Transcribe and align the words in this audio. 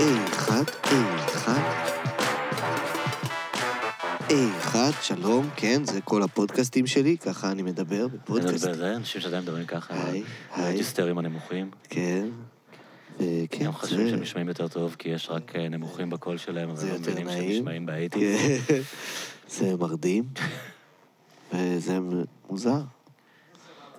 אחד, 0.00 0.62
אחד. 1.24 1.60
אחד, 4.58 4.90
שלום, 5.02 5.48
כן, 5.56 5.84
זה 5.84 6.00
כל 6.00 6.22
הפודקאסטים 6.22 6.86
שלי, 6.86 7.18
ככה 7.18 7.50
אני 7.50 7.62
מדבר 7.62 8.08
בפודקאסט. 8.08 8.58
זה 8.58 8.96
אנשים 8.96 9.20
שעדיין 9.20 9.42
מדברים 9.42 9.66
ככה, 9.66 9.94
היי, 9.94 10.22
היי. 10.54 10.66
הרג'יסטרים 10.66 11.18
הנמוכים. 11.18 11.70
כן, 11.88 12.26
וכן, 13.16 13.66
הם 13.66 13.72
חושבים 13.72 14.08
שהם 14.08 14.20
נשמעים 14.20 14.48
יותר 14.48 14.68
טוב 14.68 14.96
כי 14.98 15.08
יש 15.08 15.30
רק 15.30 15.56
אה, 15.56 15.68
נמוכים 15.68 16.10
בקול 16.10 16.36
שלהם, 16.36 16.70
אבל 16.70 16.88
לא 16.88 16.98
מבינים 16.98 17.28
שהם. 17.28 17.48
נשמעים 17.48 17.86
באייטיז. 17.86 18.40
כן, 18.66 18.80
זה 19.48 19.76
מרדים, 19.76 20.24
וזה 21.52 21.98
מוזר. 22.50 22.80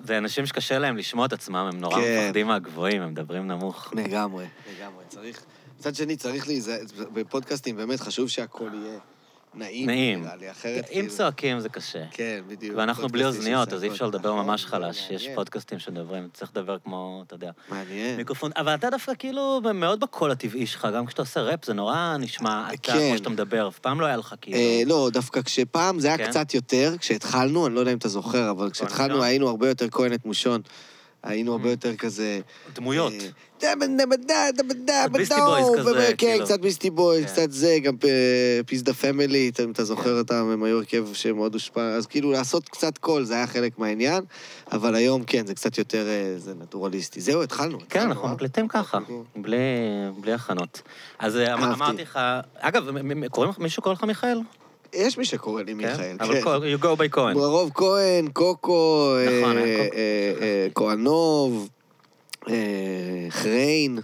זה 0.05 0.17
אנשים 0.17 0.45
שקשה 0.45 0.79
להם 0.79 0.97
לשמוע 0.97 1.25
את 1.25 1.33
עצמם, 1.33 1.69
הם 1.73 1.79
נורא 1.79 1.95
כן. 1.95 2.23
מפחדים 2.23 2.47
מהגבוהים, 2.47 3.01
הם 3.01 3.09
מדברים 3.09 3.47
נמוך. 3.47 3.93
לגמרי, 3.93 4.45
לגמרי. 4.77 5.03
צריך... 5.09 5.43
מצד 5.81 5.95
שני, 5.95 6.15
צריך 6.15 6.47
להיזהר, 6.47 6.79
בפודקאסטים 7.13 7.77
באמת 7.77 7.99
חשוב 7.99 8.29
שהכל 8.29 8.69
יהיה 8.73 8.99
נעים. 9.53 9.85
נעים. 9.89 10.21
נראה 10.21 10.35
לי, 10.35 10.51
אחרת 10.51 10.85
אם 10.89 10.93
כאילו- 10.93 11.09
צועקים 11.13 11.59
זה 11.59 11.69
קשה. 11.69 12.03
כן, 12.11 12.41
בדיוק. 12.47 12.77
ואנחנו 12.77 13.07
בלי 13.07 13.25
אוזניות, 13.25 13.73
אז 13.73 13.83
אי. 13.83 13.89
אפשר 13.89 14.07
לדבר 14.07 14.33
נכון, 14.33 14.45
ממש 14.45 14.65
חלש. 14.65 15.07
יש. 15.11 15.27
פודקאסטים 15.35 15.79
שמדברים, 15.79 16.27
צריך 16.33 16.51
לדבר 16.55 16.77
כמו, 16.83 17.23
אתה 17.27 17.35
יודע, 17.35 17.51
מעניין. 17.69 18.17
מיקרופון. 18.17 18.51
אבל 18.55 18.75
אתה 18.75 18.89
דווקא 18.89 19.11
כאילו 19.19 19.61
מאוד 19.73 19.99
בקול 19.99 20.31
הטבעי 20.31 20.65
שלך, 20.65 20.87
גם 20.95 21.05
כשאתה 21.05 21.21
עושה 21.21 21.41
ראפ, 21.41 21.65
זה 21.65 21.73
נורא 21.73 22.17
נשמע 22.19 22.67
אתה 22.73 22.77
כן. 22.93 23.07
כמו 23.09 23.17
שאתה 23.17 23.29
מדבר, 23.29 23.67
אף 23.67 23.79
פעם 23.79 24.01
לא 24.01 24.05
היה 24.05 24.17
לך 24.17 24.35
כאילו... 24.41 24.57
אה, 24.57 24.81
לא, 24.85 25.09
דווקא 25.13 25.41
כשפעם 25.41 25.99
זה 25.99 26.07
היה 26.07 26.17
כן? 26.17 26.29
קצת 26.29 26.53
יותר, 26.53 26.93
כשהתחלנו, 26.99 27.67
אני 27.67 27.75
לא 27.75 27.79
יודע 27.79 27.91
אם 27.91 27.97
אתה 27.97 28.07
זוכר, 28.09 28.51
אבל 28.51 28.69
כשהתחלנו 28.69 29.09
מושון? 29.13 29.27
היינו 29.27 29.47
הרבה 29.47 29.67
יותר 29.69 29.89
כהן 29.89 30.13
את 30.13 30.25
מושון. 30.25 30.61
היינו 31.23 31.51
הרבה 31.51 31.69
יותר 31.69 31.95
כזה... 31.95 32.39
דמויות. 32.75 33.13
אה, 33.13 33.73
דה 34.51 35.17
ביסטי 35.17 35.35
בויז 35.45 35.79
כזה, 35.79 36.07
כן, 36.07 36.15
כאילו. 36.17 36.45
קצת 36.45 36.59
ביסטי 36.59 36.89
בויז, 36.89 37.25
כן. 37.25 37.31
קצת 37.31 37.51
זה, 37.51 37.77
גם 37.83 37.95
אה, 38.03 38.59
פיס 38.65 38.81
דה 38.81 38.93
פמילי, 38.93 39.51
אם 39.63 39.71
אתה 39.71 39.83
זוכר. 39.83 40.17
אותם, 40.17 40.49
הם 40.53 40.63
היו 40.63 40.77
הרכב 40.77 41.07
שמאוד 41.13 41.53
הושפע, 41.53 41.81
אז 41.81 42.07
כאילו 42.07 42.31
לעשות 42.31 42.69
קצת 42.69 42.97
קול, 42.97 43.23
זה 43.23 43.33
היה 43.33 43.47
חלק 43.47 43.79
מהעניין, 43.79 44.23
אבל 44.71 44.95
היום 44.95 45.23
כן, 45.23 45.45
זה 45.45 45.55
קצת 45.55 45.77
יותר, 45.77 46.07
אה, 46.07 46.33
זה 46.37 46.53
נטורליסטי. 46.53 47.21
זהו, 47.21 47.43
התחלנו. 47.43 47.79
כן, 47.79 47.85
התחלנו, 47.85 48.11
אנחנו 48.11 48.27
אה? 48.27 48.33
מקליטים 48.33 48.67
ככה, 48.67 48.97
בלי, 49.35 49.57
בלי 50.21 50.33
הכנות. 50.33 50.81
אז 51.19 51.37
אה, 51.37 51.53
אמ-. 51.53 51.63
אמרתי 51.63 52.01
לך, 52.01 52.19
אגב, 52.59 52.83
מישהו 53.59 53.83
קורא 53.83 53.93
לך 53.93 54.03
מיכאל? 54.03 54.39
יש 54.93 55.17
מי 55.17 55.25
שקורא 55.25 55.61
לי 55.61 55.73
מיכאל, 55.73 55.95
כן? 55.95 56.17
כן. 56.17 56.23
אבל 56.23 56.75
you 56.75 56.83
go 56.83 56.85
by 56.85 57.09
כהן. 57.11 57.33
ברוב 57.33 57.71
כהן, 57.73 58.27
קוקו, 58.27 59.15
נכון, 59.25 59.57
אה, 59.57 59.63
קוקו. 59.63 59.95
אה, 59.97 60.33
אה, 60.41 60.67
כהנוב, 60.75 61.69
חריין. 63.29 63.99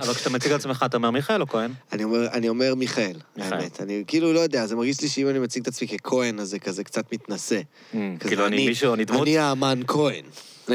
אבל 0.00 0.14
כשאתה 0.14 0.30
מציג 0.30 0.52
את 0.52 0.60
עצמך, 0.60 0.82
אתה 0.86 0.96
אומר 0.96 1.10
מיכאל 1.10 1.40
או 1.40 1.46
כהן? 1.46 1.72
אני 1.92 2.04
אומר, 2.04 2.26
אני 2.32 2.48
אומר 2.48 2.74
מיכאל, 2.74 3.16
מיכאל. 3.36 3.52
האמת. 3.52 3.80
אני 3.80 4.04
כאילו 4.06 4.32
לא 4.32 4.40
יודע, 4.40 4.66
זה 4.66 4.76
מרגיש 4.76 5.00
לי 5.00 5.08
שאם 5.08 5.28
אני 5.28 5.38
מציג 5.38 5.62
את 5.62 5.68
עצמי 5.68 5.88
ככהן, 5.88 6.40
אז 6.40 6.48
זה 6.48 6.58
כזה 6.58 6.84
קצת 6.84 7.12
מתנשא. 7.12 7.60
כזה, 7.92 8.00
כאילו 8.18 8.46
אני 8.46 8.66
מישהו, 8.66 8.94
אני 8.94 9.04
דמות. 9.04 9.22
אני 9.22 9.38
האמן 9.38 9.80
כהן. 9.86 10.24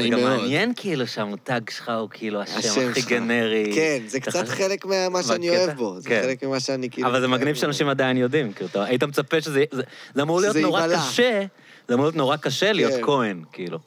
זה 0.02 0.08
נעים 0.08 0.24
גם 0.24 0.30
מאוד. 0.30 0.40
מעניין 0.40 0.72
כאילו 0.76 1.06
שהמותג 1.06 1.60
שלך 1.70 1.92
הוא 2.00 2.08
כאילו 2.12 2.40
השם 2.42 2.58
השם 2.58 2.88
הכי 2.90 3.00
שלך. 3.00 3.10
גנרי. 3.10 3.72
כן, 3.74 3.98
זה 4.06 4.20
קצת 4.20 4.48
חלק 4.48 4.84
ממה 4.86 5.22
שאני? 5.22 5.50
אוהב 5.50 5.70
בו. 5.76 6.00
זה 6.00 6.08
כן. 6.08 6.20
חלק 6.24 6.42
ממה 6.44 6.60
שאני 6.60 6.90
כאילו... 6.90 7.08
אבל 7.08 7.20
זה 7.20 7.28
מגניב. 7.28 7.54
שאנשים 7.56 7.88
עדיין 7.88 8.16
יודעים, 8.16 8.52
כאילו, 8.52 8.70
היית 8.82 9.02
מצפה 9.04 9.40
שזה... 9.40 9.64
זה- 9.72 9.82
זה 10.14 10.22
אמור 10.22 10.40
להיות 10.40 10.56
נורא. 10.56 10.86
קשה, 10.96 11.42
זה 11.88 11.94
אמור 11.94 12.04
להיות 12.06 12.16
נורא 12.16 12.36
קשה 12.36 12.72
להיות 12.72 12.92
כן. 12.92 13.02
כהן, 13.02 13.42
כאילו. 13.52 13.78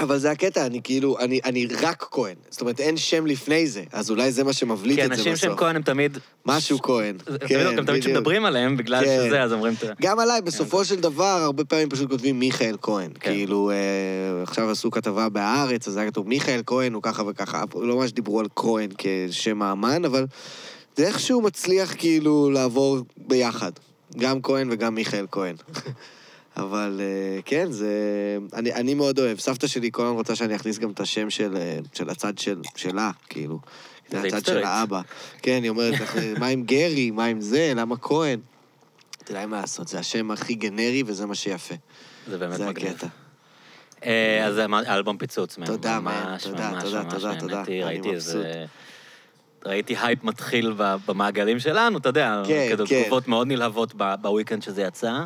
אבל 0.00 0.18
זה 0.18 0.30
הקטע, 0.30 0.66
אני 0.66 0.80
כאילו, 0.84 1.18
אני, 1.18 1.40
אני 1.44 1.66
רק 1.80 2.06
כהן. 2.10 2.34
זאת 2.50 2.60
אומרת, 2.60 2.80
אין 2.80 2.96
שם 2.96 3.26
לפני 3.26 3.66
זה, 3.66 3.82
אז 3.92 4.10
אולי 4.10 4.32
זה 4.32 4.44
מה 4.44 4.52
שמבליט 4.52 4.98
כי 4.98 5.04
את 5.04 5.08
זה 5.08 5.14
בסוף. 5.14 5.26
אנשים 5.26 5.36
שהם 5.48 5.56
כהן 5.56 5.76
הם 5.76 5.82
תמיד... 5.82 6.18
משהו 6.46 6.82
כהן. 6.82 7.16
כן, 7.24 7.36
תמיד- 7.46 7.60
הם 7.66 7.74
תמיד 7.74 7.86
בדיוק. 7.86 8.04
כשמדברים 8.04 8.44
עליהם, 8.44 8.76
בגלל 8.76 9.04
כן. 9.04 9.24
שזה, 9.26 9.42
אז 9.42 9.52
אומרים... 9.52 9.74
גם 10.02 10.18
עליי, 10.18 10.42
בסופו 10.42 10.84
של 10.84 11.00
דבר, 11.00 11.24
הרבה 11.24 11.64
פעמים 11.64 11.88
פשוט 11.90 12.10
כותבים 12.10 12.38
מיכאל 12.38 12.76
כהן. 12.82 13.10
כן. 13.20 13.30
כאילו, 13.30 13.70
אה, 13.70 14.42
עכשיו 14.42 14.70
עשו 14.70 14.90
כתבה 14.90 15.28
בהארץ, 15.28 15.88
אז 15.88 15.96
היה 15.96 16.10
כתוב 16.10 16.28
מיכאל 16.28 16.60
כהן 16.66 16.92
הוא 16.92 17.02
ככה 17.02 17.22
וככה. 17.26 17.64
לא 17.74 17.96
ממש 17.96 18.12
דיברו 18.12 18.40
על 18.40 18.46
כהן 18.56 18.88
כשם 18.98 19.62
האמן, 19.62 20.04
אבל 20.04 20.26
זה 20.96 21.06
איכשהו 21.06 21.40
מצליח 21.42 21.94
כאילו 21.98 22.50
לעבור 22.50 22.98
ביחד. 23.16 23.72
גם 24.18 24.42
כהן 24.42 24.68
וגם 24.70 24.94
מיכאל 24.94 25.26
כהן. 25.30 25.54
אבל 26.56 27.00
אה, 27.00 27.42
כן, 27.44 27.70
זה... 27.72 27.88
אני, 28.52 28.72
אני 28.74 28.94
מאוד 28.94 29.18
אוהב. 29.18 29.38
סבתא 29.38 29.66
שלי 29.66 29.88
כל 29.92 30.02
הזמן 30.02 30.16
רוצה 30.16 30.36
שאני 30.36 30.56
אכניס 30.56 30.78
גם 30.78 30.90
את 30.90 31.00
השם 31.00 31.30
של, 31.30 31.56
אה, 31.56 31.78
של 31.92 32.10
הצד 32.10 32.38
של, 32.38 32.60
שלה, 32.76 33.10
כאילו. 33.28 33.58
זה 34.10 34.20
זה 34.20 34.26
הצד. 34.36 34.44
של 34.46 34.64
האבא. 34.64 35.00
כן, 35.42 35.60
היא 35.62 35.70
אומרת, 35.70 35.94
"איך- 36.00 36.16
מה 36.38 36.46
עם 36.46 36.62
גרי? 36.62 37.10
מה 37.10 37.24
עם 37.24 37.40
זה? 37.40 37.72
למה 37.76 37.96
כהן? 37.96 38.40
תראה, 39.24 39.40
אין 39.40 39.50
מה 39.50 39.60
לעשות, 39.60 39.88
זה 39.88 39.98
השם 39.98 40.30
הכי 40.30 40.54
גנרי 40.54 41.02
וזה 41.06 41.26
מה 41.26 41.34
שיפה. 41.34 41.74
זה 42.28 42.38
באמת 42.38 42.56
זה 42.56 42.66
מגניב. 42.66 42.88
הקטע. 42.92 43.06
אה, 44.04 44.46
אז 44.46 44.58
אלבום 44.88 45.18
פיצוץ. 45.18 45.58
תודה, 45.66 46.00
מן. 46.00 46.12
ממש, 46.26 46.42
תודה, 46.44 46.70
ממש, 46.70 46.82
תודה, 46.82 47.02
ממש 47.02 47.12
תודה, 47.12 47.26
נהניתי, 47.28 47.40
תודה. 47.40 47.86
ראיתי 47.86 48.10
איזה... 48.10 48.64
ראיתי 49.66 49.94
הייפ 50.02 50.24
מתחיל 50.24 50.74
במעגלים 51.06 51.58
שלנו, 51.58 51.98
אתה 51.98 52.08
יודע, 52.08 52.42
כן, 52.46 52.74
כן. 52.88 53.02
תגובות 53.02 53.28
מאוד 53.28 53.46
נלהבות 53.46 53.94
ב 54.20 54.25
weekend 54.25 54.62
שזה 54.62 54.82
יצא, 54.82 55.24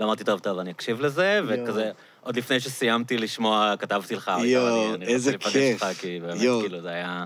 ואמרתי, 0.00 0.24
טוב, 0.24 0.38
טוב, 0.40 0.58
אני 0.58 0.70
אקשיב 0.70 1.00
לזה. 1.00 1.40
וכזה, 1.48 1.90
עוד 2.20 2.36
לפני 2.36 2.60
שסיימתי 2.60 3.18
לשמוע, 3.18 3.74
כתבתי 3.78 4.14
לך, 4.14 4.30
"אוי, 4.38 4.48
יואו, 4.48 4.84
אני- 4.86 4.94
אני 4.94 5.06
איזה 5.06 5.32
רוצה 5.32 5.44
כיף. 5.44 5.54
להיפגש 5.56 5.82
איתך, 5.88 6.00
כי 6.00 6.20
באמת. 6.20 6.38
כאילו, 6.40 6.80
זה 6.82 6.88
היה... 6.88 7.24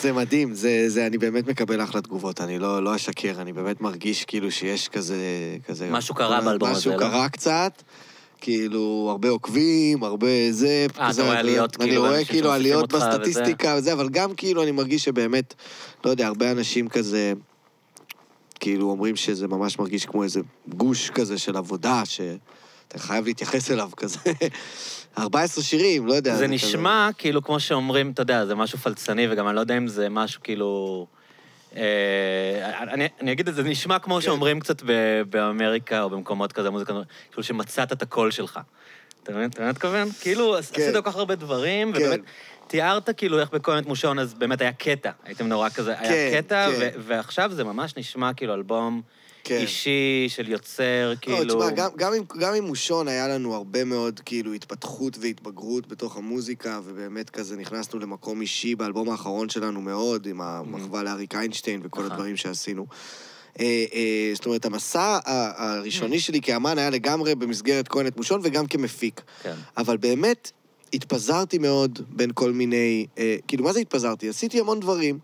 זה 0.00 0.12
מדהים, 0.12 0.54
זה, 0.54 0.84
זה, 0.88 1.06
אני 1.06 1.18
באמת 1.18 1.46
מקבל 1.46 1.82
אחלה 1.82 2.00
תגובות, 2.00 2.40
אני 2.40 2.58
לא, 2.58 2.82
לא 2.84 2.94
אשקר, 2.96 3.32
אני 3.40 3.52
באמת 3.52 3.80
מרגיש 3.80 4.24
כאילו 4.24 4.50
שיש 4.50 4.88
כזה... 4.88 5.16
כזה 5.68 5.90
משהו 5.90 6.14
קרה 6.14 6.40
באלבום 6.40 6.68
הזה, 6.70 6.78
משהו 6.78 6.92
לא? 6.92 6.98
קרה 6.98 7.28
קצת, 7.28 7.82
כאילו, 8.40 9.08
הרבה 9.10 9.28
עוקבים, 9.28 10.04
הרבה 10.04 10.26
זה... 10.50 10.86
אתה 10.94 11.12
זה- 11.12 11.22
רואה 11.22 11.38
עליות, 11.38 11.76
אני 11.80 11.88
כאילו, 11.88 12.02
רואה 12.02 12.12
אנשים 12.18 12.26
כאילו 12.26 12.52
עליות? 12.52 12.92
בסטטיסטיקה 12.92 13.74
וזה, 13.78 13.92
אבל 13.92 14.08
גם 14.08 14.34
כאילו 14.34 14.62
אני 14.62 14.70
מרגיש 14.70 15.04
שבאמת, 15.04 15.54
לא 16.04 16.10
יודע, 16.10 16.26
הרבה 16.26 16.50
אנשים 16.50 16.88
כזה... 16.88 17.32
כאילו 18.60 18.90
אומרים 18.90 19.16
שזה 19.16 19.48
ממש 19.48 19.78
מרגיש 19.78 20.06
כמו 20.06 20.22
איזה 20.22 20.40
גוש 20.68 21.10
כזה 21.10 21.38
של 21.38 21.56
עבודה, 21.56 22.02
שאתה 22.04 22.28
חייב 22.98 23.24
להתייחס 23.24 23.70
אליו 23.70 23.90
כזה. 23.96 24.18
14 25.18 25.64
שירים, 25.64 26.06
לא 26.06 26.14
יודע. 26.14 26.30
זה 26.36 26.36
כזה- 26.44 26.46
נשמע 26.54 27.08
כאילו, 27.18 27.42
כמו 27.42 27.60
שאומרים, 27.60 28.10
אתה 28.10 28.22
יודע, 28.22 28.46
זה 28.46 28.54
משהו 28.54 28.78
פלצני, 28.78 29.26
וגם 29.30 29.48
אני 29.48 29.56
לא 29.56 29.60
יודע 29.60 29.76
אם 29.76 29.88
זה 29.88 30.08
משהו 30.08 30.40
כאילו... 30.42 31.06
אה, 31.76 32.82
אני, 32.92 33.08
אני 33.20 33.32
אגיד 33.32 33.48
את 33.48 33.54
זה, 33.54 33.62
זה 33.62 33.68
נשמע 33.68 33.98
כמו 33.98 34.14
כן. 34.14 34.20
שאומרים 34.20 34.60
קצת 34.60 34.82
ב- 34.86 35.22
באמריקה 35.30 36.02
או 36.02 36.10
במקומות 36.10 36.52
כזה, 36.52 36.70
מוזיקה, 36.70 36.92
כאילו 37.30 37.42
שמצאת 37.42 37.92
את 37.92 38.02
הקול 38.02 38.30
שלך. 38.30 38.60
אתה 39.22 39.32
מבין? 39.32 39.44
אתה 39.50 39.58
מבין 39.60 39.62
מה 39.62 39.64
אני 39.64 39.70
מתכוון? 39.70 40.08
כאילו, 40.20 40.52
כן. 40.52 40.58
עשית 40.58 40.94
כל 40.94 41.10
כך 41.10 41.16
הרבה 41.16 41.34
דברים, 41.34 41.92
כן. 41.92 41.98
ובאמת, 41.98 42.20
תיארת 42.66 43.10
כאילו 43.16 43.40
איך 43.40 43.50
בכהנת 43.50 43.86
מושון, 43.86 44.18
אז 44.18 44.34
באמת 44.34 44.60
היה 44.60 44.72
קטע. 44.72 45.10
הייתם 45.24 45.46
נורא 45.46 45.68
כזה, 45.68 45.94
כן, 45.96 46.04
היה 46.04 46.42
קטע, 46.42 46.68
כן. 46.70 46.76
ו- 46.80 47.00
ועכשיו 47.06 47.50
זה 47.54 47.64
ממש 47.64 47.96
נשמע 47.96 48.32
כאילו 48.32 48.54
אלבום 48.54 49.02
כן. 49.44 49.56
אישי 49.56 50.26
של 50.28 50.48
יוצר, 50.48 51.10
לא, 51.10 51.16
כאילו... 51.20 51.60
תשמע, 51.60 51.70
גם, 51.70 51.90
גם, 51.96 52.12
עם, 52.12 52.22
גם 52.38 52.54
עם 52.54 52.64
מושון 52.64 53.08
היה 53.08 53.28
לנו 53.28 53.54
הרבה 53.54 53.84
מאוד 53.84 54.20
כאילו 54.24 54.52
התפתחות 54.52 55.18
והתבגרות 55.20 55.88
בתוך 55.88 56.16
המוזיקה, 56.16 56.80
ובאמת 56.84 57.30
כזה 57.30 57.56
נכנסנו 57.56 57.98
למקום 58.00 58.40
אישי 58.40 58.74
באלבום 58.74 59.10
האחרון 59.10 59.48
שלנו 59.48 59.80
מאוד, 59.80 60.26
עם 60.26 60.40
המחווה 60.40 61.02
לאריק 61.02 61.34
איינשטיין 61.34 61.80
וכל 61.84 62.00
נכון. 62.00 62.12
הדברים 62.12 62.36
שעשינו. 62.36 62.86
אה, 63.60 63.84
אה, 63.94 64.30
זאת 64.34 64.46
אומרת, 64.46 64.64
המסע 64.64 65.18
הראשוני 65.24 66.20
שלי 66.20 66.40
כאמן 66.40 66.78
היה 66.78 66.90
לגמרי 66.90 67.34
במסגרת 67.34 67.88
כהן 67.88 68.06
את 68.06 68.16
מושון 68.16 68.40
וגם 68.44 68.66
כמפיק. 68.66 69.20
כן. 69.42 69.54
אבל 69.76 69.96
באמת 69.96 70.50
התפזרתי 70.92 71.58
מאוד 71.58 72.00
בין 72.08 72.30
כל 72.34 72.52
מיני... 72.52 73.06
אה, 73.18 73.36
כאילו, 73.48 73.64
מה 73.64 73.72
זה 73.72 73.80
התפזרתי? 73.80 74.28
עשיתי 74.28 74.60
המון 74.60 74.80
דברים, 74.80 75.18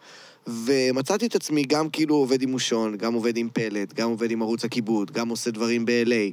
ומצאתי 0.47 1.27
את 1.27 1.35
עצמי 1.35 1.65
גם 1.65 1.91
כאילו 1.91 2.15
עובד 2.15 2.43
עם 2.43 2.51
מושון, 2.51 2.97
גם 2.97 3.15
עובד 3.15 3.37
עם 3.37 3.49
פלד, 3.53 3.93
גם 3.93 4.11
עובד 4.11 4.31
עם 4.31 4.43
ערוץ 4.43 4.65
הכיבוד, 4.65 5.11
גם 5.11 5.29
עושה 5.29 5.51
דברים 5.51 5.85
ב-LA. 5.85 6.33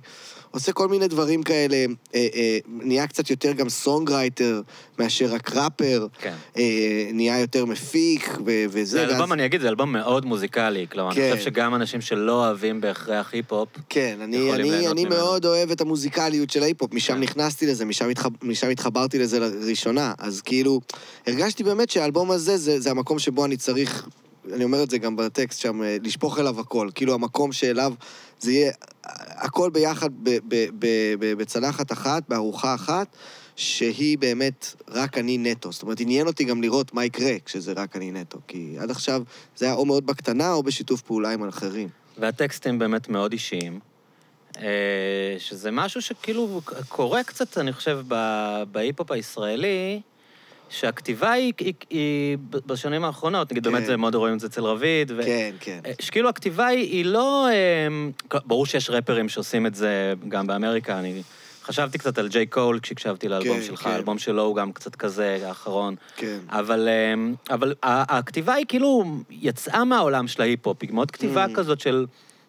עושה 0.52 0.72
כל 0.72 0.88
מיני 0.88 1.08
דברים 1.08 1.44
כאלה, 1.44 1.76
אה, 2.16 2.28
אה, 2.36 2.58
נהיה 2.68 3.08
קצת 3.08 3.30
יותר 3.30 3.52
גם 3.52 3.70
songwriter 3.70 4.62
מאשר 5.00 5.26
רק 5.26 5.56
ראפר, 5.56 6.08
כן. 6.20 6.34
אה, 6.58 7.10
נהיה 7.14 7.40
יותר 7.40 7.66
מפיק 7.66 8.30
ו- 8.46 8.66
וזה. 8.70 8.86
זה 8.86 9.02
ואז- 9.04 9.12
אלבום, 9.12 9.34
אני 9.34 9.46
אגיד, 9.46 9.62
זה 9.62 9.70
אלבום 9.70 9.92
מאוד 9.92 10.26
מוזיקלי. 10.26 10.86
כלומר, 10.92 11.12
כן. 11.16 11.22
אני 11.22 11.32
חושב 11.32 11.46
שגם 11.46 11.76
אנשים 11.76 12.02
שלא 12.02 12.46
אוהבים 12.46 12.82
בהכרח 12.82 13.34
היפ-הופ, 13.34 13.70
כן, 13.90 14.18
אני, 14.22 14.52
אני, 14.54 14.88
אני 14.88 15.04
ממנו. 15.06 15.16
מאוד 15.16 15.46
אוהב 15.46 15.72
את 15.72 15.82
המוזיקליות 15.82 16.50
של 16.50 16.64
ההיפ-הופ, 16.64 16.94
משם 16.94 17.14
כן. 17.14 17.20
נכנסתי 17.20 17.66
לזה, 17.68 17.86
משם, 17.86 18.10
התחב, 18.10 18.30
משם 18.42 18.70
התחברתי 18.70 19.20
לזה 19.20 19.40
לראשונה. 19.40 20.14
אז 20.18 20.42
כאילו, 20.42 20.80
הרגשתי 21.28 21.64
באמת 21.64 21.90
שהאלבום 21.90 22.32
הזה 22.32 22.58
זה, 22.58 22.80
זה 22.80 22.92
המקום 22.92 23.20
שבו 23.20 23.46
אני 23.46 23.58
צריך 23.58 24.08
אני 24.54 24.64
אומר 24.64 24.84
את 24.84 24.90
זה 24.90 24.98
גם 24.98 25.16
בטקסט 25.16 25.60
שם, 25.60 25.84
אה, 25.84 25.98
לשפוך 26.04 26.40
אליו 26.40 26.60
הכל. 26.60 26.90
כאילו, 26.96 27.14
המקום 27.14 27.52
שאליו 27.52 27.94
זה 28.40 28.52
יהיה 28.52 28.72
הכל 29.28 29.70
ביחד 29.70 30.10
ב- 30.24 30.38
ב- 30.48 30.70
ב- 30.80 31.34
בצלחת 31.34 31.92
אחת, 31.92 32.24
בארוחה 32.30 32.76
אחת, 32.76 33.08
שהיא 33.56 34.18
באמת 34.18 34.74
רק 34.88 35.18
אני 35.18 35.38
נטו. 35.38 35.72
זאת 35.72 35.84
אומרת, 35.84 36.00
עניין 36.00 36.28
אותי 36.28 36.44
גם 36.44 36.62
לראות 36.62 36.94
מה 36.94 37.06
יקרה 37.06 37.32
כשזה 37.46 37.74
רק 37.74 37.96
אני 37.96 38.12
נטו. 38.12 38.38
כי 38.48 38.76
עד 38.80 38.92
עכשיו 38.92 39.24
זה 39.56 39.66
היה 39.66 39.74
או 39.74 39.86
מאוד 39.86 40.06
בקטנה 40.06 40.54
או 40.54 40.64
בשיתוף 40.64 41.02
פעולה 41.02 41.34
עם 41.34 41.48
אחרים. 41.48 41.90
והטקסטים 42.18 42.80
באמת 42.80 43.10
מאוד 43.10 43.32
אישיים, 43.32 43.80
אה, 44.58 45.36
שזה 45.38 45.72
משהו 45.72 46.02
שכאילו 46.02 46.62
קורה 46.90 47.24
קצת, 47.24 47.58
אני 47.58 47.74
חושב, 47.74 48.00
בהיפ-הופ 48.72 49.12
הישראלי, 49.12 50.02
שהכתיבה 50.70 51.32
היא, 51.32 51.54
היא, 51.60 51.74
היא 51.90 52.38
בשנים 52.66 53.04
האחרונות, 53.04 53.52
נגיד 53.52 53.64
כן. 53.68 53.72
באמת 53.74 53.86
זה 53.86 53.98
מאוד 53.98 54.16
רואים 54.16 54.34
את 54.36 54.40
זה 54.40 54.48
אצל 54.48 54.62
רביד, 54.64 55.12
ו- 55.18 55.24
כן, 55.24 55.56
כן. 55.60 55.80
אה, 55.86 55.92
שכאילו 56.02 56.30
הכתיבה 56.30 56.68
היא, 56.68 56.80
היא 56.92 57.06
לא... 57.06 57.48
אה, 57.52 57.88
ברור 58.46 58.66
שיש 58.66 58.90
רפרים 58.90 59.30
שעושים 59.30 59.66
את 59.66 59.76
זה 59.76 60.14
גם 60.28 60.48
באמריקה, 60.48 61.00
אני 61.00 61.22
חשבתי 61.64 61.98
קצת 61.98 62.18
על 62.18 62.28
ג'יי 62.28 62.46
קול 62.46 62.80
כשהקשבתי 62.80 63.28
לאלבום 63.28 63.58
כן, 63.60 63.64
שלך, 63.66 63.80
כן. 63.80 63.90
האלבום 63.90 64.18
שלו 64.20 64.42
הוא 64.44 64.56
גם 64.56 64.72
קצת 64.72 64.96
כזה, 64.96 65.40
האחרון. 65.46 65.96
כן. 66.16 66.38
אבל, 66.50 66.88
אה, 66.90 67.14
אבל 67.56 67.74
הכתיבה 67.84 68.54
היא 68.54 68.66
כאילו 68.68 69.06
יצאה 69.32 69.84
מהעולם 69.86 70.28
של 70.28 70.42
ההיפ-הופ, 70.42 70.78
היא 70.82 70.94
מאוד 70.94 71.12
כתיבה 71.12 71.46
Mm. 71.46 71.56
כזאת 71.56 71.80
של... 71.80 72.06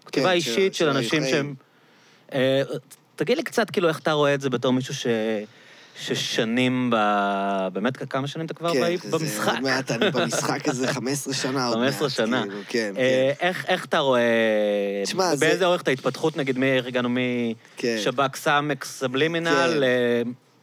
כתיבה 0.06 0.28
של- 0.28 0.34
אישית 0.34 0.74
של 0.74 0.84
של 0.84 0.88
אנשים 0.96 1.22
החיים. 1.22 1.34
שהם... 1.34 1.54
אה, 2.34 2.62
תגיד 3.16 3.36
לי 3.36 3.42
קצת, 3.42 3.70
כאילו, 3.70 3.88
איך 3.88 3.98
אתה 3.98 4.12
רואה 4.12 4.34
את 4.34 4.40
זה 4.40 4.50
בתור 4.50 4.72
מישהו 4.72 4.94
ש... 4.94 5.06
ששנים 6.00 6.90
ב... 6.92 6.96
באמת, 7.72 7.96
כמה 8.10 8.26
שנים 8.26 8.46
אתה 8.46 8.54
כבר 8.54 8.72
כן, 8.72 8.96
זה 9.02 9.18
במשחק? 9.18 9.48
עוד 9.52 9.60
מעט, 9.60 9.90
אני 9.90 10.10
במשחק 10.10 10.68
איזה 10.68 10.88
15 10.92 11.34
שנה 11.42 11.66
עוד 11.66 11.78
מעט. 11.78 11.92
15 11.92 12.10
שנה. 12.10 12.42
כאילו, 12.42 12.60
כן, 12.68 12.92
אה, 12.98 13.32
כן. 13.38 13.46
איך, 13.46 13.64
איך 13.68 13.84
אתה 13.84 13.98
רואה... 13.98 14.20
תשמע, 15.04 15.34
זה- 15.36 15.46
באיזה 15.46 15.66
אורך 15.66 15.82
את 15.82 15.88
ההתפתחות, 15.88 16.36
נגיד, 16.36 16.58
מאיך 16.58 16.86
הגענו 16.86 17.08
כן. 17.76 17.96
משב"כ 17.98 18.36
סאמק 18.36 18.84
סבלימינל 18.84 19.50
כן. 19.50 19.78
ל- 19.78 19.84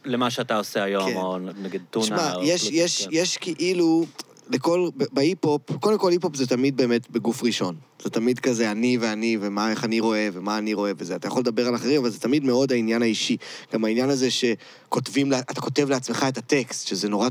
למה 0.04 0.30
שאתה 0.30 0.56
עושה 0.56 0.82
היום, 0.82 1.10
כן. 1.10 1.16
או 1.16 1.38
נגיד 1.38 1.82
טונה. 1.90 2.04
תשמע, 2.06 2.32
יש, 2.42 2.68
יש, 2.72 3.02
כן. 3.04 3.08
יש 3.12 3.36
כאילו, 3.36 4.06
לכל, 4.50 4.88
בהיפ-הופ, 5.12 5.62
קודם 5.80 5.98
כל 5.98 6.10
היפ-הופ 6.10 6.36
זה 6.36 6.46
תמיד 6.46 6.76
באמת 6.76 7.10
בגוף 7.10 7.42
ראשון. 7.42 7.74
זה 8.02 8.10
תמיד 8.10 8.38
כזה 8.38 8.70
אני 8.70 8.98
ואני, 9.00 9.38
ומה, 9.40 9.70
איך 9.70 9.84
אני 9.84 10.00
רואה, 10.00 10.28
ומה 10.32 10.58
אני 10.58 10.74
רואה 10.74 10.92
וזה. 10.98 11.16
אתה 11.16 11.26
יכול 11.28 11.40
לדבר 11.40 11.68
על 11.68 11.74
אחרים, 11.74 12.00
אבל 12.00 12.10
זה 12.10 12.20
תמיד 12.20 12.44
מאוד 12.44 12.72
העניין 12.72 13.02
האישי. 13.02 13.36
גם 13.72 13.84
העניין 13.84 14.10
הזה 14.10 14.28
שכותבים, 14.30 15.32
אתה 15.32 15.60
כותב 15.60 15.90
לעצמך 15.90 16.26
את 16.28 16.38
הטקסט, 16.38 16.86
שזה 16.86 17.08
נורא 17.08 17.28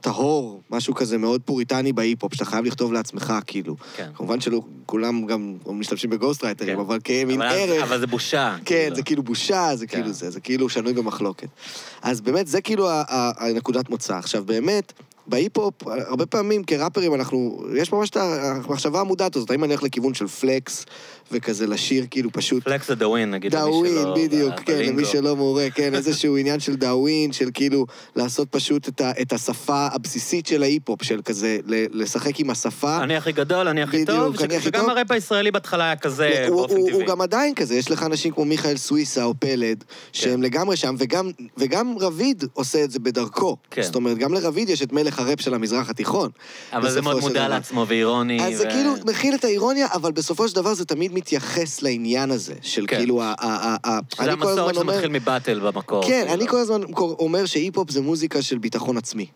טהור, 0.00 0.62
משהו 0.70 0.94
כזה 0.94 1.18
מאוד 1.18 1.40
פוריטני 1.44 1.92
בהיפ-הופ, 1.92 2.34
שאתה 2.34 2.44
חייב 2.44 2.64
לכתוב 2.64 2.92
לעצמך, 2.92 3.32
כאילו. 3.46 3.76
כן. 3.96 4.10
כמובן 4.14 4.40
שלא, 4.40 4.60
כולם 4.86 5.26
גם 5.26 5.56
משתמשים 5.66 6.10
ב 6.10 6.14
ghostwriter 6.14 6.63
ים, 6.63 6.76
כן. 6.76 6.80
אבל 6.80 6.98
כמין 7.04 7.42
ערך. 7.42 7.82
אבל 7.82 8.00
זה 8.00 8.06
בושה. 8.06 8.56
כן, 8.64 8.64
כאילו. 8.64 8.96
זה 8.96 9.02
כאילו 9.02 9.22
בושה, 9.22 9.70
זה 9.76 9.86
כן. 9.86 9.96
כאילו 9.96 10.12
זה, 10.12 10.30
זה 10.30 10.40
כאילו 10.40 10.68
שנוי 10.68 10.92
במחלוקת. 10.92 11.48
אז 12.02 12.20
באמת, 12.20 12.46
זה 12.46 12.60
כאילו 12.60 12.88
הנקודת 13.10 13.90
מוצא. 13.90 14.16
עכשיו, 14.16 14.44
באמת, 14.44 14.92
בהיפ-הופ, 15.26 15.74
הרבה 15.86 16.26
פעמים 16.26 16.64
כראפרים 16.64 17.14
אנחנו, 17.14 17.64
יש 17.76 17.92
ממש 17.92 18.10
את 18.10 18.16
המחשבה 18.16 19.00
המודעת 19.00 19.36
הזאת, 19.36 19.50
האם 19.50 19.64
אני 19.64 19.72
הולך 19.72 19.82
לכיוון 19.82 20.14
של 20.14 20.26
פלקס, 20.26 20.86
וכזה 21.32 21.66
לשיר 21.66 22.06
כאילו 22.10 22.30
פשוט... 22.32 22.64
פלקס 22.64 22.88
זה 22.88 22.94
דאווין, 22.94 23.30
נגיד, 23.30 23.54
למי 23.54 23.64
דאווין. 23.64 24.14
בדיוק, 24.16 24.54
כן. 24.54 24.78
למי 24.78 25.04
שלא 25.04 25.36
מעורה, 25.36 25.70
כן, 25.74 25.94
איזשהו 25.94 26.36
עניין 26.40 26.60
של 26.60 26.76
דאווין, 26.76 27.32
של 27.32 27.48
כאילו 27.54 27.86
לעשות 28.16 28.48
פשוט 28.50 28.88
את, 28.88 29.00
ה, 29.00 29.10
את 29.22 29.32
השפה 29.32 29.86
הבסיסית 29.92 30.46
של 30.46 30.62
ההיפ-הופ, 30.62 31.02
של 31.02 31.20
כזה, 31.24 31.58
ל- 31.66 32.02
לשחק 32.02 32.40
עם 32.40 32.50
השפה. 32.50 33.02
אני 33.02 33.16
הכי 33.16 33.32
גדול, 33.32 33.68
אני 33.68 33.82
הכי 33.82 34.02
בדיוק, 34.02 34.36
טוב, 34.36 34.42
אני 34.42 34.60
שגם. 34.60 34.90
הראפ 34.90 35.10
הישראלי 35.10 35.50
בהתחלה 35.50 35.84
היה 35.84 35.96
כזה, 35.96 36.46
הוא, 36.48 36.56
באופן 36.56 36.76
הוא, 36.76 36.88
טבעי. 36.88 37.00
הוא 37.00 37.08
גם 37.08 37.20
עדיין 37.20 37.54
כזה, 37.54 37.74
יש 37.74 37.90
לך 37.90 38.02
אנשים 38.02 38.32
כמו 38.32 38.44
מיכאל 38.44 38.76
סוויסה 38.76 39.24
או 39.24 39.34
פלד, 39.38 39.84
שהם 40.12 40.42
לגמרי 40.42 40.76
שם, 40.76 40.94
וגם, 40.98 41.30
וגם 41.56 41.94
רביד 42.00 42.44
עושה 42.52 42.84
את 42.84 42.90
זה 42.90 42.98
בדרכו. 42.98 43.56
כן. 43.70 43.82
זאת 43.82 43.94
אומרת, 43.94 44.18
גם 44.18 44.34
לרביד 44.34 44.68
יש 44.68 44.82
את 44.82 44.92
מלך 44.92 45.13
הראפ 45.18 45.40
של 45.40 45.54
המזרח 45.54 45.90
התיכון. 45.90 46.30
אבל 46.72 46.90
זה 46.90 47.02
מאוד 47.02 47.16
של 47.22 47.28
מודע. 47.28 47.48
לעצמו 47.48 47.84
ואירוני. 47.88 48.46
אז 48.46 48.58
זה 48.58 48.66
ו- 48.66 48.70
כאילו 48.70 48.92
מכיל 49.06 49.34
את 49.34 49.44
האירוניה, 49.44 49.86
אבל 49.94 50.12
בסופו 50.12 50.48
של 50.48 50.54
דבר 50.54 50.74
זה 50.74 50.84
תמיד 50.84 51.12
מתייחס 51.14 51.82
לעניין 51.82 52.30
הזה, 52.30 52.54
של 52.62 52.84
כן. 52.88 52.96
כאילו 52.96 53.22
ה... 53.22 53.34
ה- 53.40 53.46
ה- 53.46 53.76
ה- 53.84 53.98
הזמן 54.18 54.28
המסורת 54.32 54.76
אומר- 54.76 54.92
שמתחיל 54.92 55.10
מבטל 55.10 55.60
במקור. 55.60 56.02
כן, 56.02 56.08
כאילו. 56.08 56.34
אני 56.34 56.48
כל 56.48 56.56
הזמן 56.58 56.80
אומר 56.98 57.46
שהיפ-הופ 57.46 57.90
זה 57.90 58.00
מוזיקה 58.00 58.42
של 58.42 58.58
ביטחון 58.58 58.96
עצמי. 58.96 59.26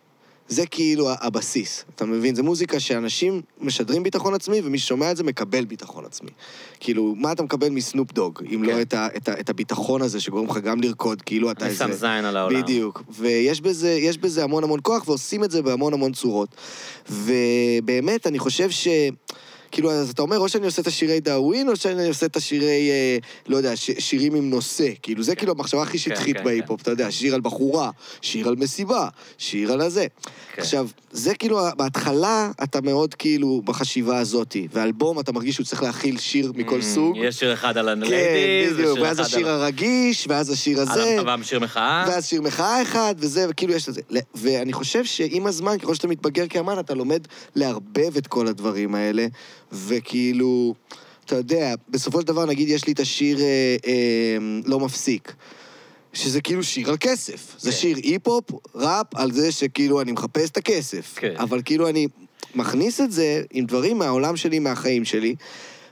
זה 0.49 0.67
כאילו 0.67 1.11
הבסיס, 1.11 1.85
אתה 1.95 2.05
מבין? 2.05 2.35
זה 2.35 2.43
מוזיקה 2.43 2.81
שאנשים 2.81 3.43
משדרים 3.61 4.03
ביטחון 4.03 4.35
עצמי, 4.35 4.61
ומי 4.65 4.79
ששומע 4.79 5.11
את 5.11 5.17
זה 5.17 5.25
מקבל 5.25 5.65
ביטחון 5.65 6.05
עצמי. 6.05 6.31
כאילו, 6.81 7.15
מה 7.17 7.33
אתה 7.33 7.43
מקבל 7.43 7.69
מסנופ 7.69 8.13
דוג, 8.13 8.43
אם 8.53 8.63
כן. 8.67 8.77
לא 8.77 8.83
את, 8.83 8.95
ה, 8.95 9.07
את, 9.17 9.29
ה, 9.29 9.41
את 9.41 9.51
הביטחון 9.51 10.03
הזה 10.03 10.21
שגורם 10.21 10.47
לך 10.47 10.57
גם 10.57 10.81
לרקוד, 10.81 11.23
כאילו 11.23 11.51
אתה 11.51 11.65
אני 11.65 11.71
איזה... 11.71 11.85
שם 11.85 11.93
זין 11.93 12.25
על 12.25 12.37
העולם. 12.37 12.63
בדיוק. 12.63 13.03
ויש 13.11 13.61
בזה, 13.61 13.99
בזה 14.21 14.45
המון 14.45 14.65
המון 14.65 14.81
כוח, 14.83 15.09
ועושים 15.09 15.45
את 15.45 15.51
זה 15.51 15.63
בהמון 15.63 15.93
המון 15.93 16.13
צורות. 16.13 16.49
ובאמת, 17.11 18.27
אני 18.27 18.39
חושב 18.39 18.71
ש... 18.71 18.89
כאילו, 19.71 19.91
אז 19.91 20.11
אתה 20.11 20.23
אומר, 20.23 20.39
או 20.39 20.49
שאני 20.49 20.67
עושה 20.67 20.83
את 20.83 20.87
השירי 20.87 21.21
דאווין, 21.21 21.69
או 21.69 21.77
שאני 21.77 22.09
עושה 22.09 22.27
את 22.27 22.37
השירי, 22.37 22.67
אה, 22.91 23.19
לא 23.49 23.57
יודע, 23.57 23.77
ש- 23.77 23.91
שירים 23.99 24.35
עם 24.35 24.51
נושא. 24.51 24.89
כאילו, 25.03 25.23
זה 25.23 25.35
כאילו 25.35 25.53
המחשבה 25.53 25.83
הכי 25.83 25.99
שטחית 25.99 26.37
כן, 26.37 26.45
בהיפ-הופ, 26.45 26.81
אתה 26.81 26.91
יודע, 26.91 27.11
שיר 27.11 27.35
על 27.35 27.41
בחורה, 27.41 27.91
שיר 28.23 28.49
על 28.49 28.57
מסיבה, 28.57 29.09
שיר 29.39 29.73
על 29.73 29.81
הזה. 29.81 30.07
כן. 30.55 30.63
עכשיו, 30.63 30.89
זה 31.13 31.35
כאילו, 31.35 31.59
בהתחלה 31.77 32.51
אתה 32.63 32.81
מאוד 32.81 33.15
כאילו 33.15 33.63
בחשיבה 33.65 34.19
הזאתי, 34.19 34.69
ואלבום 34.73 35.21
אתה 35.21 35.33
מרגיש 35.33 35.55
שהוא 35.55 35.67
צריך 35.67 35.83
להכיל 35.83 36.19
שיר 36.19 36.53
מכל 36.55 36.81
Mm, 36.81 36.83
סוג. 36.83 37.17
יש 37.17 37.39
שיר 37.39 37.53
אחד 37.53 37.79
על 37.79 37.85
כן, 37.95 38.03
ה 38.03 38.12
ladies, 38.12 38.73
בדיוק, 38.79 38.99
ואז 39.03 39.19
השיר 39.19 39.49
על... 39.49 39.61
הרגיש, 39.61 40.27
ואז 40.29 40.51
השיר 40.51 40.81
הזה. 40.81 41.21
ה- 41.31 41.37
שיר 41.43 41.61
מחאה. 41.61 42.05
ואז 42.09 42.27
שיר 42.27 42.43
מחאה 42.43 42.83
אחד, 42.83 43.15
וזה, 43.19 43.47
וכאילו 43.49 43.73
יש 43.75 43.89
לזה. 43.89 44.01
ל- 44.11 44.19
ואני 44.35 44.73
חושב 44.73 45.05
שעם 45.05 45.47
הזמן, 45.47 45.79
ככל 45.79 45.95
שאתה 45.95 46.09
מתבגר 46.09 46.47
כאמן, 46.49 46.79
אתה 46.79 46.95
לומד 46.95 47.21
לערבב 47.55 48.17
את 48.19 48.27
כל 48.27 48.47
הדברים 48.47 48.95
האלה, 48.95 49.27
וכאילו, 49.73 50.75
אתה 51.25 51.37
יודע, 51.37 51.75
בסופו 51.89 52.21
של 52.21 52.27
דבר, 52.27 52.45
נגיד, 52.45 52.69
יש 52.69 52.87
לי 52.87 52.93
את 52.93 53.01
השיר 53.01 53.41
אה, 53.41 53.45
אה, 53.87 54.37
לא 54.65 54.81
מפסיק. 54.81 55.33
שזה 56.13 56.41
כאילו 56.41 56.63
שיר 56.63 56.91
על 56.91 56.97
כסף. 57.01 57.55
זה 57.59 57.71
כן. 57.71 57.77
שיר 57.77 57.97
היפ-הופ, 57.97 58.45
ראפ, 58.75 59.07
על 59.15 59.33
זה 59.33 59.53
שכאילו 59.53 60.01
אני 60.01 60.13
מחפש 60.13 60.51
את 60.51 60.57
הכסף. 60.57 61.15
כן. 61.17 61.35
אבל 61.39 61.63
כאילו 61.65 61.89
אני 61.89 62.07
מכניס 62.55 63.01
את 63.01 63.13
זה 63.13 63.43
עם 63.51 63.65
דברים 63.65 63.99
מהעולם 63.99 64.37
שלי, 64.37 64.59
מהחיים 64.59 65.05
שלי, 65.05 65.35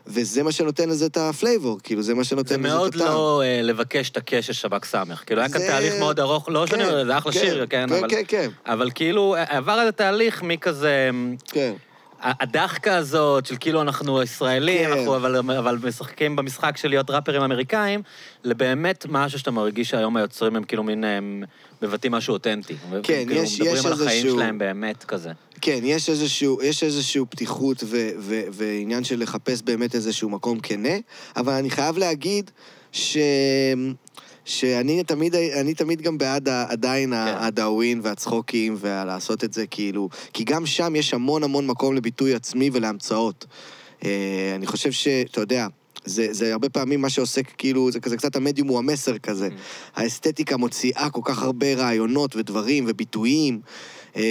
וזה 0.07 0.43
מה 0.43 0.53
שנותן 0.53 0.89
לזה 0.89 1.07
את 1.07 1.17
ה 1.17 1.24
flavor, 1.25 1.79
כאילו, 1.83 2.03
זה 2.03 2.15
מה 2.15 2.25
שנותן 2.25 2.49
זה 2.49 2.57
לזה 2.59 2.69
את 2.69 2.73
מאוד 2.75 2.95
הטעם. 2.95 3.07
לא 3.07 3.43
אה, 3.45 3.63
לבקש 3.63 4.11
את 4.11 4.17
הקש 4.17 4.47
של 4.47 4.53
שב"ק 4.53 4.85
ס'. 4.85 5.23
כאילו, 5.27 5.41
היה 5.41 5.49
כאן 5.51 5.61
זה- 5.61 5.67
תהליך 5.67 5.95
מאוד 5.99 6.21
ארוך, 6.21 6.49
לא 6.49 6.67
שאני 6.67 6.83
כן, 6.85 6.89
אומר, 6.89 7.05
זה 7.05 7.19
אחלה 7.19 7.33
כן, 7.33 7.41
שיר, 7.41 7.67
כן, 7.67 7.87
כן, 7.89 7.95
אבל... 7.95 8.09
כן, 8.11 8.23
כן, 8.29 8.49
אבל 8.67 8.91
כאילו, 8.95 9.35
עבר 9.49 9.81
איזה 9.81 9.93
תהליך 9.93 10.43
מכזה... 10.43 11.11
כן. 11.47 11.73
הדחקה 12.23 12.97
הזאת 12.97 13.47
של 13.47 13.57
כאילו 13.61 13.83
אנחנו 13.83 14.23
ישראלים, 14.23 14.85
כן. 14.91 14.93
אנחנו 14.93 15.17
אבל, 15.17 15.37
אבל 15.59 15.79
משחקים 15.89 16.37
במשחק 16.37 16.77
של 16.77 16.89
להיות 16.89 17.11
ראפרים 17.11 17.43
אמריקאים, 17.43 18.03
לבאמת 18.45 19.07
משהו 19.09 19.39
שאתה 19.39 19.51
מרגיש 19.51 19.91
שהיום 19.91 20.17
היוצרים 20.17 20.57
הם 20.57 20.65
כאילו 20.65 20.83
מין, 20.83 21.05
הם 21.05 21.45
מבטאים 21.83 22.13
משהו 22.13 22.33
אותנטי. 22.33 22.77
כן, 23.03 23.25
כאילו, 23.27 23.33
יש- 23.43 23.61
מדברים 23.61 23.77
יש 23.79 23.87
על 23.87 23.93
החיים 23.93 24.09
איזשהו- 24.11 24.35
שלהם 24.37 24.59
באמת 24.59 25.05
כזה. 25.05 25.31
כן, 25.61 25.79
יש 25.83 26.09
איזשהו, 26.11 26.63
יש 26.63 26.83
איזשהו 26.83 27.27
פתיחות 27.31 27.83
ו, 27.87 27.97
ו, 28.19 28.41
ועניין 28.53 29.05
של 29.05 29.21
לחפש 29.23 29.63
באמת 29.63 29.95
איזשהו 29.95 30.31
מקום 30.31 30.61
כנה, 30.61 30.95
אבל 31.37 31.53
אני 31.53 31.71
חייב 31.71 31.99
להגיד 31.99 32.51
ש... 32.93 33.17
שאני 34.47 35.05
תמיד, 35.05 35.35
אני 35.35 35.75
תמיד 35.75 36.03
גם 36.03 36.19
בעד 36.19 36.49
ה- 36.49 36.67
עדיין 36.69 37.11
כן. 37.11 37.35
הדאווין 37.37 38.01
והצחוקים 38.03 38.77
ולעשות 38.81 39.45
את 39.45 39.53
זה 39.53 39.67
כאילו... 39.67 40.09
כי 40.33 40.45
גם 40.45 40.67
שם 40.67 40.97
יש 40.97 41.15
המון 41.15 41.43
המון 41.43 41.67
מקום 41.67 41.95
לביטוי 41.95 42.35
עצמי 42.35 42.71
ולהמצאות. 42.73 43.47
אה, 44.05 44.53
אני 44.55 44.67
חושב 44.67 44.93
שאתה 44.93 45.41
יודע, 45.41 45.67
זה, 46.05 46.27
זה 46.31 46.53
הרבה 46.53 46.69
פעמים 46.69 47.01
מה 47.01 47.11
שעוסק, 47.11 47.45
כאילו, 47.59 47.91
זה 47.91 48.01
כזה 48.01 48.17
קצת 48.17 48.37
המדיום 48.37 48.69
הוא 48.69 48.79
המסר 48.79 49.19
כזה. 49.19 49.49
Mm. 49.49 50.01
האסתטיקה 50.01 50.57
מוציאה 50.57 51.11
כל 51.11 51.21
כך 51.25 51.43
הרבה 51.43 51.75
רעיונות 51.75 52.37
ודברים 52.37 52.85
וביטויים. 52.89 53.61
אה, 54.17 54.23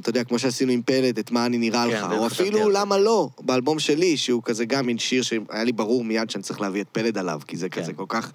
אתה 0.00 0.08
יודע, 0.08 0.24
כמו 0.24 0.38
שעשינו 0.38 0.72
עם 0.72 0.82
פלד, 0.82 1.18
את 1.18 1.30
מה 1.30 1.46
אני 1.46 1.58
נראה 1.58 1.86
כן, 1.90 1.96
לך, 1.96 2.06
או 2.12 2.26
אפילו 2.26 2.58
זה. 2.58 2.64
למה 2.72 2.98
לא, 2.98 3.28
באלבום 3.40 3.78
שלי, 3.78 4.16
שהוא 4.16 4.42
כזה 4.44 4.64
גם 4.64 4.86
מין 4.86 4.98
שיר 4.98 5.22
שהיה 5.22 5.64
לי 5.64 5.72
ברור 5.72 6.04
מיד 6.04 6.30
שאני 6.30 6.42
צריך 6.42 6.60
להביא 6.60 6.80
את 6.80 6.88
פלד 6.92 7.18
עליו, 7.18 7.40
כי 7.46 7.56
זה 7.56 7.68
כן. 7.68 7.82
כזה 7.82 7.92
כל 7.92 8.04
כך 8.08 8.32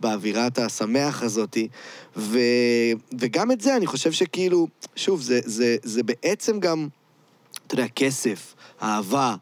באווירת 0.00 0.58
השמח 0.58 1.22
הזאתי. 1.22 1.68
וגם 3.18 3.52
את 3.52 3.60
זה, 3.60 3.76
אני 3.76 3.86
חושב 3.86 4.12
שכאילו, 4.12 4.66
שוב, 4.96 5.22
זה 5.82 6.02
בעצם 6.02 6.60
גם, 6.60 6.88
אתה 7.66 7.74
יודע, 7.74 7.88
כסף, 7.88 8.54
אהבה. 8.82 9.34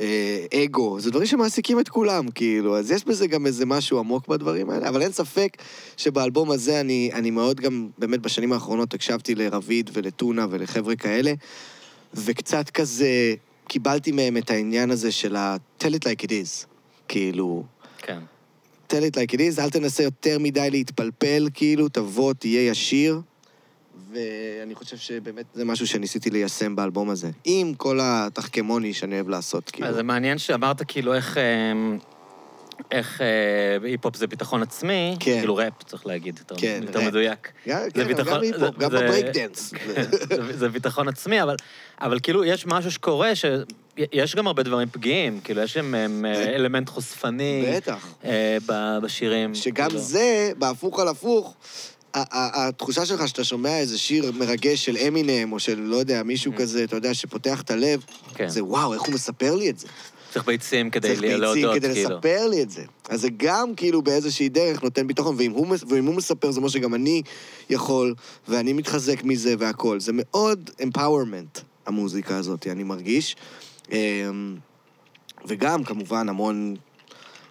אה, 0.00 0.46
אגו, 0.54 1.00
זה 1.00 1.10
דברים 1.10 1.26
שמעסיקים 1.26 1.80
את 1.80 1.88
כולם, 1.88 2.30
כאילו, 2.30 2.78
אז 2.78 2.90
יש 2.90 3.04
בזה 3.04 3.26
גם 3.26 3.46
איזה 3.46 3.66
משהו 3.66 3.98
עמוק 3.98 4.28
בדברים 4.28 4.70
האלה, 4.70 4.88
אבל 4.88 5.02
אין 5.02 5.12
ספק 5.12 5.56
שבאלבום 5.96 6.50
הזה 6.50 6.80
אני, 6.80 7.10
אני 7.12 7.30
מאוד 7.30 7.60
גם, 7.60 7.88
באמת 7.98 8.20
בשנים 8.20 8.52
האחרונות 8.52 8.94
הקשבתי 8.94 9.34
לרביד 9.34 9.90
ולטונה 9.92 10.46
ולחבר'ה 10.50 10.96
כאלה, 10.96 11.32
וקצת 12.14 12.70
כזה 12.70 13.34
קיבלתי 13.68 14.12
מהם 14.12 14.36
את 14.36 14.50
העניין 14.50 14.90
הזה 14.90 15.12
של 15.12 15.36
ה-tell 15.36 15.84
it 15.84 16.04
like 16.04 16.24
it 16.24 16.30
is. 16.30 16.66
כאילו, 17.08 17.64
כן. 17.98 18.18
tell 18.88 19.02
it 19.12 19.16
like 19.16 19.34
it 19.34 19.38
is, 19.38 19.60
אל 19.60 19.70
תנסה 19.70 20.02
יותר 20.02 20.38
מדי 20.38 20.70
להתפלפל, 20.70 21.48
כאילו, 21.54 21.88
תבוא, 21.88 22.32
תהיה 22.32 22.70
ישיר. 22.70 23.20
ואני 24.12 24.74
חושב 24.74 24.96
שבאמת 24.96 25.44
זה 25.54 25.64
משהו 25.64 25.86
שניסיתי 25.86 26.30
ליישם 26.30 26.76
באלבום 26.76 27.10
הזה. 27.10 27.30
עם 27.44 27.74
כל 27.74 27.98
התחכמוני 28.02 28.94
שאני 28.94 29.14
אוהב 29.14 29.28
לעשות, 29.28 29.70
כאילו. 29.70 29.88
אז 29.88 29.94
זה 29.94 30.02
מעניין 30.02 30.38
שאמרת 30.38 30.82
כאילו 30.88 31.14
איך... 31.14 31.38
אמ, 31.38 31.98
איך 32.90 33.20
אה, 33.20 33.26
היפ-הופ 33.88 34.16
זה 34.16 34.26
ביטחון 34.26 34.62
עצמי, 34.62 35.16
כן. 35.20 35.38
כאילו 35.38 35.56
ראפ, 35.56 35.82
צריך 35.86 36.06
להגיד, 36.06 36.38
יותר, 36.38 36.54
כן, 36.58 36.80
יותר 36.86 36.98
ראפ. 36.98 37.08
מדויק. 37.08 37.52
גם, 37.68 37.78
כן, 37.94 38.06
ביטחון- 38.08 38.32
גם 38.34 38.40
בהיפ-הופ, 38.40 38.74
זה- 38.78 38.84
גם 38.84 38.90
זה- 38.90 38.98
בברייק 38.98 39.26
דנס. 39.26 39.72
זה, 40.36 40.58
זה 40.58 40.68
ביטחון 40.68 41.08
עצמי, 41.08 41.42
אבל, 41.42 41.56
אבל 42.00 42.18
כאילו 42.22 42.44
יש 42.44 42.66
משהו 42.66 42.90
שקורה, 42.90 43.32
שיש 43.34 44.36
גם 44.36 44.46
הרבה 44.46 44.62
דברים 44.62 44.88
פגיעים, 44.92 45.40
כאילו 45.44 45.62
יש 45.62 45.72
שם 45.72 45.94
אה, 45.94 46.04
אלמנט 46.54 46.88
חושפני 46.88 47.72
בטח. 47.76 48.14
אה, 48.24 48.58
בשירים. 49.02 49.54
שגם 49.54 49.86
כאילו. 49.88 50.00
זה, 50.02 50.52
בהפוך 50.58 51.00
על 51.00 51.08
הפוך, 51.08 51.54
התחושה 52.14 53.06
שלך 53.06 53.28
שאתה 53.28 53.44
שומע 53.44 53.78
איזה 53.78 53.98
שיר 53.98 54.32
מרגש 54.32 54.84
של 54.84 54.96
אמינם, 54.96 55.52
או 55.52 55.60
של, 55.60 55.80
לא 55.80 55.96
יודע, 55.96 56.22
מישהו 56.22 56.52
כזה, 56.56 56.84
אתה 56.84 56.96
יודע, 56.96 57.14
שפותח 57.14 57.60
את 57.60 57.70
הלב, 57.70 58.04
כן. 58.34 58.48
זה 58.48 58.64
וואו, 58.64 58.94
איך 58.94 59.02
הוא 59.02 59.14
מספר 59.14 59.54
לי 59.54 59.70
את 59.70 59.78
זה. 59.78 59.88
צריך 60.32 60.44
ביצים 60.46 60.90
כדי 60.90 61.08
צריך 61.08 61.22
להודות, 61.22 61.54
ביצים 61.54 61.74
כדי 61.74 61.94
כאילו. 61.94 62.16
לספר 62.16 62.48
לי 62.48 62.62
את 62.62 62.70
זה. 62.70 62.82
אז 63.08 63.20
זה 63.20 63.28
גם 63.36 63.74
כאילו 63.74 64.02
באיזושהי 64.02 64.48
דרך 64.48 64.82
נותן 64.82 65.06
ביטחון, 65.06 65.34
ואם 65.38 65.52
הוא, 65.52 65.76
ואם 65.88 66.06
הוא 66.06 66.14
מספר 66.14 66.50
זה 66.50 66.58
אומר 66.58 66.68
שגם 66.68 66.94
אני 66.94 67.22
יכול, 67.70 68.14
ואני 68.48 68.72
מתחזק 68.72 69.24
מזה 69.24 69.54
והכול. 69.58 70.00
זה 70.00 70.12
מאוד 70.14 70.70
empowerment, 70.80 71.60
המוזיקה 71.86 72.36
הזאת, 72.36 72.66
אני 72.66 72.82
מרגיש. 72.82 73.36
אמ, 73.90 74.56
וגם, 75.46 75.84
כמובן, 75.84 76.28
המון... 76.28 76.74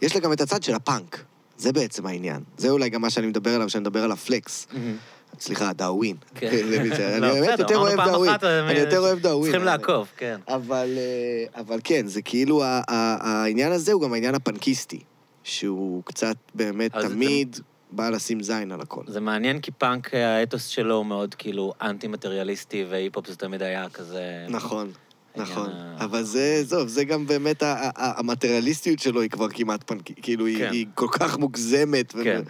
יש 0.02 0.16
לה 0.16 0.22
גם 0.22 0.34
את 0.34 0.42
הצד 0.42 0.64
של 0.64 0.76
הפאנק. 0.76 1.24
זה 1.62 1.72
בעצם 1.74 2.06
העניין. 2.06 2.44
זה 2.58 2.70
אולי 2.70 2.90
גם 2.90 3.02
מה 3.02 3.10
שאני 3.10 3.28
מדבר 3.28 3.56
עליו, 3.56 3.68
כשאני 3.68 3.82
מדבר 3.82 4.04
על 4.04 4.12
ה 4.12 4.21
flex. 4.21 4.68
מהמם. 4.74 4.98
סליחה, 5.40 5.74
דאווין. 5.74 6.16
כן. 6.36 6.48
אני 6.52 7.22
לא, 7.22 7.34
באמת 7.34 7.60
יותר 7.60 7.78
אוהב 7.78 8.00
דאווין. 8.06 8.32
אה, 8.44 8.70
אני 8.70 8.80
יותר 8.80 9.00
אוהב 9.00 9.20
דאווין. 9.20 9.52
צריכים. 9.52 9.66
לעקוב, 9.66 10.08
כן. 10.18 10.40
אבל, 10.48 10.90
אה, 10.98 11.62
אבל 11.62 11.80
כן, 11.84 12.08
זה 12.08 12.22
כאילו, 12.22 12.64
העניין 12.88 13.72
הזה 13.72 13.92
הוא 13.92 14.02
גם 14.02 14.14
העניין 14.14 14.36
הפאנקיסטי, 14.36 15.00
שהוא 15.44 16.04
קצת 16.06 16.36
באמת 16.56 16.92
תמיד 16.96 17.60
בא 17.92 18.10
לשים 18.10 18.44
זין 18.44 18.72
על 18.72 18.82
הכל. 18.82 19.04
זה 19.08 19.20
מעניין 19.20 19.60
כי 19.60 19.72
פאנק, 19.72 20.14
האתוס 20.14 20.68
שלו 20.68 20.96
הוא 20.96 21.06
מאוד 21.06 21.36
כאילו 21.36 21.74
אנטי-מטריאליסטי, 21.82 22.86
והיפ-הופ 22.90 23.28
זה 23.28 23.36
תמיד 23.36 23.62
היה 23.62 23.90
כזה... 23.90 24.46
נכון, 24.50 24.92
נכון. 25.36 25.70
אבל 25.98 26.24
זה, 26.24 26.64
זוב, 26.64 26.88
זה 26.88 27.04
גם 27.04 27.28
באמת, 27.28 27.64
המטריאליסטיות 27.96 29.00
שלו 29.00 29.22
היא 29.22 29.30
כבר 29.30 29.50
כמעט 29.50 29.84
פנקי, 29.86 30.14
כאילו, 30.22 30.46
היא- 30.46 30.58
כן. 30.58 30.70
היא 30.72 30.86
כל 30.96 31.08
כך 31.12 31.38
מוגזמת 31.38 32.14
ו- 32.16 32.24
כן. 32.24 32.42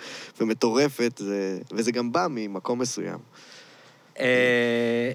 ומטורפת, 0.42 1.14
זה- 1.18 1.60
וזה 1.72 1.92
גם 1.92 2.12
בא 2.12 2.28
ממקום 2.30 2.80
מסוים. 2.80 3.18
אה, 4.20 5.12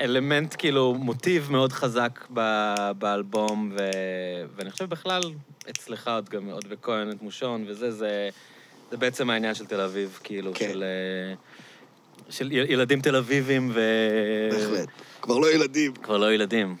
אלמנט, 0.00 0.54
כאילו, 0.58 0.94
מוטיב 0.94 1.52
מאוד 1.52 1.72
חזק 1.72 2.24
ב- 2.34 2.90
באלבום, 2.98 3.72
ו- 3.78 3.82
ואני 4.56 4.70
חושב 4.70 4.84
בכלל, 4.84 5.20
אצלך 5.70 6.08
עוד 6.08 6.28
גם, 6.28 6.50
עוד 6.50 6.64
וכהן, 6.68 7.10
את 7.10 7.22
מושון, 7.22 7.64
וזה, 7.68 7.90
זה, 7.90 8.28
זה 8.90 8.96
בעצם 8.96 9.30
העניין 9.30 9.54
של 9.54 9.66
תל 9.66 9.80
אביב, 9.80 10.18
כאילו, 10.24 10.52
כן. 10.54 10.68
של, 10.72 10.84
אה, 10.84 11.34
של 12.30 12.52
ילדים 12.52 13.00
תל 13.00 13.16
אביבים, 13.16 13.70
ו... 13.74 13.80
בהחלט. 14.52 14.88
כבר 15.26 15.38
לא 15.38 15.52
ילדים. 15.54 15.92
כבר 15.94 16.16
לא 16.16 16.32
ילדים. 16.32 16.76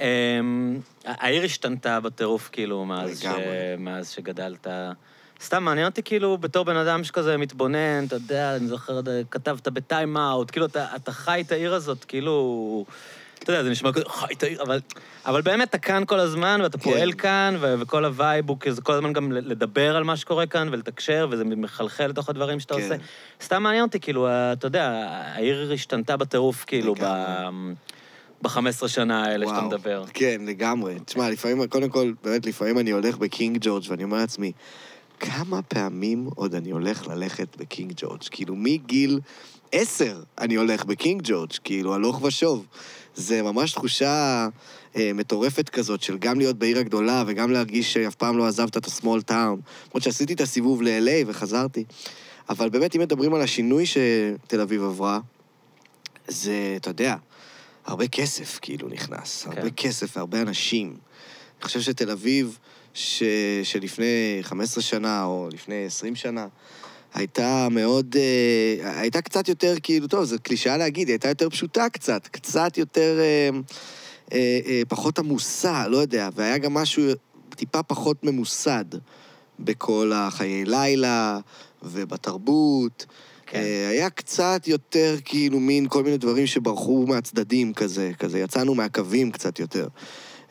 אמ, 0.00 0.80
העיר 1.04 1.44
השתנתה 1.44 2.00
בטירוף, 2.00 2.48
כאילו, 2.52 2.84
מאז, 3.78 4.10
שגדלת. 4.10 4.66
סתם 5.42 5.64
מעניין 5.64 5.86
אותי, 5.86 6.02
כאילו, 6.02 6.38
בתור 6.38 6.64
בן 6.64 6.76
אדם 6.76 7.04
שכזה 7.04 7.36
מתבונן, 7.36 8.04
אתה 8.06 8.16
יודע, 8.16 8.56
אני 8.56 8.66
זוכר, 8.66 9.00
כתבת 9.30 9.68
בטיים 9.68 10.16
אאוט, 10.16 10.50
כאילו, 10.50 10.66
אתה 10.96 11.12
חי 11.12 11.42
את 11.46 11.52
העיר 11.52 11.74
הזאת, 11.74 12.04
כאילו... 12.04 12.84
אתה 13.42 13.52
יודע, 13.52 13.62
זה 13.62 13.70
נשמע 13.70 13.92
כזה, 13.92 14.04
חי 14.08 14.34
את 14.34 14.42
העיר, 14.42 14.62
אבל, 14.62 14.80
אבל 15.26 15.42
באמת, 15.42 15.68
אתה 15.68 15.78
כאן 15.78 16.02
כל 16.06 16.20
הזמן, 16.20 16.60
ואתה 16.62 16.78
כן. 16.78 16.84
פועל 16.84 17.12
כאן, 17.12 17.56
ו- 17.60 17.74
וכל 17.80 18.04
ה 18.04 18.13
vibe 18.13 18.48
הוא 18.48 18.56
כזה 18.60 18.82
כל 18.82 18.92
הזמן 18.92 19.12
גם 19.12 19.32
לדבר 19.32 19.96
על 19.96 20.04
מה 20.04 20.16
שקורה 20.16 20.46
כאן 20.46 20.68
ולתקשר, 20.72 21.28
וזה 21.30 21.44
מחלחל 21.44 22.06
לתוך 22.06 22.28
הדברים 22.28 22.60
שאתה 22.60 22.74
כן. 22.74 22.82
עושה. 22.82 22.94
סתם 23.42 23.62
מעניין 23.62 23.82
אותי, 23.82 24.00
כאילו, 24.00 24.28
אתה 24.28 24.66
יודע, 24.66 24.88
העיר 25.34 25.70
השתנתה 25.74 26.16
בטירוף, 26.16 26.64
כאילו, 26.64 26.94
ב... 26.94 26.98
לגמרי. 26.98 27.74
ב-15 28.42 28.88
שנה 28.88 29.24
האלה 29.24 29.46
שאתה 29.46 29.58
וואו. 29.58 29.68
מדבר. 29.68 30.04
כן, 30.14 30.40
לגמרי. 30.46 30.98
תשמע, 31.04 31.30
לפעמים, 31.30 31.66
קודם 31.66 31.88
כל, 31.88 32.12
באמת, 32.24 32.46
לפעמים 32.46 32.78
אני 32.78 32.90
הולך 32.90 33.16
בקינג 33.16 33.58
ג'ורג' 33.60 33.84
ואני 33.88 34.04
אומר 34.04 34.16
לעצמי, 34.16 34.52
כמה 35.20 35.62
פעמים 35.62 36.28
עוד 36.34 36.54
אני 36.54 36.70
הולך 36.70 37.08
ללכת 37.08 37.56
בקינג 37.56 37.92
ג'ורג'? 37.96 38.20
כאילו, 38.30 38.54
מגיל 38.56 39.20
עשר 39.72 40.22
אני 40.38 40.54
הולך 40.54 40.84
בקינג 40.84 41.22
ג'ורג', 41.24 41.50
כאילו, 41.64 41.94
הלוך 41.94 42.22
ושוב. 42.22 42.66
זה 43.14 43.42
ממש 43.42 43.72
תחושה 43.72 44.48
אה, 44.96 45.10
מטורפת 45.14 45.68
כזאת 45.68 46.02
של 46.02 46.18
גם 46.18 46.38
להיות 46.38 46.58
בעיר 46.58 46.78
הגדולה 46.78 47.24
וגם 47.26 47.50
להרגיש 47.50 47.92
שאף 47.92 48.14
פעם 48.14 48.38
לא 48.38 48.46
עזבת 48.46 48.76
את 48.76 48.86
ה-small 48.86 49.30
town. 49.30 49.32
למרות 49.86 50.02
שעשיתי 50.02 50.32
את 50.32 50.40
הסיבוב 50.40 50.82
ל-LA 50.82 51.24
וחזרתי. 51.26 51.84
אבל 52.48 52.68
באמת, 52.68 52.96
אם 52.96 53.00
מדברים 53.00 53.34
על 53.34 53.40
השינוי 53.40 53.84
שתל 53.86 54.60
אביב 54.60 54.82
עברה, 54.82 55.20
זה, 56.28 56.74
אתה 56.76 56.90
יודע, 56.90 57.16
הרבה 57.86 58.08
כסף 58.08 58.58
כאילו 58.62 58.88
נכנס. 58.88 59.42
כן. 59.44 59.58
הרבה 59.58 59.70
כסף 59.70 60.16
והרבה 60.16 60.42
אנשים. 60.42 60.86
אני 60.88 61.66
חושב 61.66 61.80
שתל 61.80 62.10
אביב, 62.10 62.58
ש... 62.94 63.22
שלפני 63.62 64.38
15 64.42 64.82
שנה 64.82 65.24
או 65.24 65.48
לפני 65.52 65.84
20 65.84 66.16
שנה, 66.16 66.46
הייתה 67.14 67.68
מאוד... 67.70 68.16
אה, 68.18 69.00
הייתה 69.00 69.22
קצת 69.22 69.48
יותר, 69.48 69.74
כאילו, 69.82 70.06
טוב, 70.06 70.24
זו 70.24 70.36
קלישאה 70.42 70.76
להגיד, 70.76 71.08
היא 71.08 71.14
הייתה 71.14 71.28
יותר 71.28 71.50
פשוטה 71.50 71.88
קצת, 71.88 72.26
קצת 72.26 72.78
יותר... 72.78 73.18
אה, 73.20 73.50
אה, 74.32 74.60
אה, 74.66 74.82
פחות 74.88 75.18
עמוסה, 75.18 75.88
לא 75.88 75.96
יודע, 75.96 76.28
והיה 76.34 76.58
גם 76.58 76.74
משהו 76.74 77.04
טיפה 77.56 77.82
פחות 77.82 78.24
ממוסד 78.24 78.84
בכל 79.58 80.12
החיי 80.14 80.64
לילה 80.64 81.38
ובתרבות. 81.82 83.06
כן. 83.46 83.58
אה, 83.58 83.88
היה 83.88 84.10
קצת 84.10 84.62
יותר 84.66 85.16
כאילו 85.24 85.60
מין 85.60 85.88
כל 85.88 86.02
מיני 86.02 86.18
דברים 86.18 86.46
שברחו 86.46 87.04
מהצדדים 87.08 87.74
כזה, 87.74 88.10
כזה 88.18 88.38
יצאנו 88.38 88.74
מהקווים 88.74 89.30
קצת 89.30 89.58
יותר 89.58 89.88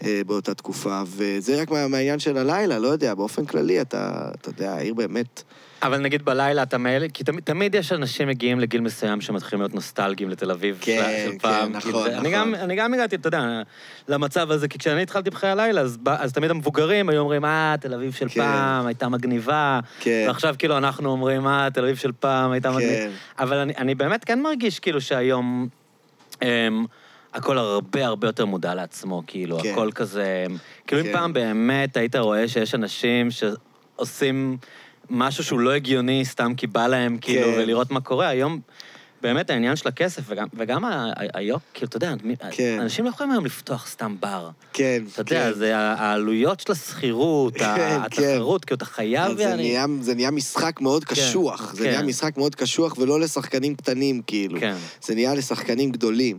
אה, 0.03 0.21
באותה 0.27 0.53
תקופה, 0.53 1.01
וזה 1.05 1.61
רק 1.61 1.71
מה, 1.71 1.87
מהעניין 1.87 2.19
של 2.19 2.37
הלילה, 2.37 2.79
לא 2.79 2.87
יודע, 2.87 3.15
באופן 3.15 3.45
כללי 3.45 3.81
אתה, 3.81 4.29
אתה 4.35 4.49
יודע, 4.49 4.73
העיר 4.73 4.93
באמת... 4.93 5.43
אבל 5.83 5.97
נגיד 5.97 6.25
בלילה 6.25 6.63
אתה 6.63 6.77
מאלה, 6.77 7.07
כי 7.13 7.23
תמיד, 7.23 7.43
תמיד 7.43 7.75
יש 7.75 7.91
אנשים 7.91 8.27
מגיעים 8.27 8.59
לגיל 8.59 8.81
מסוים 8.81 9.21
שמתחילים 9.21 9.61
להיות 9.61 9.73
נוסטלגיים 9.75 10.29
לתל 10.29 10.51
אביב 10.51 10.77
כן, 10.81 11.23
של 11.25 11.31
כן, 11.31 11.37
פעם. 11.37 11.71
נכון, 11.71 11.81
כאילו, 11.81 12.03
זה- 12.03 12.09
אני, 12.17 12.29
נכון. 12.29 12.31
גם, 12.31 12.55
אני 12.55 12.75
גם 12.75 12.93
הגעתי, 12.93 13.15
אתה 13.15 13.27
יודע, 13.27 13.61
למצב 14.07 14.51
הזה, 14.51 14.67
כי 14.67 14.79
כשאני 14.79 15.01
התחלתי 15.01 15.29
בחיי 15.29 15.49
הלילה, 15.49 15.81
אז, 15.81 15.97
אז 16.05 16.33
תמיד 16.33 16.51
המבוגרים 16.51 17.09
היו 17.09 17.19
אומרים, 17.19 17.45
אה, 17.45 17.75
תל 17.81 17.93
אביב 17.93 18.13
של 18.13 18.29
כן. 18.29 18.41
פעם 18.41 18.85
הייתה 18.87 19.09
מגניבה, 19.09 19.79
כן, 19.99 20.25
ועכשיו 20.27 20.55
כאילו 20.59 20.77
אנחנו 20.77 21.09
אומרים, 21.11 21.47
אה, 21.47 21.67
תל 21.73 21.83
אביב 21.83 21.95
של 21.95 22.11
פעם 22.19 22.51
הייתה 22.51 22.71
מגניבה. 22.71 22.93
כן, 22.95 23.09
אבל 23.39 23.57
אני, 23.57 23.73
אני 23.77 23.95
באמת 23.95 24.23
כן 24.23 24.41
מרגיש 24.41 24.79
כאילו 24.79 25.01
שהיום 25.01 25.67
אמ, 26.41 26.85
הכל 27.33 27.57
הרבה 27.57 28.05
הרבה 28.05 28.27
יותר 28.27 28.45
מודע 28.45 28.75
לעצמו, 28.75 29.23
כאילו, 29.27 29.59
כן. 29.59 29.71
הכל 29.71 29.89
כזה... 29.95 30.45
כאילו, 30.87 31.01
אם 31.01 31.07
כן. 31.07 31.13
פעם 31.13 31.33
באמת 31.33 31.97
היית 31.97 32.15
רואה 32.15 32.47
שיש 32.47 32.75
אנשים 32.75 33.27
שעושים 33.31 34.57
משהו 35.09 35.43
שהוא 35.43 35.59
לא 35.59 35.71
הגיוני 35.71 36.25
סתם 36.25 36.53
כי 36.57 36.67
בא 36.67 36.87
להם, 36.87 37.17
כאילו, 37.21 37.47
כן. 37.47 37.59
ולראות 37.59 37.91
מה 37.91 38.01
קורה, 38.01 38.27
היום... 38.27 38.59
באמת 39.21 39.49
העניין 39.49 39.75
של 39.75 39.87
הכסף, 39.87 40.21
וגם, 40.27 40.47
וגם 40.53 40.83
היום, 41.33 41.59
כאילו, 41.73 41.87
אתה 41.89 41.97
יודע, 41.97 42.13
כן. 42.51 42.77
אנשים 42.81 43.05
לא 43.05 43.09
יכולים 43.09 43.31
היום 43.31 43.45
לפתוח 43.45 43.87
סתם 43.87 44.15
בר. 44.19 44.49
כן, 44.73 45.03
אתה 45.13 45.21
יודע, 45.21 45.51
כן. 45.51 45.57
זה 45.59 45.77
ה- 45.77 45.93
העלויות 45.93 46.59
של 46.59 46.71
השכירות, 46.71 47.53
כן, 47.57 47.63
ה- 47.65 48.05
התחרות, 48.05 48.65
כאילו, 48.65 48.75
אתה 48.75 48.85
חייב... 48.85 49.35
זה 49.37 49.43
יעני- 49.43 49.55
נהיה, 49.63 49.85
זה 50.01 50.15
נהיה 50.15 50.31
משחק 50.31 50.81
מאוד 50.81 51.05
קשוח. 51.05 51.73
זה 51.73 51.83
כן. 51.83 51.89
נהיה 51.89 52.01
משחק 52.01 52.37
מאוד 52.37 52.55
קשוח 52.55 52.97
ולא 52.97 53.19
לשחקנים 53.19 53.75
קטנים, 53.75 54.21
כאילו. 54.27 54.59
כן. 54.59 54.75
זה 55.01 55.15
נהיה 55.15 55.33
לשחקנים 55.33 55.91
גדולים. 55.91 56.37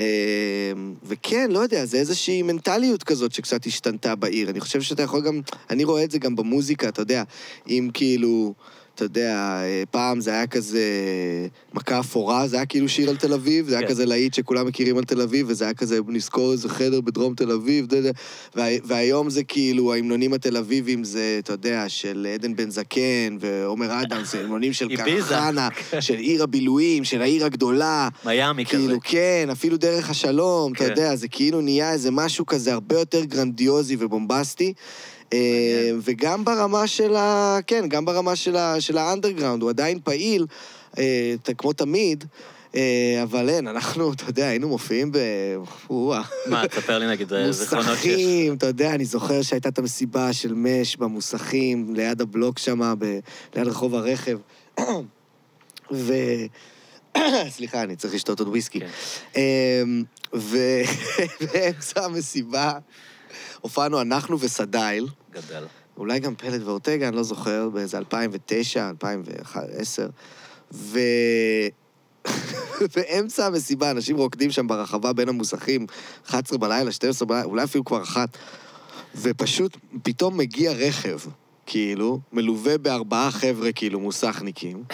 אה, 0.00 0.72
וכן, 1.04 1.50
לא 1.50 1.58
יודע, 1.58 1.84
זה 1.84 1.96
איזושהי 1.96 2.42
מנטליות 2.42 3.02
כזאת 3.02 3.32
שקצת 3.32 3.66
השתנתה 3.66 4.14
בעיר. 4.14 4.50
אני 4.50 4.60
חושב 4.60 4.82
שאתה 4.82 5.02
יכול 5.02 5.20
גם... 5.20 5.40
אני 5.70 5.84
רואה 5.84 6.04
את 6.04 6.10
זה 6.10 6.18
גם 6.18 6.36
במוזיקה, 6.36 6.88
אתה 6.88 7.02
יודע, 7.02 7.22
אם 7.68 7.90
כאילו... 7.94 8.54
אתה 8.94 9.04
יודע, 9.04 9.60
אה, 9.62 9.82
פעם 9.90 10.20
זה 10.20 10.30
היה 10.30 10.46
כזה 10.46 10.82
מכה 11.74 12.00
אפורה, 12.00 12.48
זה 12.48 12.56
היה 12.56 12.66
כאילו 12.66 12.88
שיר 12.88 13.10
על 13.10 13.16
תל 13.16 13.32
אביב, 13.32 13.68
זה 13.68 13.74
היה 13.74 13.86
כן. 13.86 13.88
כזה 13.88 14.06
להיט 14.06 14.34
שכולם 14.34 14.66
מכירים 14.66 14.98
על 14.98 15.04
תל 15.04 15.20
אביב, 15.20 15.46
וזה 15.48 15.64
היה 15.64 15.74
כזה, 15.74 15.98
נזכור 16.08 16.52
איזה 16.52 16.68
חדר 16.68 17.00
בדרום 17.00 17.34
תל 17.34 17.50
אביב, 17.50 17.86
והיום 18.54 19.30
זה 19.30 19.44
כאילו, 19.44 19.92
ההמנונים 19.92 20.32
התל 20.32 20.56
אביבים 20.56 21.04
זה, 21.04 21.36
אתה 21.38 21.52
יודע, 21.52 21.88
של 21.88 22.26
עדן 22.34 22.56
בן 22.56 22.70
זקן 22.70 23.36
ועומר 23.40 24.02
אדם, 24.02 24.24
זה 24.24 24.40
המנונים 24.40 24.72
של. 24.72 24.96
קרחנה, 24.96 25.68
של 26.00 26.18
עיר 26.18 26.42
הבילויים, 26.42 27.04
של 27.04 27.22
העיר 27.22 27.44
הגדולה. 27.44 28.08
מיאמי 28.24 28.64
כזה. 28.64 28.76
כאילו, 28.76 28.98
כן, 29.02 29.48
אפילו 29.52 29.76
דרך 29.76 30.10
השלום, 30.10 30.72
אתה 30.72 30.84
כן. 30.84 30.90
יודע, 30.90 31.16
זה 31.16 31.28
כאילו 31.28 31.60
נהיה 31.60 31.92
איזה 31.92 32.10
משהו 32.10 32.46
כזה 32.46 32.72
הרבה 32.72 32.98
יותר 32.98 33.24
גרנדיוזי 33.24 33.96
ובומבסטי. 33.98 34.72
אה. 35.32 35.90
וגם 36.02 36.44
ברמה 36.44 36.86
של 36.86 37.16
ה... 37.16 37.58
כן, 37.66 37.88
גם 37.88 38.04
ברמה 38.04 38.36
של, 38.36 38.56
ה... 38.56 38.80
של 38.80 38.98
האנדרגראונד, 38.98 39.62
הוא 39.62 39.70
עדיין 39.70 39.98
פעיל, 40.04 40.46
אה, 40.98 41.34
כמו 41.58 41.72
תמיד, 41.72 42.24
אה, 42.76 43.20
אבל 43.22 43.48
אין, 43.48 43.68
אנחנו, 43.68 44.12
אתה 44.12 44.24
יודע, 44.28 44.46
היינו 44.46 44.68
מופיעים 44.68 45.12
ב... 45.12 45.18
מה, 46.46 46.68
תספר 46.68 46.98
לי 46.98 47.06
נגיד 47.06 47.32
אה, 47.32 47.52
זיכרונות 47.52 47.98
שיש. 47.98 48.06
מוסכים, 48.06 48.54
אתה 48.54 48.66
יודע, 48.66 48.94
אני 48.94 49.04
זוכר 49.04 49.42
שהייתה 49.42 49.68
את 49.68 49.78
המסיבה 49.78 50.32
של 50.32 50.54
מש 50.54 50.96
במוסכים, 50.96 51.94
ליד 51.94 52.20
הבלוק 52.20 52.58
שם, 52.58 52.94
ב... 52.98 53.18
ליד 53.54 53.66
רחוב 53.66 53.94
הרכב. 53.94 54.38
ו... 55.92 56.14
סליחה, 57.56 57.82
אני 57.82 57.96
צריך 57.96 58.14
לשתות 58.14 58.38
עוד 58.38 58.48
וויסקי. 58.48 58.80
כן. 58.80 58.86
אמ, 59.36 60.04
ו- 60.34 60.82
באמצע 61.52 62.04
המסיבה 62.04 62.72
הופענו 63.62 64.00
אנחנו 64.00 64.40
וסדייל, 64.40 65.08
גדל. 65.30 65.64
אולי 65.96 66.18
גם 66.20 66.34
פלד 66.34 66.62
ואורטגה, 66.62 67.08
אני 67.08 67.16
לא 67.16 67.22
זוכר, 67.22 67.68
באיזה 67.68 67.98
2009, 67.98 68.88
2010, 68.88 70.08
ו... 70.72 70.98
באמצע 72.96 73.46
המסיבה, 73.46 73.90
אנשים 73.90 74.16
רוקדים 74.16 74.50
שם 74.50 74.66
ברחבה 74.66 75.12
בין 75.12 75.28
המוסכים, 75.28 75.86
11 76.26 76.58
בלילה, 76.58 76.92
12 76.92 77.28
בלילה, 77.28 77.44
אולי 77.44 77.64
אפילו 77.64 77.84
כבר 77.84 78.02
אחת, 78.02 78.36
ופשוט 79.14 79.76
פתאום 80.02 80.36
מגיע 80.36 80.72
רכב, 80.72 81.18
כאילו, 81.66 82.20
מלווה 82.32 82.78
בארבעה 82.78 83.30
חבר'ה, 83.30 83.72
כאילו, 83.72 84.00
מוסכניקים. 84.00 84.84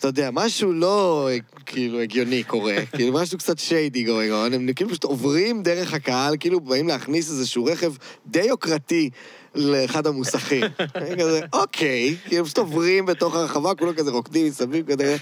אתה 0.00 0.08
יודע, 0.08 0.30
משהו 0.32 0.72
לא, 0.72 1.28
כאילו, 1.66 2.00
הגיוני 2.00 2.42
קורה, 2.42 2.76
כאילו, 2.96 3.12
משהו 3.12 3.38
קצת 3.38 3.58
שיידי 3.58 4.06
going 4.06 4.50
on, 4.50 4.54
הם 4.54 4.72
כאילו 4.72 4.90
פשוט 4.90 5.04
עוברים 5.04 5.62
דרך 5.62 5.94
הקהל, 5.94 6.36
כאילו, 6.40 6.60
באים 6.60 6.88
להכניס 6.88 7.30
איזשהו 7.30 7.64
רכב 7.64 7.92
די 8.26 8.42
יוקרתי 8.42 9.10
לאחד 9.54 10.06
המוסכים. 10.06 10.62
כזה, 11.18 11.40
אוקיי, 11.52 12.16
כאילו, 12.28 12.44
פשוט 12.44 12.58
עוברים 12.58 13.06
בתוך 13.06 13.34
הרחבה, 13.34 13.74
כולם 13.74 13.94
כזה 13.94 14.10
רוקדים 14.10 14.46
מסביב, 14.46 14.92
כזה, 14.92 15.16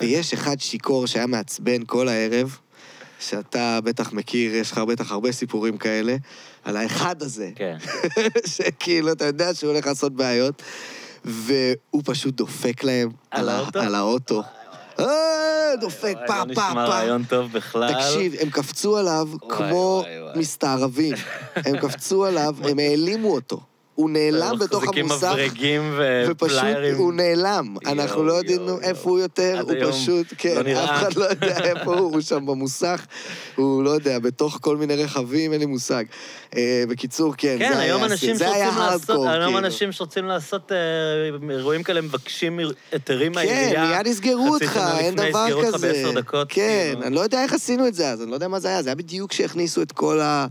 ויש 0.00 0.32
אחד 0.32 0.60
שיכור 0.60 1.06
שהיה 1.06 1.26
מעצבן 1.26 1.84
כל 1.86 2.08
הערב, 2.08 2.56
שאתה 3.20 3.80
בטח 3.84 4.12
מכיר, 4.12 4.54
יש 4.54 4.72
לך 4.72 4.78
בטח 4.78 5.12
הרבה 5.12 5.32
סיפורים 5.32 5.76
כאלה, 5.76 6.16
על 6.64 6.76
האחד 6.76 7.22
הזה. 7.22 7.50
כן. 7.54 7.76
שכאילו, 8.56 9.12
אתה 9.12 9.24
יודע 9.24 9.54
שהוא 9.54 9.70
הולך 9.72 9.86
לעשות 9.86 10.12
בעיות, 10.12 10.62
והוא 11.24 12.02
פשוט 12.04 12.34
דופק 12.34 12.84
להם 12.84 13.08
על 13.30 13.48
ה- 13.48 13.56
האוטו? 13.58 13.78
על 13.80 13.94
האוטו. 13.94 14.42
אה, 15.00 15.06
דופק, 15.80 16.14
פה, 16.26 16.34
לא 16.38 16.44
פה, 16.44 16.50
נשמע 16.50 16.72
פה. 16.74 16.84
רעיון 16.84 17.24
טוב 17.24 17.52
בכלל. 17.52 17.92
תקשיב, 17.94 18.34
הם 18.40 18.50
קפצו 18.50 18.96
עליו 18.96 19.28
כמו. 19.48 20.04
מסתערבים. 20.36 21.14
הם 21.56 21.76
קפצו 21.78 22.24
עליו, 22.24 22.54
הם 22.70 22.78
העלימו 22.78 23.34
אותו. 23.34 23.60
הוא 23.94 24.10
נעלם 24.10 24.58
בתוך 24.58 24.82
מחזיקים 24.82 25.10
המוסך, 25.10 25.32
מברגים 25.34 25.98
ופשוט 26.28 26.52
ופליירים. 26.52 26.96
הוא 26.96 27.12
נעלם. 27.12 27.74
אנחנו 27.86 28.24
לא 28.24 28.32
יודעים 28.32 28.60
איפה 28.82 29.10
הוא 29.10 29.18
יותר, 29.18 29.60
הוא 29.62 29.92
פשוט, 29.92 30.26
כן, 30.38 30.62
לא. 30.66 30.84
אף 30.84 30.90
אחד 30.90 31.14
לא 31.14 31.24
יודע 31.24 31.58
איפה 31.70 31.94
הוא, 31.94 32.12
הוא 32.12 32.20
שם 32.20 32.46
במוסך, 32.46 33.06
הוא 33.56 33.82
לא 33.82 33.90
יודע, 33.90 34.18
בתוך 34.18 34.58
כל 34.62 34.76
מיני 34.76 34.96
רכבים, 34.96 35.52
אין 35.52 35.60
לי 35.60 35.66
מושג. 35.66 36.04
אה, 36.56 36.84
בקיצור, 36.88 37.34
כן, 37.36 37.56
כן, 37.58 37.72
זה 38.34 38.52
היה 38.52 38.68
הארדקור, 38.68 39.28
היום 39.28 39.44
כאילו. 39.44 39.58
אנשים 39.58 39.92
שרוצים 39.92 40.24
לעשות 40.24 40.72
אה, 40.72 41.56
אירועים 41.56 41.82
כאלה 41.82 42.00
מבקשים 42.00 42.60
היתרים 42.92 43.32
כן, 43.32 43.34
מהעירייה. 43.34 43.90
מיד 43.96 44.06
יסגרו 44.06 44.52
חצי 44.52 44.64
אותך, 44.64 44.72
שנה 44.74 44.98
אין 44.98 45.14
לפני, 45.14 45.30
דבר 45.30 45.46
יסגרו 45.48 45.62
אותך 45.62 45.74
כזה. 45.74 45.88
בעשר 45.88 46.20
דקות, 46.20 46.46
כן, 46.50 46.90
כאילו. 46.92 47.06
אני 47.06 47.14
לא 47.14 47.20
יודע 47.20 47.42
איך 47.42 47.52
עשינו 47.52 47.86
את 47.86 47.94
זה 47.94 48.10
אז, 48.10 48.22
אני 48.22 48.30
לא 48.30 48.34
יודע 48.34 48.48
מה 48.48 48.60
זה 48.60 48.68
היה, 48.68 48.82
זה 48.82 48.88
היה 48.88 48.96
בדיוק 48.96 49.30
כשהכניסו 49.30 49.82
את 49.82 49.92
כל 49.92 50.20
ה... 50.20 50.46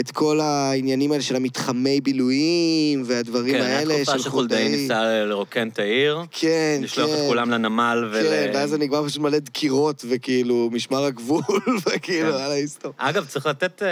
את 0.00 0.10
כל 0.10 0.40
העניינים 0.40 1.12
האלה 1.12 1.22
של 1.22 1.36
המתחמי 1.36 2.00
בילויים 2.00 3.02
והדברים 3.06 3.54
כן, 3.54 3.60
האלה 3.60 3.94
של 3.94 4.04
תקופה 4.04 4.18
שחולדאי 4.18 4.68
ניסה 4.68 5.24
לרוקן 5.24 5.68
את 5.68 5.78
העיר, 5.78 6.18
כן, 6.30 6.48
כן. 6.48 6.80
לשלוח 6.82 7.10
את 7.10 7.18
כולם 7.28 7.50
לנמל 7.50 8.08
ול... 8.12 8.22
כן, 8.22 8.50
ואז 8.54 8.70
זה 8.70 8.78
נגמר 8.78 9.06
פשוט 9.06 9.22
מלא 9.22 9.38
דקירות, 9.38 10.04
וכאילו, 10.08 10.70
משמר 10.72 11.04
הגבול, 11.04 11.42
וכאילו, 11.86 12.32
כן. 12.32 12.38
על 12.38 12.50
ההיסטור. 12.50 12.92
אגב, 12.96 13.24
צריך 13.24 13.46
לתת, 13.46 13.82
אה, 13.82 13.88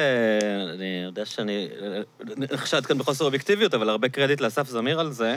אני 0.75 1.03
יודע 1.05 1.27
שאני 1.27 1.69
אה, 1.83 2.01
נחשד 2.37 2.87
כאן 2.87 2.99
בחוסר 2.99 3.25
אובייקטיביות, 3.25 3.75
אבל 3.75 3.89
הרבה 3.89 4.09
קרדיט 4.09 4.41
לאסף 4.41 4.69
זמיר 4.69 5.01
על 5.01 5.13
זה, 5.13 5.37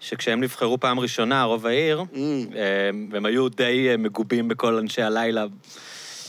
שכשהם 0.00 0.40
נבחרו 0.40 0.80
פעם 0.80 1.00
ראשונה, 1.00 1.44
רוב 1.44 1.66
העיר, 1.66 2.04
Mm, 2.12 2.16
אה, 2.56 2.90
והם 3.10 3.26
היו 3.26 3.48
די 3.48 3.86
אה, 3.90 3.96
מגובים 3.96 4.48
בכל 4.48 4.74
אנשי 4.74 5.02
הלילה. 5.02 5.46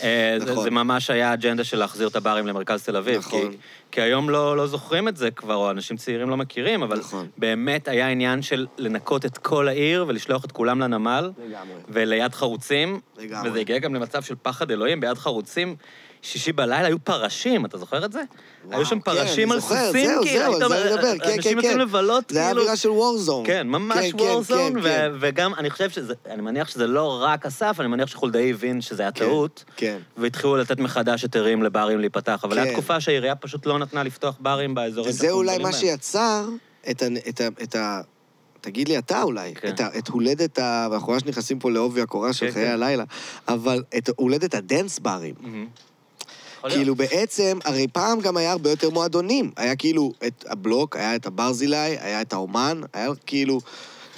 אה, 0.04 0.36
זה- 0.40 0.52
נכון. 0.52 0.64
זה 0.64 0.72
ממש 0.72 1.10
היה 1.10 1.34
אג'נדה 1.34 1.64
של 1.64 1.78
להחזיר 1.78 2.08
את 2.08 2.16
הברים 2.16 2.48
למרכז 2.48 2.84
תל 2.84 2.98
אביב. 2.98 3.18
נכון. 3.18 3.52
כי, 3.52 3.58
כי 3.92 4.02
היום 4.02 4.30
לא, 4.30 4.58
לא 4.58 4.68
זוכרים 4.68 5.08
את 5.08 5.18
זה 5.18 5.32
כבר, 5.32 5.56
או 5.56 5.72
אנשים 5.72 5.98
צעירים 5.98 6.30
לא 6.30 6.38
מכירים, 6.38 6.84
אבל 6.84 7.00
נכון. 7.00 7.28
באמת 7.38 7.88
היה 7.88 8.10
עניין 8.10 8.42
של 8.42 8.68
לנקות 8.78 9.26
את 9.26 9.38
כל 9.38 9.68
העיר 9.68 10.06
ולשלוח 10.08 10.46
את 10.46 10.52
כולם 10.52 10.80
לנמל, 10.80 11.32
לגמרי. 11.48 11.74
וליד 11.90 12.34
חרוצים, 12.34 13.00
לגמרי. 13.18 13.50
וזה 13.50 13.60
הגיע 13.60 13.80
גם 13.80 13.96
למצב 13.96 14.22
של 14.24 14.36
פחד 14.42 14.72
אלוהים, 14.72 15.00
ביד 15.00 15.18
חרוצים, 15.18 15.76
שישי 16.22 16.52
בלילה 16.52 16.88
היו 16.88 17.00
פרשים, 17.04 17.66
אתה 17.66 17.78
זוכר 17.78 18.06
את 18.06 18.12
זה? 18.12 18.22
וואו, 18.66 18.78
היו 18.78 18.86
שם 18.86 19.00
כן, 19.00 19.02
פרשים 19.02 19.48
אני 19.48 19.56
על 19.56 19.60
זוכר, 19.60 19.86
סוסים, 19.88 20.06
זהו, 20.08 20.24
כאילו, 20.24 20.40
זהו, 20.40 20.54
על 20.54 20.60
זה 20.60 20.66
אומר, 20.66 20.82
אני 20.82 20.94
מדבר, 20.94 21.26
כן, 21.26 21.34
אנשים 21.34 21.52
כן, 21.52 21.58
יוצאים 21.58 21.74
כן. 21.74 21.80
לבלות, 21.80 22.24
זה 22.30 22.40
היה 22.40 22.48
כאילו... 22.48 22.62
אווירה 22.62 22.76
של 22.76 22.90
וורזון. 22.90 23.46
כן, 23.46 23.68
ממש 23.68 23.98
כן, 23.98 24.18
כן, 24.18 24.24
וורזון, 24.24 24.74
כן, 24.74 24.80
ו- 24.80 24.84
כן. 24.84 25.12
וגם, 25.20 25.54
אני 25.54 25.70
חושב 25.70 25.90
שזה, 25.90 26.14
אני 26.30 26.42
מניח 26.42 26.70
שזה 26.70 26.88
לא 26.88 27.22
רק 27.24 27.46
אסף, 27.46 27.76
אני 27.80 27.88
מניח 27.88 28.10
שחולדאי 28.10 28.52
הבין 28.52 28.82
שזה 28.82 29.04
היה 29.04 29.12
כן, 29.12 29.26
טעות, 29.26 29.64
כן. 29.76 29.98
והתחילו 30.18 30.58
לתת 30.58 30.80
מחדש 30.80 31.22
היתרים 31.22 31.64
לברים 31.64 32.00
להיפתח, 32.00 32.42
אבל 32.44 32.56
כן. 32.56 32.62
הייתה 32.62 32.74
תקופה 32.74 33.00
שהעירייה 33.02 33.36
פשוט 33.36 33.66
לא 33.66 33.80
נתנה 33.80 34.04
לפתוח 34.04 34.36
ברים 34.40 34.76
באזורים 34.76 35.10
וזה 35.10 35.32
אולי 35.32 35.58
מה. 35.58 35.74
שיצר 35.74 36.46
את 36.90 37.02
ה... 37.02 37.06
את 37.30 37.42
ה, 37.42 37.48
את 37.64 37.76
ה 37.76 38.02
תגיד 38.62 38.88
לי 38.88 38.98
אתה 38.98 39.24
אולי, 39.24 39.54
כן. 39.56 39.68
את, 39.70 39.80
ה, 39.80 39.88
את 39.98 40.08
הולדת 40.08 40.60
ה... 40.60 40.88
ואנחנו 40.92 41.14
ממש 41.14 41.26
נכנסים 41.26 41.60
פה 41.60 41.72
לעובי 41.72 42.02
הקורה 42.02 42.34
של 42.34 42.46
כן, 42.46 42.52
חיי 42.52 42.66
כן. 42.66 42.72
הלילה, 42.72 43.04
אבל 43.48 43.84
את 43.98 44.10
הולדת 44.16 44.54
ה 44.54 44.62
dance 44.62 45.00
ברים. 45.00 45.36
מהמם. 45.40 45.68
כאילו 46.70 46.96
בעצם, 46.96 47.60
הרי 47.64 47.88
פעם 47.88 48.20
גם 48.20 48.38
היה 48.38 48.52
הרבה 48.52 48.70
יותר 48.70 48.90
מועדונים. 48.90 49.52
היה 49.58 49.76
כאילו 49.76 50.14
את 50.28 50.46
הבלוק, 50.48 50.96
היה 50.96 51.16
את 51.16 51.26
הברזילי, 51.26 51.78
היה 51.78 52.22
את 52.22 52.34
האומן, 52.34 52.82
היה 52.94 53.10
כאילו... 53.26 53.60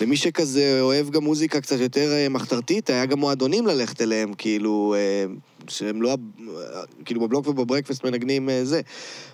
למי 0.01 0.17
שכזה 0.17 0.77
אוהב 0.81 1.09
גם 1.09 1.23
מוזיקה 1.23 1.61
קצת 1.61 1.79
יותר 1.79 2.11
אה, 2.11 2.29
מחתרתית, 2.29 2.89
היה 2.89 3.05
גם 3.05 3.19
מועדונים 3.19 3.67
ללכת 3.67 4.01
אליהם, 4.01 4.33
כאילו, 4.33 4.95
אה, 4.97 5.33
שהם 5.67 6.01
לא... 6.01 6.17
כאילו 7.05 7.21
בבלוק 7.21 7.47
ובברקפסט 7.47 8.05
מנגנים 8.05 8.49
אה, 8.49 8.65
זה. 8.65 8.81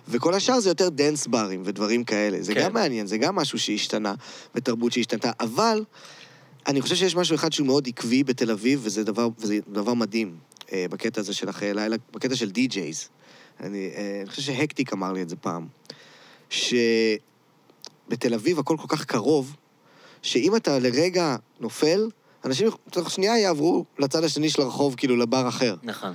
וכל 0.08 0.34
השאר 0.34 0.60
זה 0.60 0.70
יותר 0.70 0.88
dance 0.88 1.26
ברים 1.26 1.62
ודברים 1.64 2.04
כאלה. 2.04 2.38
זה 2.40 2.54
כן. 2.54 2.64
גם 2.64 2.72
מעניין, 2.74 3.06
זה 3.06 3.18
גם 3.18 3.34
משהו 3.34 3.58
שהשתנה, 3.58 4.14
בתרבות 4.54 4.92
שהשתנתה. 4.92 5.30
אבל 5.40 5.84
אני 6.66 6.80
חושב 6.80 6.94
שיש 6.94 7.16
משהו 7.16 7.34
אחד 7.34 7.52
שהוא 7.52 7.66
מאוד 7.66 7.88
עקבי 7.88 8.24
בתל 8.24 8.50
אביב, 8.50 8.80
וזה 8.82 9.04
דבר, 9.04 9.28
וזה 9.38 9.58
דבר 9.68 9.94
מדהים 9.94 10.34
בקטע 10.72 11.20
הזה 11.20 11.34
של 11.34 11.50
אחרי 11.50 11.74
לילה, 11.74 11.96
בקטע 12.12 12.36
של 12.36 12.50
די-ג'ייז. 12.50 13.08
אני, 13.60 13.90
אה, 13.96 14.18
אני 14.20 14.30
חושב 14.30 14.42
שהקטיק 14.42 14.92
אמר 14.92 15.12
לי 15.12 15.22
את 15.22 15.28
זה 15.28 15.36
פעם, 15.36 15.66
שבתל 16.50 17.20
אביב 18.34 18.58
הכל 18.58 18.76
כל 18.76 18.96
כך 18.96 19.04
קרוב, 19.04 19.56
שאם 20.22 20.56
אתה 20.56 20.78
לרגע 20.78 21.36
נופל, 21.60 22.08
אנשים 22.44 22.68
תוך 22.90 23.10
שנייה 23.10 23.38
יעברו 23.38 23.84
לצד 23.98 24.24
השני 24.24 24.50
של 24.50 24.62
הרחוב, 24.62 24.94
כאילו 24.94 25.16
לבר 25.16 25.48
אחר. 25.48 25.74
נכון. 25.82 26.14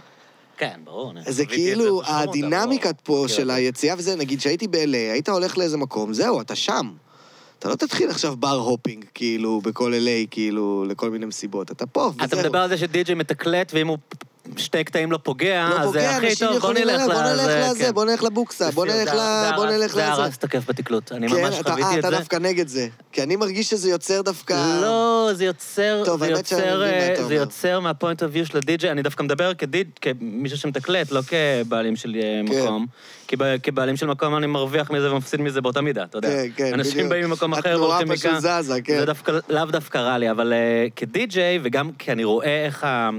כן, 0.57 0.79
ברור. 0.83 1.13
זה 1.27 1.45
כאילו, 1.45 2.01
הדינמיקה 2.05 2.89
ברור. 2.91 3.01
פה 3.03 3.23
מכיר 3.25 3.37
של. 3.37 3.51
היציאה 3.51 3.95
וזה, 3.97 4.15
נגיד 4.15 4.41
שהייתי 4.41 4.67
ב-LA, 4.67 5.11
היית 5.13 5.29
הולך 5.29 5.57
לאיזה 5.57 5.77
מקום, 5.77 6.13
זהו, 6.13 6.41
אתה 6.41 6.55
שם. 6.55 6.93
אתה 7.59 7.69
לא 7.69 7.75
תתחיל 7.75 8.09
עכשיו 8.09 8.35
בר 8.37 8.55
הופינג, 8.55 9.05
כאילו, 9.13 9.61
בכל 9.61 9.93
LA, 9.93 10.27
כאילו, 10.31 10.85
לכל 10.87 11.09
מיני 11.09 11.25
מסיבות. 11.25 11.71
אתה 11.71 11.85
פה, 11.85 12.11
וזהו. 12.15 12.25
אתה 12.25 12.35
מדבר 12.35 12.59
על 12.59 12.69
זה 12.69 12.77
שדי.ג'יי 12.77 13.15
מתקלט, 13.15 13.71
ואם 13.73 13.87
הוא 13.87 13.97
שתי 14.57 14.83
קטעים 14.83 15.11
לא 15.11 15.17
פוגע, 15.23 15.67
לא 15.69 15.75
אז 15.79 15.85
פוגע, 15.87 16.09
הכי 16.17 16.27
אנשים 16.27 16.47
טוב, 16.47 16.57
בוא 16.57 16.73
נלך 16.73 16.85
ללכת, 16.85 17.05
בוא 17.05 17.23
לזה, 17.23 17.43
נלך 17.57 17.69
לזה. 17.71 17.91
בוא 17.91 18.05
נלך 18.05 18.23
לבוקסה, 18.23 18.71
בוא 18.71 18.85
זה- 18.91 18.97
נלך 18.97 19.09
זה- 19.09 19.15
ל... 19.15 19.17
זה 19.17 19.51
בוא 19.55 19.65
הרס- 19.65 19.73
נלך 19.73 19.91
זה 19.93 20.01
לזה. 20.01 20.11
הרס 20.11 20.37
תקף 20.37 20.69
בתקלוט, 20.69 21.11
אני 21.11 21.29
כן, 21.29 21.35
ממש 21.35 21.59
אתה- 21.59 21.69
אה, 21.71 21.75
חוויתי 21.75 21.93
את 21.93 21.99
אתה 21.99 22.09
זה. 22.11 22.17
דווקא 22.17 22.35
נגד 22.35 22.67
זה. 22.67 22.87
כי 23.11 23.23
אני 23.23 23.35
מרגיש 23.35 23.69
שזה 23.69 23.89
יוצר 23.89 24.21
דווקא... 24.21 24.53
לא, 24.81 25.29
זה 25.33 25.45
יוצר, 25.45 26.01
טוב, 26.05 26.19
זה 26.19 26.25
האמת 26.25 26.45
שאני 26.47 26.61
יוצר, 26.61 26.75
מבין 26.77 26.87
מה 26.91 26.99
אה, 26.99 27.07
אתה 27.07 27.15
זה 27.15 27.23
אומר. 27.23 27.33
יוצר 27.35 27.79
מהפוינט 27.79 28.23
אוף 28.23 28.31
של 28.43 28.57
הדי-ג'יי, 28.57 28.91
אני 28.91 29.01
דווקא 29.01 29.23
מדבר 29.23 29.51
כמישהו 30.01 30.57
שמתקלט, 30.57 31.11
לא 31.11 31.21
כבעלים 31.21 31.95
של 31.95 32.15
אה, 32.15 32.21
כן. 32.47 32.61
מקום. 32.63 32.85
כי 33.27 33.35
כבעלים 33.63 33.97
של 33.97 34.05
מקום 34.07 34.35
אני 34.37 34.47
מרוויח 34.47 34.91
מזה 34.91 35.11
ומפסיד 35.13 35.41
מזה 35.41 35.61
באותה 35.61 35.81
מידה, 35.81 36.03
אתה 36.03 36.17
יודע. 36.17 36.29
כן, 36.29 36.47
כן, 36.55 36.73
אנשים 36.73 36.91
בדיוק. 36.93 37.09
באים 37.09 37.25
ממקום 37.29 37.53
אחר 37.53 37.59
התנועה 37.59 37.89
והולכים 37.89 38.15
פשוט 38.15 38.25
מכאן. 38.25 38.61
זזה, 38.61 38.81
כן. 38.81 38.99
זה 38.99 39.05
לאו 39.49 39.65
דווקא 39.65 39.97
רע 39.97 40.17
לי, 40.17 40.31
אבל 40.31 40.53
אה, 40.53 40.87
כדי-ג'יי, 40.95 41.59
וגם 41.63 41.91
כי 41.99 42.11
אני 42.11 42.23
רואה 42.23 42.65
איך 42.65 42.83
ה... 42.83 43.09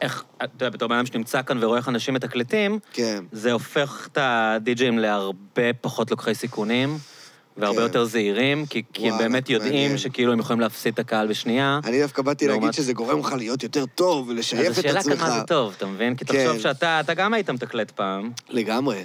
איך, 0.00 0.24
אתה 0.36 0.64
יודע, 0.64 0.70
בתור 0.70 0.88
בן 0.88 0.94
אדם 0.96 1.06
שנמצא 1.06 1.42
כאן 1.42 1.64
ורואה 1.64 1.78
איך 1.78 1.88
אנשים 1.88 2.14
מתקלטים, 2.14 2.78
כן. 2.92 3.24
זה 3.32 3.52
הופך 3.52 4.08
את 4.12 4.18
הדי-ג'אים 4.20 4.98
להרבה 4.98 5.72
פחות 5.80 6.10
לוקחי 6.10 6.34
סיכונים, 6.34 6.98
והרבה 7.56 7.76
כן. 7.78 7.82
יותר 7.82 8.04
זהירים, 8.04 8.66
כי, 8.66 8.82
כי 8.92 9.08
הם 9.10 9.18
באמת 9.18 9.50
יודעים 9.50 9.72
מעניין. 9.74 9.98
שכאילו 9.98 10.32
הם 10.32 10.38
יכולים 10.38 10.60
להפסיד 10.60 10.92
את 10.92 10.98
הקהל 10.98 11.26
בשנייה. 11.26 11.80
אני 11.84 12.02
דווקא 12.02 12.22
באתי 12.22 12.46
להגיד 12.46 12.62
לעומת- 12.62 12.74
שזה 12.74 12.92
גורם 12.92 13.18
לך 13.20 13.32
להיות 13.32 13.62
יותר 13.62 13.86
טוב 13.86 14.28
ולשייף 14.28 14.66
אז 14.68 14.78
את 14.78 14.84
השאלה 14.84 15.00
עצמך. 15.00 15.18
כאן 15.20 15.28
מה 15.30 15.40
זה 15.40 15.46
טוב, 15.46 15.74
אתה 15.76 15.86
מבין? 15.86 16.14
כי 16.16 16.24
כן. 16.24 16.44
תחשוב 16.46 16.60
שאתה 16.62 17.00
אתה 17.00 17.14
גם 17.14 17.34
היית 17.34 17.50
מתקלט 17.50 17.90
פעם. 17.90 18.30
לגמרי. 18.50 18.96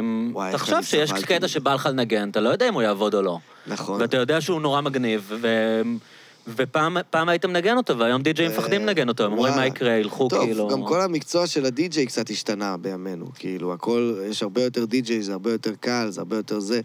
אמ, 0.00 0.30
וואי, 0.32 0.52
תחשוב 0.52 0.82
שיש 0.82 1.12
קטע. 1.12 1.48
שבא 1.48 1.74
לך 1.74 1.86
לנגן, 1.86 2.28
אתה 2.30 2.40
לא 2.40 2.48
יודע 2.48 2.68
אם 2.68 2.74
הוא 2.74 2.82
יעבוד 2.82 3.14
או 3.14 3.22
לא. 3.22 3.38
נכון. 3.66 4.00
ואתה 4.00 4.16
יודע 4.16 4.40
שהוא 4.40 4.60
נורא 4.60 4.80
מגניב, 4.80 5.32
ו... 5.40 5.48
ופעם 6.46 6.96
פעם 7.10 7.28
היית 7.28 7.44
מנגן 7.44 7.76
אותו, 7.76 7.98
והיום 7.98 8.22
די-ג'אים 8.22 8.50
ו- 8.50 8.54
מפחדים 8.54 8.82
לנגן 8.86 9.08
אותו, 9.08 9.24
הם 9.24 9.32
אומרים 9.32 9.54
מה. 9.54 9.66
יקרה, 9.66 9.92
ילכו 9.92 10.28
כאילו... 10.28 10.68
טוב, 10.68 10.72
גם 10.72 10.86
כל 10.86 11.00
המקצוע 11.00 11.46
של 11.46 11.64
הדי-ג'יי 11.64 12.06
קצת 12.06 12.30
השתנה 12.30 12.76
בימינו. 12.76 13.26
כאילו, 13.34 13.72
הכל, 13.72 14.14
יש 14.30 14.42
הרבה 14.42 14.62
יותר 14.62 14.84
די-ג'יי, 14.84 15.22
זה 15.22 15.32
הרבה 15.32 15.52
יותר 15.52 15.74
קל, 15.80 16.06
זה 16.10 16.20
הרבה 16.20 16.36
יותר 16.36 16.60
זה. 16.60 16.80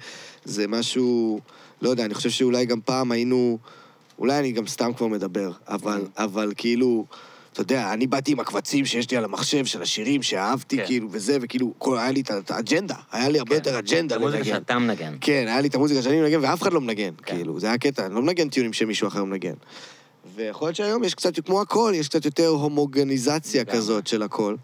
זה 0.46 0.68
משהו, 0.68 1.40
לא 1.82 1.90
יודע, 1.90 2.06
אני 2.06 2.14
חושב 2.14 2.30
שאולי 2.30 2.66
גם 2.66 2.82
פעם 2.82 3.12
היינו... 3.12 3.58
אולי 4.20 4.40
אני 4.40 4.52
גם 4.52 4.68
סתם 4.68 4.94
כבר 4.94 5.08
מדבר, 5.08 5.52
אבל. 5.68 6.02
אבל 6.18 6.54
כאילו... 6.58 7.06
אתה 7.58 7.64
יודע, 7.64 7.94
אני 7.94 8.08
באתי 8.08 8.32
עם 8.32 8.40
הקבצים 8.40 8.86
שיש 8.86 9.12
לי 9.12 9.18
על 9.18 9.24
המחשב 9.24 9.66
של 9.66 9.82
השירים 9.82 10.24
שאהבתי, 10.24 10.78
כן. 10.78 10.86
כאילו, 10.86 11.08
וזה, 11.12 11.38
וכאילו, 11.42 11.74
כל, 11.78 11.98
היה 11.98 12.12
לי 12.12 12.22
את 12.22 12.32
את 12.32 12.52
האג'נדה, 12.52 12.96
היה 13.12 13.30
לי 13.30 13.40
הרבה 13.40 13.56
יותר 13.56 13.80
אג'נדה 13.80 14.16
כן. 14.16 14.22
המוזיקה 14.22 14.44
לנגן. 14.44 14.54
שאתה 14.60 14.80
מנגן. 14.80 15.18
כן, 15.22 15.46
היה 15.48 15.62
לי 15.62 15.68
את 15.68 15.76
המוזיקה 15.76 16.02
שאני 16.02 16.22
מנגן, 16.22 16.40
ואף 16.42 16.62
אחד 16.62 16.74
לא 16.74 16.82
מנגן, 16.82 17.12
כן. 17.26 17.36
כאילו, 17.36 17.60
זה 17.60 17.68
היה 17.68 17.78
קטע, 17.78 18.06
אני 18.06 18.16
לא 18.16 18.22
מנגן 18.22 18.50
טיונים 18.50 18.74
שמישהו 18.74 19.08
אחר 19.08 19.24
מנגן. 19.24 19.54
ויכול 20.36 20.68
להיות 20.68 20.76
שהיום 20.76 21.04
יש 21.04 21.16
קצת, 21.16 21.46
כמו 21.46 21.62
הכל, 21.62 21.94
יש 21.96 22.08
קצת 22.08 22.26
יותר 22.26 22.48
הומוגניזציה. 22.48 23.66
כזאת 23.66 24.08
של 24.08 24.24
הכל. 24.24 24.56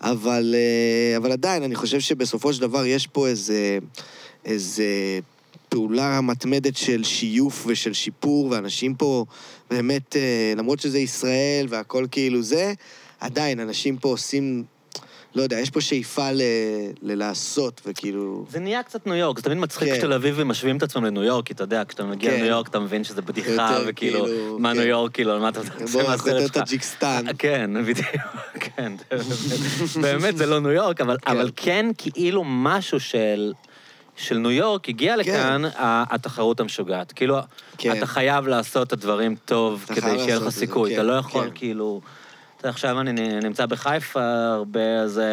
אבל, 0.00 0.54
אה, 0.54 1.16
אבל 1.16 1.32
עדיין, 1.32 1.62
אני 1.62 1.74
חושב 1.74 2.00
שבסופו 2.00 2.52
של 2.52 2.60
דבר 2.60 2.86
יש 2.86 3.06
פה 3.06 3.26
איזה, 3.26 3.78
איזה 4.44 4.84
פעולה 5.68 6.20
מתמדת 6.20 6.76
של 6.76 7.04
שיוף 7.04 7.64
ושל 7.66 7.92
שיפור, 7.92 8.50
ואנשים 8.50 8.94
פה 8.94 9.24
באמת, 9.70 10.16
אה, 10.16 10.52
למרות 10.56 10.80
שזה 10.80 10.98
ישראל 10.98 11.66
והכל 11.68 12.06
כאילו 12.10 12.42
זה, 12.42 12.72
עדיין, 13.20 13.60
אנשים 13.60 13.96
פה 13.96 14.08
עושים, 14.08 14.64
לא 15.34 15.42
יודע, 15.42 15.60
יש 15.60 15.70
פה 15.70 15.80
שאיפה 15.80 16.32
ל, 16.32 16.42
ללעשות, 17.02 17.80
וכאילו... 17.86 18.46
זה 18.50 18.58
נהיה 18.58 18.82
קצת 18.82 19.06
ניו 19.06 19.14
יורק, 19.14 19.38
זה 19.38 19.44
תמיד 19.44 19.58
מצחיק 19.58 19.88
כן. 19.88 19.94
כשתל 19.94 20.12
אביבים 20.12 20.48
משווים 20.48 20.76
את 20.76 20.82
עצמם 20.82 21.04
לניו 21.04 21.22
יורק, 21.22 21.46
כי 21.46 21.52
אתה 21.52 21.62
יודע, 21.62 21.82
כשאתה 21.88 22.04
מגיע 22.04 22.30
כן. 22.30 22.36
לניו 22.36 22.48
יורק 22.48 22.68
אתה 22.68 22.78
מבין 22.78 23.04
שזה 23.04 23.22
בדיחה, 23.22 23.50
יותר 23.50 23.84
וכאילו, 23.86 24.24
כאילו, 24.24 24.58
מה 24.58 24.72
כן. 24.72 24.78
ניו 24.78 24.88
יורק, 24.88 25.14
כאילו, 25.14 25.32
על 25.32 25.40
מה 25.40 25.48
אתה 25.48 25.60
בוא, 25.60 25.70
אנחנו 26.00 26.00
יותר 26.00 26.10
מהסרט 26.10 26.42
שלך. 26.42 26.52
טג'יקיסטן. 26.52 27.24
כן, 27.38 27.70
בדיוק, 27.86 28.08
כן. 28.76 28.92
באמת, 30.02 30.36
זה 30.36 30.46
לא 30.46 30.60
ניו 30.60 30.70
יורק, 30.70 31.00
אבל, 31.00 31.16
כן. 31.22 31.30
אבל 31.30 31.50
כן 31.56 31.86
כאילו 31.96 32.44
משהו 32.46 33.00
של... 33.00 33.52
של 34.18 34.38
ניו 34.38 34.50
יורק 34.50 34.88
הגיע 34.88 35.16
לכאן 35.16 35.64
ה- 35.64 36.14
התחרות 36.14 36.60
המשוגעת. 36.60 37.12
כאילו, 37.12 37.36
כן. 37.78 37.96
אתה 37.98 38.06
חייב 38.06 38.46
לעשות 38.48 38.86
את 38.86 38.92
הדברים 38.92 39.34
טוב 39.44 39.84
כדי 39.88 40.18
שיהיה 40.18 40.36
לך 40.38 40.48
סיכוי. 40.48 40.90
כן, 40.90 40.94
אתה 40.96 41.02
לא 41.02 41.12
יכול 41.12 41.44
כן. 41.44 41.50
כאילו... 41.54 42.00
אתה 42.60 42.68
עכשיו 42.68 43.00
אני 43.00 43.12
נמצא 43.42 43.66
בחיפה 43.66 44.20
הרבה, 44.54 45.00
אז 45.02 45.18
אה, 45.18 45.24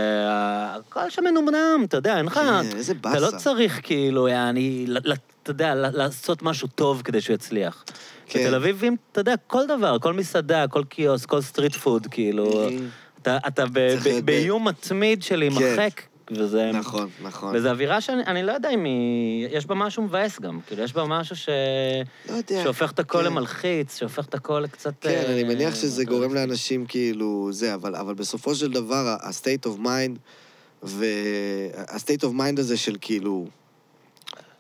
הכל 0.76 1.10
שם 1.10 1.24
מנומנם, 1.24 1.84
אתה 1.88 1.98
יודע, 1.98 2.18
אין 2.18 2.26
לך... 2.26 2.34
כן, 2.34 2.78
איזה 2.78 2.94
אתה 3.02 3.20
לא 3.20 3.32
באסה. 3.32 3.38
צריך 3.38 3.80
כאילו, 3.84 4.28
ל- 4.88 4.98
אתה 5.44 5.52
יודע, 5.52 5.76
לעשות 5.76 6.42
משהו 6.42 6.68
טוב 6.76 7.02
כדי 7.06 7.22
שהוא 7.22 7.34
יצליח. 7.34 7.84
כן. 8.28 8.40
בתל 8.40 8.56
אביבים, 8.56 8.96
אתה 9.12 9.22
יודע, 9.22 9.34
כל 9.48 9.64
דבר, 9.68 9.98
כל 10.00 10.14
מסעדה, 10.14 10.68
כל 10.68 10.84
קיוסק, 10.84 11.30
כל 11.30 11.42
street 11.42 11.76
food, 11.76 12.08
כאילו. 12.12 12.68
אתה, 13.22 13.38
אתה 13.48 13.66
ב- 13.66 13.96
ב- 14.06 14.26
באיום 14.26 14.68
מתמיד 14.68 15.24
של 15.24 15.36
להימחק, 15.36 16.02
וזה... 16.32 16.72
נכון, 16.74 17.10
נכון. 17.22 17.56
וזו 17.56 17.70
אווירה 17.70 18.02
שאני 18.02 18.24
אני 18.26 18.44
לא 18.44 18.52
יודע 18.52 18.70
אם 18.70 18.84
היא... 18.84 19.48
יש 19.52 19.66
בה 19.66 19.76
משהו 19.76 20.04
מבאס 20.04 20.40
גם. 20.40 20.60
כאילו, 20.68 20.84
יש 20.84 20.94
בה 20.94 21.06
משהו 21.06 21.36
ש... 21.36 21.50
לא 22.30 22.34
יודע. 22.34 22.64
שהופך 22.64 22.92
את 22.92 23.00
הכל 23.00 23.18
כן. 23.18 23.26
למלחיץ, 23.26 23.98
שהופך 23.98 24.26
את 24.26 24.34
הכל 24.34 24.60
לקצת... 24.60 24.94
כן, 25.02 25.24
אני 25.30 25.44
אה, 25.44 25.48
מניח 25.48 25.76
שזה 25.76 26.02
יותר- 26.02 26.14
גורם 26.14 26.34
לאנשים 26.34 26.86
כאילו 26.86 27.50
זה, 27.52 27.74
אבל, 27.74 27.96
אבל 27.96 28.14
בסופו 28.14 28.56
של 28.56 28.72
דבר, 28.72 29.18
ה-state 29.22 29.68
of 29.68 29.86
mind, 29.86 30.18
וה-state 30.84 32.22
of 32.22 32.34
mind 32.38 32.60
הזה 32.60 32.78
של 32.78 32.98
כאילו 33.02 33.48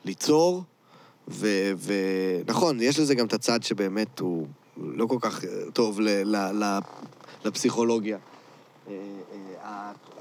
ליצור, 0.05 0.63
ונכון, 1.27 2.81
יש 2.81 2.99
לזה 2.99 3.15
גם 3.15 3.25
את 3.25 3.33
הצד 3.33 3.63
שבאמת 3.63 4.19
הוא 4.19 4.47
לא 4.77 5.05
כל 5.05 5.17
כך 5.21 5.45
אה, 5.45 5.49
טוב 5.73 6.01
ל, 6.01 6.09
ל, 6.09 6.35
ל, 6.35 6.79
לפסיכולוגיה. 7.45 8.17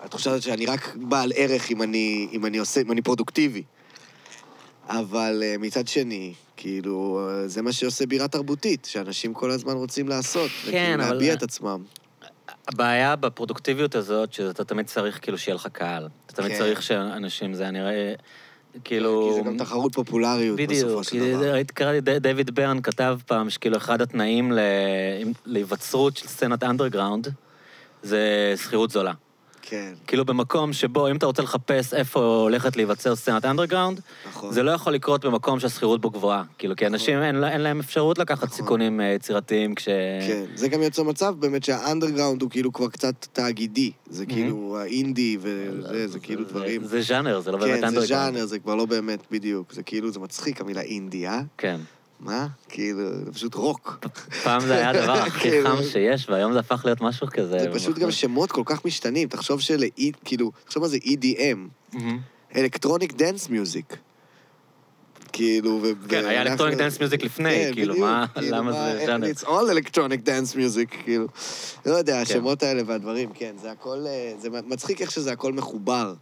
אה, 0.04 0.08
אה, 0.08 0.08
התחושה 0.08 0.30
הזאת 0.30 0.42
שאני 0.42 0.66
רק 0.66 0.96
בעל 0.96 1.32
ערך 1.36 1.70
אם 1.70 1.82
אני, 1.82 2.28
אם 2.32 2.46
אני 2.46 2.58
עושה, 2.58 2.80
אם 2.80 2.92
אני 2.92 3.02
פרודוקטיבי. 3.02 3.62
אבל 4.88 5.42
אה, 5.44 5.54
מצד 5.58 5.88
שני, 5.88 6.34
כאילו, 6.56 7.28
אה, 7.30 7.48
זה 7.48 7.62
מה 7.62 7.72
שעושה 7.72 8.06
בירה 8.06 8.28
תרבותית, 8.28 8.84
שאנשים 8.84 9.34
כל 9.34 9.50
הזמן 9.50 9.72
רוצים 9.72 10.08
לעשות. 10.08 10.50
כן, 10.70 11.00
אבל- 11.00 11.12
להביע 11.12 11.34
את 11.34 11.42
עצמם. 11.42 11.82
הבעיה 12.68 13.16
בפרודוקטיביות 13.16 13.94
הזאת, 13.94 14.32
שאתה 14.32 14.64
תמיד 14.64 14.86
צריך 14.86 15.18
כאילו 15.22 15.38
שיהיה 15.38 15.54
לך 15.54 15.66
קהל. 15.72 16.08
אתה 16.26 16.32
תמיד 16.34 16.52
כן. 16.52 16.58
צריך 16.58 16.82
שאנשים, 16.82 17.54
זה 17.54 17.70
נראה... 17.70 18.14
כאילו... 18.84 19.30
כי 19.30 19.34
זה 19.34 19.50
גם 19.50 19.58
תחרות 19.58 19.94
פופולריות 19.94 20.56
בדיוק, 20.56 20.86
בסופו 20.86 21.04
של 21.04 21.34
דבר. 21.34 21.52
ראיתי, 21.52 21.72
קראתי, 21.74 22.18
דיוויד 22.20 22.54
ברן 22.54 22.80
כתב 22.82 23.18
פעם 23.26 23.50
שכאילו 23.50 23.76
אחד 23.76 24.00
התנאים 24.00 24.52
ל- 24.52 24.58
להיווצרות 25.46 26.16
של 26.16 26.28
סצנת 26.28 26.62
אנדרגראונד 26.62 27.28
זה 28.02 28.54
שכירות 28.56 28.90
זולה. 28.90 29.12
כן, 29.66 29.92
כאילו 30.06 30.24
במקום 30.24 30.72
שבו, 30.72 31.08
אם 31.10 31.16
אתה 31.16 31.26
רוצה 31.26 31.42
לחפש 31.42 31.94
איפה 31.94 32.20
הולכת 32.20 32.76
להיווצר 32.76 33.16
סצנת 33.16 33.44
אנדרגראונד, 33.44 34.00
נכון. 34.28 34.52
זה 34.52 34.62
לא 34.62 34.70
יכול 34.70 34.92
לקרות 34.92 35.24
במקום 35.24 35.60
שהשכירות 35.60 36.00
בו 36.00 36.10
גבוהה. 36.10 36.42
כאילו, 36.58 36.76
כי 36.76 36.86
אנשים, 36.86 37.22
אין, 37.22 37.34
לה- 37.36 37.52
אין 37.52 37.60
להם 37.60 37.80
אפשרות 37.80 38.18
לקחת 38.18 38.44
נכון. 38.44 38.56
סיכונים 38.56 39.00
אה, 39.00 39.06
יצירתיים 39.06 39.74
כש... 39.74 39.88
כן, 40.28 40.44
זה 40.54 40.68
גם 40.68 40.82
יוצר 40.82 41.02
מצב 41.02 41.34
באמת 41.38 41.64
שהאנדרגראונד 41.64 42.42
הוא 42.42 42.50
כאילו 42.50 42.72
כבר 42.72 42.88
קצת 42.88 43.26
תאגידי. 43.32 43.92
זה 44.06 44.26
כאילו 44.26 44.78
האינדי 44.80 45.36
וזה, 45.40 46.08
זה 46.08 46.18
כאילו 46.18 46.44
דברים... 46.44 46.84
זה 46.84 47.02
ז'אנר, 47.02 47.40
זה 47.40 47.52
לא 47.52 47.58
באמת 47.58 47.74
כן, 47.74 47.80
זה 47.80 47.86
אנדרגראונד. 47.86 48.34
ז'אנר, 48.34 48.46
זה 48.46 48.58
כבר 48.58 48.74
לא 48.74 48.86
באמת 48.86 49.20
בדיוק. 49.30 49.72
זה 49.72 49.82
כאילו, 49.82 50.10
זה 50.10 50.20
מצחיק 50.20 50.60
המילה 50.60 50.80
אינדי, 50.80 51.26
אה? 51.26 51.40
כן. 51.58 51.80
מה? 52.20 52.46
כאילו, 52.68 53.24
זה 53.24 53.32
פשוט 53.32 53.54
רוק. 53.54 54.06
פעם 54.42 54.60
זה 54.60 54.74
היה 54.74 54.90
הדבר 54.90 55.12
הכי 55.26 55.40
כאילו. 55.40 55.68
חם 55.76 55.82
שיש, 55.92 56.28
והיום 56.28 56.52
זה 56.52 56.58
הפך 56.58 56.82
להיות 56.84 57.00
משהו 57.00 57.26
כזה. 57.30 57.58
זה 57.58 57.70
פשוט 57.74 57.98
גם 57.98 58.10
שמות 58.10 58.52
כל 58.52 58.62
כך 58.64 58.84
משתנים. 58.84 59.28
תחשוב 59.28 59.60
של... 59.60 59.84
כאילו, 60.24 60.52
תחשוב 60.64 60.82
מה 60.82 60.88
זה 60.88 60.96
EDM. 60.96 61.96
electronic 62.56 63.12
dance 63.12 63.48
music. 63.48 63.96
כאילו, 65.32 65.80
ו... 65.82 66.08
כן, 66.08 66.24
היה 66.26 66.42
electronic 66.42 66.78
dance 66.78 67.00
music 67.00 67.22
לפני, 67.24 67.50
כן, 67.54 67.70
כאילו, 67.74 67.96
מה- 67.98 68.26
כאילו, 68.34 68.56
למה 68.56 68.72
מה, 68.72 68.92
זה 68.96 69.02
ז'אנר? 69.06 69.26
It's 69.30 69.44
all 69.44 69.46
electronic 69.88 70.26
dance 70.26 70.54
music, 70.56 70.96
כאילו. 71.04 71.26
לא 71.86 71.94
יודע, 71.94 72.12
כן. 72.14 72.20
השמות 72.22 72.62
האלה 72.62 72.82
והדברים, 72.86 73.30
כן, 73.34 73.54
זה 73.62 73.70
הכל... 73.70 74.04
אה, 74.06 74.32
זה 74.38 74.48
מצחיק 74.50 75.00
איך 75.00 75.10
שזה 75.10 75.32
הכל 75.32 75.52
מחובר. 75.52 76.14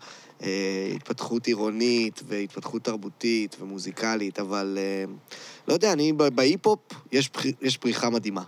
אה, 0.43 0.93
התפתחות 0.97 1.47
עירונית, 1.47 2.23
והתפתחות 2.29 2.83
תרבותית 2.83 3.57
ומוזיקלית, 3.61 4.39
אבל 4.39 4.79
אה, 4.81 5.05
לא 5.69 5.73
יודע, 5.73 5.93
אני, 5.93 6.13
בהיפ-הופ 6.13 6.79
יש 7.13 7.31
יש 7.63 7.77
פריחה 7.77 8.11
מדהימה. 8.11 8.43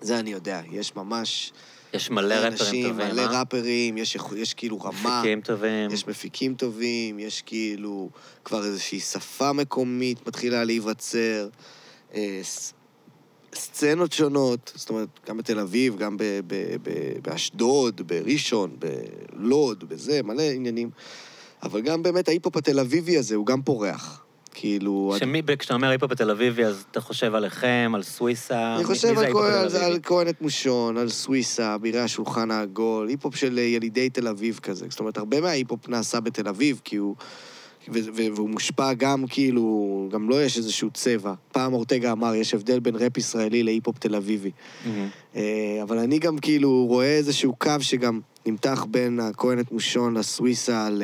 זה 0.00 0.18
אני 0.18 0.32
יודע, 0.32 0.60
יש 0.72 0.96
ממש... 0.96 1.52
יש 1.94 2.10
מלא 2.10 2.46
אנשים, 2.46 2.88
טובים, 2.88 3.08
מלא 3.12 3.20
אה? 3.22 3.38
ראפרים, 3.40 3.98
יש, 3.98 4.16
יש 4.36 4.54
כאילו 4.54 4.80
רמה. 4.80 5.18
מפיקים 5.20 5.40
טובים. 5.40 5.90
יש 5.90 6.06
מפיקים 6.08 6.54
טובים, 6.54 7.18
יש 7.18 7.42
כאילו 7.46 8.08
כבר 8.44 8.64
איזושהי 8.64 9.00
שפה 9.00 9.52
מקומית 9.52 10.26
מתחילה 10.26 10.64
להיווצר, 10.64 11.48
אה, 12.14 12.40
ס- 12.42 12.72
סצנות 13.54 14.12
שונות, 14.12 14.72
זאת 14.74 14.90
אומרת, 14.90 15.08
גם 15.28 15.36
בתל 15.36 15.58
אביב, 15.58 15.96
גם 15.96 16.16
ב- 16.16 16.22
ב- 16.46 16.76
ב- 16.82 17.18
באשדוד, 17.22 18.02
בראשון, 18.06 18.76
בלוד, 18.78 19.84
בזה, 19.88 20.20
מלא 20.22 20.42
עניינים. 20.42 20.90
אבל 21.62 21.80
גם 21.80 22.02
באמת 22.02 22.28
ההיפ-הופ 22.28 22.56
התל 22.56 22.80
אביבי 22.80 23.16
הזה, 23.18 23.34
הוא 23.34 23.46
גם 23.46 23.62
פורח. 23.62 24.24
כאילו... 24.54 25.14
שמי, 25.18 25.42
כשאתה 25.58 25.74
אומר 25.74 25.88
היפ-הופ 25.90 26.10
בתל 26.10 26.30
אביבי, 26.30 26.64
אז 26.64 26.84
אתה 26.90 27.00
חושב 27.00 27.34
עליכם, 27.34 27.92
על 27.94 28.02
סוויסה? 28.02 28.76
אני 28.76 28.84
חושב 28.84 29.18
על 29.18 29.32
כל- 29.32 29.44
על 29.44 29.76
על 29.76 30.28
את 30.28 30.42
מושון, 30.42 30.96
על 30.96 31.08
סוויסה, 31.08 31.78
אבירי 31.78 32.00
השולחן 32.00 32.50
העגול, 32.50 33.08
היפ-הופ 33.08 33.36
של 33.36 33.58
אה, 33.58 33.62
ילידי 33.64 34.10
תל 34.10 34.28
אביב 34.28 34.60
כזה. 34.62 34.86
זאת 34.88 35.00
אומרת, 35.00 35.16
הרבה 35.18 35.40
מההיפ-הופ 35.40 35.88
נעשה 35.88 36.20
בתל 36.20 36.48
אביב, 36.48 36.80
כי 36.84 36.96
הוא... 36.96 37.14
ו- 37.88 37.98
ו- 38.16 38.34
והוא 38.36 38.50
מושפע 38.50 38.92
גם 38.92 39.24
כאילו, 39.28 40.08
גם 40.12 40.28
לו 40.28 40.40
יש 40.40 40.56
איזשהו 40.56 40.90
צבע. 40.90 41.34
פעם 41.52 41.72
אורטגה 41.72 42.12
אמר, 42.12 42.34
יש 42.34 42.54
הבדל 42.54 42.80
בין 42.80 42.96
ראפ 42.96 43.18
ישראלי 43.18 43.62
להיפ-הופ 43.62 43.98
תל 43.98 44.14
אביבי. 44.14 44.50
מהמם. 44.86 45.08
אה, 45.36 45.78
אבל 45.82 45.98
אני 45.98 46.18
גם 46.18 46.38
כאילו 46.38 46.86
רואה 46.88 47.16
איזשהו 47.16 47.54
קו 47.58 47.70
שגם 47.80 48.20
נמתח 48.46 48.86
בין 48.90 49.20
הכהן 49.20 49.60
את 49.60 49.72
מושון 49.72 50.16
לסוויסה, 50.16 50.88
ל... 50.90 51.02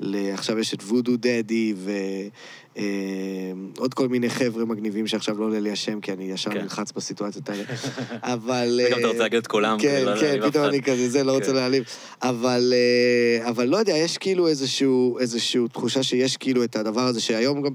ל... 0.00 0.32
עכשיו 0.32 0.58
יש 0.58 0.74
את 0.74 0.82
וודו 0.82 1.16
דדי 1.16 1.74
ועוד 2.76 3.94
כל 3.94 4.08
מיני 4.08 4.30
חבר'ה 4.30 4.64
מגניבים 4.64 5.06
שעכשיו 5.06 5.38
לא 5.38 5.44
עולה 5.44 5.60
לי 5.60 5.70
השם, 5.70 6.00
כי 6.00 6.12
אני 6.12 6.24
ישר 6.24 6.50
כן. 6.50 6.60
נלחץ 6.60 6.92
בסיטואציות 6.92 7.48
האלה. 7.48 7.62
אבל... 8.34 8.80
וגם 8.88 8.98
אתה 8.98 9.06
אה, 9.06 9.10
רוצה 9.10 9.22
להגיד 9.22 9.38
את 9.38 9.46
כולם, 9.46 9.78
כן, 9.78 9.88
כדי 9.88 10.04
לא 10.04 10.20
כן, 10.20 10.42
אף 10.42 10.50
פתאום. 10.50 10.64
אני 10.64 10.82
כזה, 10.82 11.08
זה, 11.08 11.24
לא 11.24 11.32
רוצה 11.32 11.46
כן. 11.46 11.54
להעליב. 11.54 11.84
אבל, 12.22 12.72
אה, 12.72 13.48
אבל 13.48 13.68
לא 13.68 13.76
יודע, 13.76 13.96
יש 13.96 14.18
כאילו 14.18 14.48
איזשהו, 14.48 15.18
איזשהו 15.18 15.68
תחושה 15.68 16.02
שיש 16.02 16.36
כאילו 16.36 16.64
את 16.64 16.76
הדבר 16.76 17.00
הזה, 17.00 17.20
שהיום 17.20 17.62
גם, 17.62 17.72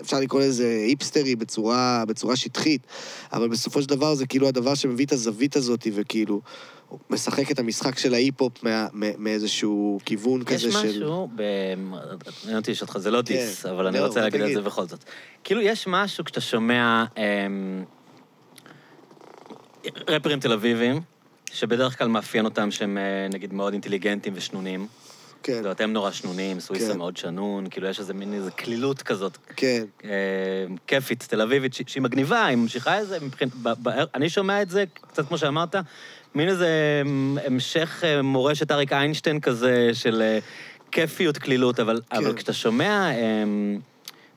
אפשר 0.00 0.20
לקרוא 0.20 0.40
לזה 0.40 0.84
היפסטרי 0.86 1.36
בצורה, 1.36 2.04
בצורה 2.08 2.36
שטחית, 2.36 2.86
אבל 3.32 3.48
בסופו 3.48 3.82
של 3.82 3.88
דבר 3.88 4.14
זה 4.14 4.26
כאילו 4.26 4.48
הדבר 4.48 4.74
שמביא 4.74 5.06
את 5.06 5.12
הזווית 5.12 5.56
הזאת, 5.56 5.86
וכאילו, 5.94 6.40
הוא 6.88 6.98
משחק 7.10 7.50
את 7.50 7.58
המשחק 7.58 7.98
של 7.98 8.14
ההיפ-הופ 8.14 8.62
מה- 8.62 8.86
מא- 8.92 9.06
מאיזשהו 9.18 10.00
כיוון 10.04 10.40
יש 10.40 10.46
כזה 10.46 10.72
של... 10.72 10.88
משהו, 10.88 11.28
ב... 11.34 11.42
מעניין 11.76 12.56
אותי 12.56 12.70
לשאול 12.70 12.88
אותך, 12.88 12.98
זה 12.98 13.10
לא 13.10 13.22
דיס, 13.22 13.62
כן. 13.62 13.68
אבל 13.70 13.86
אני 13.86 13.98
לא, 13.98 14.06
רוצה 14.06 14.20
להגיד 14.20 14.40
את. 14.40 14.54
זה 14.54 14.62
בכל 14.62 14.86
זאת. 14.86 15.04
כאילו, 15.44 15.60
יש 15.60 15.86
משהו 15.86 16.24
כשאתה 16.24 16.40
שומע 16.40 17.04
אמ, 17.16 17.84
רפרים 20.08 20.40
תל 20.40 20.52
אביבים, 20.52 21.00
שבדרך 21.52 21.98
כלל 21.98 22.08
מאפיין 22.08 22.44
אותם 22.44 22.70
שהם 22.70 22.98
אה, 22.98 23.28
נגיד 23.32 23.52
מאוד 23.52 23.72
אינטליגנטים 23.72 24.32
ושנונים. 24.36 24.86
כן, 25.42 25.64
לא, 25.64 25.72
אתם 25.72 25.90
נורא 25.90 26.10
שנונים, 26.10 26.60
סוויסה 26.60 26.92
כן. 26.92 26.98
מאוד 26.98 27.16
שנון, 27.16 27.66
כאילו 27.70 27.86
יש 27.88 28.00
איזה 28.00 28.14
מין 28.14 28.34
איזה 28.34 28.50
קלילות 28.50 29.02
כזאת, 29.02 29.38
כן, 29.56 29.84
אה, 30.04 30.10
כיפית, 30.86 31.26
תל 31.28 31.40
אביבית, 31.40 31.74
שהיא 31.74 32.02
מגניבה, 32.02 32.44
היא 32.44 32.56
ממשיכה 32.56 33.00
את 33.02 33.08
זה, 33.08 33.18
מבחינת... 33.20 33.52
אני 34.14 34.30
שומע 34.30 34.62
את 34.62 34.70
זה, 34.70 34.84
קצת 35.00 35.28
כמו 35.28 35.38
שאמרת, 35.38 35.74
מין 36.36 36.48
איזה 36.48 37.02
המשך 37.46 38.02
אה, 38.04 38.22
מורשת 38.22 38.70
אריק 38.70 38.92
איינשטיין 38.92 39.40
כזה, 39.40 39.90
של 39.92 40.22
אה, 40.22 40.38
כיפיות, 40.92 41.38
קלילות, 41.38 41.80
אבל, 41.80 42.00
כן. 42.10 42.16
אבל 42.16 42.32
כשאתה 42.36 42.52
שומע 42.52 43.10
אמ, 43.10 43.78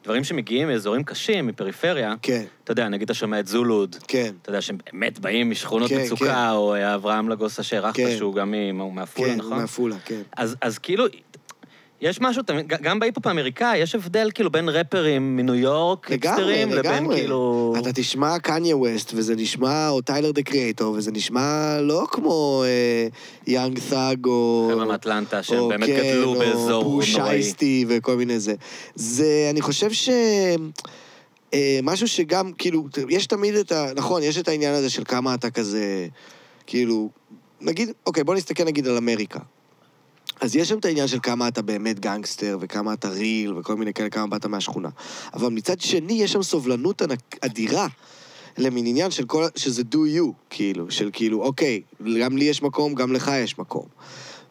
דברים 0.03 0.23
שמגיעים 0.23 0.67
מאזורים 0.67 1.03
קשים, 1.03 1.47
מפריפריה, 1.47 2.13
כן, 2.21 2.43
אתה 2.63 2.71
יודע, 2.71 2.87
נגיד 2.87 3.03
אתה 3.03 3.13
שומע 3.13 3.39
את 3.39 3.47
זולוד, 3.47 3.95
כן, 4.07 4.31
אתה 4.41 4.49
יודע, 4.49 4.61
שהם 4.61 4.77
באמת 4.85 5.19
באים 5.19 5.49
משכונות 5.49 5.89
כן, 5.89 6.01
מצוקה, 6.01 6.25
כן. 6.25 6.49
או 6.51 6.75
אה, 6.75 6.95
אברהם 6.95 7.29
לגוסה 7.29 7.63
שהערכת, 7.63 7.95
כן. 7.95 8.17
שהוא 8.17 8.35
גם 8.35 8.53
מעפולה, 8.93 9.29
כן, 9.29 9.37
נכון? 9.37 9.57
מעפולה, 9.57 9.95
כן. 10.05 10.21
אז, 10.37 10.55
אז 10.61 10.77
כאילו, 10.77 11.05
יש 12.01 12.21
משהו, 12.21 12.43
גם 12.81 12.99
בהיפ-הופ 12.99 13.27
האמריקאי, 13.27 13.77
יש 13.77 13.95
הבדל 13.95 14.31
כאילו 14.33 14.51
בין 14.51 14.69
רפרים 14.69 15.35
מניו 15.35 15.55
יורק, 15.55 16.11
היפסטרים, 16.11 16.69
לבין. 16.69 17.13
כאילו... 17.13 17.73
אתה 17.79 17.93
תשמע 17.93 18.39
קניה 18.39 18.77
ווסט, 18.77 19.11
וזה 19.15 19.35
נשמע, 19.35 19.89
או 19.89 20.01
טיילר 20.01 20.31
דה 20.31 20.41
קריאטור, 20.41 20.95
וזה 20.97 21.11
נשמע 21.11 21.77
לא 21.81 22.05
כמו 22.11 22.63
אה, 22.65 23.07
יאנג 23.47 23.79
תאג, 23.89 24.25
או... 24.25 24.69
חבר'ה 24.71 24.85
מאטלנטה, 24.85 25.43
שהם 25.43 25.59
או 25.59 25.67
באמת 25.67 25.87
כן, 25.87 25.97
גדלו 25.97 26.33
באזור 26.33 26.83
או 26.85 26.91
בוש 26.91 27.15
נוראי. 27.15 27.31
אייסטי 27.31 27.85
וכל 27.89 28.15
מיני 28.15 28.39
זה. 28.39 28.53
זה, 28.95 29.47
אני 29.51 29.61
חושב 29.61 29.91
ש... 29.91 30.09
אה, 31.53 31.79
משהו 31.83 32.07
שגם, 32.07 32.51
כאילו, 32.57 32.87
יש 33.09 33.27
תמיד 33.27 33.55
את 33.55 33.71
ה... 33.71 33.85
נכון, 33.95 34.23
יש 34.23 34.37
את 34.37 34.47
העניין 34.47 34.73
הזה 34.73 34.89
של 34.89 35.03
כמה 35.03 35.33
אתה 35.33 35.49
כזה, 35.49 36.07
כאילו, 36.67 37.09
נגיד, 37.61 37.89
אוקיי, 38.05 38.23
בוא 38.23 38.35
נסתכל 38.35 38.63
נגיד 38.63 38.87
על 38.87 38.97
אמריקה. 38.97 39.39
אז 40.41 40.55
יש 40.55 40.69
שם 40.69 40.77
את 40.77 40.85
העניין 40.85 41.07
של 41.07 41.19
כמה 41.23 41.47
אתה 41.47 41.61
באמת 41.61 41.99
גנגסטר, 41.99 42.57
וכמה 42.61 42.93
אתה 42.93 43.09
real, 43.09 43.53
וכל 43.53 43.75
מיני 43.75 43.93
כאלה, 43.93 44.09
כמה 44.09 44.27
באת 44.27 44.45
מהשכונה. 44.45 44.89
אבל 45.33 45.49
מצד 45.49 45.81
שני, 45.81 46.13
יש 46.13 46.31
שם 46.31 46.43
סובלנות 46.43 47.01
אדירה 47.41 47.87
למין 48.57 48.85
עניין 48.87 49.11
של 49.11 49.25
כל... 49.25 49.45
שזה 49.55 49.81
do 49.91 49.95
you, 49.95 50.33
כאילו, 50.49 50.91
של 50.91 51.09
כאילו, 51.13 51.41
אוקיי, 51.43 51.81
גם 52.21 52.37
לי 52.37 52.45
יש 52.45 52.61
מקום, 52.61 52.95
גם 52.95 53.13
לך 53.13 53.31
יש 53.43 53.59
מקום. 53.59 53.85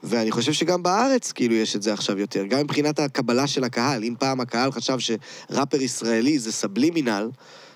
ואני 0.02 0.30
חושב 0.30 0.52
שגם 0.52 0.82
בארץ, 0.82 1.32
כאילו, 1.32 1.54
יש 1.54 1.76
את 1.76 1.82
זה 1.82 1.92
עכשיו 1.92 2.18
יותר. 2.18 2.44
גם 2.44 2.60
מבחינת 2.60 2.98
הקבלה 2.98 3.46
של 3.46 3.64
הקהל. 3.64 4.04
אם 4.04 4.14
פעם 4.18 4.40
הקהל 4.40 4.72
חשב 4.72 4.96
שראפר 4.98 5.82
ישראלי 5.82 6.38
זה 6.38 6.52
סבלימינל, 6.52 7.28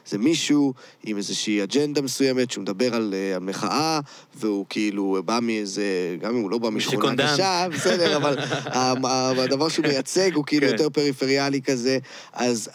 זה 0.07 0.19
מישהו 0.19 0.75
עם 1.05 1.17
איזושהי 1.17 1.63
אג'נדה 1.63 2.03
מסוימת, 2.03 2.51
שהוא 2.51 2.63
מדבר 2.63 2.95
על, 2.95 3.15
אה, 3.17 3.37
על 3.37 3.43
מחאה, 3.43 4.01
והוא 4.35 4.67
כאילו 4.69 5.23
בא 5.25 5.39
מאיזה, 5.43 6.17
גם 6.21 6.37
אם 6.37 6.43
הוא 6.43 6.51
לא 6.51 6.59
בא 6.59 6.71
משכונה. 6.71 7.35
קשה, 7.35 7.67
בסדר, 7.73 8.17
אבל 8.17 8.39
הדבר 9.45 9.69
שהוא 9.69 9.87
מייצג 9.87 10.35
הוא 10.35 10.45
כאילו 10.45 10.67
כן. 10.67 10.73
יותר 10.73 10.91
פריפריאלי 10.91 11.63
כזה, 11.63 11.99
אז, 12.33 12.71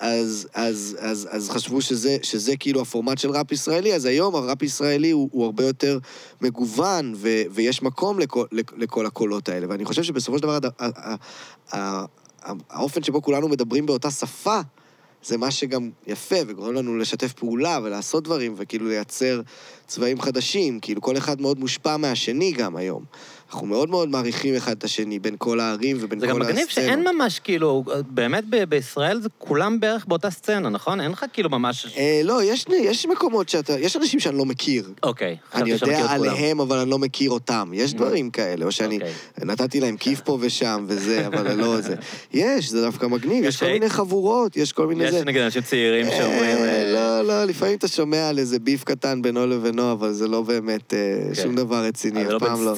חשבו 1.50 1.82
שזה, 1.82 2.58
כאילו 2.60 2.82
הפורמט 2.82 3.18
של 3.18 3.32
ראפ 3.32 3.52
ישראלי, 3.52 3.96
אז 3.96 4.06
היום 4.06 4.36
הראפ 4.36 4.64
ישראלי 4.64 5.12
הוא, 5.12 5.46
הרבה 5.46 5.64
יותר 5.64 6.00
מגוון, 6.42 7.16
ויש 7.52 7.84
מקום 7.84 8.20
לכל, 8.78 9.06
הקולות 9.06 9.50
האלה. 9.50 9.68
ואני 9.70 9.86
חושב 9.86 10.04
שבסופו 10.04 10.38
של 10.38 10.44
דבר, 10.44 10.58
האופן 12.70 13.04
שבו 13.04 13.22
כולנו 13.22 13.48
מדברים 13.48 13.86
באותה 13.86 14.12
שפה, 14.12 14.60
זה 15.28 15.38
מה 15.38 15.52
שגם 15.52 15.90
יפה, 16.08 16.36
וגורם 16.48 16.74
לנו 16.74 16.98
לשתף 16.98 17.34
פעולה 17.34 17.80
ולעשות 17.84 18.24
דברים, 18.24 18.54
וכאילו 18.58 18.88
לייצר 18.88 19.42
צבעים 19.88 20.22
חדשים. 20.22 20.80
כאילו, 20.80 21.02
כל 21.02 21.18
אחד 21.18 21.42
מאוד 21.42 21.60
מושפע 21.60 21.98
מהשני 21.98 22.52
גם 22.52 22.76
היום. 22.76 23.04
אנחנו 23.52 23.68
מאוד 23.68 23.90
מאוד 23.90 24.10
מעריכים 24.10 24.56
אחד 24.56 24.72
את 24.72 24.84
השני 24.84 25.20
בין 25.20 25.36
כל 25.38 25.60
הערים 25.60 25.98
ובין 26.00 26.20
זה 26.20 26.28
כל 26.28 26.34
גם 26.34 26.42
הסצנות. 26.42 26.56
מגניב 26.56 26.70
שאין 26.70 27.08
ממש, 27.08 27.40
כאילו, 27.40 27.84
באמת 28.10 28.44
ב- 28.50 28.64
בישראל 28.64 29.22
זה 29.22 29.30
כולם 29.38 29.80
בערך 29.80 30.06
באותה 30.06 30.30
סצנה, 30.30 30.70
נכון? 30.70 31.02
אין 31.02 31.12
לך 31.12 31.26
כאילו 31.34 31.50
ממש... 31.50 31.88
אה, 31.98 32.22
לא, 32.24 32.44
יש, 32.44 32.66
יש 32.80 33.06
מקומות 33.06 33.50
שאתה... 33.50 33.80
יש 33.80 33.98
אנשים 33.98 34.20
שאני 34.20 34.38
לא 34.38 34.46
מכיר. 34.46 34.92
אוקיי, 35.04 35.38
אני 35.56 35.72
יודע. 35.72 36.06
עליהם, 36.10 36.60
אבל 36.60 36.78
אני 36.78 36.90
לא 36.90 37.00
מכיר 37.00 37.32
אותם. 37.32 37.72
יש 37.74 37.94
דברים 37.94 38.30
כאלה, 38.30 38.66
או 38.66 38.72
שאני 38.72 38.96
אוקיי. 38.96 39.14
נתתי 39.46 39.80
להם 39.80 39.98
כיף 39.98 40.20
פה 40.20 40.38
ושם 40.42 40.86
וזה, 40.88 41.28
אבל 41.28 41.54
לא 41.54 41.82
זה. 41.82 41.96
יש, 42.34 42.70
זה 42.70 42.82
דווקא 42.82 43.06
מגניב, 43.06 43.44
יש 43.44 43.56
יש 43.56 43.64
כל? 43.64 43.72
מיני 43.72 43.90
חבורות, 43.90 44.58
יש 44.58 44.72
כל 44.72 44.88
מיני 44.88 45.04
יש 45.04 45.12
זה. 45.12 45.26
נגיד 45.26 45.42
אנשים 45.42 45.62
צעירים 45.62 46.06
שאומרים... 46.06 46.58
אה, 46.58 46.84
אה, 46.84 46.94
לא, 46.94 47.22
לא, 47.22 47.44
לפעמים 47.44 47.78
אתה 47.78 47.88
שומע 47.88 48.30
על 48.30 48.40
איזה 48.40 48.60
ביף 48.60 48.84
קטן 48.84 49.22
בינו 49.22 49.48
לבינו, 49.48 49.92
אבל 49.92 50.14
זה 50.14 50.28
לא 50.28 50.42
באמת 50.42 50.94
אה, 50.94 51.00
כן. 51.28 51.44
שום 51.44 51.56
דבר 51.56 51.84
רציני, 51.84 52.22
אף 52.22 52.32
לא 52.32 52.40
פעם 52.40 52.66
לא. 52.66 52.74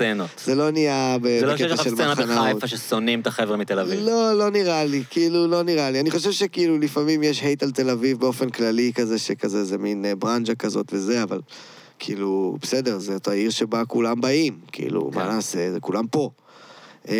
זה 0.45 0.55
לא 0.55 0.58
נהיה 0.71 1.17
ב- 1.21 1.39
זה 1.39 1.45
לא 1.45 1.57
שיש 1.57 1.71
בקטע 1.71 1.83
של 1.83 1.89
סצנה 1.89 2.11
מחנאות. 2.11 2.49
בחיפה 2.49 2.67
ששונאים 2.67 3.19
את 3.19 3.27
החבר'ה 3.27 3.57
מתל 3.57 3.79
אביב. 3.79 3.99
לא, 3.99 4.33
לא 4.33 4.49
נראה 4.49 4.85
לי, 4.85 5.03
כאילו, 5.09 5.47
לא 5.47 5.63
נראה 5.63 5.91
לי. 5.91 5.99
אני 5.99 6.11
חושב 6.11 6.31
שכאילו 6.31 6.77
לפעמים 6.77 7.23
יש 7.23 7.41
הייט 7.41 7.63
על 7.63 7.71
תל 7.71 7.89
אביב 7.89 8.19
באופן 8.19 8.49
כללי 8.49 8.91
כזה, 8.95 9.17
שכזה, 9.17 9.63
זה 9.63 9.77
מין 9.77 10.05
אה, 10.05 10.15
ברנז'ה 10.15 10.55
כזאת 10.55 10.93
וזה, 10.93 11.23
אבל 11.23 11.41
כאילו, 11.99 12.57
בסדר, 12.61 12.99
זאת 12.99 13.27
העיר 13.27 13.49
שבה 13.49 13.85
כולם 13.85 14.21
באים, 14.21 14.57
כאילו, 14.71 15.11
מה 15.13 15.23
כן. 15.23 15.29
נעשה, 15.29 15.71
זה 15.71 15.79
כולם 15.79 16.07
פה. 16.07 16.29
אמ, 17.07 17.13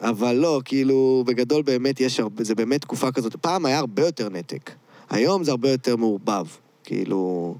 אבל 0.00 0.36
לא, 0.36 0.60
כאילו, 0.64 1.24
בגדול 1.26 1.62
באמת 1.62 2.00
יש 2.00 2.20
הרבה, 2.20 2.44
זה 2.44 2.54
באמת 2.54 2.80
תקופה 2.80 3.12
כזאת. 3.12 3.36
פעם 3.36 3.66
היה 3.66 3.78
הרבה 3.78 4.06
יותר 4.06 4.28
נתק. 4.28 4.70
היום 5.10 5.44
זה 5.44 5.50
הרבה 5.50 5.70
יותר 5.70 5.96
מעורבב. 5.96 6.46
כאילו... 6.84 7.54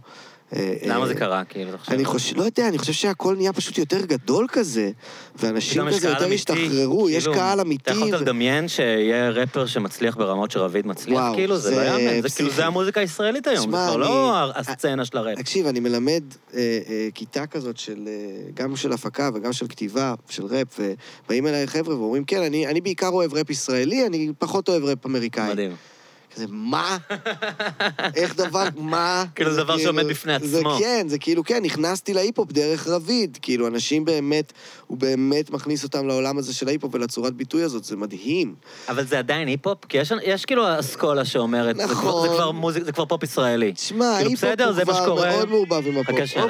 אה, 0.52 0.74
למה 0.82 1.02
אה, 1.02 1.06
זה 1.06 1.14
קרה, 1.14 1.44
כאילו, 1.44 1.70
אתה 1.70 1.78
חושב? 1.78 1.92
אני 1.92 2.04
חושב, 2.04 2.36
לא 2.36 2.42
יודע, 2.42 2.68
אני 2.68 2.78
חושב 2.78 2.92
שהכל 2.92 3.36
נהיה 3.36 3.52
פשוט 3.52 3.78
יותר 3.78 4.04
גדול 4.04 4.46
כזה, 4.52 4.90
ואנשים 5.36 5.88
כזה 5.88 6.08
יותר 6.08 6.32
השתחררו, 6.32 7.08
יש 7.08 7.24
כאילו, 7.24 7.34
קהל 7.34 7.60
אמיתי. 7.60 7.90
אתה 7.90 7.98
יכולת 7.98 8.14
ו- 8.14 8.22
לדמיין 8.22 8.68
שיהיה 8.68 9.30
רפר 9.30 9.66
שמצליח 9.66 10.16
ברמות 10.16 10.50
שרביד 10.50 10.86
מצליח, 10.86 11.22
כאילו, 11.34 11.58
זה 11.58 11.70
לא 11.70 11.80
יאמן. 11.80 12.28
זה. 12.28 12.36
כאילו, 12.36 12.50
זה 12.50 12.66
המוזיקה 12.66 13.00
הישראלית 13.00 13.46
היום, 13.46 13.60
זה 13.60 13.68
כבר 13.68 13.96
לא 13.96 14.34
הסצנה 14.54 15.04
של 15.04 15.18
הראפ. 15.18 15.38
תקשיב, 15.38 15.66
אני 15.66 15.80
מלמד 15.80 16.22
אה, 16.54 16.78
כיתה 17.14 17.46
כזאת 17.46 17.76
של, 17.76 18.08
גם 18.54 18.76
של 18.76 18.92
הפקה 18.92 19.30
וגם 19.34 19.52
של 19.52 19.66
כתיבה, 19.68 20.14
של 20.28 20.44
ראפ, 20.44 20.80
ובאים 21.24 21.46
אליי 21.46 21.66
חבר'ה 21.66 21.98
ואומרים, 21.98 22.24
כן, 22.24 22.42
אני, 22.42 22.66
אני 22.66 22.80
בעיקר 22.80 23.08
אוהב 23.08 23.34
ראפ 23.34 23.50
ישראלי, 23.50 24.06
אני 24.06 24.32
פחות 24.38 24.68
אוהב 24.68 24.84
ראפ 24.84 25.06
אמריקאי. 25.06 25.52
מדהים. 25.52 25.76
כזה, 26.36 26.46
מה? 26.50 26.96
איך 28.14 28.36
דבר, 28.36 28.64
מה? 28.76 29.24
כאילו, 29.34 29.54
זה 29.54 29.62
דבר 29.62 29.78
שעומד 29.78 30.06
בפני 30.06 30.38
זה 30.38 30.58
עצמו. 30.58 30.76
כן, 30.78 31.06
זה 31.08 31.18
כאילו, 31.18 31.44
כן, 31.44 31.62
נכנסתי 31.62 32.14
להיפ-הופ 32.14 32.52
דרך 32.52 32.86
רביד. 32.88 33.38
כאילו, 33.42 33.66
אנשים 33.66 34.04
באמת, 34.04 34.52
הוא 34.86 34.98
באמת 34.98 35.50
מכניס 35.50 35.84
אותם 35.84 36.06
לעולם 36.08 36.38
הזה 36.38 36.54
של 36.54 36.68
ההיפ-הופ 36.68 36.94
ולצורת 36.94 37.34
ביטוי 37.34 37.62
הזאת, 37.62 37.84
זה 37.84 37.96
מדהים. 37.96 38.54
אבל 38.88 39.06
זה 39.06 39.18
עדיין 39.18 39.48
היפ-הופ? 39.48 39.78
כי 39.88 39.98
יש, 39.98 40.12
יש 40.24 40.44
כאילו 40.44 40.80
אסכולה 40.80 41.24
שאומרת, 41.24 41.76
זה 41.76 41.82
כבר- 41.82 41.92
נכון. 41.92 42.28
זה 42.28 42.34
כבר 42.34 42.50
מוזיק, 42.50 42.82
זה 42.84 42.92
כבר 42.92 43.06
פופ 43.06 43.22
ישראלי. 43.22 43.72
תשמע, 43.72 44.14
כאילו, 44.18 44.30
ההיפ-הופ 44.30 44.60
הוא 44.66 44.72
זה 44.72 44.84
כבר. 44.84 45.14
מאוד 45.14 45.48
מעורבב 45.48 45.86
עם 45.86 45.98
הפופ. 45.98 46.14
חכה 46.16 46.26
שנייה. 46.26 46.46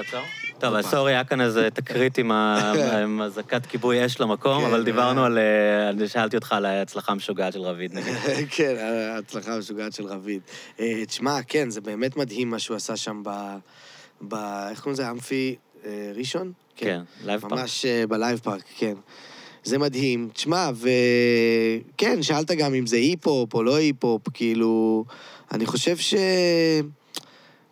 טוב, 0.59 0.75
הופה. 0.75 0.89
sorry, 0.89 1.13
היה 1.13 1.25
כאן 1.25 1.41
איזה 1.41 1.71
תקרית 1.71 2.19
עם 2.19 3.21
אזעקת 3.23 3.67
כיבוי 3.71 4.07
אש 4.07 4.21
למקום, 4.21 4.61
כן, 4.61 4.67
אבל 4.67 4.85
דיברנו 4.85 5.21
אה. 5.21 5.27
על... 5.27 5.39
אה, 5.39 5.91
אני 5.91 6.09
שאלתי 6.09 6.37
אותך 6.37 6.53
על 6.53 6.65
ההצלחה 6.65 7.13
המשוגעת 7.13 7.53
של 7.53 7.61
רביד, 7.61 7.95
נגיד. 7.95 8.15
כן, 8.57 8.75
ההצלחה 8.79 9.55
המשוגעת 9.55 9.93
של 9.93 10.07
רביד. 10.07 10.41
אה, 10.81 11.07
תשמע, 11.07 11.39
כן, 11.49 11.71
זה 11.71 11.81
באמת 11.81 12.17
מדהים 12.17 12.51
מה 12.51 12.59
שהוא 12.59 12.77
עשה 12.77 12.97
שם 12.97 13.23
ב... 13.25 13.31
ב... 14.29 14.35
איך 14.71 14.81
קוראים 14.81 14.93
לזה? 14.93 15.11
אמפי 15.11 15.57
ראשון? 16.15 16.53
כן, 16.77 17.01
לייב 17.25 17.41
פארק. 17.41 17.53
ממש 17.53 17.87
בלייב 18.09 18.39
פארק, 18.39 18.65
כן. 18.77 18.95
זה 19.65 19.79
מדהים. 19.79 20.29
תשמע, 20.33 20.71
וכן, 20.75 22.23
שאלת 22.23 22.51
גם 22.51 22.75
אם 22.75 22.87
זה 22.87 22.97
היפ-הופ 22.97 23.55
או 23.55 23.63
לא 23.63 23.77
היפ-הופ, 23.77 24.23
כאילו... 24.35 25.05
אני 25.53 25.67
חושב 25.67 25.97
ש... 25.97 26.15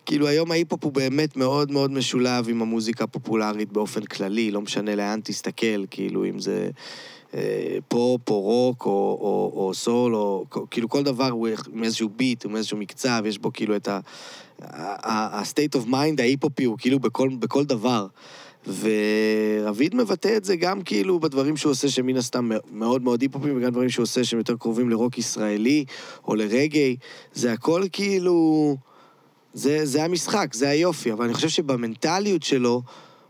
כאילו 0.05 0.27
היום 0.27 0.51
ההיפ-הופ 0.51 0.83
הוא 0.83 0.91
באמת 0.91 1.37
מאוד 1.37 1.71
מאוד 1.71 1.91
משולב 1.91 2.49
עם 2.49 2.61
המוזיקה 2.61 3.03
הפופולרית 3.03 3.71
באופן 3.71 4.05
כללי, 4.05 4.51
לא 4.51 4.61
משנה 4.61 4.95
לאן 4.95 5.19
תסתכל, 5.23 5.85
כאילו 5.91 6.25
אם 6.25 6.39
זה 6.39 6.69
אה, 7.33 7.77
פופ 7.87 8.29
או 8.29 8.41
רוק 8.41 8.85
או, 8.85 8.91
או, 8.91 9.51
או 9.55 9.73
סול, 9.73 10.15
או 10.15 10.45
כאילו 10.71 10.89
כל 10.89 11.03
דבר 11.03 11.29
הוא 11.29 11.47
עם 11.73 11.83
איזשהו 11.83 12.09
ביט, 12.09 12.45
עם 12.45 12.55
איזשהו 12.55 12.77
מקצב, 12.77 13.23
יש 13.25 13.37
בו 13.37 13.53
כאילו 13.53 13.75
את. 13.75 13.87
ה-state 14.61 15.75
of 15.75 15.87
mind 15.87 16.19
ההיפ-הופי 16.21 16.63
הוא 16.63 16.77
כאילו 16.77 16.99
בכל, 16.99 17.29
בכל 17.39 17.63
דבר. 17.63 18.07
ורביד 18.67 19.95
מבטא 19.95 20.37
את 20.37 20.45
זה 20.45 20.55
גם 20.55 20.81
כאילו 20.81 21.19
בדברים 21.19 21.57
שהוא 21.57 21.71
עושה 21.71 21.89
שמן 21.89 22.17
הסתם 22.17 22.49
מאוד 22.71 23.03
מאוד 23.03 23.21
היפ-הופים, 23.21 23.57
וגם 23.57 23.71
דברים 23.71 23.89
שהוא 23.89 24.03
עושה 24.03 24.23
שהם 24.23 24.39
יותר 24.39 24.55
קרובים 24.55 24.89
לרוק 24.89 25.17
ישראלי 25.17 25.85
או 26.27 26.35
לרגעי. 26.35 26.95
זה 27.33 27.53
הכל 27.53 27.83
כאילו... 27.91 28.77
זה, 29.55 29.85
זה 29.85 30.03
המשחק, 30.03 30.53
זה 30.53 30.69
היופי, 30.69 31.11
אבל 31.11 31.25
אני 31.25 31.33
חושב 31.33 31.49
שבמנטליות 31.49 32.43
שלו 32.43 32.81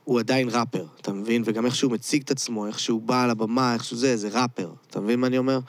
הוא 0.03 0.19
עדיין 0.19 0.49
ראפר, 0.51 0.85
אתה 1.01 1.13
מבין? 1.13 1.41
וגם 1.45 1.65
איך 1.65 1.75
שהוא 1.75 1.91
מציג 1.91 2.21
את 2.25 2.31
עצמו, 2.31 2.67
איך 2.67 2.79
שהוא 2.79 3.01
בא 3.01 3.23
על 3.23 3.29
הבמה, 3.29 3.73
איך 3.73 3.83
שהוא 3.83 3.99
זה, 3.99 4.17
זה 4.17 4.29
ראפר. 4.33 4.69
אתה 4.89 4.99
מבין 4.99 5.19
מה 5.19 5.27
אני 5.27 5.37
אומר? 5.37 5.59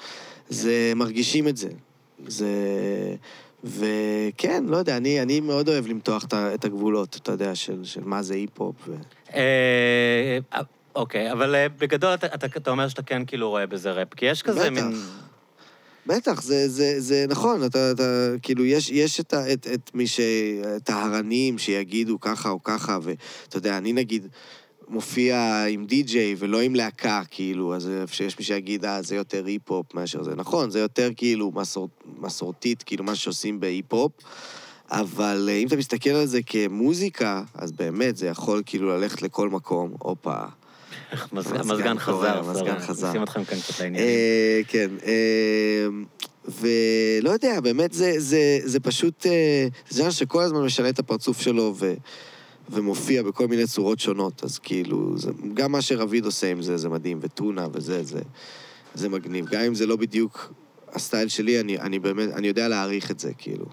זה, 0.48 0.92
מרגישים 0.96 1.48
את 1.48 1.56
זה. 1.56 1.68
זה... 2.26 2.46
וכן, 3.64 4.64
לא 4.68 4.76
יודע, 4.76 4.96
אני, 4.96 5.22
אני 5.22 5.40
מאוד 5.40 5.68
אוהב 5.68 5.86
למתוח 5.86 6.24
את 6.34 6.64
הגבולות, 6.64 7.16
אתה 7.22 7.32
יודע, 7.32 7.54
של, 7.54 7.84
של 7.84 8.00
מה 8.04 8.22
זה 8.22 8.34
היפ-הופ. 8.34 8.76
ו... 8.88 8.94
אה, 9.34 10.38
אוקיי, 10.94 11.32
אבל 11.32 11.54
אה, 11.54 11.68
בגדול 11.68 12.14
אתה- 12.14 12.34
אתה 12.34 12.46
אתה 12.56 12.70
אומר 12.70 12.88
שאתה 12.88 13.02
כן 13.02 13.22
כאילו 13.26 13.50
רואה 13.50 13.66
בזה 13.66 13.92
ראפ, 13.92 14.14
כי 14.14 14.26
יש 14.26 14.42
כזה 14.42 14.60
בטח. 14.70 14.70
מין... 14.70 14.92
בטח, 16.06 16.42
זה, 16.42 16.68
זה, 16.68 17.00
זה 17.00 17.26
נכון, 17.28 17.64
אתה, 17.64 17.90
אתה, 17.90 18.32
כאילו, 18.42 18.64
יש, 18.64 18.90
יש 18.90 19.20
את, 19.20 19.34
את, 19.34 19.66
את 19.74 19.90
מי 19.94 20.06
ש... 20.06 20.20
טהרנים 20.84 21.58
שיגידו 21.58 22.20
ככה 22.20 22.50
או 22.50 22.62
ככה, 22.62 22.98
ואתה 23.02 23.56
יודע, 23.56 23.78
אני 23.78 23.92
נגיד 23.92 24.26
מופיע 24.88 25.64
עם 25.64 25.86
די-ג'יי 25.86 26.34
ולא 26.38 26.60
עם 26.60 26.74
להקה, 26.74 27.22
כאילו, 27.30 27.74
אז 27.74 27.90
שיש 28.06 28.38
מי 28.38 28.44
שיגיד, 28.44 28.84
אה, 28.84 29.02
זה 29.02 29.16
יותר 29.16 29.46
היפ-הופ 29.46 29.94
מאשר 29.94 30.22
זה. 30.22 30.34
נכון, 30.34 30.70
זה 30.70 30.78
יותר 30.78 31.10
כאילו 31.16 31.52
מסור, 31.54 31.88
מסורתית, 32.18 32.82
כאילו, 32.82 33.04
מה 33.04 33.14
שעושים 33.14 33.60
בהיפ-הופ, 33.60 34.12
אבל 34.90 35.48
אה, 35.48 35.54
אם 35.54 35.66
אתה 35.66 35.76
מסתכל 35.76 36.10
על 36.10 36.26
זה 36.26 36.42
כמוזיקה, 36.42 37.42
אז 37.54 37.72
באמת 37.72 38.16
זה 38.16 38.26
יכול 38.26 38.62
כאילו 38.66 38.88
ללכת 38.88 39.22
לכל 39.22 39.48
מקום, 39.48 39.94
הופה. 39.98 40.44
מזגן- 41.32 41.56
המזגן 41.60 41.98
חזר, 41.98 42.38
המזגן. 42.38 42.78
חזר. 42.78 43.10
נשים 43.10 43.22
אתכם 43.22 43.44
כאן 43.44 43.58
קצת 43.60 43.80
לעניינים. 43.80 44.08
אה, 44.08 44.60
כן, 44.68 44.90
אה, 45.06 45.86
ולא 46.48 47.30
יודע, 47.30 47.60
באמת 47.60 47.92
זה, 47.92 48.12
זה, 48.18 48.58
זה 48.64 48.80
פשוט... 48.80 49.26
אה, 49.26 49.68
זה 49.88 49.96
ז'אנר 49.98 50.10
שכל 50.10 50.42
הזמן 50.42 50.64
משנה 50.64 50.88
את 50.88 50.98
הפרצוף 50.98 51.40
שלו 51.40 51.74
ו, 51.76 51.94
ומופיע 52.70 53.22
בכל 53.22 53.48
מיני 53.48 53.66
צורות 53.66 54.00
שונות, 54.00 54.44
אז 54.44 54.58
כאילו, 54.58 55.18
זה, 55.18 55.30
גם 55.54 55.72
מה 55.72 55.82
שרביד 55.82 56.24
עושה 56.24 56.50
עם 56.50 56.62
זה, 56.62 56.76
זה 56.76 56.88
מדהים, 56.88 57.18
וטונה 57.22 57.66
וזה, 57.72 58.02
זה, 58.04 58.20
זה 58.94 59.08
מגניב. 59.08 59.46
גם 59.46 59.60
אם 59.60 59.74
זה 59.74 59.86
לא 59.86 59.96
בדיוק 59.96 60.52
הסטייל 60.92 61.28
שלי, 61.28 61.60
אני, 61.60 61.78
אני 61.78 61.98
באמת, 61.98 62.28
אני 62.34 62.48
יודע 62.48 62.68
להעריך 62.68 63.10
את 63.10 63.20
זה, 63.20 63.32
כאילו. 63.38 63.66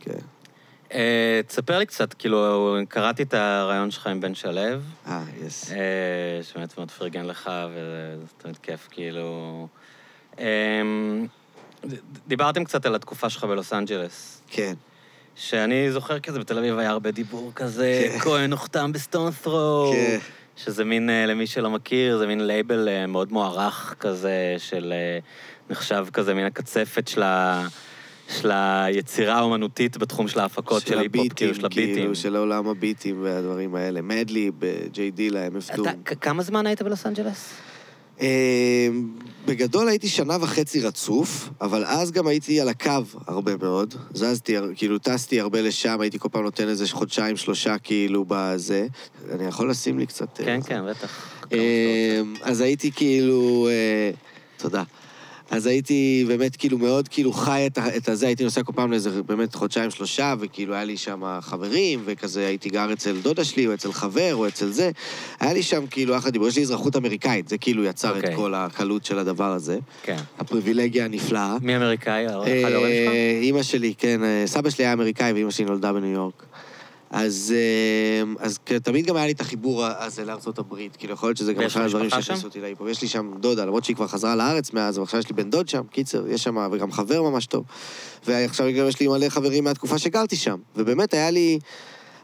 כן. 0.00 0.18
תספר 1.46 1.78
לי 1.78 1.86
קצת, 1.86 2.14
כאילו, 2.14 2.76
קראתי 2.88 3.22
את 3.22 3.34
הרעיון 3.34 3.90
שלך 3.90 4.06
עם 4.06 4.20
בן 4.20 4.34
שלו, 4.34 4.60
אה, 5.06 5.22
יס. 5.46 5.72
אה, 5.72 5.76
שבאמת 6.42 6.78
מאוד 6.78 6.90
פרגן 6.90 7.24
לך, 7.24 7.50
וזה 7.70 8.26
תמיד 8.38 8.56
כיף, 8.56 8.88
כאילו... 8.90 9.68
אה, 10.38 10.82
דיברתם 12.26 12.64
קצת 12.64 12.86
על 12.86 12.94
התקופה 12.94 13.30
שלך 13.30 13.44
בלוס 13.44 13.72
אנג'לס. 13.72 14.42
כן. 14.48 14.74
שאני 15.36 15.92
זוכר 15.92 16.20
כזה, 16.20 16.38
בתל 16.38 16.58
אביב 16.58 16.78
היה 16.78 16.90
הרבה 16.90 17.10
דיבור 17.10 17.52
כזה, 17.54 18.08
כן. 18.12 18.18
כהן 18.18 18.52
הוחתם 18.52 18.92
ב 18.92 18.98
Stones 18.98 19.32
Throw. 19.42 19.92
כן. 19.92 20.18
שזה 20.56 20.84
מין, 20.84 21.10
אה, 21.10 21.26
למי 21.26 21.46
שלא 21.46 21.70
מכיר, 21.70 22.18
זה 22.18 22.26
מין 22.26 22.46
לייבל 22.46 22.88
אה, 22.88 23.06
מאוד 23.06 23.32
מוערך 23.32 23.94
כזה, 24.00 24.54
של... 24.58 24.92
אה, 24.96 25.18
נחשב 25.70 26.06
כזה 26.12 26.34
מין 26.34 26.46
הקצפת 26.46 27.08
של 27.08 27.22
ה... 27.22 27.66
של 28.38 28.50
היצירה 28.52 29.38
האומנותית 29.38 29.96
בתחום 29.96 30.28
של 30.28 30.40
ההפקות 30.40 30.86
של 30.86 30.98
היפ-הופ, 30.98 31.32
כאילו, 31.32 31.54
של 31.54 31.64
הביטים. 31.64 31.94
כאילו, 31.94 32.14
של 32.14 32.36
עולם 32.36 32.68
הביטים 32.68 33.22
והדברים 33.22 33.74
האלה. 33.74 34.02
מדליב, 34.02 34.50
J 34.58 35.14
דילה, 35.14 35.46
MF 35.46 35.76
דום. 35.76 35.86
כמה 36.20 36.42
זמן 36.42 36.66
היית 36.66 36.82
בלוס 36.82 37.06
אנג'לס? 37.06 37.52
אה, 38.20 38.88
בגדול 39.46 39.88
הייתי 39.88 40.08
שנה 40.08 40.36
וחצי 40.40 40.80
רצוף, 40.80 41.50
אבל 41.60 41.84
אז 41.84 42.10
גם 42.10 42.26
הייתי 42.26 42.60
על 42.60 42.68
הקו 42.68 43.02
הרבה 43.26 43.56
מאוד. 43.56 43.94
זזתי, 44.14 44.56
כאילו 44.74 44.98
טסתי 44.98 45.40
הרבה 45.40 45.62
לשם, 45.62 46.00
הייתי 46.00 46.18
כל 46.18 46.28
פעם 46.28 46.42
נותן 46.42 46.68
איזה 46.68 46.88
חודשיים, 46.88 47.36
שלושה 47.36 47.78
כאילו 47.78 48.24
בזה. 48.28 48.86
אני 49.32 49.44
יכול 49.44 49.70
לשים 49.70 49.98
לי 49.98 50.06
קצת... 50.06 50.40
אה, 50.40 50.44
כן? 50.44 50.60
כן, 50.66 50.82
בטח. 50.90 51.32
אה, 51.52 52.20
אז 52.42 52.60
הייתי 52.60 52.92
כאילו... 52.92 53.68
אה, 53.70 54.10
תודה. 54.56 54.82
אז 55.50 55.66
הייתי 55.66 56.24
באמת 56.28 56.56
כאילו 56.56 56.78
מאוד 56.78 57.08
כאילו 57.08 57.32
חי 57.32 57.64
את, 57.66 57.78
את 57.96 58.08
הזה, 58.08 58.26
הייתי 58.26 58.44
נוסע 58.44 58.62
כל 58.62 58.72
פעם 58.72 58.90
לאיזה 58.90 59.22
באמת 59.22 59.54
חודשיים, 59.54 59.90
שלושה, 59.90 60.34
וכאילו 60.40 60.74
היה 60.74 60.84
לי 60.84 60.96
שם 60.96 61.22
חברים, 61.40 62.02
וכזה 62.04 62.46
הייתי 62.46 62.68
גר 62.68 62.92
אצל 62.92 63.16
דודה 63.22 63.44
שלי, 63.44 63.66
או 63.66 63.74
אצל 63.74 63.92
חבר, 63.92 64.34
או 64.34 64.48
אצל 64.48 64.68
זה. 64.68 64.90
היה 65.40 65.52
לי 65.52 65.62
שם 65.62 65.86
כאילו 65.90 66.14
יחד 66.14 66.30
דיבור, 66.30 66.48
יש 66.48 66.56
לי 66.56 66.62
אזרחות 66.62 66.96
אמריקאית, 66.96 67.48
זה 67.48 67.58
כאילו 67.58 67.84
יצר 67.84 68.10
את 68.10 68.16
אוקיי. 68.16 68.36
כל 68.36 68.54
הקלות 68.54 69.04
של 69.04 69.18
הדבר 69.18 69.52
הזה. 69.52 69.78
כן. 70.02 70.16
הפריבילגיה 70.38 71.04
הנפלאה. 71.04 71.56
מי 71.62 71.76
אמריקאי? 71.76 72.26
שלך? 72.28 72.46
אה, 72.46 73.38
אימא 73.42 73.62
שלי, 73.62 73.94
כן, 73.98 74.24
אה, 74.24 74.42
סבא 74.46 74.70
שלי 74.70 74.84
היה 74.84 74.92
אמריקאי 74.92 75.32
ואימא 75.32 75.50
שלי 75.50 75.64
נולדה 75.64 75.92
בניו 75.92 76.10
יורק. 76.10 76.49
אז, 77.10 77.54
אה, 77.56 78.44
אז 78.46 78.58
תמיד 78.82 79.06
גם 79.06 79.16
היה 79.16 79.26
לי 79.26 79.32
את 79.32 79.40
החיבור 79.40 79.84
הזה 79.84 80.24
לארצות 80.24 80.58
הברית, 80.58 80.96
כאילו 80.96 81.12
יכול 81.12 81.28
להיות 81.28 81.36
שזה 81.36 81.52
גם 81.52 81.62
אחד 81.62 81.80
הדברים 81.80 82.10
שהכניסו? 82.10 82.46
אותי 82.46 82.60
להיפו. 82.60 82.88
יש 82.88 83.02
לי 83.02 83.08
שם 83.08 83.30
דודה, 83.40 83.64
למרות 83.64 83.84
שהיא 83.84 83.96
כבר 83.96 84.06
חזרה 84.06 84.36
לארץ 84.36 84.72
מאז, 84.72 84.96
אבל 84.96 85.02
עכשיו 85.02 85.20
יש 85.20 85.28
לי 85.28 85.34
בן 85.34 85.50
דוד 85.50 85.68
שם, 85.68 85.82
קיצר, 85.90 86.28
יש 86.28 86.42
שם, 86.44 86.68
וגם 86.72 86.92
חבר 86.92 87.22
ממש 87.22 87.46
טוב. 87.46 87.64
ועכשיו 88.26 88.66
גם 88.78 88.88
יש 88.88 89.00
לי 89.00 89.08
מלא 89.08 89.28
חברים 89.28 89.64
מהתקופה 89.64 89.98
שגרתי 89.98 90.36
שם. 90.36 90.56
ובאמת 90.76 91.14
היה 91.14 91.30
לי, 91.30 91.58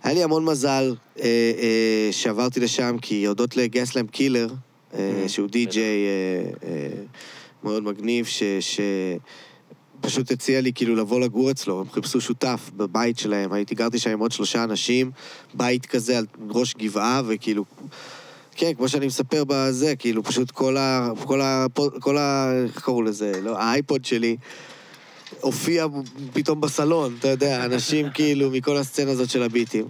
היה 0.03 0.15
לי 0.15 0.23
המון 0.23 0.45
מזל 0.45 0.95
אה, 1.21 1.25
אה, 1.25 2.09
שעברתי 2.13 2.61
לשם, 2.61 2.97
כי 3.03 3.27
הודות 3.27 3.57
לגסלם 3.57 4.07
קילר, 4.07 4.49
אה, 4.49 4.57
Mm, 5.25 5.29
שהוא 5.29 5.49
די-ג'יי 5.49 6.07
אה, 6.07 6.69
אה, 6.69 6.89
מאוד 7.65 7.83
מגניב, 7.83 8.27
ש... 8.27 8.43
ש... 8.61 8.81
פשוט 10.07 10.31
הציע 10.31 10.61
לי 10.61 10.73
כאילו 10.73 10.97
לבוא 10.97 11.21
לגור 11.21 11.51
אצלו, 11.51 11.81
הם 11.81 11.91
חיפשו 11.91 12.21
שותף 12.21 12.71
בבית 12.77 13.19
שלהם, 13.19 13.53
הייתי 13.53 13.75
גרתי 13.75 13.99
שם 13.99 14.11
עם 14.11 14.19
עוד 14.19 14.33
שלושה 14.33 14.65
אנשים, 14.65 15.11
בית 15.55 15.87
כזה 15.87 16.19
על 16.19 16.27
ראש 16.51 16.75
גבעה, 16.75 17.23
וכאילו... 17.27 17.65
כן, 18.57 18.75
כמו 18.75 18.89
שאני 18.89 19.07
מספר 19.07 19.45
בזה, 19.47 19.97
כאילו, 19.97 20.23
פשוט 20.23 20.51
כל 20.51 20.77
ה... 20.77 21.11
כל 21.25 21.41
ה... 21.41 21.67
כל 22.01 22.19
ה... 22.19 22.53
איך 22.65 22.81
קראו 22.85 23.03
לזה? 23.03 23.33
לא, 23.43 23.59
האייפוד 23.59 24.05
שלי 24.05 24.37
הופיע 25.41 25.87
פתאום 26.33 26.61
בסלון, 26.61 27.17
אתה 27.19 27.29
יודע, 27.29 27.65
אנשים 27.65 28.07
כאילו 28.15 28.51
מכל 28.51 28.77
הסצנה 28.77 29.11
הזאת 29.11 29.31
של 29.31 29.43
הביטים. 29.43 29.85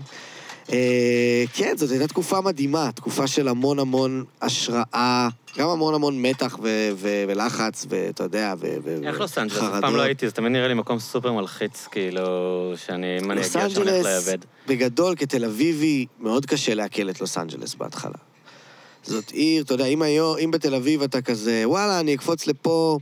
אה, 0.73 1.45
כן, 1.53 1.77
זאת 1.77 1.91
הייתה 1.91 2.07
תקופה 2.07 2.41
מדהימה, 2.41 2.91
תקופה 2.95 3.27
של 3.27 3.49
המון 3.49 3.79
המון 3.79 4.25
השראה, 4.43 5.29
גם 5.59 5.69
המון 5.69 5.95
המון 5.95 6.23
מתח 6.23 6.59
ולחץ, 6.99 7.87
ואתה 7.89 8.25
יודע, 8.25 8.55
ו- 8.59 8.77
ו- 8.85 9.01
איך 9.07 9.21
לוס 9.21 9.39
אנג'לס? 9.39 9.59
אף. 9.59 9.81
פעם 9.81 9.97
לא 9.97 10.03
הייתי, 10.03 10.27
זה 10.29 10.33
תמיד 10.33 10.53
נראה 10.53 10.69
לי 10.69 10.75
מקום 10.75 10.99
סופר 10.99 11.33
מלחיץ, 11.33 11.87
כאילו, 11.91 12.23
שאני, 12.77 13.19
אם 13.21 13.31
אני 13.31 13.41
אגיע 13.41 13.51
שם, 13.51 13.59
אני 13.59 13.75
הולך 13.75 13.89
אנג'לס, 13.89 14.07
לאבד. 14.07 14.39
בגדול, 14.69 15.15
כתל 15.17 15.45
אביבי, 15.45 16.07
מאוד 16.21 16.47
קשה 16.47 16.75
לעכל 16.75 17.11
את 17.11 17.21
לוס 17.21 17.39
אנג'לס 17.39 17.75
בהתחלה. 17.75 18.19
זאת 19.03 19.31
עיר, 19.31 19.63
אתה 19.63 19.75
יודע, 19.75 19.85
אם, 19.87 20.03
היום, 20.03 20.37
אם 20.45 20.51
בתל 20.51 20.75
אביב 20.75 21.03
אתה 21.03 21.23
כזה, 21.23 21.63
וואלה, 21.65 22.01
אני 22.01 22.15
אקפוץ 22.15 22.47
לפה, 22.47 22.99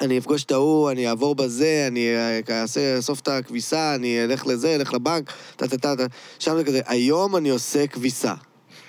אני 0.00 0.18
אפגוש 0.18 0.44
את 0.44 0.52
ההוא, 0.52 0.90
אני 0.90 1.08
אעבור 1.08 1.34
בזה, 1.34 1.84
אני 1.88 2.08
אה, 2.16 2.60
אעשה, 2.60 2.96
אאסוף 2.96 3.20
את 3.20 3.28
הכביסה, 3.28 3.94
אני 3.94 4.24
אלך 4.24 4.46
לזה, 4.46 4.74
אלך 4.74 4.94
לבנק, 4.94 5.32
טה-טה-טה. 5.56 6.06
שם 6.38 6.56
זה 6.56 6.64
כזה, 6.64 6.80
היום 6.86 7.36
אני 7.36 7.50
עושה 7.50 7.86
כביסה. 7.86 8.34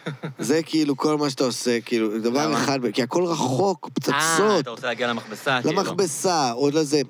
זה 0.40 0.64
כאילו 0.64 0.98
כל 0.98 1.18
מה 1.18 1.30
שאתה 1.30 1.44
עושה, 1.44 1.82
כאילו, 1.82 2.20
דבר? 2.20 2.54
אחד, 2.54 2.80
כי 2.94 3.04
הכל 3.04 3.24
רחוק, 3.24 3.86
אה, 3.86 3.90
פצצות. 3.94 4.60
אתה 4.60 4.70
רוצה 4.70 4.88
להגיע 4.88 5.08
למכבסה, 5.08 5.60
כאילו. 5.62 5.82
למכבסה, 5.82 6.52
עוד 6.52 6.74
לזה. 6.74 7.02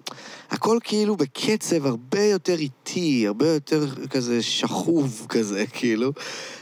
הכל 0.52 0.78
כאילו 0.84 1.16
בקצב 1.16 1.86
הרבה 1.86 2.24
יותר 2.24 2.56
איטי, 2.58 3.28
הרבה 3.28 3.48
יותר 3.48 3.88
כזה 4.10 4.44
שכוב 4.44 5.26
כזה, 5.30 5.66
כאילו. 5.74 6.12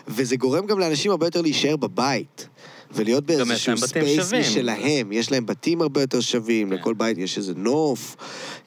וזה 0.07 0.35
גורם 0.35 0.65
גם 0.65 0.79
לאנשים 0.79 1.11
הרבה 1.11 1.27
יותר 1.27 1.41
להישאר 1.41 1.75
בבית. 1.75 2.47
ולהיות 2.95 3.25
באיזשהו 3.25 3.77
space. 3.77 4.33
משלהם. 4.33 5.11
יש 5.11 5.31
להם 5.31 5.45
בתים 5.45 5.81
הרבה 5.81 6.01
יותר 6.01 6.19
שווים, 6.21 6.69
כן. 6.69 6.75
לכל 6.75 6.93
בית 6.93 7.17
יש 7.17 7.37
איזה 7.37 7.53
נוף. 7.55 8.15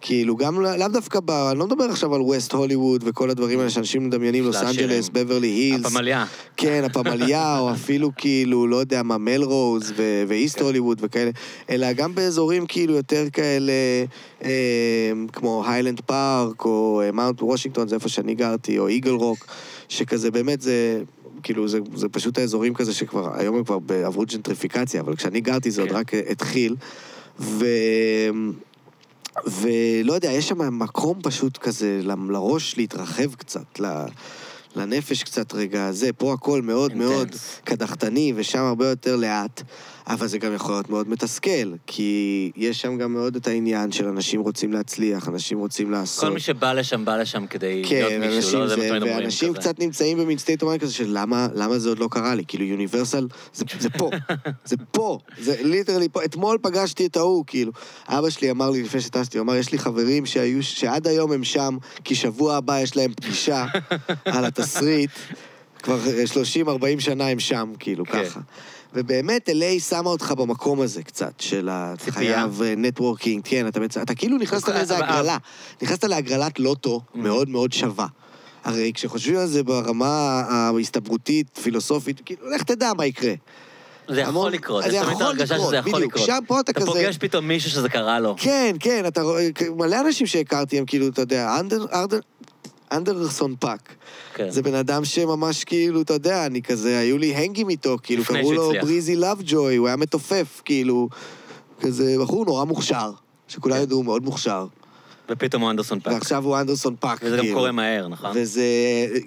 כאילו, 0.00 0.36
גם 0.36 0.60
לא- 0.60 0.76
לאו 0.76 0.88
דווקא 0.88 1.20
ב... 1.24 1.30
אני 1.30 1.58
לא 1.58 1.66
מדבר 1.66 1.84
עכשיו 1.84 2.14
על 2.14 2.20
ווסט 2.20 2.52
הוליווד 2.52 3.04
וכל 3.06 3.30
הדברים 3.30 3.58
האלה 3.58 3.70
שאנשים 3.70 4.06
מדמיינים, 4.06 4.44
לוס. 4.44 4.56
אנג'לס, 4.56 5.08
בברלי 5.08 5.46
הילס. 5.48 5.86
הפמליה. 5.86 6.24
כן, 6.56 6.82
הפמליה, 6.84 7.58
או 7.60 7.72
אפילו 7.72 8.10
כאילו, 8.16 8.66
לא 8.66 8.76
יודע 8.76 9.02
מה, 9.02 9.18
מלרוז 9.18 9.92
ו- 9.96 10.24
ואיסט. 10.28 10.60
הוליווד 10.60 10.98
וכאלה, 11.02 11.30
אלא 11.70 11.92
גם 11.92 12.14
באזורים 12.14 12.66
כאילו 12.66 12.94
יותר 12.94 13.24
כאלה, 13.32 13.72
אה, 14.44 14.50
כמו 15.32 15.64
היילנד 15.66 16.00
פארק, 16.00 16.64
או 16.64 17.02
אה, 17.04 17.12
מאונט 17.12 17.42
וושינגטון, 17.42 17.88
זה 17.88 17.94
איפה 17.94 18.08
שאני 18.08 18.34
גרתי, 18.34 18.78
או 18.78 18.88
איגל 18.88 19.10
רוק, 19.10 19.46
שכזה 19.88 20.30
באמת 20.30 20.60
זה... 20.60 21.02
כאילו, 21.42 21.68
זה, 21.68 21.78
זה 21.94 22.08
פשוט 22.08 22.38
האזורים 22.38 22.74
כזה 22.74 22.94
שכבר, 22.94 23.38
היום 23.38 23.56
הם 23.56 23.64
כבר 23.64 23.78
עברו 24.04 24.24
ג'נטריפיקציה, 24.26 25.00
אבל 25.00 25.16
כשאני 25.16 25.40
גרתי 25.40 25.70
זה 25.70 25.80
עוד 25.80 25.90
כן. 25.90 25.96
רק 25.96 26.14
התחיל. 26.14 26.76
ו... 27.40 27.66
ולא 29.46 30.12
יודע, 30.12 30.32
יש 30.32 30.48
שם 30.48 30.78
מקום 30.78 31.20
פשוט 31.22 31.58
כזה 31.58 32.00
ל- 32.02 32.32
לראש 32.32 32.76
להתרחב 32.76 33.34
קצת, 33.34 33.80
ל- 33.80 34.04
לנפש 34.76 35.22
קצת 35.22 35.54
רגע, 35.54 35.92
זה, 35.92 36.12
פה 36.12 36.32
הכל 36.32 36.62
מאוד 36.62 36.90
אינטנס. 36.90 37.08
מאוד 37.08 37.28
קדחתני, 37.64 38.32
ושם 38.36 38.58
הרבה 38.62 38.88
יותר 38.88 39.16
לאט, 39.16 39.62
אבל 40.08 40.26
זה 40.26 40.38
גם 40.38 40.54
יכול 40.54 40.74
להיות 40.74 40.90
מאוד 40.90 41.08
מתסכל, 41.08 41.74
כי 41.86 42.50
יש 42.56 42.80
שם 42.80 42.98
גם 42.98 43.12
מאוד 43.12 43.36
את 43.36 43.46
העניין 43.46 43.92
של 43.92 44.08
אנשים 44.08 44.40
רוצים 44.40 44.72
להצליח, 44.72 45.28
אנשים 45.28 45.58
רוצים 45.58 45.90
לעשות. 45.90 46.24
כל 46.24 46.30
מי 46.30 46.40
שבא 46.40 46.72
לשם, 46.72 47.04
בא 47.04 47.16
לשם 47.16 47.46
כדי 47.46 47.82
להיות 47.82 48.10
כן, 48.10 48.20
מישהו, 48.20 48.36
אנשים 48.36 48.58
לא? 48.58 48.66
זה 48.66 48.74
זה, 48.74 48.80
מה 48.80 48.88
תמיד 48.88 49.02
אומרים 49.02 49.18
ואנשים 49.18 49.52
כזה. 49.52 49.60
קצת 49.60 49.78
נמצאים 49.78 50.18
במין 50.18 50.38
of 50.38 50.62
mind 50.62 50.78
כזה 50.78 50.92
של 50.92 51.06
למה, 51.08 51.48
למה 51.54 51.78
זה 51.78 51.88
עוד 51.88 51.98
לא 51.98 52.08
קרה 52.10 52.34
לי? 52.34 52.44
כאילו, 52.48 52.64
יוניברסל, 52.64 53.26
זה, 53.54 53.64
זה 53.78 53.90
פה, 53.90 54.10
זה 54.64 54.76
פה, 54.90 55.18
זה 55.38 55.56
literally 55.62 56.08
פה. 56.08 56.24
אתמול 56.24 56.58
פגשתי 56.62 57.06
את 57.06 57.16
ההוא, 57.16 57.44
כאילו. 57.46 57.72
אבא 58.08 58.30
שלי 58.30 58.50
אמר 58.50 58.70
לי 58.70 58.82
לפני 58.82 59.00
שטסתי, 59.00 59.38
הוא 59.38 59.44
אמר, 59.44 59.56
יש 59.56 59.72
לי 59.72 59.78
חברים 59.78 60.26
שהיו, 60.26 60.62
שעד 60.62 61.06
היום 61.06 61.32
הם 61.32 61.44
שם, 61.44 61.76
כי 62.04 62.14
שבוע 62.14 62.56
הבא 62.56 62.80
יש 62.80 62.96
להם 62.96 63.12
פגישה 63.14 63.66
על 64.34 64.44
התסריט. 64.44 65.10
כבר 65.82 65.98
30-40 66.66 66.68
שנה 66.98 67.28
הם 67.28 67.40
שם, 67.40 67.72
כאילו, 67.78 68.04
כן. 68.04 68.24
ככה. 68.24 68.40
ובאמת, 68.96 69.48
LA 69.48 69.80
שמה 69.80 70.10
אותך 70.10 70.32
במקום 70.38 70.80
הזה 70.80 71.02
קצת, 71.02 71.32
של 71.40 71.68
ה- 71.68 71.92
אתה 71.94 72.04
ציפייה. 72.04 72.34
חייב 72.36 72.62
networking, 72.76 73.42
כן, 73.44 73.68
אתה, 73.68 73.80
בעצם- 73.80 74.00
אתה 74.02 74.14
כאילו 74.14 74.38
נכנסת 74.38 74.68
אבל- 74.68 75.02
הגרלה. 75.02 75.36
נכנסת 75.82 76.04
להגרלת 76.04 76.58
לוטו 76.60 77.00
Mm. 77.14 77.18
מאוד 77.18 77.48
מאוד 77.48 77.72
שווה. 77.72 78.06
הרי 78.64 78.92
כשחושבים 78.94 79.36
על 79.36 79.46
זה 79.46 79.62
ברמה 79.62 80.08
ההסתברותית, 80.48 81.58
פילוסופית, 81.62 82.20
כאילו, 82.24 82.50
לך 82.50 82.62
תדע 82.62 82.92
מה 82.96 83.06
יקרה. 83.06 83.32
זה 84.08 84.20
יכול 84.20 84.28
המון- 84.34 84.52
לקרות, 84.52 84.84
זה 84.90 84.96
יכול 84.96 85.12
לקרות, 85.12 85.34
שזה 85.66 85.76
יכול 85.76 85.92
בדיוק. 85.92 86.12
לקרות. 86.14 86.26
שם 86.26 86.38
פה 86.46 86.60
אתה 86.60 86.72
אתה 86.72 86.80
כזה- 86.80 86.86
פוגש 86.86 87.16
פתאום 87.18 87.48
מישהו 87.48 87.70
שזה 87.70 87.88
קרה 87.88 88.20
לו. 88.20 88.34
כן, 88.38 88.76
כן, 88.80 89.04
אתה 89.06 89.22
רואה, 89.22 89.48
מלא 89.76 90.00
אנשים 90.00 90.26
שהכרתי 90.26 90.78
הם 90.78 90.84
כאילו, 90.86 91.08
אתה 91.08 91.22
יודע, 91.22 91.56
אנדר, 91.60 91.84
אנדר, 91.92 92.18
אנדרסון 92.92 93.54
פאק. 93.60 93.94
כן. 94.34 94.50
זה 94.50 94.62
בן 94.62 94.74
אדם 94.74 95.04
שממש 95.04 95.64
כאילו, 95.64 96.02
אתה 96.02 96.12
יודע, 96.12 96.46
אני 96.46 96.62
כזה, 96.62 96.98
היו 96.98 97.18
לי 97.18 97.34
הנגים 97.34 97.68
איתו, 97.68 97.96
כאילו, 98.02 98.24
קראו 98.24 98.52
לו. 98.52 98.72
בריזי 98.80 99.16
לאבג'וי, 99.16 99.76
הוא 99.76 99.86
היה 99.86 99.96
מתופף, 99.96 100.62
כאילו, 100.64 101.08
כזה 101.80 102.16
בחור 102.20 102.44
נורא 102.44 102.64
מוכשר, 102.64 103.10
שכולם 103.48 103.76
כן. 103.76 103.82
ידעו, 103.82 104.02
מאוד 104.02 104.24
מוכשר. 104.24 104.66
ופתאום 105.30 105.62
הוא 105.62 105.70
אנדרסון 105.70 106.00
פאק. 106.00 106.12
ועכשיו 106.12 106.44
הוא 106.44 106.58
אנדרסון 106.58 106.96
פאק, 107.00 107.18
וזה 107.22 107.36
גם 107.36 107.42
כאילו. 107.42 107.56
קורה 107.56 107.72
מהר, 107.72 108.08
נכון? 108.08 108.30
וזה, 108.34 108.62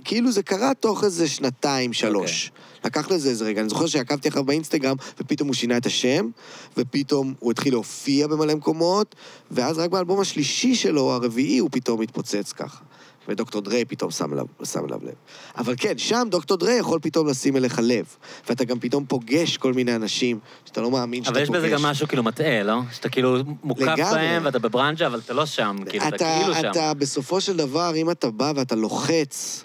כאילו 0.04 0.32
זה 0.32 0.44
קרה 0.44 0.74
תוך 0.74 1.04
איזה 1.04 1.28
שנתיים, 1.28 1.94
שלוש. 1.94 2.52
לקח 2.86 3.12
לזה 3.12 3.30
איזה 3.30 3.46
רגע. 3.46 3.62
אני 3.62 3.70
זוכר 3.70 3.86
שעקבתי 3.86 4.30
אחריו 4.30 4.46
באינסטגרם, 4.46 4.96
ופתאום 5.20 5.48
הוא 5.48 5.56
שינה 5.56 5.78
את 5.78 5.86
השם, 5.86 6.30
ופתאום 6.78 7.34
הוא 7.40 7.52
התחיל 7.52 7.74
להופיע 7.74 8.28
במלא 8.28 8.56
מקומות, 8.56 9.16
ואז 9.52 9.78
רק 9.78 9.90
באלבום 9.90 10.20
השלישי 10.20 10.76
שלו, 10.76 11.12
הרביעי, 11.12 11.58
הוא 11.58 11.70
פתאום 11.72 12.02
התפוצץ 12.02 12.52
ככה. 12.52 12.89
ודוקטור 13.30 13.62
דריי 13.62 13.86
פתאום 13.86 14.12
שם 14.12 14.34
אליו, 14.34 14.46
שם 14.64 14.86
אליו 14.86 15.00
לב. 15.04 15.14
אבל 15.58 15.74
כן, 15.78 15.98
שם 15.98 16.28
דוקטור 16.32 16.58
דריי 16.58 16.78
יכול 16.78 17.00
פתאום 17.02 17.28
לשים 17.28 17.58
אליך 17.58 17.80
לב. 17.84 18.06
ואתה 18.50 18.66
גם 18.66 18.80
פתאום 18.80 19.06
פוגש 19.06 19.58
כל 19.58 19.74
מיני 19.74 19.96
אנשים 19.96 20.40
שאתה 20.66 20.82
לא 20.82 20.92
מאמין 20.92 21.24
שאתה 21.24 21.40
אבל 21.40 21.46
פוגש. 21.46 21.58
יש 21.58 21.64
בזה 21.66 21.76
גם 21.76 21.82
משהו 21.82 22.08
כאילו 22.08 22.24
מטעה, 22.24 22.64
לא? 22.64 22.80
שאתה 22.92 23.10
כאילו 23.10 23.38
מוקף 23.64 23.82
לגמרי. 23.82 24.14
בהם 24.14 24.46
ואתה 24.46 24.60
בברנז'ה, 24.60 25.08
אבל 25.08 25.20
אתה 25.26 25.34
לא 25.34 25.46
שם, 25.46 25.78
כאילו, 25.90 26.08
אתה 26.08 26.40
כאילו 26.42 26.54
שם. 26.54 26.72
אתה 26.72 26.94
בסופו 26.94 27.42
של 27.42 27.58
דבר, 27.58 27.96
אם 27.96 28.12
אתה 28.12 28.32
בא 28.32 28.54
ואתה 28.56 28.76
לוחץ, 28.76 29.64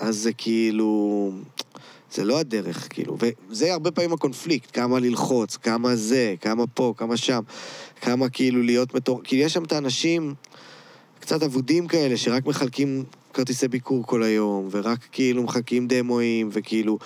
אז 0.00 0.16
זה 0.16 0.32
כאילו... 0.32 1.32
זה 2.12 2.24
לא 2.24 2.38
הדרך, 2.38 2.86
כאילו. 2.90 3.16
וזה 3.50 3.72
הרבה 3.72 3.90
פעמים 3.90 4.12
הקונפליקט, 4.12 4.70
כמה 4.72 4.98
ללחוץ, 4.98 5.56
כמה 5.56 5.96
זה, 5.96 6.34
כמה 6.40 6.66
פה, 6.66 6.94
כמה 6.96 7.16
שם, 7.16 7.40
כמה 8.00 8.28
כאילו 8.28 8.62
להיות 8.62 8.94
מטור... 8.94 9.20
כי 9.24 9.36
יש 9.36 9.52
שם 9.52 9.64
את 9.64 9.72
האנשים 9.72 10.34
קצת 11.26 11.42
אבודים 11.42 11.86
כאלה, 11.86 12.16
שרק 12.16 12.46
מחלקים 12.46 13.04
כרטיסי 13.34 13.68
ביקור 13.68 14.06
כל 14.06 14.22
היום, 14.22 14.68
ורק 14.70 14.98
כאילו 15.12 15.42
מחלקים 15.42 15.86
דמואים, 15.88 16.48
וכאילו, 16.52 16.98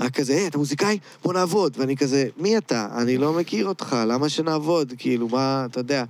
רק 0.00 0.12
כזה, 0.14 0.32
היי, 0.32 0.46
אתה 0.46 0.58
מוזיקאי? 0.58 0.98
בוא 1.24 1.32
נעבוד. 1.32 1.76
ואני 1.78 1.96
כזה, 1.96 2.28
מי 2.36 2.58
אתה? 2.58 2.88
אני 2.98 3.18
לא 3.18 3.32
מכיר 3.32 3.68
אותך, 3.68 3.96
למה 4.08 4.28
שנעבוד? 4.28 4.92
כאילו, 4.98 5.28
מה, 5.28 5.66
אתה 5.70 5.80
יודע, 5.80 6.04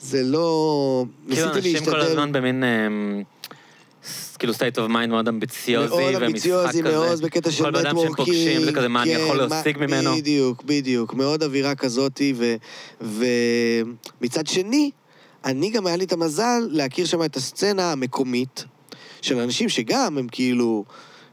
זה 0.00 0.22
לא... 0.22 1.04
כאילו 1.28 1.46
ניסיתי 1.54 1.68
אנשים 1.68 1.84
כל 1.84 1.90
להשתדל- 1.90 2.10
הזמן 2.10 2.32
במין... 2.32 2.64
אמ, 2.64 3.22
כאילו 4.38 4.52
state 4.52 4.76
of 4.76 4.90
mind 4.92 5.06
מאוד 5.08 5.28
אמביציוזי, 5.28 5.88
מאוד 5.96 6.02
ומשחק 6.02 6.22
אמביציוזי, 6.22 6.82
כזה. 6.82 6.92
מאוד 6.92 7.20
בקטע 7.20 7.50
של 7.50 7.64
כל 7.64 7.70
בן 7.70 7.76
אדם 7.86 7.96
שהם 7.96 8.12
נטוורקינג. 8.12 8.16
פוגשים, 8.28 8.64
זה 8.64 8.72
כזה, 8.72 8.88
מה 8.88 9.02
אני 9.02 9.10
יכול 9.12 9.40
כן, 9.48 9.48
להשיג 9.54 9.78
מה- 9.78 9.86
ממנו? 9.86 10.14
בדיוק, 10.16 10.62
בדיוק. 10.66 11.14
מאוד 11.14 11.42
אווירה 11.42 11.74
כזאתי, 11.74 12.34
ומצד 14.20 14.46
שני, 14.46 14.90
אני 15.44 15.70
גם 15.70 15.86
היה 15.86 15.96
לי 15.96 16.04
את 16.04 16.12
המזל 16.12 16.68
להכיר 16.70 17.06
שם 17.06 17.22
את 17.22 17.36
הסצנה 17.36 17.92
המקומית 17.92 18.64
של 19.22 19.38
אנשים 19.38 19.68
שגם 19.68 20.18
הם 20.18 20.26
כאילו, 20.32 20.84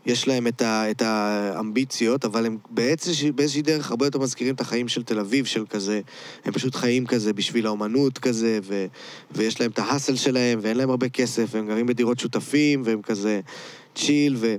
יש 0.06 0.28
להם 0.28 0.48
את, 0.48 0.62
ה, 0.62 0.92
את 0.92 1.02
האמביציות, 1.02 2.26
אבל 2.26 2.46
הם 2.46 2.58
באיזושהי, 2.70 3.32
באיזושהי 3.32 3.62
דרך 3.62 3.90
הרבה 3.90 4.06
יותר 4.06 4.20
מזכירים 4.20 4.56
את 4.56 4.62
החיים 4.62 4.88
של 4.88 5.04
תל 5.04 5.20
אביב, 5.20 5.46
של 5.46 5.66
כזה, 5.70 6.02
הם 6.46 6.54
פשוט 6.54 6.76
חיים 6.76 7.06
כזה 7.06 7.34
בשביל 7.34 7.66
האומנות 7.66 8.18
כזה, 8.18 8.60
ו, 8.64 8.86
ויש 9.32 9.62
להם 9.62 9.72
את 9.72 9.80
ההאסל 9.80 10.16
שלהם, 10.16 10.60
ואין 10.62 10.78
להם 10.78 10.90
הרבה 10.90 11.10
כסף, 11.10 11.50
והם 11.52 11.68
גרים 11.68 11.86
בדירות 11.86 12.20
שותפים, 12.20 12.82
והם 12.86 13.02
כזה 13.02 13.40
צ'יל, 13.96 14.36
ו... 14.38 14.56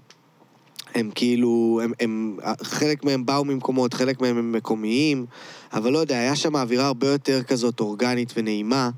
הם 0.94 1.10
כאילו, 1.14 1.80
הם, 1.84 1.92
הם, 2.00 2.36
חלק 2.62 3.04
מהם 3.04 3.26
באו 3.26 3.44
ממקומות, 3.44 3.94
חלק 3.94 4.20
מהם 4.20 4.38
הם 4.38 4.52
מקומיים, 4.52 5.26
אבל 5.72 5.92
לא 5.92 5.98
יודע, 5.98 6.18
היה 6.18 6.36
שם 6.36 6.56
אווירה 6.56 6.86
הרבה 6.86 7.08
יותר 7.08 7.42
כזאת 7.42 7.80
אורגנית 7.80 8.32
ונעימה. 8.36 8.90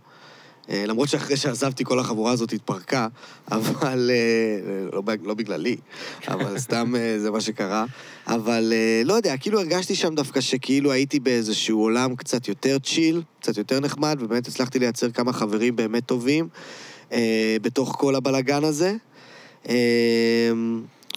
אה, 0.70 0.86
למרות 0.86 1.08
שאחרי 1.08 1.36
שעזבתי 1.36 1.84
כל 1.84 1.98
החבורה 1.98 2.32
הזאת 2.32 2.52
התפרקה, 2.52 3.08
אבל... 3.52 4.10
אה, 4.10 4.84
לא, 4.92 5.02
לא 5.22 5.34
בגללי, 5.34 5.76
אבל 6.28 6.58
סתם 6.58 6.96
אה, 6.96 7.18
זה 7.18 7.30
מה 7.30 7.40
שקרה. 7.40 7.84
אבל 8.26 8.72
לא 9.04 9.14
יודע, 9.14 9.36
כאילו 9.36 9.60
הרגשתי 9.60 9.94
שם 9.94 10.14
דווקא 10.14 10.40
שכאילו 10.40 10.92
הייתי 10.92 11.20
באיזשהו 11.20 11.80
עולם 11.80 12.16
קצת 12.16 12.48
יותר 12.48 12.78
צ'יל, 12.78 13.22
קצת 13.40 13.56
יותר 13.56 13.80
נחמד, 13.80 14.16
ובאמת 14.20 14.48
הצלחתי 14.48 14.78
לייצר 14.78 15.10
כמה 15.10 15.32
חברים 15.32 15.76
באמת 15.76 16.06
טובים 16.06 16.48
בתוך 17.62 17.96
כל 17.98 18.14
הבלגן 18.14 18.64
הזה. 18.64 18.94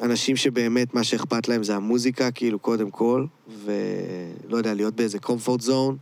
אנשים 0.02 0.36
שבאמת 0.36 0.93
מה 0.93 1.04
שאכפת 1.04 1.48
להם 1.48 1.64
זה 1.64 1.76
המוזיקה, 1.76 2.32
כאילו, 2.32 2.60
קודם 2.60 2.91
כל, 2.91 3.26
ולא 3.64 4.58
יודע, 4.58 4.74
להיות 4.74 4.95
באיזה 4.95 5.18
comfort 5.18 5.62
zone, 5.68 5.95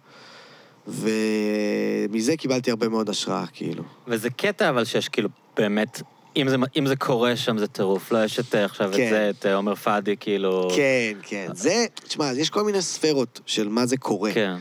ומזה 0.88 2.38
קיבלתי 2.38 2.70
הרבה 2.70 2.90
מאוד 2.90 3.10
השראה, 3.10 3.46
כאילו. 3.54 3.84
וזה 4.08 4.30
קטע 4.30 4.70
אבל 4.70 4.86
שיש 4.86 5.10
כאילו 5.10 5.30
באמת, 5.58 6.02
אם 6.38 6.50
זה, 6.50 6.56
אם 6.78 6.88
זה 6.88 6.96
קורה 6.96 7.36
שם 7.36 7.58
זה 7.58 7.68
טירוף, 7.68 8.12
לא 8.12 8.24
יש 8.24 8.40
את 8.40 8.56
אה, 8.56 8.66
עכשיו 8.66 8.90
את 8.90 8.96
כן. 8.96 9.10
זה, 9.10 9.30
את 9.30 9.46
אה, 9.46 9.56
עומר 9.56 9.76
פאדי, 9.76 10.16
כאילו... 10.20 10.68
כן, 10.76 11.18
כן. 11.22 11.48
זה, 11.54 11.86
תשמע, 12.08 12.32
יש 12.36 12.50
כל 12.50 12.64
מיני 12.64 12.82
ספרות 12.82 13.40
של 13.46 13.68
מה 13.68 13.86
זה 13.86 13.98
קורה. 13.98 14.34
כן. 14.34 14.56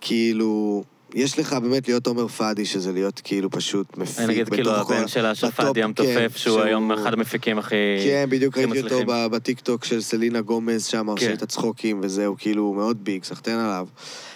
כאילו, 0.00 0.84
יש 1.14 1.38
לך 1.38 1.52
באמת 1.52 1.88
להיות 1.88 2.06
עומר 2.06 2.28
פאדי, 2.28 2.64
שזה 2.64 2.92
להיות 2.92 3.20
כאילו 3.24 3.50
פשוט 3.50 3.96
מפיק 3.96 4.18
אני 4.18 4.26
נגיד 4.26 4.48
כאילו 4.48 4.72
בתוך 4.72 4.88
כל- 4.88 4.94
הבן 4.94 5.08
שלה 5.08 5.34
של 5.34 5.46
בטופ, 5.46 5.56
פאדי 5.66 5.82
המתופף, 5.82 6.36
שהוא 6.36 6.60
היום 6.60 6.92
אחד 6.92 7.12
המפיקים 7.12 7.58
הכי... 7.58 7.74
כן, 8.04 8.26
בדיוק 8.28 8.58
ראיתי 8.58 8.80
אותו 8.80 9.00
בטיקטוק 9.06 9.84
של 9.84 10.00
סלינה 10.00 10.40
גומז, 10.40 10.84
שם 10.84 11.06
עושה 11.06 11.26
כן. 11.26 11.32
את 11.32 11.42
הצחוקים 11.42 12.00
וזהו, 12.02 12.36
כאילו, 12.38 12.72
מאוד 12.72 13.04
big, 13.04 13.24
סחטיין 13.24 13.58
עליו. 13.58 13.86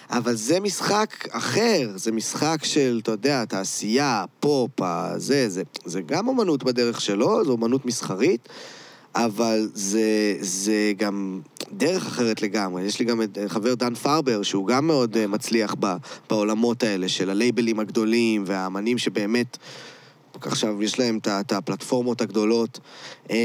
אבל 0.09 0.35
זה 0.35 0.59
משחק 0.59 1.27
אחר, 1.31 1.91
זה 1.95 2.11
משחק 2.11 2.57
של, 2.63 2.99
אתה 3.03 3.11
יודע, 3.11 3.45
תעשייה, 3.45 4.25
פופ, 4.39 4.71
זה, 5.17 5.47
זה 5.85 6.01
גם 6.01 6.27
אומנות 6.27 6.63
בדרך 6.63 7.01
שלו, 7.01 7.45
זו 7.45 7.51
אומנות 7.51 7.85
מסחרית, 7.85 8.49
אבל 9.15 9.69
זה, 9.73 10.35
זה 10.39 10.93
גם 10.97 11.41
דרך 11.71 12.07
אחרת 12.07 12.41
לגמרי. 12.41 12.83
יש 12.83 12.99
לי 12.99 13.05
גם 13.05 13.21
את 13.21 13.37
אה, 13.37 13.49
חבר 13.49 13.75
דן 13.75 13.95
פרבר, 13.95 14.43
שהוא 14.43 14.67
גם 14.67 14.87
מאוד 14.87 15.17
אה, 15.17 15.27
מצליח 15.27 15.75
ב, 15.79 15.95
בעולמות 16.29 16.83
האלה 16.83 17.09
של 17.09 17.29
הלייבלים 17.29 17.79
הגדולים 17.79 18.43
והאמנים 18.45 18.97
שבאמת... 18.97 19.57
עכשיו 20.41 20.83
יש 20.83 20.99
להם 20.99 21.19
את 21.27 21.51
הפלטפורמות 21.51 22.21
הגדולות. 22.21 22.79
אמ, 23.29 23.35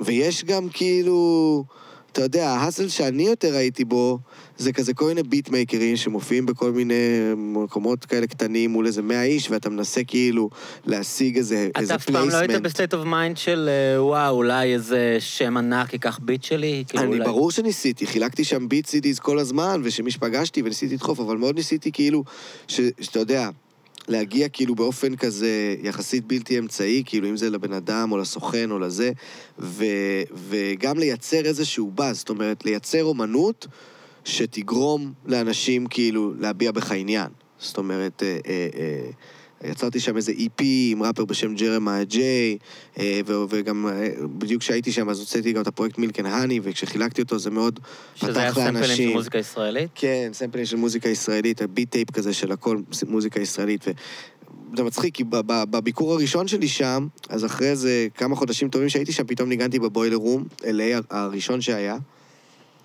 ויש 0.00 0.44
גם 0.44 0.68
כאילו, 0.72 1.64
אתה 2.12 2.22
יודע, 2.22 2.48
ה 2.48 2.54
hustle 2.54 2.88
שאני 2.88 3.22
יותר 3.22 3.54
הייתי 3.54 3.84
בו, 3.84 4.18
זה 4.60 4.72
כזה 4.72 4.94
כל 4.94 5.06
מיני 5.06 5.22
ביטמייקרים 5.22 5.96
שמופיעים 5.96 6.46
בכל 6.46 6.72
מיני 6.72 6.94
מקומות 7.36 8.04
כאלה 8.04 8.26
קטנים 8.26 8.70
מול 8.70 8.86
איזה 8.86 9.02
מאה 9.02 9.22
איש, 9.24 9.50
ואתה 9.50 9.70
מנסה 9.70 10.04
כאילו 10.04 10.50
להשיג 10.86 11.36
איזה 11.36 11.68
אתה 11.84 11.94
אף 11.94 12.04
פעם 12.10 12.28
לא 12.28 12.36
היית 12.36 12.50
ב 12.50 12.57
state 12.57 12.94
of 12.94 13.04
mind 13.04 13.36
של 13.36 13.68
אה, 13.68 14.04
וואו, 14.04 14.36
אולי 14.36 14.74
איזה 14.74 15.16
שם 15.20 15.56
ענק 15.56 15.92
ייקח 15.92 16.18
ביט 16.22 16.42
שלי? 16.42 16.84
כאילו, 16.88 17.02
אני 17.04 17.12
אולי- 17.14 17.24
ברור 17.24 17.50
שניסיתי, 17.50 18.06
חילקתי 18.06 18.44
שם 18.44 18.68
beat 18.68 18.86
CDs 18.86 19.18
כל 19.18 19.38
הזמן, 19.38 19.80
ומי 19.84 20.10
שפגשתי 20.10 20.62
וניסיתי 20.62 20.94
לדחוף, 20.94 21.20
אבל 21.20 21.36
מאוד 21.36 21.56
ניסיתי 21.56 21.92
כאילו, 21.92 22.24
ש- 22.68 22.80
שאתה 23.00 23.18
יודע, 23.18 23.50
להגיע 24.08 24.48
כאילו 24.48 24.74
באופן 24.74 25.16
כזה 25.16 25.50
יחסית 25.82 26.24
בלתי 26.26 26.58
אמצעי, 26.58 27.02
כאילו 27.06 27.28
אם 27.28 27.36
זה 27.36 27.50
לבן 27.50 27.72
אדם 27.72 28.12
או 28.12 28.18
לסוכן 28.18 28.70
או 28.70 28.78
לזה, 28.78 29.10
ו, 29.58 29.84
וגם 30.48 30.98
לייצר 30.98 31.44
איזשהו 31.44 31.90
באז, 31.94 32.18
זאת 32.18 32.28
אומרת, 32.28 32.64
לייצר 32.64 33.04
אומנות 33.04 33.66
שתגרום 34.24 35.12
לאנשים 35.26 35.86
כאילו 35.86 36.34
להביע 36.38 36.72
בך 36.72 36.92
עניין. 36.92 37.28
זאת 37.58 37.78
אומרת, 37.78 38.22
אה, 38.22 38.38
אה, 38.46 38.68
אה, 38.78 39.10
יצרתי 39.64 40.00
שם 40.00 40.16
איזה 40.16 40.32
EP 40.32 40.62
עם 40.90 41.02
ראפר 41.02 41.24
בשם 41.24 41.54
ג'רמיה 41.54 42.04
ג'יי, 42.04 42.58
אה, 42.98 43.20
וגם 43.48 43.86
אה, 43.86 44.08
בדיוק 44.38 44.62
כשהייתי 44.62 44.92
שם 44.92 45.08
אז 45.08 45.20
הוצאתי 45.20 45.52
גם 45.52 45.62
את 45.62 45.66
הפרויקט 45.66 45.98
Milk 45.98 46.14
and 46.14 46.26
Honey, 46.26 46.60
וכשחילקתי 46.62 47.22
אותו 47.22 47.38
זה 47.38 47.50
מאוד 47.50 47.80
שזה 48.14 48.40
היה 48.40 48.52
פתח 48.52 48.60
סמפלים 48.60 48.74
של 48.82 48.88
לאנשים. 48.88 49.12
מוזיקה 49.12 49.38
ישראלית? 49.38 49.90
כן, 49.94 50.30
סמפלים 50.32 50.66
של 50.66 50.76
מוזיקה 50.76 51.08
ישראלית, 51.08 51.62
ה 51.62 51.68
beat 51.68 51.90
tape 51.90 52.10
כזה 52.10 52.32
של 52.32 52.52
הכל 52.52 52.80
מוזיקה 53.08 53.40
ישראלית. 53.40 53.88
ו... 53.88 53.90
זה 54.76 54.82
מצחיק, 54.82 55.14
כי 55.14 55.24
בביקור 55.70 56.12
הראשון 56.12 56.48
שלי 56.48 56.68
שם, 56.68 57.06
אז 57.28 57.44
אחרי 57.44 57.70
איזה 57.70 58.06
כמה 58.14 58.36
חודשים 58.36 58.68
טובים 58.68 58.88
שהייתי 58.88 59.12
שם, 59.12 59.26
פתאום 59.26 59.48
ניגנתי 59.48 59.78
בבוילר 59.78 60.16
רום, 60.16 60.44
LA 60.60 61.02
הראשון 61.10 61.60
שהיה. 61.60 61.96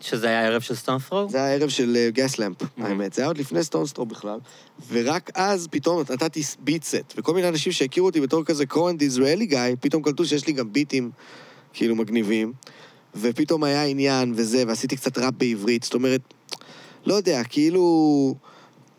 שזה 0.01 0.27
היה 0.27 0.45
ערב 0.45 0.61
של 0.61 0.75
סטונס 0.75 1.02
ת'רו? 1.02 1.29
זה 1.29 1.37
היה 1.37 1.47
הערב 1.47 1.69
של 1.69 2.09
גסלמפ, 2.13 2.61
Mhm. 2.61 2.65
האמת. 2.83 3.13
זה 3.13 3.21
היה 3.21 3.27
עוד 3.27 3.37
לפני 3.37 3.63
סטונסטרו 3.63 4.05
בכלל. 4.05 4.39
ורק 4.89 5.29
אז 5.35 5.67
פתאום 5.71 6.01
נתתי 6.09 6.41
beat 6.59 6.83
set, 6.83 7.13
וכל 7.17 7.33
מיני 7.33 7.47
אנשים 7.47 7.71
שהכירו 7.71 8.07
אותי 8.07 8.21
בתור 8.21 8.43
כזה 8.43 8.65
כאילו 8.65 8.83
random 8.83 9.01
ישראלי 9.01 9.45
guy, 9.45 9.59
פתאום 9.79 10.03
קלטו 10.03 10.25
שיש 10.25 10.47
לי 10.47 10.53
גם 10.53 10.73
ביטים 10.73 11.11
כאילו 11.73 11.95
מגניבים. 11.95 12.53
ופתאום 13.15 13.63
היה 13.63 13.83
עניין 13.83 14.33
וזה, 14.35 14.63
ועשיתי 14.67 14.95
קצת 14.95 15.17
ראפ 15.17 15.33
בעברית. 15.37 15.83
זאת 15.83 15.93
אומרת, 15.93 16.21
לא 17.05 17.13
יודע, 17.13 17.43
כאילו... 17.43 18.35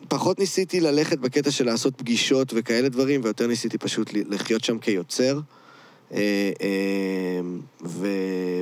פחות 0.09 0.39
ניסיתי 0.39 0.81
ללכת 0.81 1.19
בקטע 1.19 1.51
של 1.51 1.67
לעשות 1.67 1.95
פגישות 1.97 2.53
וכאלה 2.57 2.89
דברים, 2.89 3.21
ויותר 3.25 3.47
ניסיתי 3.47 3.79
פשוט 3.79 4.11
לחיות 4.15 4.65
שם 4.65 4.79
כיוצר. 4.79 5.39
אה, 6.13 6.19
אה, 6.63 7.41
ו, 7.85 8.09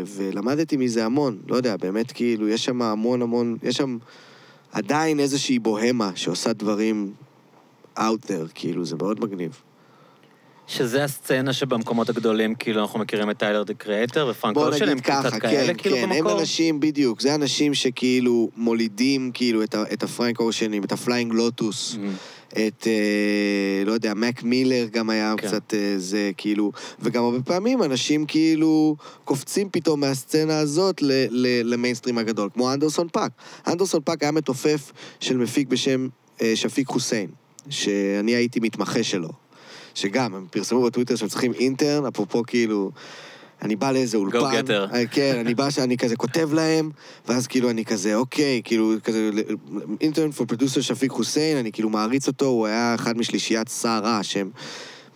ולמדתי 0.07 0.77
מזה 0.77 1.05
המון, 1.05 1.39
לא 1.49 1.57
יודע, 1.57 1.77
באמת 1.77 2.13
כאילו, 2.13 2.49
יש 2.49 2.65
שם 2.65 2.83
המון 2.83 3.23
המון, 3.23 3.57
יש 3.63 3.77
שם 3.77 3.99
עדיין 4.73 5.21
איזושהי 5.21 5.59
בוהמה 5.59 6.11
שעושה 6.15 6.53
דברים 6.53 7.13
out 7.99 8.27
there, 8.27 8.53
כאילו, 8.55 8.85
זה 8.85 8.97
מאוד 8.97 9.21
מגניב. 9.21 9.61
שזה 10.67 11.05
הסצנה 11.05 11.53
שבמקומות 11.53 12.09
הגדולים, 12.09 12.55
כאילו, 12.55 12.83
אנחנו 12.83 12.99
מכירים 12.99 13.31
את 13.31 13.39
טיילר 13.39 13.63
דה 13.63 13.75
קריאטר 13.75 14.27
ופרנק 14.31 14.57
אושן, 14.57 14.89
הם 14.89 15.01
קצת 15.01 15.33
כאלה, 15.41 15.67
כן, 15.67 15.75
כאילו, 15.79 15.97
כן, 15.97 16.03
הם 16.03 16.19
במקור? 16.19 16.41
אנשים, 16.41 16.81
בדיוק, 16.81 17.21
זה 17.21 17.35
אנשים 17.35 17.75
שכאילו 17.75 18.51
מולידים 18.57 19.31
כאילו 19.35 19.63
את, 19.63 19.75
ה, 19.75 19.83
את 19.93 20.03
הפרנק 20.03 20.41
אושנים, 20.41 20.85
את 20.85 20.93
הפליינג 20.93 21.33
לוטוס. 21.33 21.95
Mm. 21.95 21.99
את, 22.55 22.87
אה, 22.87 23.85
לא 23.87 23.93
יודע, 23.93 24.15
מק 24.15 24.43
מילר 24.43 24.87
גם 24.93 25.11
היה 25.11 25.35
כן. 25.39 25.47
קצת 25.47 25.75
אה, 25.75 25.95
זה, 25.97 26.31
כאילו, 26.37 26.73
וגם 27.01 27.25
הרבה 27.25 27.43
פעמים 27.43 27.83
אנשים 27.83 28.27
כאילו 28.27 28.97
קופצים 29.25 29.69
פתאום 29.73 30.01
מהסצנה 30.01 30.59
הזאת 30.59 31.03
ל, 31.03 31.27
ל, 31.31 31.73
למיינסטרים 31.75 32.19
הגדול, 32.19 32.51
כמו 32.55 32.73
אנדרסון 32.73 33.09
פאק. 33.09 33.33
אנדרסון 33.67 34.01
פאק 34.05 34.23
היה 34.23 34.33
מתופף 34.33 34.93
של 35.21 35.37
מפיק 35.37 35.69
בשם 35.69 36.09
אה, 36.43 36.53
שאפיק 36.57 36.89
חוסיין, 36.89 37.31
שאני 37.69 38.35
הייתי 38.35 38.61
מתמחה 38.61 39.03
שלו. 39.03 39.29
שגם, 39.95 40.35
הם 40.35 40.47
פרסמו 40.51 40.83
בטוויטר 40.83 41.17
שהם 41.17 41.29
צריכים 41.29 41.53
intern, 41.53 42.07
אפרופו 42.07 42.43
כאילו... 42.47 42.91
אני 43.65 43.77
בא 43.77 43.93
לאיזה 43.93 44.17
אולפן, 44.17 44.39
getter. 44.39 44.95
אה, 44.95 45.07
כן, 45.07 45.37
אני 45.41 45.55
בא 45.55 45.71
שאני 45.71 45.97
כזה 45.97 46.17
כותב 46.17 46.53
להם, 46.53 46.91
ואז 47.29 47.47
כאילו 47.47 47.71
אני 47.71 47.85
כזה, 47.85 48.15
אוקיי, 48.15 48.61
כאילו, 48.65 48.93
כזה, 49.05 49.31
אינטרנט 50.01 50.35
פור 50.35 50.47
פרודוסר 50.47 50.81
שפיק 50.81 51.11
חוסיין, 51.11 51.57
אני 51.57 51.73
כאילו 51.73 51.91
מעריץ 51.91 52.29
אותו, 52.29 52.47
הוא 52.47 52.67
היה 52.67 52.95
אחד 52.95 53.19
משלישיית 53.19 53.69
סערה, 53.69 54.23
שהם 54.23 54.51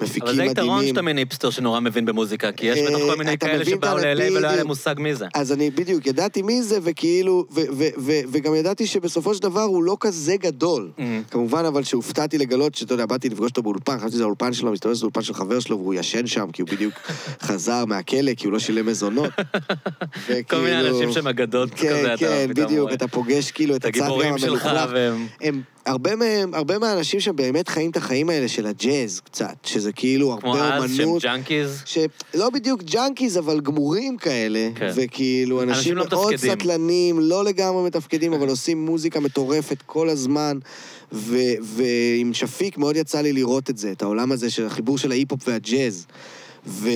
מפיקים 0.00 0.22
אבל 0.22 0.36
זה 0.36 0.42
מדהימים. 0.42 0.52
יתרון 0.52 0.86
שאתה 0.86 1.02
מין 1.02 1.18
היפסטר 1.18 1.50
שנורא 1.50 1.80
מבין 1.80 2.04
במוזיקה, 2.04 2.52
כי 2.52 2.66
יש 2.66 2.78
אה, 2.78 2.86
בטח 2.86 2.98
כל 2.98 3.16
מיני 3.16 3.38
כאלה 3.38 3.64
שבאו 3.64 3.96
ל-LA 3.96 4.02
ולא 4.02 4.20
היה 4.20 4.30
בדיוק. 4.30 4.44
להם 4.44 4.66
מושג 4.66 4.94
מי 4.98 5.14
זה. 5.14 5.26
אז 5.34 5.52
אני 5.52 5.70
בדיוק 5.70 6.06
ידעתי 6.06 6.42
מי 6.42 6.62
זה, 6.62 6.78
וכאילו, 6.82 7.44
וגם 8.32 8.54
ידעתי 8.54 8.86
שבסופו 8.86 9.34
של 9.34 9.42
דבר 9.42 9.62
הוא 9.62 9.82
לא 9.82 9.96
כזה 10.00 10.36
גדול. 10.36 10.90
Mm. 10.98 11.02
כמובן, 11.30 11.64
אבל 11.64 11.82
שהופתעתי 11.84 12.38
לגלות, 12.38 12.74
שאתה 12.74 12.94
יודע, 12.94 13.06
באתי 13.06 13.28
לפגוש 13.28 13.50
אותו 13.50 13.62
באולפן, 13.62 13.96
חשבתי 13.98 14.12
שזה 14.12 14.22
האולפן 14.22 14.52
שלו, 14.52 14.72
מסתבר 14.72 14.94
שזה 14.94 15.04
אולפן 15.04 15.22
של 15.22 15.34
חבר 15.34 15.60
שלו, 15.60 15.78
והוא 15.78 15.94
ישן 15.94 16.26
שם, 16.26 16.50
כי 16.52 16.62
הוא 16.62 16.68
בדיוק 16.70 16.94
חזר 17.46 17.84
מהכלא, 17.84 18.34
כי 18.34 18.46
הוא 18.46 18.52
לא 18.52 18.58
שילם 18.58 18.86
מזונות. 18.86 19.30
כל 20.50 20.56
מיני 20.56 20.88
אנשים 20.88 21.12
שהם 21.12 21.26
אגדות 21.26 21.70
כן, 21.70 21.88
כזה, 21.88 22.14
אתה 22.14 22.26
כן, 22.26 22.46
פתאום 22.50 22.66
בדיוק, 22.66 22.82
רואה. 22.82 22.94
אתה 22.94 23.08
פוגש 23.08 23.50
כאילו 23.50 23.76
את 23.76 23.84
הצד 23.84 23.98
גם 23.98 24.04
הגיבורים 24.04 24.38
שלך, 24.38 24.66
המלוכלך. 24.66 24.90
הרבה 25.88 26.16
מהם, 26.16 26.54
הרבה 26.54 26.78
מהאנשים 26.78 27.20
שם 27.20 27.36
באמת 27.36 27.68
חיים 27.68 27.90
את 27.90 27.96
החיים 27.96 28.30
האלה 28.30 28.48
של 28.48 28.66
הג'אז 28.66 29.20
קצת, 29.20 29.54
שזה 29.62 29.92
כאילו 29.92 30.36
כמו 30.40 30.56
הרבה 30.56 30.76
אז, 30.76 30.96
שהם 30.96 31.04
אומנות, 31.04 31.22
ג'אנקיז. 31.22 31.82
שלא 31.84 32.50
בדיוק 32.50 32.82
ג'אנקיז, 32.82 33.38
אבל 33.38 33.60
גמורים 33.60 34.16
כאלה, 34.16 34.68
כן. 34.74 34.90
וכאילו 34.94 35.62
אנשים 35.62 35.76
אנשים 35.78 35.96
לא 35.96 36.04
מאוד 36.10 36.32
מתפקדים. 36.34 36.54
סטלנים, 36.60 37.20
לא 37.20 37.44
לגמרי 37.44 37.82
מתפקדים, 37.86 38.32
אבל 38.32 38.48
עושים 38.48 38.84
מוזיקה 38.86 39.20
מטורפת 39.20 39.82
כל 39.86 40.08
הזמן, 40.08 40.58
ו- 41.12 41.54
ועם 41.62 42.34
שפיק 42.34 42.78
מאוד 42.78 42.96
יצא 42.96 43.20
לי 43.20 43.32
לראות 43.32 43.70
את 43.70 43.78
זה, 43.78 43.92
את 43.92 44.02
העולם 44.02 44.32
הזה 44.32 44.50
של 44.50 44.66
החיבור 44.66 44.98
של 44.98 45.10
ההיפ-הופ 45.10 45.48
והג'אז. 45.48 46.06
ו... 46.68 46.88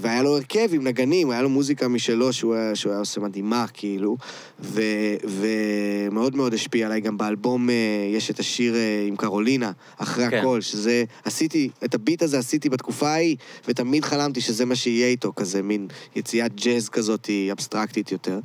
והיה 0.00 0.22
לו 0.22 0.36
הרכב 0.36 0.68
עם 0.72 0.84
נגנים, 0.86 1.30
היה 1.30 1.42
לו 1.42 1.48
מוזיקה 1.48 1.88
משלו 1.88 2.32
שהוא 2.32 2.54
היה, 2.54 2.76
שהוא 2.76 2.92
היה 2.92 3.00
עושה 3.00 3.20
מדהימה, 3.20 3.66
כאילו, 3.72 4.16
ו... 4.60 4.82
ומאוד 5.24 6.36
מאוד 6.36 6.54
השפיע 6.54 6.86
עליי. 6.86 7.00
גם 7.00 7.18
באלבום 7.18 7.70
אה, 7.70 7.74
יש 8.14 8.30
את 8.30 8.40
השיר 8.40 8.74
אה, 8.74 9.04
עם 9.08 9.16
קרולינה, 9.16 9.72
אחרי 9.96 10.30
כן. 10.30 10.38
הכל, 10.38 10.60
שזה, 10.60 11.04
עשיתי, 11.24 11.70
את 11.84 11.94
הביט 11.94 12.22
הזה 12.22 12.38
עשיתי 12.38 12.68
בתקופה 12.68 13.08
ההיא, 13.08 13.36
ותמיד 13.68 14.04
חלמתי 14.04 14.40
שזה 14.40 14.64
מה 14.64 14.74
שיהיה 14.74 15.06
איתו, 15.06 15.32
כזה 15.36 15.62
מין 15.62 15.88
יציאת 16.16 16.54
ג'אז 16.54 16.88
כזאת 16.88 17.30
אבסטרקטית 17.52 18.12
יותר. 18.12 18.40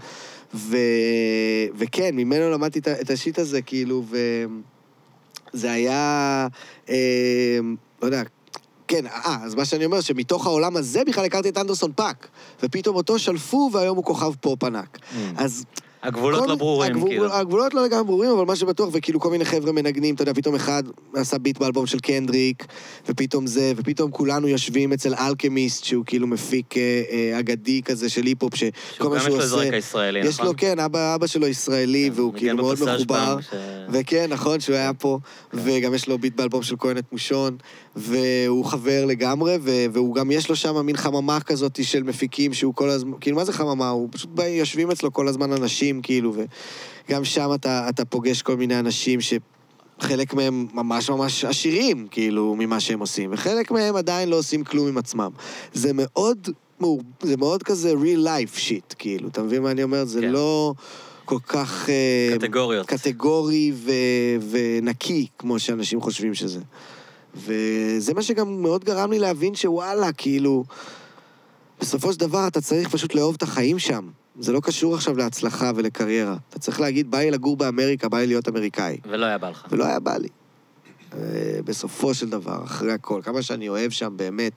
ו... 0.53 0.77
וכן, 1.75 2.15
ממנו 2.15 2.51
למדתי 2.51 2.79
את 2.79 3.09
השיט 3.09 3.39
הזה, 3.39 3.61
כאילו, 3.61 4.03
וזה 5.53 5.71
היה, 5.71 6.47
אה, 6.89 7.59
לא 8.01 8.05
יודע, 8.05 8.23
כן, 8.87 9.05
אה, 9.07 9.37
אז 9.43 9.55
מה 9.55 9.65
שאני 9.65 9.85
אומר, 9.85 10.01
שמתוך 10.01 10.45
העולם 10.45 10.77
הזה 10.77 11.01
בכלל 11.07 11.25
הכרתי 11.25 11.49
את 11.49 11.57
אנדרסון 11.57 11.91
פאק, 11.95 12.27
ופתאום 12.63 12.95
אותו 12.95 13.19
שלפו, 13.19 13.69
והיום 13.73 13.97
הוא 13.97 14.05
כוכב 14.05 14.31
פופ 14.41 14.63
ענק. 14.63 14.99
אז... 15.37 15.65
הגבולות 16.03 16.39
כל- 16.43 16.49
לא 16.49 16.55
ברורים, 16.55 16.91
הגבול- 16.95 17.09
כאילו. 17.09 17.33
הגבולות 17.33 17.73
לא 17.73 17.85
לגמרי 17.85 18.03
ברורים, 18.03 18.31
אבל 18.31 18.45
מה 18.45 18.55
שבטוח, 18.55 18.89
וכאילו 18.93 19.19
כל 19.19 19.31
מיני 19.31 19.45
חבר'ה 19.45 19.71
מנגנים, 19.71 20.15
אתה 20.15 20.23
יודע, 20.23 20.33
פתאום 20.33 20.55
אחד 20.55 20.83
עשה 21.15 21.37
ביט 21.37 21.57
באלבום 21.57 21.85
של 21.85 21.99
קנדריק, 21.99 22.65
ופתאום 23.09 23.47
זה, 23.47 23.73
ופתאום 23.75 24.11
כולנו 24.11 24.47
יושבים 24.47 24.93
אצל 24.93 25.13
אלכימיסט, 25.13 25.83
שהוא 25.83 26.03
כאילו 26.05 26.27
מפיק 26.27 26.77
אה, 26.77 26.81
אה, 27.11 27.39
אגדי 27.39 27.81
כזה 27.85 28.09
של 28.09 28.23
היפ-הופ, 28.25 28.55
שכל 28.55 28.69
שהוא 28.95 29.09
מה 29.09 29.15
גם 29.15 29.21
יש 29.21 29.23
שהוא 29.23 29.37
לו 29.37 29.43
איזה 29.43 29.55
עושה... 29.55 29.67
רקע 29.67 29.77
ישראלי, 29.77 30.19
יש 30.19 30.35
נכון? 30.35 30.45
לו, 30.45 30.53
כן, 30.57 30.79
אבא, 30.79 31.15
אבא 31.15 31.27
שלו 31.27 31.47
ישראלי, 31.47 32.09
והוא 32.13 32.33
ניגן 32.33 32.39
כאילו 32.39 32.57
מאוד 32.63 32.77
מחובר. 32.95 33.37
ש- 33.41 33.53
וכן, 33.89 34.27
נכון, 34.29 34.59
שהוא 34.59 34.75
היה 34.75 34.93
פה, 34.93 35.19
וגם 35.53 35.93
יש 35.93 36.07
לו 36.07 36.17
ביט 36.17 36.35
באלבום 36.35 36.63
של 36.63 36.75
כהן 36.79 36.97
את 36.97 37.11
מושון, 37.11 37.57
והוא 37.97 38.65
חבר 38.65 39.05
לגמרי, 39.05 39.57
ו- 39.61 39.85
והוא 39.91 40.15
גם 40.15 40.31
יש 40.31 40.49
לו 40.49 40.55
שם 40.55 40.85
מין 40.85 40.97
חממה 40.97 41.39
כזאת 41.39 41.79
של 41.83 42.03
מפיקים, 42.03 42.53
שהוא 42.53 42.73
כל 42.73 42.89
הזמן, 42.89 43.11
כאילו, 43.21 43.37
מה 43.37 43.45
זה 43.45 43.53
חממה? 43.53 43.89
הוא 43.89 44.09
פשוט 44.11 44.29
בא, 44.29 44.43
יושבים 44.43 44.91
אצלו 44.91 45.13
כל 45.13 45.27
הזמן 45.27 45.51
אנשים, 45.51 46.01
כאילו, 46.01 46.33
וגם 47.07 47.25
שם 47.25 47.49
אתה, 47.55 47.89
אתה 47.89 48.05
פוגש 48.05 48.41
כל 48.41 48.57
מיני 48.57 48.79
אנשים 48.79 49.21
ש... 49.21 49.33
חלק 49.99 50.33
מהם 50.33 50.67
ממש 50.73 51.09
ממש 51.09 51.45
עשירים, 51.45 52.07
כאילו, 52.11 52.55
ממה 52.59 52.79
שהם 52.79 52.99
עושים, 52.99 53.29
וחלק 53.33 53.71
מהם 53.71 53.95
עדיין 53.95 54.29
לא 54.29 54.35
עושים 54.35 54.63
כלום 54.63 54.87
עם 54.87 54.97
עצמם. 54.97 55.31
זה 55.73 55.91
מאוד, 55.93 56.49
זה 57.21 57.37
מאוד 57.37 57.63
כזה 57.63 57.93
real 57.93 58.25
life 58.25 58.57
shit, 58.57 58.95
כאילו, 58.97 59.27
אתה 59.27 59.43
מבין 59.43 59.61
מה 59.61 59.71
אני 59.71 59.83
אומר? 59.83 60.05
זה 60.05 60.21
כן. 60.21 60.29
לא 60.29 60.73
כל 61.25 61.39
כך... 61.47 61.89
אה, 61.89 62.37
קטגוריות. 62.37 62.87
קטגורי 62.87 63.71
ו... 63.75 63.91
ונקי, 64.49 65.27
כמו 65.37 65.59
שאנשים 65.59 66.01
חושבים 66.01 66.33
שזה. 66.33 66.59
וזה 67.35 68.13
מה 68.13 68.23
שגם 68.23 68.61
מאוד 68.61 68.83
גרם 68.83 69.11
לי 69.11 69.19
להבין 69.19 69.55
שוואלה, 69.55 70.11
כאילו... 70.13 70.63
בסופו 71.81 72.13
של 72.13 72.19
דבר 72.19 72.47
אתה 72.47 72.61
צריך 72.61 72.89
פשוט 72.89 73.15
לאהוב 73.15 73.35
את 73.35 73.43
החיים 73.43 73.79
שם. 73.79 74.09
זה 74.39 74.51
לא 74.51 74.59
קשור 74.59 74.95
עכשיו 74.95 75.17
להצלחה 75.17 75.71
ולקריירה. 75.75 76.37
אתה 76.49 76.59
צריך 76.59 76.79
להגיד, 76.79 77.11
בא 77.11 77.17
לי 77.17 77.31
לגור 77.31 77.57
באמריקה, 77.57 78.09
בא 78.09 78.17
לי 78.17 78.27
להיות 78.27 78.47
אמריקאי. 78.47 78.97
ולא 79.09 79.25
היה 79.25 79.37
בא 79.37 79.49
לך. 79.49 79.67
ולא 79.71 79.85
היה 79.85 79.99
בא 79.99 80.17
לי. 80.17 80.27
בסופו 81.65 82.13
של 82.13 82.29
דבר, 82.29 82.63
אחרי 82.63 82.91
הכל, 82.91 83.21
כמה 83.23 83.41
שאני 83.41 83.69
אוהב 83.69 83.91
שם, 83.91 84.13
באמת. 84.15 84.51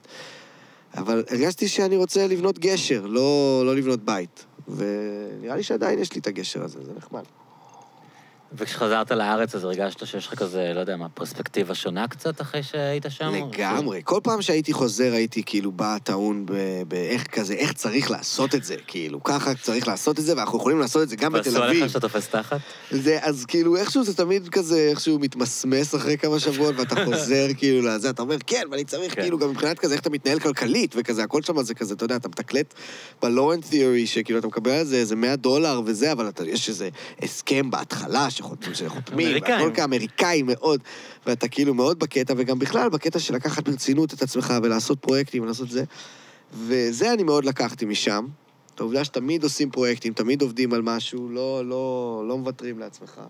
אבל 0.97 1.23
הרגשתי 1.29 1.67
שאני 1.67 1.97
רוצה 1.97 2.27
לבנות 2.27 2.59
גשר, 2.59 3.05
לא, 3.05 3.61
לא 3.65 3.75
לבנות 3.75 4.05
בית. 4.05 4.45
ונראה 4.67 5.55
לי 5.55 5.63
שעדיין 5.63 5.99
יש 5.99 6.13
לי 6.13 6.21
את 6.21 6.27
הגשר 6.27 6.63
הזה, 6.63 6.79
זה 6.85 6.91
נחמד. 6.97 7.23
וכשחזרת 8.53 9.11
לארץ, 9.11 9.55
אז 9.55 9.63
הרגשת 9.63 10.07
שיש 10.07 10.27
לך 10.27 10.35
כזה, 10.35 10.71
לא 10.75 10.79
יודע 10.79 10.97
מה, 10.97 11.09
פרספקטיבה 11.09 11.75
שונה 11.75 12.07
קצת 12.07 12.41
אחרי 12.41 12.63
שהיית 12.63 13.05
שם? 13.09 13.33
לגמרי. 13.33 14.01
כל 14.03 14.19
פעם 14.23 14.41
שהייתי 14.41 14.73
חוזר, 14.73 15.13
הייתי 15.13 15.43
כאילו 15.45 15.71
בא 15.71 15.97
טעון 16.03 16.45
באיך 16.87 17.27
כזה, 17.27 17.53
איך 17.53 17.73
צריך 17.73 18.11
לעשות 18.11 18.55
את 18.55 18.63
זה, 18.63 18.75
כאילו, 18.87 19.23
ככה 19.23 19.55
צריך 19.55 19.87
לעשות 19.87 20.19
את 20.19 20.23
זה, 20.23 20.37
ואנחנו 20.37 20.57
יכולים 20.57 20.79
לעשות 20.79 21.01
את 21.03 21.09
זה 21.09 21.15
גם 21.15 21.33
בתל 21.33 21.49
אביב. 21.49 21.53
ועשו 21.53 21.63
עליך 21.63 21.87
שאתה 21.87 21.99
תופס 21.99 22.27
תחת? 22.27 22.59
זה, 22.91 23.19
אז 23.21 23.45
כאילו, 23.45 23.77
איכשהו 23.77 24.03
זה 24.03 24.17
תמיד 24.17 24.49
כזה, 24.49 24.87
איכשהו 24.89 25.19
מתמסמס 25.19 25.95
אחרי 25.95 26.17
כמה 26.17 26.39
שבועות, 26.39 26.75
ואתה 26.77 26.95
חוזר 27.05 27.47
כאילו 27.57 27.87
לזה, 27.87 28.09
אתה 28.09 28.21
אומר, 28.21 28.37
כן, 28.47 28.63
ואני 28.71 28.83
צריך 28.83 29.15
כן. 29.15 29.21
כאילו, 29.21 29.37
גם 29.37 29.49
מבחינת 29.49 29.79
כזה, 29.79 29.93
איך 29.93 30.01
אתה 30.01 30.09
מתנהל 30.09 30.39
כלכלית, 30.39 30.93
וכזה, 30.97 31.23
הכל 31.23 31.41
שם 31.41 31.63
זה 31.63 31.73
כזה, 31.73 31.93
אתה 31.93 32.05
יודע, 32.05 32.15
אתה 32.15 32.27
מתקלט 32.27 32.73
בלורנט 33.21 33.65
תיאורי, 33.69 34.07
שכאילו, 34.07 34.39
אתה 34.39 34.47
מקבל 34.47 34.71
על 34.71 34.85
זה 34.85 34.95
איזה 34.95 35.15
100 35.15 35.35
דולר 35.35 35.81
וזה, 35.85 36.11
אבל 36.11 36.29
אתה, 36.29 36.45
יש 36.45 36.69
איזה 36.69 36.89
הסכם 37.21 37.71
בהתחלה, 37.71 38.29
שחותמים, 38.41 38.75
שחותמים, 38.75 39.43
והכל 39.43 39.71
כאמריקאי 39.73 40.41
מאוד, 40.43 40.81
ואתה 41.25 41.47
כאילו 41.47 41.73
מאוד 41.73 41.99
בקטע, 41.99 42.33
וגם 42.37 42.59
בכלל 42.59 42.89
בקטע 42.89 43.19
של 43.19 43.35
לקחת 43.35 43.69
ברצינות 43.69 44.13
את 44.13 44.21
עצמך 44.21 44.53
ולעשות 44.63 44.99
פרויקטים 44.99 45.43
ולעשות 45.43 45.69
זה. 45.69 45.83
וזה 46.53 47.13
אני 47.13 47.23
מאוד 47.23 47.45
לקחתי 47.45 47.85
משם. 47.85 48.27
את 48.75 48.79
העובדה 48.79 49.03
שתמיד 49.03 49.43
עושים 49.43 49.69
פרויקטים, 49.69 50.13
תמיד 50.13 50.41
עובדים 50.41 50.73
על 50.73 50.81
משהו, 50.81 51.29
לא, 51.29 51.65
לא, 51.65 52.23
לא 52.27 52.37
מוותרים 52.37 52.79
לעצמך. 52.79 53.21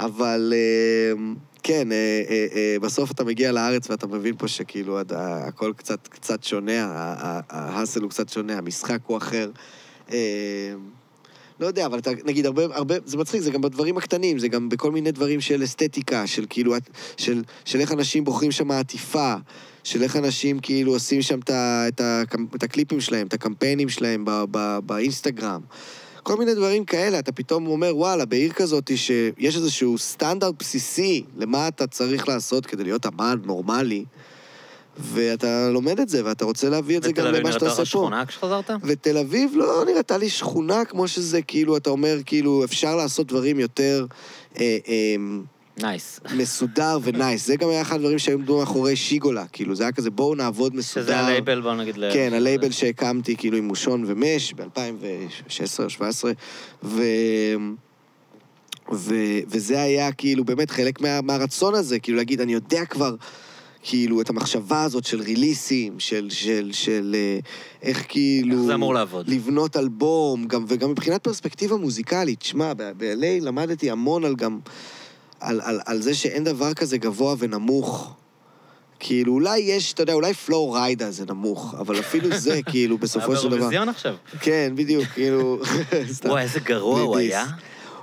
אבל 0.00 0.52
אה, 0.56 1.22
כן, 1.62 1.92
אה, 1.92 2.22
אה, 2.54 2.76
בסוף 2.80 3.10
אתה 3.10 3.24
מגיע 3.24 3.52
לארץ 3.52 3.90
ואתה 3.90 4.06
מבין 4.06 4.36
פה 4.36 4.48
שכאילו 4.48 4.98
הכל 5.10 5.72
קצת, 5.76 6.08
קצת 6.08 6.44
שונה, 6.44 6.86
ההאסל 7.50 8.02
הוא 8.02 8.10
קצת 8.10 8.28
שונה, 8.28 8.58
המשחק 8.58 8.98
הוא 9.06 9.16
אחר. 9.16 9.50
לא 11.60 11.66
יודע, 11.66 11.86
אבל 11.86 11.98
אתה, 11.98 12.10
נגיד, 12.24 12.46
הרבה, 12.46 12.64
הרבה, 12.64 12.94
זה 13.04 13.16
מצחיק, 13.16 13.40
זה 13.40 13.50
גם 13.50 13.60
בדברים 13.60 13.96
הקטנים, 13.96 14.38
זה 14.38 14.48
גם 14.48 14.68
בכל 14.68 14.90
מיני 14.90 15.12
דברים 15.12 15.40
של 15.40 15.64
אסתטיקה, 15.64 16.26
של 16.26 16.46
כאילו, 16.48 16.74
של, 17.16 17.42
של 17.64 17.80
איך 17.80 17.92
אנשים 17.92 18.24
בוחרים 18.24 18.52
שם 18.52 18.70
עטיפה, 18.70 19.34
של 19.84 20.02
איך 20.02 20.16
אנשים 20.16 20.60
כאילו 20.60 20.92
עושים 20.92 21.22
שם 21.22 21.38
את, 21.38 21.50
את, 21.50 22.00
את 22.54 22.62
הקליפים 22.62 23.00
שלהם, 23.00 23.26
את 23.26 23.34
הקמפיינים 23.34 23.88
שלהם 23.88 24.24
ב, 24.24 24.30
ב, 24.50 24.78
באינסטגרם. 24.86 25.60
כל 26.22 26.36
מיני 26.36 26.54
דברים 26.54 26.84
כאלה, 26.84 27.18
אתה 27.18 27.32
פתאום 27.32 27.66
אומר, 27.66 27.96
וואלה, 27.96 28.24
בעיר 28.24 28.52
כזאת 28.52 28.90
שיש 28.96 29.56
איזשהו 29.56 29.98
סטנדרט 29.98 30.54
בסיסי 30.58 31.24
למה 31.36 31.68
אתה 31.68 31.86
צריך 31.86 32.28
לעשות 32.28 32.66
כדי 32.66 32.84
להיות 32.84 33.06
אמן 33.06 33.38
נורמלי, 33.44 34.04
ואתה 34.98 35.70
לומד 35.70 36.00
את 36.00 36.08
זה, 36.08 36.24
ואתה 36.24 36.44
רוצה 36.44 36.68
להביא 36.68 36.96
את 36.98 37.02
זה 37.02 37.12
גם 37.12 37.26
למה 37.26 37.52
שאתה 37.52 37.70
עושה 37.70 37.84
פה. 37.84 38.08
ותל 38.12 38.18
אביב 38.18 38.18
נראתה 38.18 38.18
לך 38.18 38.20
שכונה 38.20 38.26
כשחזרת? 38.26 38.70
ותל 38.82 39.18
אביב 39.18 39.52
לא 39.54 39.84
נראתה 39.86 40.18
לי 40.18 40.28
שכונה 40.28 40.84
כמו 40.84 41.08
שזה, 41.08 41.42
כאילו, 41.42 41.76
אתה 41.76 41.90
אומר, 41.90 42.18
כאילו, 42.26 42.64
אפשר 42.64 42.96
לעשות 42.96 43.26
דברים 43.26 43.60
יותר... 43.60 44.06
אה, 44.60 44.78
אה, 44.88 45.16
nice. 45.78 46.20
מסודר 46.36 46.98
ו 47.02 47.09
nice. 47.09 47.46
זה 47.46 47.56
גם 47.56 47.68
היה 47.68 47.82
אחד 47.82 47.96
הדברים 47.96 48.18
שהיו 48.18 48.38
עמדו 48.38 48.58
מאחורי 48.58 48.96
שיגולה, 48.96 49.44
כאילו, 49.52 49.74
זה 49.74 49.82
היה 49.82 49.92
כזה, 49.92 50.10
בואו 50.10 50.34
נעבוד 50.34 50.76
מסודר. 50.76 51.06
שזה 51.06 51.18
הלייבל, 51.18 51.60
בואו 51.60 51.74
נגיד... 51.74 51.94
כן, 52.12 52.30
הלייבל 52.32 52.70
שהקמתי, 52.70 53.36
כאילו, 53.36 53.56
עם 53.56 53.64
מושון 53.64 54.04
ומש, 54.06 54.52
ב-2016 54.52 55.78
או 55.78 55.84
2017, 55.84 56.32
ו... 56.84 57.02
ו... 58.92 59.14
וזה 59.46 59.82
היה 59.82 60.12
כאילו 60.12 60.44
באמת 60.44 60.70
חלק 60.70 61.00
מה... 61.00 61.20
מהרצון 61.20 61.74
הזה, 61.74 61.98
כאילו 61.98 62.18
להגיד, 62.18 62.40
אני 62.40 62.52
יודע 62.52 62.84
כבר 62.84 63.14
כאילו, 63.86 64.20
את 64.20 64.30
המחשבה 64.30 64.82
הזאת 64.82 65.04
של 65.04 65.20
ריליסים, 65.20 66.00
של, 66.00 66.30
של, 66.30 66.70
של 66.72 67.16
אה, 67.18 67.38
איך 67.82 68.04
כאילו... 68.08 68.56
איך 68.56 68.66
זה 68.66 68.74
אמור 68.74 68.94
לעבוד? 68.94 69.28
לבנות 69.28 69.76
אלבום, 69.76 70.44
גם, 70.46 70.64
וגם 70.68 70.90
מבחינת 70.90 71.24
פרספקטיבה 71.24 71.76
מוזיקלית. 71.76 72.42
שמע, 72.42 72.72
ב-LA 72.74 73.40
למדתי 73.44 73.90
המון 73.90 74.24
על 74.24 74.34
גם... 74.34 74.58
על, 75.40 75.60
על, 75.64 75.80
על 75.86 76.02
זה 76.02 76.14
שאין 76.14 76.44
דבר 76.44 76.74
כזה 76.74 76.98
גבוה 76.98 77.34
ונמוך. 77.38 78.14
כאילו, 79.00 79.32
אולי 79.32 79.58
יש, 79.58 79.92
אתה 79.92 80.02
יודע, 80.02 80.12
אולי 80.12 80.34
פלואו 80.34 80.72
ריידה 80.72 81.10
זה 81.10 81.24
נמוך, 81.28 81.74
אבל 81.78 81.98
אפילו 81.98 82.36
זה, 82.36 82.60
כאילו, 82.70 82.98
בסופו 82.98 83.26
של 83.26 83.30
דבר... 83.30 83.42
היה 83.42 83.48
באירוויזיון 83.48 83.88
עכשיו. 83.88 84.14
כן, 84.40 84.72
בדיוק, 84.74 85.04
כאילו... 85.04 85.60
וואי, 86.24 86.42
איזה 86.42 86.60
גרוע 86.60 87.00
הוא 87.08 87.16
היה. 87.18 87.46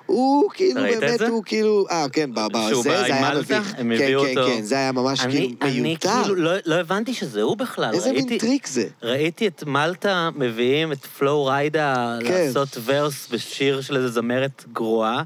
הוא 0.06 0.50
כאילו, 0.54 0.82
באמת, 0.82 1.22
הוא 1.22 1.44
כאילו... 1.44 1.86
אה, 1.92 2.06
כן, 2.12 2.30
בזה 2.34 2.76
זה 2.82 3.04
היה 3.04 3.36
מביך. 3.36 3.74
הם 3.78 3.92
הביאו 3.92 4.28
אותו. 4.28 4.48
כן, 4.48 4.56
כן, 4.56 4.62
זה 4.62 4.76
היה 4.76 4.92
ממש 4.92 5.22
כאילו 5.22 5.48
מיותר. 5.82 6.10
אני 6.10 6.24
כאילו 6.24 6.36
לא, 6.36 6.52
לא 6.66 6.76
הבנתי 6.76 7.14
שזה 7.14 7.42
הוא 7.42 7.58
בכלל. 7.58 7.94
איזה 7.94 8.12
מין 8.12 8.38
טריק 8.38 8.68
זה? 8.68 8.88
ראיתי 9.04 9.48
את 9.48 9.64
מלטה 9.64 10.30
מביאים 10.36 10.92
את 10.92 11.06
פלואו 11.06 11.46
ריידה 11.46 12.18
כן. 12.24 12.46
לעשות 12.46 12.78
verse 12.86 13.28
בשיר 13.32 13.82
של 13.82 13.96
איזה 13.96 14.08
זמרת 14.08 14.66
גרועה. 14.74 15.24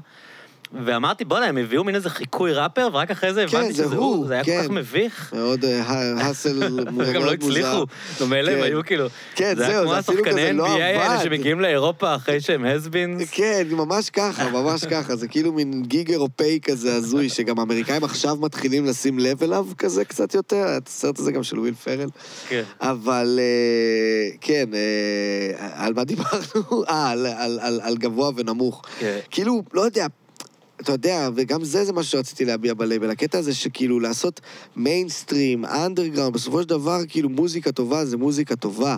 ואמרתי, 0.84 1.24
בוא'נה, 1.24 1.46
הם 1.46 1.56
הביאו 1.56 1.84
מין 1.84 1.94
איזה 1.94 2.10
חיקוי 2.10 2.52
ראפר, 2.52 2.88
ורק 2.92 3.10
אחרי 3.10 3.34
זה 3.34 3.42
הבנתי 3.42 3.74
שזה 3.74 3.96
הוא, 3.96 4.26
זה 4.26 4.34
היה 4.34 4.44
כל 4.44 4.50
כך 4.50 4.66
כן. 4.66 4.74
מביך. 4.74 5.32
מאוד 5.36 5.64
האסל 6.16 6.68
מוזר. 6.90 7.12
גם 7.12 7.24
לא 7.24 7.32
הצליחו, 7.32 7.86
נו 8.20 8.26
מילא 8.26 8.50
הם 8.50 8.56
כן. 8.56 8.62
היו 8.62 8.84
כאילו... 8.84 9.06
כן, 9.34 9.54
זהו, 9.56 9.88
זה 9.88 9.98
אפילו 9.98 10.24
כזה 10.24 10.52
לא 10.52 10.66
עבד. 10.66 10.76
זה 10.76 10.92
כמו 10.94 11.02
השחקני 11.02 11.02
NBA 11.02 11.02
האלה 11.02 11.24
שמגיעים 11.24 11.60
לאירופה 11.60 12.14
אחרי 12.14 12.40
שהם 12.40 12.64
הסבינס. 12.64 13.30
כן, 13.30 13.66
ממש 13.70 14.10
ככה, 14.10 14.50
ממש 14.50 14.84
ככה. 14.84 15.16
זה 15.16 15.28
כאילו 15.28 15.52
מין 15.52 15.82
גיג 15.82 16.10
אירופאי 16.10 16.58
כזה 16.62 16.94
הזוי, 16.94 17.28
שגם 17.28 17.58
האמריקאים 17.58 18.04
עכשיו 18.04 18.36
מתחילים 18.36 18.84
לשים 18.84 19.18
לב 19.18 19.42
אליו 19.42 19.66
כזה 19.78 20.04
קצת 20.04 20.34
יותר. 20.34 20.66
הסרט 20.86 21.18
הזה 21.18 21.32
גם 21.32 21.42
של 21.42 21.58
וויל 21.58 21.74
פרל. 21.74 22.08
כן. 22.48 22.62
אבל 22.80 23.38
אה, 23.42 24.36
כן, 24.40 24.68
אה, 24.74 25.84
על 25.84 25.94
מה 25.94 26.04
דיברנו? 26.04 26.84
אה, 26.88 27.10
על 27.82 27.96
גבוה 27.96 28.30
ונמוך. 28.36 28.82
כן. 28.98 29.18
כאילו, 29.30 29.62
לא 29.72 29.80
יודע, 29.80 30.06
אתה 30.80 30.92
יודע, 30.92 31.28
וגם 31.34 31.64
זה 31.64 31.84
זה 31.84 31.92
משהו 31.92 32.12
שרציתי 32.12 32.44
להביע 32.44 32.74
בלייבל, 32.74 33.10
הקטע 33.10 33.38
הזה 33.38 33.54
שכאילו 33.54 34.00
לעשות 34.00 34.40
מיינסטרים, 34.76 35.64
אנדרגראונד, 35.64 36.34
בסופו 36.34 36.62
של 36.62 36.68
דבר, 36.68 37.00
כאילו 37.08 37.28
מוזיקה 37.28 37.72
טובה 37.72 38.04
זה 38.04 38.16
מוזיקה 38.16 38.56
טובה. 38.56 38.96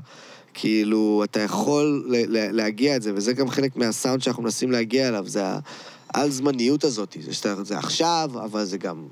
כאילו, 0.54 1.22
אתה 1.24 1.40
יכול 1.40 2.04
להגיע 2.30 2.96
את 2.96 3.02
זה, 3.02 3.12
וזה 3.14 3.32
גם 3.32 3.48
חלק 3.48 3.76
מהסאונד 3.76 4.22
שאנחנו 4.22 4.42
מנסים 4.42 4.70
להגיע 4.70 5.08
אליו, 5.08 5.24
זה 5.26 5.42
העל-זמניות 6.14 6.84
הזאת, 6.84 7.16
זה 7.20 7.34
שאתה, 7.34 7.64
זה 7.64 7.78
עכשיו, 7.78 8.30
אבל 8.34 8.64
זה 8.64 8.78
גם 8.78 9.06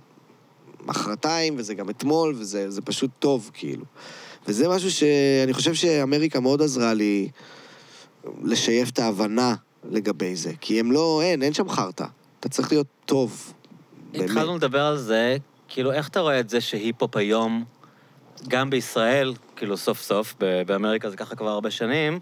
מחרתיים, 0.86 1.54
וזה 1.58 1.74
גם 1.74 1.90
אתמול, 1.90 2.34
וזה 2.38 2.82
פשוט 2.84 3.10
טוב, 3.18 3.50
כאילו. 3.54 3.84
וזה 4.48 4.68
משהו 4.68 4.90
שאני 4.90 5.52
חושב 5.52 5.74
שאמריקה 5.74 6.40
מאוד 6.40 6.62
עזרה 6.62 6.94
לי 6.94 7.28
לשייף 8.42 8.90
את 8.90 8.98
ההבנה 8.98 9.54
לגבי 9.90 10.36
זה, 10.36 10.52
כי 10.60 10.80
הם 10.80 10.92
לא, 10.92 11.20
אין, 11.22 11.42
אין 11.42 11.52
שם 11.52 11.68
חרטא. 11.68 12.04
אתה 12.46 12.54
צריך 12.54 12.72
להיות 12.72 12.86
טוב. 13.04 13.52
התחלנו 14.14 14.56
לדבר 14.56 14.82
על 14.82 14.96
זה, 14.96 15.36
כאילו, 15.68 15.92
איך 15.92 16.08
אתה 16.08 16.20
רואה 16.20 16.40
את 16.40 16.48
זה 16.50 16.60
שהיפ-הופ 16.60 17.16
היום, 17.16 17.64
גם 18.48 18.70
בישראל, 18.70 19.34
כאילו 19.56 19.76
סוף 19.76 20.02
סוף, 20.02 20.34
באמריקה 20.66 21.10
זה 21.10 21.16
ככה 21.16 21.36
כבר 21.36 21.48
הרבה 21.48 21.70
שנים, 21.70 22.18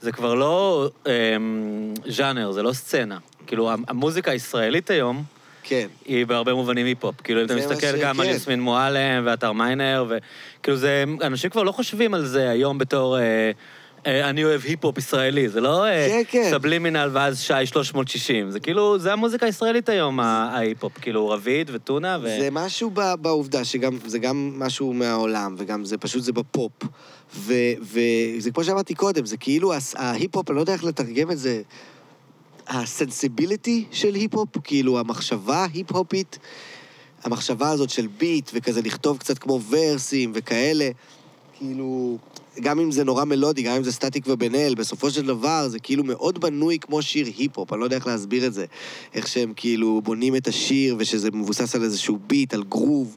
זה 0.00 0.12
כבר 0.12 0.34
לא 0.34 0.88
אמ, 1.06 1.94
ז'אנר, 2.08 2.52
זה 2.52 2.62
לא 2.62 2.72
סצנה. 2.72 3.18
כאילו, 3.46 3.70
המוזיקה 3.88 4.30
הישראלית 4.30 4.90
היום, 4.90 5.24
כן. 5.62 5.86
היא 6.04 6.26
בהרבה 6.26 6.54
מובנים 6.54 6.86
היפ-הופ. 6.86 7.20
כאילו, 7.20 7.40
אם 7.40 7.46
אתה 7.46 7.56
מסתכל 7.56 7.96
גם 8.00 8.20
על 8.20 8.28
יסמין 8.28 8.60
מועלם 8.60 9.22
ואתר 9.26 9.52
מיינר, 9.52 10.04
וכאילו 10.08 10.76
זה, 10.76 11.04
אנשים 11.22 11.50
כבר 11.50 11.62
לא 11.62 11.72
חושבים 11.72 12.14
על 12.14 12.24
זה 12.24 12.50
היום 12.50 12.78
בתור... 12.78 13.18
אה, 13.18 13.50
אני 14.06 14.44
אוהב 14.44 14.60
היפ-הופ 14.64 14.98
ישראלי, 14.98 15.48
זה 15.48 15.60
לא 15.60 15.86
אה, 15.86 16.06
כן, 16.08 16.22
כן. 16.28 16.50
סבלימינל 16.50 17.10
ואז 17.12 17.40
שי 17.40 17.66
360, 17.66 18.50
זה 18.50 18.60
כאילו, 18.60 18.98
זה 18.98 19.12
המוזיקה 19.12 19.46
הישראלית 19.46 19.88
היום, 19.88 20.20
ההיפ-הופ, 20.20 20.92
כאילו 21.00 21.28
רביד 21.28 21.70
וטונה 21.74 22.18
ו... 22.22 22.28
זה 22.40 22.48
משהו 22.52 22.90
בעובדה, 23.20 23.64
שגם, 23.64 23.98
זה 24.06 24.18
גם 24.18 24.52
משהו 24.56 24.92
מהעולם, 24.92 25.54
וגם 25.58 25.84
זה 25.84 25.98
פשוט, 25.98 26.22
זה 26.22 26.32
בפופ. 26.32 26.72
וזה 27.36 28.50
כמו 28.54 28.64
שאמרתי 28.64 28.94
קודם, 28.94 29.26
זה 29.26 29.36
כאילו 29.36 29.72
ההיפ-הופ, 29.96 30.50
אני 30.50 30.56
לא 30.56 30.60
יודע 30.60 30.72
איך 30.72 30.84
לתרגם 30.84 31.30
את 31.30 31.38
זה, 31.38 31.62
ה 32.68 32.78
sensibility 32.78 33.84
של 33.90 34.14
היפ-הופ, 34.14 34.48
כאילו 34.64 34.98
המחשבה 34.98 35.56
ההיפ-הופית, 35.56 36.38
המחשבה 37.24 37.70
הזאת 37.70 37.90
של 37.90 38.06
ביט, 38.06 38.50
וכזה 38.54 38.82
לכתוב 38.82 39.18
קצת 39.18 39.38
כמו 39.38 39.60
ורסים 39.70 40.32
וכאלה. 40.34 40.90
כאילו, 41.62 42.18
גם 42.60 42.80
אם 42.80 42.90
זה 42.90 43.04
נורא 43.04 43.24
מלודי, 43.24 43.62
גם 43.62 43.76
אם 43.76 43.84
זה 43.84 43.92
סטטיק 43.92 44.24
ובן 44.26 44.54
אל, 44.54 44.74
בסופו 44.74 45.10
של 45.10 45.26
דבר 45.26 45.68
זה 45.68 45.78
כאילו 45.78 46.04
מאוד 46.04 46.40
בנוי 46.40 46.78
כמו 46.78 47.02
שיר 47.02 47.26
היפ-הופ, 47.36 47.72
אני 47.72 47.80
לא 47.80 47.84
יודע 47.84 47.96
איך 47.96 48.06
להסביר 48.06 48.46
את 48.46 48.54
זה. 48.54 48.64
איך 49.14 49.28
שהם 49.28 49.52
כאילו 49.56 50.00
בונים 50.04 50.36
את 50.36 50.48
השיר, 50.48 50.96
ושזה 50.98 51.30
מבוסס 51.30 51.74
על 51.74 51.82
איזשהו 51.82 52.18
ביט, 52.26 52.54
על 52.54 52.62
גרוב. 52.62 53.16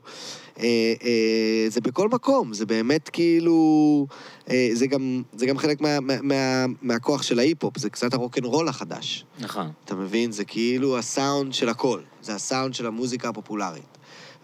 אה, 0.60 0.93
אה, 1.04 1.70
זה 1.70 1.82
בכל 1.82 2.10
מקום, 2.10 2.54
זה 2.54 2.66
באמת 2.66 3.10
כאילו... 3.10 4.08
אה, 4.50 4.70
זה 4.74 4.88
גם, 4.88 5.24
זה 5.34 5.46
גם 5.46 5.58
חלק 5.58 5.82
מה, 5.82 6.00
מה, 6.00 6.22
מה, 6.22 6.66
מהכוח 6.82 7.22
של 7.22 7.39
ההיפ-הופ, 7.39 7.78
זה 7.78 7.89
קצת 7.89 8.14
הרוקנרול 8.14 8.68
החדש. 8.68 9.26
נכון. 9.39 9.72
אתה 9.86 9.96
מבין? 9.96 10.32
זה 10.32 10.46
כאילו 10.46 10.98
הסאונד 10.98 11.54
של 11.54 11.70
הכל. 11.70 12.00
זה 12.22 12.36
הסאונד 12.36 12.74
של 12.74 12.86
המוזיקה 12.86 13.30
הפופולרית. 13.30 13.96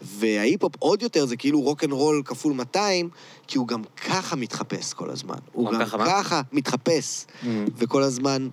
וההיפ-הופ 0.01 0.75
עוד 0.79 1.01
יותר 1.01 1.25
זה 1.25 1.35
כאילו 1.35 1.61
רוקנרול 1.61 2.21
כפול 2.25 2.53
200, 2.53 3.09
כי 3.51 3.57
הוא 3.57 3.67
גם 3.67 3.81
ככה 4.07 4.35
מתחפש 4.35 4.93
כל 4.93 5.09
הזמן. 5.09 5.35
הוא 5.51 5.71
גם 5.71 5.79
ככה? 5.79 5.97
ככה 6.05 6.41
מתחפש, 6.51 7.25
Mhm. 7.43 7.45
וכל 7.77 8.03
הזמן 8.03 8.47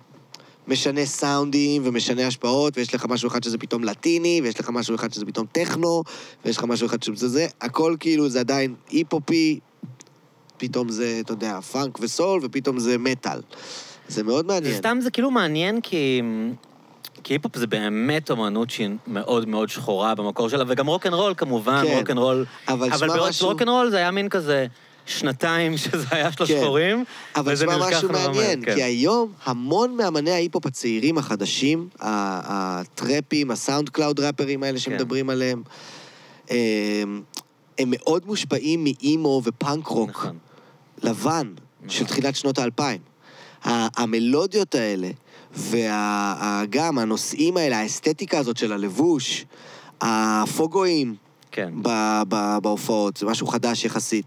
משנה 0.67 1.05
סאונדים 1.05 1.81
ומשנה 1.85 2.27
השפעות, 2.27 2.77
ויש 2.77 2.95
לך 2.95 3.05
משהו 3.05 3.27
אחד 3.27 3.43
שזה 3.43 3.57
פתאום 3.57 3.83
לטיני, 3.83 4.41
ויש 4.43 4.59
לך 4.59 4.69
משהו 4.69 4.95
אחד 4.95 5.13
שזה 5.13 5.25
פתאום 5.25 5.45
טכנו, 5.51 6.03
ויש 6.45 6.57
לך 6.57 6.63
משהו 6.63 6.87
אחד 6.87 7.03
שזה 7.03 7.27
זה, 7.27 7.47
הכל 7.61 7.95
כאילו 7.99 8.29
זה 8.29 8.39
עדיין 8.39 8.75
היפ-הופי, 8.89 9.59
פתאום 10.57 10.89
זה, 10.89 11.17
אתה 11.23 11.33
יודע, 11.33 11.61
פאנק 11.61 11.97
וסול, 12.01 12.39
ופתאום 12.43 12.79
זה 12.79 12.97
מטאל. 12.97 13.39
זה 14.07 14.23
מאוד 14.23 14.45
מעניין. 14.45 14.77
סתם, 14.77 14.97
זה 15.01 15.11
כאילו 15.11 15.31
מעניין 15.31 15.81
כי... 15.81 16.21
כי 17.23 17.33
היפ-הופ 17.33 17.57
זה 17.57 17.67
באמת 17.67 18.31
אומנות 18.31 18.69
שהיא 18.69 18.89
מאוד 19.07 19.47
מאוד 19.47 19.69
שחורה 19.69 20.15
במקור 20.15 20.49
שלה, 20.49 20.63
וגם 20.67 20.87
רוקנרול 20.87 21.33
כמובן, 21.37 21.83
כן. 21.87 21.97
רוקנרול. 21.97 22.45
אבל 22.67 22.87
אבל 22.87 22.97
שמע 22.97 23.07
ברוק- 23.15 23.29
משהו- 23.29 23.89
זה 23.89 23.97
היה 23.97 24.11
מין 24.11 24.29
כזה 24.29 24.67
שנתיים 25.09 25.77
שזה 25.77 26.05
היה 26.11 26.31
של 26.31 26.45
כן. 26.45 26.53
השחורים, 26.57 27.03
אבל 27.35 27.53
וזה 27.53 27.65
תשמע 27.65 27.77
נלקח 27.77 27.97
משהו 27.97 28.07
נורא 28.07 28.21
מהר, 28.21 28.31
מעניין, 28.31 28.65
כן. 28.65 28.75
כי 28.75 28.83
היום 28.83 29.33
המון 29.45 29.97
מאמני 29.97 30.31
ההיפ-הופ 30.31 30.65
הצעירים 30.65 31.17
החדשים, 31.17 31.89
הטראפים, 31.99 33.51
הסאונדקלאוד 33.51 34.19
ראפרים 34.19 34.63
האלה 34.63 34.79
שמדברים 34.79 35.29
עליהם, 35.29 35.63
הם, 36.49 37.21
הם 37.79 37.87
מאוד 37.91 38.25
מושפעים 38.25 38.83
מאימו 38.83 39.41
ופאנק 39.45 39.87
רוק 39.87 40.09
נכון. 40.09 40.37
לבן 41.03 41.53
של 41.87 42.05
תחילת 42.05 42.35
שנות 42.35 42.57
האלפיים. 42.57 43.01
המלודיות 43.63 44.75
האלה, 44.75 45.09
וגם 45.53 46.97
הנושאים 46.97 47.57
האלה, 47.57 47.79
האסתטיקה 47.79 48.37
הזאת 48.37 48.57
של 48.57 48.73
הלבוש, 48.73 49.45
הפוגואים 50.01 51.15
כן. 51.51 51.73
בהופעות, 52.61 53.17
זה 53.17 53.25
משהו 53.25 53.47
חדש 53.47 53.85
יחסית. 53.85 54.25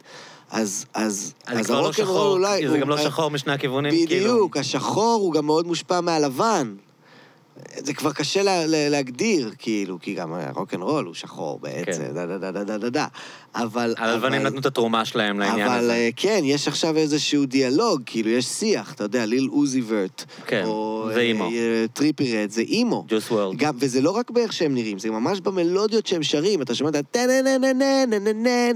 אז, 0.52 0.86
אז, 0.94 1.34
אז 1.46 1.70
לא 1.70 1.76
הרוקנרול 1.76 1.92
שחור, 1.92 2.32
אולי... 2.32 2.62
זה 2.68 2.72
הוא- 2.72 2.80
גם 2.80 2.88
לא 2.88 2.98
שחור 2.98 3.30
משני 3.30 3.52
הכיוונים, 3.52 3.90
כאילו. 4.06 4.30
בדיוק, 4.32 4.56
השחור 4.56 5.20
הוא 5.22 5.32
גם 5.32 5.46
מאוד 5.46 5.66
מושפע 5.66 6.00
מהלבן. 6.00 6.74
זה 7.76 7.94
כבר 7.94 8.12
קשה 8.12 8.42
לה, 8.42 8.66
לה, 8.66 8.88
להגדיר, 8.88 9.52
כאילו, 9.58 9.98
כי 10.00 10.14
גם 10.14 10.32
הרוקנרול 10.34 11.04
הוא 11.04 11.14
שחור 11.14 11.58
בעצם, 11.60 12.02
כן. 12.02 12.14
דה 12.14 12.26
דה 12.26 12.38
דה 12.38 12.64
דה 12.64 12.78
דה 12.78 12.90
דה. 12.90 13.06
אבל... 13.54 13.94
הלבנים 13.98 14.42
נתנו 14.42 14.60
את 14.60 14.66
התרומה 14.66 15.04
שלהם 15.04 15.40
לעניין 15.40 15.68
אבל, 15.68 15.78
הזה. 15.78 15.92
אבל 15.92 16.10
כן, 16.16 16.40
יש 16.44 16.68
עכשיו 16.68 16.96
איזשהו 16.96 17.46
דיאלוג, 17.46 18.02
כאילו, 18.06 18.30
יש 18.30 18.44
שיח, 18.44 18.92
אתה 18.92 19.04
יודע, 19.04 19.26
ליל 19.26 19.48
עוזי 19.50 19.82
ורט. 19.86 20.24
כן, 20.46 20.62
או, 20.64 21.08
זה 21.14 21.20
אה, 21.20 21.24
אימו. 21.24 21.44
אה, 21.44 21.84
טריפי 21.92 22.36
רד, 22.36 22.50
זה 22.50 22.60
אימו. 22.60 23.04
ג'וס 23.08 23.30
וורלד. 23.30 23.56
וזה 23.78 24.00
לא 24.00 24.10
רק 24.10 24.30
באיך 24.30 24.52
שהם 24.52 24.74
נראים, 24.74 24.98
זה 24.98 25.10
ממש 25.10 25.40
במלודיות 25.40 26.06
שהם 26.06 26.22
שרים, 26.22 26.62
אתה 26.62 26.74
שומע 26.74 26.90
את 26.90 26.94
ה... 26.94 27.00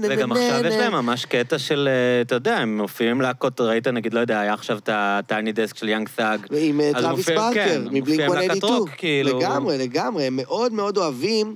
וגם 0.09 0.31
עכשיו 0.31 0.65
יש 0.65 0.75
להם 0.75 0.93
ממש 0.93 1.25
קטע 1.25 1.59
של, 1.59 1.89
אתה 2.21 2.35
יודע, 2.35 2.57
הם 2.57 2.77
מופיעים 2.77 3.21
להקות, 3.21 3.61
ראית, 3.61 3.87
נגיד, 3.87 4.13
לא 4.13 4.19
יודע, 4.19 4.39
היה 4.39 4.53
עכשיו 4.53 4.77
את 4.77 4.89
הטייני 4.93 5.51
דסק 5.51 5.77
של 5.77 5.89
יאנג 5.89 6.09
ת'אג. 6.09 6.39
עם 6.51 6.81
טראביס 6.93 7.29
פארקר, 7.29 7.65
כן, 7.65 7.81
מבלינק 7.91 8.29
182. 8.29 8.85
כאילו. 8.97 9.39
לגמרי, 9.39 9.77
לגמרי, 9.77 10.23
הם 10.23 10.35
מאוד 10.35 10.73
מאוד 10.73 10.97
אוהבים, 10.97 11.55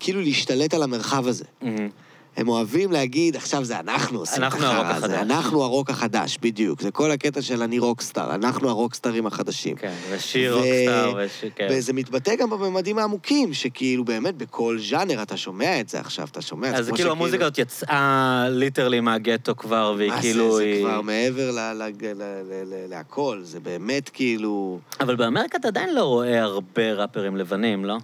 כאילו, 0.00 0.20
להשתלט 0.20 0.74
על 0.74 0.82
המרחב 0.82 1.26
הזה. 1.26 1.44
Mm-hmm. 1.62 2.07
הם 2.38 2.48
אוהבים 2.48 2.92
להגיד, 2.92 3.36
עכשיו 3.36 3.64
זה 3.64 3.80
אנחנו 3.80 4.18
עושים 4.18 4.44
את 4.44 4.52
הרוק 4.52 4.64
החרא 4.64 4.94
הזה. 4.94 5.20
אנחנו 5.20 5.62
הרוק 5.62 5.90
החדש, 5.90 6.38
בדיוק. 6.42 6.80
זה 6.82 6.90
כל 6.90 7.10
הקטע 7.10 7.42
של 7.42 7.62
אני 7.62 7.78
rockstar, 7.78 8.34
אנחנו 8.34 8.68
הרוקסטארים 8.68 9.26
החדשים. 9.26 9.76
כן, 9.76 9.92
ושיר 10.10 10.54
ו- 10.54 10.58
רוקסטאר, 10.58 11.14
ושיר, 11.18 11.50
כן. 11.56 11.68
וזה 11.70 11.92
מתבטא 11.92 12.34
גם 12.36 12.50
בממדים 12.50 12.98
העמוקים, 12.98 13.54
שכאילו 13.54 14.04
באמת 14.04 14.34
בכל 14.36 14.78
ז'אנר 14.90 15.22
אתה 15.22 15.36
שומע 15.36 15.80
את 15.80 15.88
זה 15.88 16.00
עכשיו, 16.00 16.26
אתה 16.30 16.42
שומע 16.42 16.66
את 16.68 16.72
זה 16.72 16.78
אז 16.78 16.84
כאילו 16.84 16.96
שכאילו- 16.96 17.12
המוזיקה 17.12 17.44
הזאת 17.44 17.58
יצאה 17.58 18.46
literally 18.50 19.00
מהגטו 19.00 19.56
כבר, 19.56 19.94
והיא 19.98 20.12
זה, 20.14 20.20
כאילו... 20.20 20.56
זה 20.56 20.62
היא- 20.62 20.84
כבר 20.84 21.00
מעבר 21.00 21.50
ל- 21.50 21.58
ל- 21.58 21.82
ל- 22.02 22.22
ל- 22.22 22.64
ל- 22.64 22.90
להכל, 22.90 23.40
זה 23.42 23.60
באמת 23.60 24.08
כאילו... 24.08 24.78
אבל 25.00 25.16
באמריקה 25.16 25.58
אתה 25.58 25.68
עדיין 25.68 25.94
לא 25.94 26.04
רואה 26.04 26.42
הרבה 26.42 26.92
ראפרים 26.92 27.36
לבנים, 27.36 27.84
לא? 27.84 27.96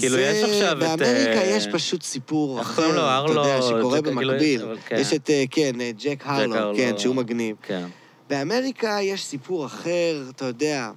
כאילו, 0.00 0.18
יש 0.18 0.44
עכשיו 0.44 0.72
את, 0.72 0.78
באמריקה 0.78 1.42
אה, 1.42 1.56
יש 1.56 1.66
פשוט 1.72 2.02
סיפור 2.02 2.60
אחר? 2.60 3.24
אתה 3.24 3.32
יודע, 3.32 3.62
שקורה 3.62 4.02
כאילו, 4.02 4.16
במקביל. 4.16 4.62
כן. 4.86 4.96
יש 4.98 5.12
את, 5.12 5.30
אה, 5.30 5.44
כן, 5.50 5.80
אה, 5.80 5.90
ג'ק 5.98 6.22
הרלו. 6.26 6.76
כן, 6.76 6.98
שהוא 6.98 7.14
מגניב. 7.14 7.56
כן. 7.62 7.86
באמריקה 8.30 8.98
יש 9.02 9.24
סיפור 9.24 9.66
אחר, 9.66 10.24
אתה 10.30 10.44
יודע, 10.44 10.90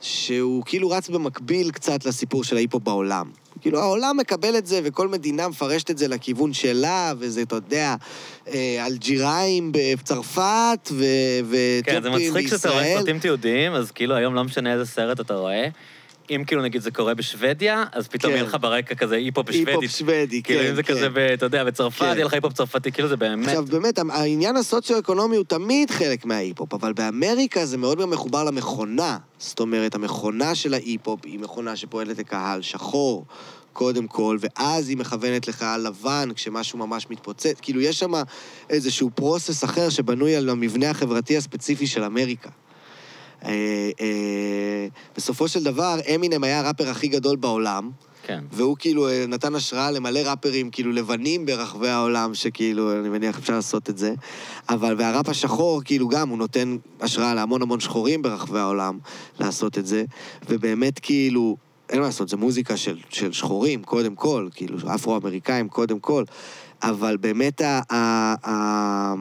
שהוא 0.00 0.62
כאילו 0.66 0.90
רץ 0.90 1.08
במקביל 1.08 1.70
קצת 1.70 2.04
לסיפור 2.04 2.44
של 2.44 2.56
ההיפ-הופ 2.56 2.82
בעולם. 2.82 3.30
כאילו, 3.60 3.80
העולם 3.80 4.16
מקבל 4.16 4.58
את 4.58 4.66
זה, 4.66 4.80
וכל 4.84 5.08
מדינה 5.08 5.48
מפרשת 5.48 5.90
את 5.90 5.98
זה 5.98 6.08
לכיוון 6.08 6.52
שלה, 6.52 7.12
וזה, 7.18 7.42
אתה 7.42 7.54
יודע, 7.54 7.94
אלג'יראים 8.86 9.72
בצרפת, 9.72 10.88
ו- 10.90 11.04
כן, 11.84 12.02
זה 12.02 12.10
ואתיופים 12.10 12.34
מצחיק 12.34 12.48
שאתה 12.48 12.70
רואה 12.70 12.82
בישראל. 12.82 12.98
סרטים 12.98 13.18
תיעודיים, 13.18 13.72
אז 13.72 13.90
כאילו 13.90 14.14
היום 14.14 14.34
לא 14.34 14.44
משנה 14.44 14.72
איזה 14.72 14.86
סרט 14.86 15.20
אתה 15.20 15.34
רואה. 15.34 15.68
אם 16.30 16.44
כאילו 16.46 16.62
נגיד 16.62 16.82
זה 16.82 16.90
קורה 16.90 17.14
בשוודיה, 17.14 17.84
אז 17.92 18.08
פתאום 18.08 18.32
כן. 18.32 18.36
יהיה 18.38 18.48
לך 18.48 18.56
ברקע 18.60 18.94
כזה 18.94 19.14
היפ-הופ 19.14 19.48
בשוודית. 19.48 19.68
היפ-הופ 19.68 19.90
שודי, 19.90 20.42
כן, 20.42 20.54
כאילו 20.54 20.70
אם 20.70 20.74
זה 20.74 20.82
כן. 20.82 20.94
כזה, 20.94 21.34
אתה 21.34 21.46
יודע, 21.46 21.64
בצרפת, 21.64 21.98
כן. 21.98 22.04
יהיה 22.04 22.24
לך 22.24 22.32
היפ-הופ 22.32 22.52
צרפתי, 22.52 22.92
כאילו 22.92 23.08
זה 23.08 23.16
באמת... 23.16 23.48
עכשיו, 23.48 23.64
באמת, 23.64 23.98
העניין 24.10 24.56
הסוציו-אקונומי 24.56 25.36
הוא 25.36 25.44
תמיד 25.44 25.90
חלק 25.90 26.24
מההיפ-הופ, 26.24 26.74
אבל 26.74 26.92
באמריקה 26.92 27.66
זה 27.66 27.76
מאוד 27.76 28.00
גם 28.00 28.10
מחובר 28.10 28.44
למכונה. 28.44 29.18
זאת 29.38 29.60
אומרת, 29.60 29.94
המכונה 29.94 30.54
של 30.54 30.74
ההיפ-הופ 30.74 31.20
היא 31.24 31.38
מכונה 31.38 31.76
שפועלת 31.76 32.18
לקהל 32.18 32.62
שחור, 32.62 33.26
קודם 33.72 34.06
כל, 34.06 34.38
ואז 34.40 34.88
היא 34.88 34.96
מכוונת 34.96 35.48
לקהל 35.48 35.86
לבן 35.86 36.28
כשמשהו 36.34 36.78
ממש 36.78 37.06
מתפוצץ. 37.10 37.54
כאילו, 37.62 37.80
יש 37.80 37.98
שם 37.98 38.12
איזשהו 38.70 39.10
פרוסס 39.14 39.64
אחר 39.64 39.88
שבנוי 39.88 40.36
על 40.36 40.48
המבנה 40.48 40.90
החברתי 40.90 41.36
הספציפי 41.36 41.86
של 41.86 42.04
אמריקה. 42.04 42.50
אה, 43.44 43.90
אה, 44.00 44.86
בסופו 45.16 45.48
של 45.48 45.64
דבר, 45.64 45.98
אמינם 46.14 46.44
היה 46.44 46.58
הראפר 46.58 46.88
הכי 46.88 47.08
גדול 47.08 47.36
בעולם, 47.36 47.90
כן. 48.22 48.44
והוא 48.52 48.76
כאילו 48.78 49.08
אה, 49.08 49.24
נתן 49.28 49.54
השראה 49.54 49.90
למלא 49.90 50.18
ראפרים 50.18 50.70
כאילו 50.70 50.92
לבנים 50.92 51.46
ברחבי 51.46 51.88
העולם, 51.88 52.34
שכאילו, 52.34 53.00
אני 53.00 53.08
מניח 53.08 53.38
אפשר 53.38 53.54
לעשות 53.54 53.90
את 53.90 53.98
זה. 53.98 54.14
אבל, 54.68 54.94
והראפ 54.98 55.28
השחור, 55.28 55.82
כאילו 55.84 56.08
גם, 56.08 56.28
הוא 56.28 56.38
נותן 56.38 56.76
השראה 57.00 57.34
להמון 57.34 57.62
המון 57.62 57.80
שחורים 57.80 58.22
ברחבי 58.22 58.58
העולם 58.58 58.98
לעשות 59.40 59.78
את 59.78 59.86
זה. 59.86 60.04
ובאמת, 60.48 60.98
כאילו, 60.98 61.56
אין 61.88 62.00
מה 62.00 62.06
לעשות, 62.06 62.28
זו 62.28 62.36
מוזיקה 62.36 62.76
של, 62.76 62.98
של 63.08 63.32
שחורים, 63.32 63.82
קודם 63.82 64.14
כל, 64.14 64.48
כאילו, 64.54 64.78
אפרו-אמריקאים, 64.94 65.68
קודם 65.68 66.00
כל. 66.00 66.24
אבל 66.82 67.16
באמת, 67.16 67.60
ה... 67.60 67.80
ה, 67.90 68.34
ה 68.50 69.14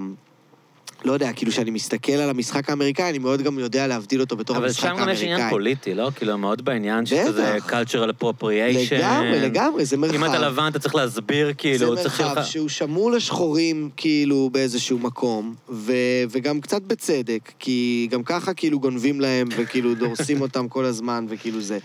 לא 1.05 1.11
יודע, 1.11 1.33
כאילו, 1.33 1.51
כשאני 1.51 1.71
מסתכל 1.71 2.11
על 2.11 2.29
המשחק 2.29 2.69
האמריקאי, 2.69 3.09
אני 3.09 3.17
מאוד 3.17 3.41
גם 3.41 3.59
יודע 3.59 3.87
להבדיל 3.87 4.21
אותו 4.21 4.35
בתור 4.35 4.57
אבל 4.57 4.65
המשחק 4.65 4.81
שם 4.81 4.87
האמריקאי. 4.87 5.05
גם 5.05 5.17
יש 5.17 5.23
עניין 5.23 5.49
פוליטי, 5.49 5.93
לא? 5.93 6.09
כאילו, 6.15 6.37
מאוד 6.37 6.65
בעניין 6.65 7.03
בטח. 7.03 7.69
cultural 7.69 8.21
appropriation. 8.21 8.95
לגמרי, 8.95 9.39
לגמרי, 9.39 9.85
זה 9.85 9.97
מרחב. 9.97 10.15
אם 10.15 10.25
אתה 10.25 10.39
לבן, 10.39 10.67
אתה 10.67 10.79
צריך 10.79 10.95
להסביר, 10.95 11.53
כאילו, 11.57 11.95
זה 11.95 12.01
צריך 12.01 12.17
שיהיה 12.17 12.29
מרחב 12.29 12.41
לך... 12.41 12.47
שהוא 12.47 12.69
שמור 12.69 13.11
לשחורים, 13.11 13.89
כאילו, 13.97 14.49
באיזשהו 14.53 14.99
מקום, 14.99 15.55
ו- 15.69 15.93
וגם 16.29 16.61
קצת 16.61 16.81
בצדק, 16.81 17.51
כי 17.59 18.07
גם 18.11 18.23
ככה 18.23 18.53
כאילו 18.53 18.79
גונבים 18.79 19.21
להם, 19.21 19.47
וכאילו 19.57 19.95
דורסים 19.95 20.41
אותם 20.41 20.67
כל 20.67 20.85
הזמן, 20.85 21.25
וכאילו 21.29 21.61
זה. 21.61 21.79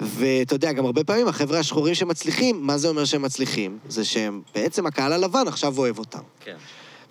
ואתה 0.00 0.54
יודע, 0.54 0.72
גם 0.72 0.86
הרבה 0.86 1.04
פעמים 1.04 1.28
החבר'ה 1.28 1.58
השחורים 1.58 1.94
שמצליחים, 1.94 2.58
מה 2.62 2.78
זה 2.78 2.88
אומר 2.88 3.04
שהם 3.04 3.22
מצליחים? 3.22 3.78
זה 3.88 4.04
שהם, 4.04 4.40
בעצם 4.54 4.86
הקהל 4.86 5.12
הלבן 5.12 5.48
עכשיו 5.48 5.78
אוהב 5.78 5.98
אותם. 5.98 6.18
כן. 6.44 6.56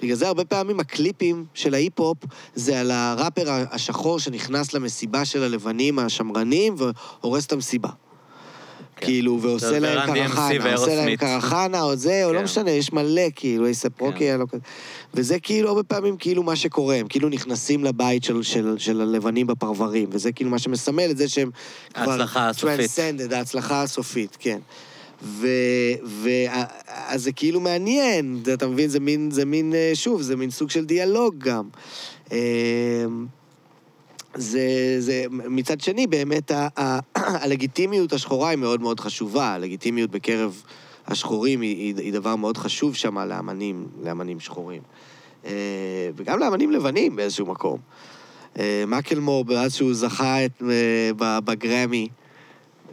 בגלל 0.01 0.15
זה 0.15 0.27
הרבה 0.27 0.45
פעמים 0.45 0.79
הקליפים 0.79 1.45
של 1.53 1.73
ההיפ-הופ 1.73 2.17
זה 2.55 2.79
על 2.79 2.91
הראפר 2.91 3.43
השחור 3.71 4.19
שנכנס 4.19 4.73
למסיבה 4.73 5.25
של 5.25 5.43
הלבנים 5.43 5.99
השמרנים 5.99 6.75
והורס 6.77 7.45
את 7.45 7.51
המסיבה. 7.51 7.89
כן. 8.95 9.05
כאילו, 9.05 9.39
ועושה 9.41 9.79
להם 9.79 10.15
קרחנה, 10.15 10.73
עושה 10.73 10.95
להם. 10.95 11.15
קרחנה 11.15 11.81
או 11.81 11.95
זה, 11.95 12.25
או 12.25 12.33
לא 12.33 12.37
כן. 12.37 12.43
משנה, 12.43 12.71
יש 12.71 12.93
מלא, 12.93 13.21
כאילו, 13.35 13.65
אייסאפ 13.65 14.01
רוקי, 14.01 14.37
לא 14.37 14.45
כזה. 14.51 14.61
וזה 15.13 15.39
כאילו 15.39 15.69
הרבה 15.69 15.83
פעמים 15.83 16.17
כאילו 16.17 16.43
מה 16.43 16.55
שקורה, 16.55 16.95
הם 16.95 17.07
כאילו 17.07 17.29
נכנסים 17.29 17.83
לבית 17.83 18.23
של, 18.23 18.43
של, 18.43 18.75
של 18.77 19.01
הלבנים 19.01 19.47
בפרברים, 19.47 20.09
וזה 20.11 20.31
כאילו 20.31 20.49
מה 20.49 20.59
שמסמל 20.59 21.11
את 21.11 21.17
זה 21.17 21.29
שהם 21.29 21.51
כבר... 21.93 22.11
ההצלחה 22.11 22.49
הסופית. 22.49 22.89
ההצלחה 23.31 23.81
הסופית, 23.81 24.37
כן. 24.39 24.59
ו... 25.22 25.47
ו... 26.05 26.30
אז 26.88 27.24
זה 27.24 27.32
כאילו 27.32 27.59
מעניין, 27.59 28.43
אתה 28.53 28.68
מבין? 28.68 28.89
זה 28.89 28.99
מין, 28.99 29.32
זה 29.32 29.45
מין, 29.45 29.74
אה, 29.74 29.91
שוב, 29.93 30.22
זה 30.22 30.36
מין 30.36 30.49
סוג 30.51 30.70
של 30.70 30.86
דיאלוג 30.86 31.38
גם. 31.38 31.70
אה, 32.32 33.05
זה, 34.36 34.95
זה, 34.99 35.26
מצד 35.30 35.82
שני, 35.82 36.07
באמת, 36.07 36.51
הלגיטימיות 37.15 38.13
השחורה 38.13 38.49
היא 38.49 38.57
מאוד 38.57 38.82
מאוד 38.82 38.99
חשובה. 38.99 39.53
הלגיטימיות 39.53 40.11
בקרב 40.11 40.61
השחורים 41.07 41.61
היא, 41.61 41.76
היא, 41.76 41.95
היא 41.97 42.13
דבר 42.13 42.36
מאוד 42.36 42.57
חשוב 42.57 42.95
שם 42.95 43.18
לאמנים, 43.20 43.88
לאמנים 44.03 44.39
שחורים. 44.39 44.82
אה, 45.45 46.09
וגם 46.15 46.39
לאמנים 46.39 46.72
לבנים 46.72 47.15
באיזשהו 47.15 47.45
מקום. 47.45 47.80
אה, 48.59 48.84
מקלמור, 48.88 49.45
מאז 49.45 49.76
שהוא 49.76 49.93
זכה 49.93 50.45
את, 50.45 50.63
בגרמי, 51.18 52.07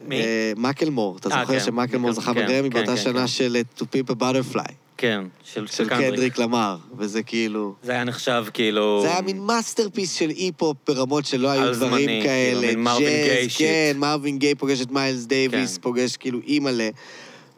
מי? 0.09 0.22
מקלמור, 0.57 1.16
אתה 1.16 1.28
אה, 1.28 1.40
זוכר 1.40 1.59
כן. 1.59 1.64
שמקלמור 1.64 2.11
כן, 2.11 2.20
זכה 2.20 2.34
כן, 2.34 2.46
בגרמי 2.46 2.70
באותה 2.70 2.96
שנה. 2.96 3.28
של 3.28 3.57
To 3.78 3.82
Pimp 3.82 4.11
a 4.11 4.14
Butterfly, 4.14 4.72
כן, 4.96 5.24
של, 5.44 5.66
של 5.66 5.88
קנדריק 5.88 6.38
למר, 6.38 6.76
וזה 6.98 7.22
כאילו... 7.22 7.74
זה 7.82 7.92
היה 7.92 8.05
נחשב 8.05 8.44
כאילו... 8.55 9.00
זה 9.02 9.12
היה 9.12 9.20
מין 9.20 9.40
masterpiece 9.40 10.12
של 10.12 10.30
היפ-הופ 10.30 10.76
ברמות 10.86 11.26
שלא 11.26 11.48
היו 11.48 11.62
על 11.62 11.74
דברים 11.74 11.92
זמני, 11.92 12.20
כאלה. 12.22 12.61
כאילו, 12.61 12.72
מין 12.72 12.82
מרווין 12.84 13.24
גיי 13.24 13.48
shit. 13.49 13.68
כן, 13.68 13.96
מרווין 13.96 14.38
גיי 14.38 14.55
פוגש 14.55 14.82
את 14.82 14.90
מיילס 14.90 15.24
דייוויס, 15.24 15.76
כן. 15.76 15.82
פוגש 15.82 16.16
כאילו 16.16 16.40
אימא'לה. 16.46 16.88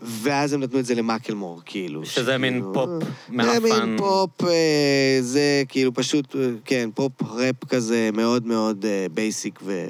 ואז 0.03 0.53
הם 0.53 0.63
נתנו 0.63 0.79
את 0.79 0.85
זה 0.85 0.95
למקלמור, 0.95 1.61
כאילו. 1.65 2.07
שזה 2.07 2.39
מין 2.39 2.63
פופ 2.75 2.89
זה 3.03 3.09
מעפן. 3.29 3.63
מין 3.63 3.97
פופ, 3.99 4.45
אה, 4.45 5.19
זה 5.21 5.63
כאילו 5.69 5.95
פשוט, 5.95 6.37
אה, 6.37 6.49
כן, 6.65 6.91
פופ 6.95 7.13
ראפ 7.23 7.65
כזה 7.69 8.11
מאוד 8.13 8.47
מאוד 8.47 8.85
basic, 9.15 9.59
ו... 9.63 9.87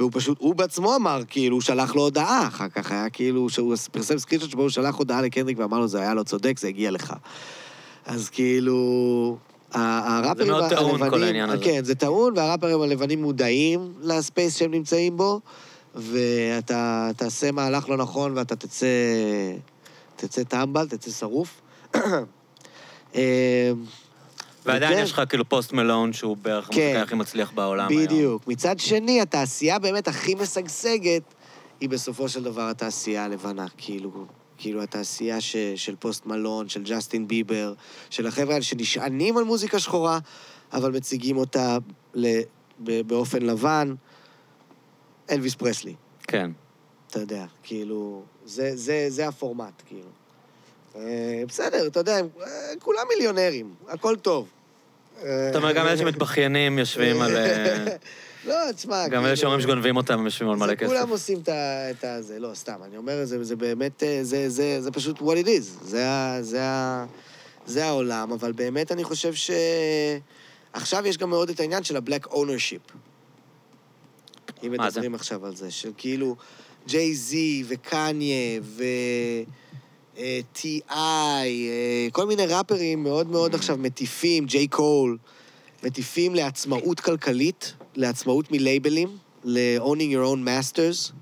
והוא 0.00 0.10
פשוט, 0.14 0.38
הוא 0.40 0.54
בעצמו 0.54 0.96
אמר, 0.96 1.22
כאילו, 1.28 1.56
הוא 1.56 1.62
שלח 1.62 1.94
לו 1.94 2.02
הודעה, 2.02 2.46
אחר 2.48 2.68
כך 2.68 2.90
היה 2.92 3.10
כאילו, 3.10 3.50
שהוא 3.50 3.76
פרסם 3.92 4.18
סקריפט 4.18 4.50
שבו 4.50 4.62
הוא 4.62 4.70
שלח 4.70 4.94
הודעה 4.94 5.22
לקנדריק 5.22 5.58
ואמר 5.58 5.78
לו, 5.78 5.88
זה 5.88 6.00
היה 6.00 6.14
לא 6.14 6.22
צודק, 6.22 6.58
זה 6.58 6.68
הגיע 6.68 6.90
לך. 6.90 7.12
אז 8.06 8.28
כאילו... 8.28 9.36
הראפרים 9.72 10.48
מאוד 10.48 10.68
טעון, 10.68 10.98
כל 10.98 11.04
הלבנים- 11.04 11.22
העניין 11.24 11.50
הזה. 11.50 11.64
כן, 11.64 11.84
זה 11.84 11.94
טעון, 11.94 12.32
והראפרים 12.36 12.80
הלבנים 12.82 13.22
מודעים 13.22 13.92
ל 14.02 14.11
space 14.11 14.56
שהם 14.56 14.70
נמצאים 14.70 15.16
בו, 15.16 15.40
ואתה 15.94 17.10
תעשה 17.16 17.52
מהלך 17.52 17.88
לא 17.88 17.96
נכון 17.96 18.36
ואתה 18.36 18.56
תצא... 18.56 18.86
תצא 20.16 20.42
טמבל, 20.42 20.88
תצא 20.88 21.10
שרוף. 21.10 21.60
ועדיין 24.66 24.92
וכן. 24.92 25.02
יש 25.02 25.12
לך 25.12 25.22
כאילו 25.28 25.48
פוסט 25.48 25.72
מלון 25.72 26.12
שהוא 26.12 26.36
בערך 26.36 26.64
כן. 26.64 26.72
המוזיקאי 26.72 27.02
הכי 27.02 27.14
מצליח 27.14 27.52
בעולם 27.52 27.88
היום. 27.88 28.02
בדיוק. 28.02 28.46
מצד 28.46 28.78
שני, 28.78 29.20
התעשייה 29.20 29.78
באמת 29.78 30.08
הכי 30.08 30.34
משגשגת 30.34 31.22
היא 31.80 31.88
בסופו 31.88 32.28
של 32.28 32.42
דבר 32.42 32.62
התעשייה 32.62 33.24
הלבנה. 33.24 33.66
כאילו, 33.76 34.26
כאילו 34.58 34.82
התעשייה 34.82 35.40
ש, 35.40 35.56
של 35.76 35.96
פוסט 35.96 36.26
מלון, 36.26 36.68
של 36.68 36.82
ג'סטין 36.82 37.28
ביבר, 37.28 37.74
של 38.10 38.26
החבר'ה 38.26 38.52
האלה 38.52 38.62
שנשענים 38.62 39.36
על 39.36 39.44
מוזיקה 39.44 39.78
שחורה, 39.78 40.18
אבל 40.72 40.92
מציגים 40.92 41.36
אותה 41.36 41.78
ל, 42.14 42.40
ב, 42.78 43.00
באופן 43.00 43.42
לבן. 43.42 43.94
אלוויס 45.30 45.54
פרסלי, 45.54 45.94
כן. 46.22 46.50
אתה 47.06 47.20
יודע, 47.20 47.44
כאילו, 47.62 48.22
זה, 48.44 48.76
זה, 48.76 49.06
זה 49.08 49.28
הפורמט, 49.28 49.82
כאילו. 49.86 50.08
אה, 50.96 51.42
בסדר, 51.48 51.86
אתה 51.86 52.00
יודע, 52.00 52.16
אה, 52.16 52.72
כולם 52.78 53.02
מיליונרים, 53.08 53.74
הכל 53.88 54.16
טוב. 54.16 54.48
זאת 55.20 55.54
אומרת, 55.54 55.76
גם 55.76 55.86
אלה 55.86 55.96
שמתבכיינים 55.96 56.78
יושבים 56.78 57.22
על... 57.22 57.36
אה, 57.36 57.84
לא, 58.48 58.72
תשמע, 58.72 59.08
גם 59.08 59.26
אלה 59.26 59.36
שאומרים 59.36 59.60
שגונבים 59.60 59.96
אותם, 59.96 60.18
הם 60.18 60.24
יושבים 60.24 60.50
על 60.50 60.56
מלא 60.56 60.74
כסף. 60.74 60.86
כולם 60.86 61.08
עושים 61.08 61.40
את 61.40 62.04
ה-. 62.04 62.22
זה, 62.22 62.38
לא, 62.38 62.54
סתם, 62.54 62.80
אני 62.84 62.96
אומר, 62.96 63.24
זה, 63.24 63.44
זה 63.44 63.56
באמת, 63.56 64.02
זה, 64.22 64.90
פשוט 64.92 65.18
what 65.18 65.44
it 65.44 65.46
is. 65.46 65.94
זה, 67.66 67.84
העולם, 67.84 68.32
אבל 68.32 68.52
באמת 68.52 68.92
אני 68.92 69.04
חושב 69.04 69.34
ש... 69.34 69.50
עכשיו 70.72 71.06
יש 71.06 71.18
גם 71.18 71.30
מאוד 71.30 71.50
את 71.50 71.60
העניין 71.60 71.84
של 71.84 71.96
ה-black 71.96 72.26
ownership. 72.26 72.92
אם? 74.62 74.72
מדברים 74.72 75.14
עכשיו 75.14 75.46
על 75.46 75.56
זה, 75.56 75.70
של 75.70 75.90
כאילו 75.96 76.36
ג'יי 76.86 77.14
זי 77.14 77.64
וקניה 77.68 78.60
ו... 78.62 78.84
אה, 80.20 80.40
טי.איי, 80.52 81.68
אה, 81.68 82.08
כל 82.12 82.26
מיני 82.26 82.46
ראפרים 82.46 83.02
מאוד. 83.02 83.30
מאוד 83.30 83.54
עכשיו 83.54 83.76
מטיפים, 83.76 84.44
ג'יי 84.46 84.68
קול, 84.68 85.18
מטיפים 85.82 86.34
לעצמאות 86.34 87.00
כלכלית, 87.00 87.74
לעצמאות 87.96 88.52
מלייבלים, 88.52 89.08
ל-owning 89.44 89.86
your 90.14 90.34
own 90.34 90.46
masters. 90.46 91.12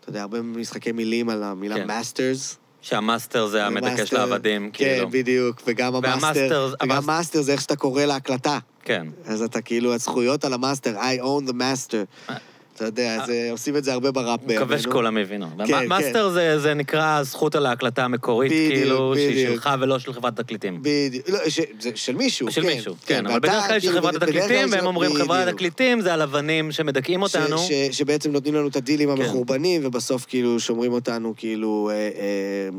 אתה 0.00 0.08
יודע, 0.08 0.22
הרבה 0.22 0.42
משחקי 0.42 0.92
מילים 0.92 1.28
על 1.28 1.42
המילה 1.42 1.74
כן. 1.74 1.90
masters. 1.90 2.56
שהמאסטר 2.82 3.46
זה 3.46 3.66
המדכא 3.66 4.06
של 4.06 4.16
העבדים, 4.16 4.70
כאילו. 4.72 5.06
כן, 5.06 5.10
בדיוק, 5.18 5.62
וגם 5.66 5.94
המאסטר, 5.94 6.74
וגם 6.82 6.90
המאס- 6.96 7.04
מאסטר 7.06 7.42
זה 7.42 7.52
איך 7.52 7.60
שאתה 7.60 7.76
קורא 7.76 8.04
להקלטה. 8.04 8.58
כן. 8.84 9.06
אז 9.24 9.42
אתה 9.42 9.60
כאילו, 9.62 9.94
הזכויות 9.94 10.44
על 10.44 10.52
המאסטר, 10.52 10.96
I 11.00 11.20
own 11.22 11.50
the 11.50 11.52
master. 11.52 12.32
אתה 12.80 12.88
יודע, 12.88 13.24
אה, 13.28 13.50
עושים 13.50 13.76
את 13.76 13.84
זה 13.84 13.92
הרבה 13.92 14.10
בראפ 14.10 14.40
אני 14.44 14.54
מקווה 14.54 14.66
בימינו. 14.76 14.82
שכולם 14.90 15.16
הבינו. 15.16 15.46
כן. 15.66 15.86
מאסטר 15.88 16.28
זה- 16.30 16.58
זה 16.58 16.74
נקרא 16.74 17.22
זכות 17.22 17.54
על 17.54 17.66
ההקלטה 17.66 18.04
המקורית, 18.04 18.52
בדיוק, 18.52 18.72
כאילו, 18.74 19.14
שהיא. 19.16 19.46
שלך 19.48 19.70
ולא 19.80 19.98
של 19.98 20.12
חברת 20.12 20.36
תקליטים. 20.36 20.78
בדיוק, 20.82 21.28
לא, 21.28 21.38
ש- 21.48 21.60
זה 21.80 21.90
של 21.94 22.16
מישהו, 22.16 22.50
של 22.52 22.62
כן. 22.62 22.66
מישהו, 22.68 22.94
כן, 23.06 23.26
אבל 23.26 23.34
ואתה, 23.34 23.48
בדרך 23.48 23.66
כלל 23.66 23.76
יש 23.76 23.86
כאילו, 23.86 24.00
חברת 24.00 24.14
התקליטים, 24.14 24.68
והם 24.70 24.86
אומרים 24.86 25.14
חברת. 25.14 25.48
התקליטים 25.48 26.00
זה 26.00 26.12
הלבנים 26.14 26.72
שמדכאים 26.72 27.22
אותנו. 27.22 27.58
ש- 27.58 27.72
שבעצם 27.98 28.32
נותנים 28.32 28.54
לנו 28.54 28.68
את 28.68 28.76
הדילים 28.76 29.16
כן. 29.16 29.22
המחורבנים, 29.22 29.80
ובסוף 29.84 30.26
כאילו 30.28 30.60
שומרים 30.60 30.92
אותנו 30.92 31.34
כאילו 31.36 31.90
אה, 31.92 31.94
אה, 31.94 32.08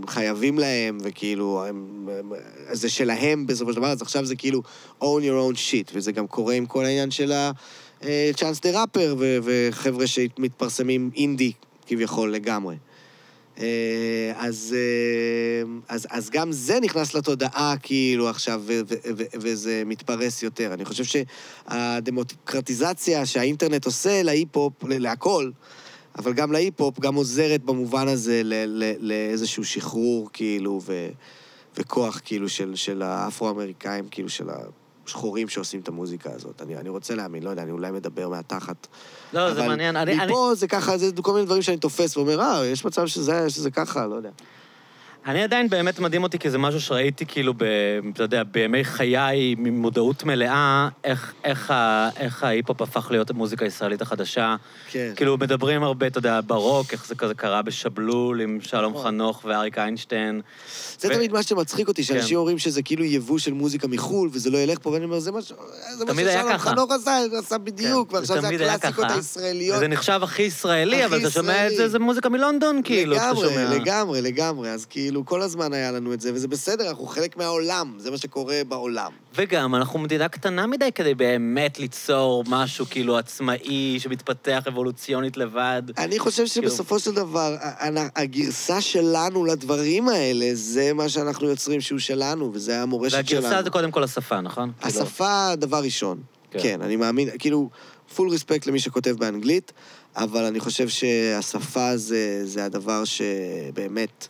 חייבים 0.08 0.60
להם, 0.60 0.98
וכאילו, 1.04 1.66
הם, 1.68 1.86
זה 2.72 2.90
שלהם 2.90 3.48
בסופו 3.48 3.72
של 3.74 3.78
דבר, 3.78 3.88
אז 3.88 4.02
עכשיו 4.02 4.26
זה 4.26 4.36
כאילו 4.36 4.62
own 5.02 5.04
your 5.04 5.54
own 5.54 5.72
shit, 5.72 5.92
וזה 5.94 6.12
גם 6.12 6.28
קורה 6.28 6.54
עם 6.54 6.66
כל 6.66 6.86
העניין 6.86 7.12
של 7.12 7.32
ה-chance 7.32 7.81
the 8.02 8.74
rapper, 8.74 9.16
ו- 9.18 9.38
וחבר'ה 9.44 10.08
שמתפרסמים 10.08 11.12
אינדי 11.16 11.52
כביכול 11.88 12.34
לגמרי. 12.34 12.76
אה, 13.60 14.34
אז, 14.36 14.76
אה, 14.78 15.64
אז, 15.88 16.08
אז 16.10 16.30
גם 16.30 16.52
זה 16.52 16.80
נכנס 16.80 17.14
לתודעה 17.14 17.76
כאילו 17.82 18.30
עכשיו, 18.30 18.62
ו- 18.66 18.82
ו- 18.88 18.96
ו- 19.18 19.24
וזה 19.34 19.84
מתפרס 19.86 20.44
יותר. 20.44 20.74
אני 20.74 20.86
חושב 20.86 21.22
שהדמוקרטיזציה 21.68 23.26
שהאינטרנט 23.26 23.86
עושה 23.86 24.24
להיפ-הופ, 24.24 24.74
להכל, 24.84 25.52
אבל 26.18 26.34
גם 26.34 26.52
להיפ-הופ, 26.52 27.00
גם 27.00 27.16
עוזרת 27.16 27.64
במובן 27.64 28.08
הזה 28.08 28.42
ל- 28.44 28.66
ל- 28.84 28.96
לאיזשהו 29.00 29.66
שחרור, 29.66 30.30
כאילו, 30.34 30.80
ו- 30.84 31.10
וכוח, 31.78 32.22
כאילו, 32.26 32.50
של, 32.50 32.76
של 32.76 33.02
האפרו-אמריקאים, 33.02 34.08
כאילו, 34.12 34.30
של 34.30 34.50
השחורים 35.08 35.48
שעושים 35.50 35.80
את 35.82 35.88
המוזיקה 35.88 36.30
הזאת. 36.34 36.62
אני, 36.62 36.76
אני 36.78 36.90
רוצה 36.90 37.16
להאמין, 37.16 37.44
לא 37.44 37.50
יודע, 37.50 37.62
אני 37.64 37.72
אולי 37.72 37.92
מדבר 37.92 38.30
מהתחת. 38.30 38.88
לא, 39.34 39.54
זה 39.54 39.60
אבל 39.60 39.68
מעניין. 39.68 39.96
אני- 39.96 40.20
אני- 40.20 40.32
מפה 40.32 40.52
זה 40.56 40.68
ככה, 40.68 40.98
זה 40.98 41.12
כל 41.22 41.34
מיני 41.34 41.46
דברים 41.46 41.62
שאני 41.62 41.78
תופס 41.78 42.18
ואומר, 42.18 42.42
אה, 42.42 42.66
יש 42.66 42.86
מצב 42.86 43.08
שזה, 43.08 43.50
שזה 43.50 43.72
ככה, 43.72 44.08
לא 44.08 44.16
יודע. 44.16 44.30
אני 45.26 45.44
עדיין 45.44 45.70
באמת 45.70 46.00
מדהים 46.00 46.24
אותי, 46.24 46.40
כי 46.40 46.50
זה 46.50 46.58
משהו 46.58 46.82
שראיתי 46.82 47.26
כאילו, 47.26 47.54
ב, 47.54 47.64
אתה 48.14 48.24
יודע, 48.24 48.44
בימי 48.44 48.84
חיי, 48.84 49.56
ממודעות 49.58 50.24
מלאה, 50.24 50.88
איך, 51.04 51.34
איך, 51.44 51.72
ה, 51.72 52.10
איך 52.18 52.44
ההיפ-הופ 52.44 52.82
הפך 52.82 53.08
להיות 53.12 53.30
המוזיקה 53.30 53.66
הישראלית 53.66 54.02
החדשה. 54.02 54.56
כן. 54.92 55.14
כאילו, 55.16 55.38
מדברים 55.38 55.84
הרבה, 55.84 56.08
אתה 56.08 56.18
יודע, 56.18 56.40
ברוק, 56.46 56.92
איך 56.92 57.08
זה 57.08 57.16
כזה 57.16 57.34
קרה 57.34 57.62
בשבלול 57.62 58.42
עם 58.42 58.60
שלום 58.62 58.94
נכון. 58.94 59.04
חנוך 59.04 59.42
ואריק 59.46 59.78
איינשטיין. 59.78 60.42
זה 61.00 61.08
ו- 61.08 61.14
תמיד 61.14 61.32
מה 61.32 61.44
שמצחיק 61.44 61.88
אותי, 61.88 62.04
שאנשים 62.04 62.30
כן. 62.30 62.36
אומרים 62.36 62.60
שזה 62.60 62.84
כאילו 62.84 63.04
יבוא 63.04 63.40
של 63.40 63.54
מוזיקה 63.54 63.88
מחו"ל, 63.88 64.30
וזה 64.34 64.50
לא 64.50 64.58
ילך 64.58 64.78
פה, 64.82 64.90
ואני 64.90 65.06
אומר, 65.06 65.20
זה 65.20 65.32
מה 65.32 65.42
זה 65.42 65.54
מה 66.06 66.14
ששלום. 66.14 66.58
חנוך 66.58 66.92
עשה, 66.92 67.18
עשה 67.40 67.58
בדיוק, 67.58 68.10
כן, 68.10 68.16
ועכשיו 68.16 68.42
זה 68.42 68.48
היה 68.48 68.74
הקלאסיקות. 68.74 69.06
הישראליות. 69.12 69.78
וזה 69.78 69.88
נחשב 69.88 70.20
הכי 70.24 70.42
ישראלי, 70.42 70.96
הכי 70.96 71.06
אבל 71.06 71.20
אתה 71.22 71.30
שומע 71.30 71.66
את 71.66 71.70
זה, 71.70 71.74
ישראלי. 71.74 71.90
זה 71.90 72.00
מוזיקה 72.00 72.30
מלונדון, 72.30 72.82
כאילו, 72.84 73.14
לגמרי. 73.14 73.80
לגמרי, 73.80 74.22
לגמרי. 74.22 74.70
אז 74.70 74.86
כאילו, 74.86 75.11
כל 75.26 75.42
הזמן 75.42 75.74
היה 75.74 75.92
לנו 75.92 76.14
את 76.14 76.22
זה, 76.22 76.34
וזה 76.34 76.48
בסדר, 76.48 76.90
אנחנו 76.90 77.06
חלק 77.06 77.38
מהעולם, 77.38 77.96
זה 77.98 78.12
מה 78.12 78.18
שקורה 78.18 78.62
בעולם. 78.68 79.12
וגם, 79.36 79.76
אנחנו 79.76 80.00
מדינה 80.00 80.30
קטנה 80.30 80.68
מדי 80.68 80.92
כדי 80.96 81.14
באמת 81.14 81.80
ליצור 81.80 82.44
משהו 82.48 82.86
כאילו 82.90 83.18
עצמאי, 83.18 84.00
שמתפתח 84.00 84.64
אבולוציונית 84.68 85.38
לבד. 85.38 85.82
אני 85.98 86.20
חושב 86.20 86.44
כאילו- 86.54 86.70
שבסופו 86.70 87.00
של 87.00 87.12
דבר, 87.12 87.56
הגרסה 88.16 88.82
שלנו 88.82 89.46
לדברים 89.46 90.10
האלה, 90.10 90.50
זה 90.54 90.94
מה 90.94 91.10
שאנחנו 91.10 91.50
יוצרים 91.50 91.82
שהוא 91.82 92.00
שלנו, 92.00 92.52
וזה 92.54 92.82
המורשת 92.82 93.28
שלנו. 93.28 93.44
והגרסה 93.44 93.64
זה 93.64 93.70
קודם 93.70 93.92
כל 93.92 94.04
השפה, 94.04 94.42
נכון? 94.42 94.72
כאילו, 94.82 95.02
השפה, 95.04 95.56
דבר 95.56 95.84
ראשון. 95.84 96.22
כן. 96.52 96.60
כן, 96.64 96.82
אני 96.82 96.96
מאמין, 96.96 97.30
כאילו, 97.40 97.70
פול 98.16 98.30
רספקט 98.30 98.68
למי 98.68 98.80
שכותב 98.80 99.16
באנגלית, 99.20 99.72
אבל 100.16 100.44
אני 100.44 100.60
חושב 100.60 100.90
שהשפה 100.90 101.98
זה, 101.98 102.42
זה 102.44 102.66
הדבר 102.66 103.04
שבאמת 103.06 104.28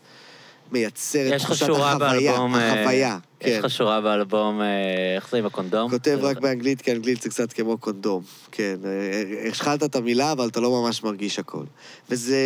מייצר 0.71 1.35
את 1.35 1.41
תחושת 1.41 1.69
החוויה, 1.69 1.97
באלבום... 1.97 2.55
אה, 2.55 2.81
החוויה, 2.81 3.17
יש 3.41 3.53
כן. 3.53 3.59
לך 3.59 3.69
שורה 3.69 4.01
באלבום, 4.01 4.61
אה, 4.61 5.15
איך 5.15 5.29
זה 5.31 5.37
עם 5.37 5.45
הקונדום? 5.45 5.91
כותב 5.91 6.19
רק 6.21 6.39
באנגלית, 6.39 6.81
כי 6.81 6.91
אנגלית 6.91 7.21
זה 7.21 7.29
קצת 7.29 7.53
כמו 7.53 7.77
קונדום. 7.77 8.23
כן, 8.51 8.75
אה, 8.85 9.49
השחלת 9.49 9.83
את 9.83 9.95
המילה, 9.95 10.31
אבל 10.31 10.47
אתה 10.47 10.59
לא 10.59 10.81
ממש 10.81 11.03
מרגיש 11.03 11.39
הכל. 11.39 11.63
וזה 12.09 12.37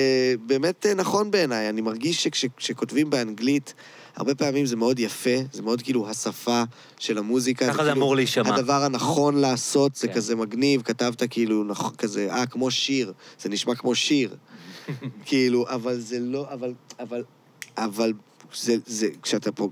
באמת 0.46 0.86
נכון 0.96 1.32
בעיניי, 1.32 1.70
אני 1.70 1.82
מרגיש 1.82 2.24
שכשכותבים 2.24 3.10
באנגלית, 3.10 3.74
הרבה 4.16 4.36
פעמים 4.36 4.66
זה 4.66 4.76
מאוד 4.76 5.00
יפה, 5.00 5.36
זה 5.52 5.62
מאוד 5.62 5.82
כאילו 5.82 6.10
השפה 6.10 6.64
של 7.00 7.18
המוזיקה. 7.18 7.66
ככה 7.66 7.74
זה 7.74 7.80
כאילו 7.80 7.92
אמור 7.92 8.16
להישמע. 8.16 8.56
הדבר 8.56 8.84
הנכון 8.84 9.38
לעשות, 9.38 9.96
זה 9.96 10.08
כן. 10.08 10.14
כזה 10.14 10.36
מגניב, 10.36 10.82
כתבת 10.82 11.24
כאילו, 11.30 11.64
נכ- 11.72 11.96
כזה, 11.98 12.28
אה, 12.32 12.46
כמו 12.46 12.72
שיר, 12.72 13.14
זה 13.40 13.50
נשמע 13.50 13.76
כמו 13.76 13.96
שיר. 13.96 14.36
כאילו, 15.26 15.66
אבל 15.70 16.00
זה 16.00 16.20
לא, 16.20 16.48
אבל, 16.54 16.74
אבל, 17.00 17.24
אבל, 17.78 18.14
זה, 18.56 18.76
זה, 18.86 19.08
כשאתה 19.22 19.52
פה 19.52 19.70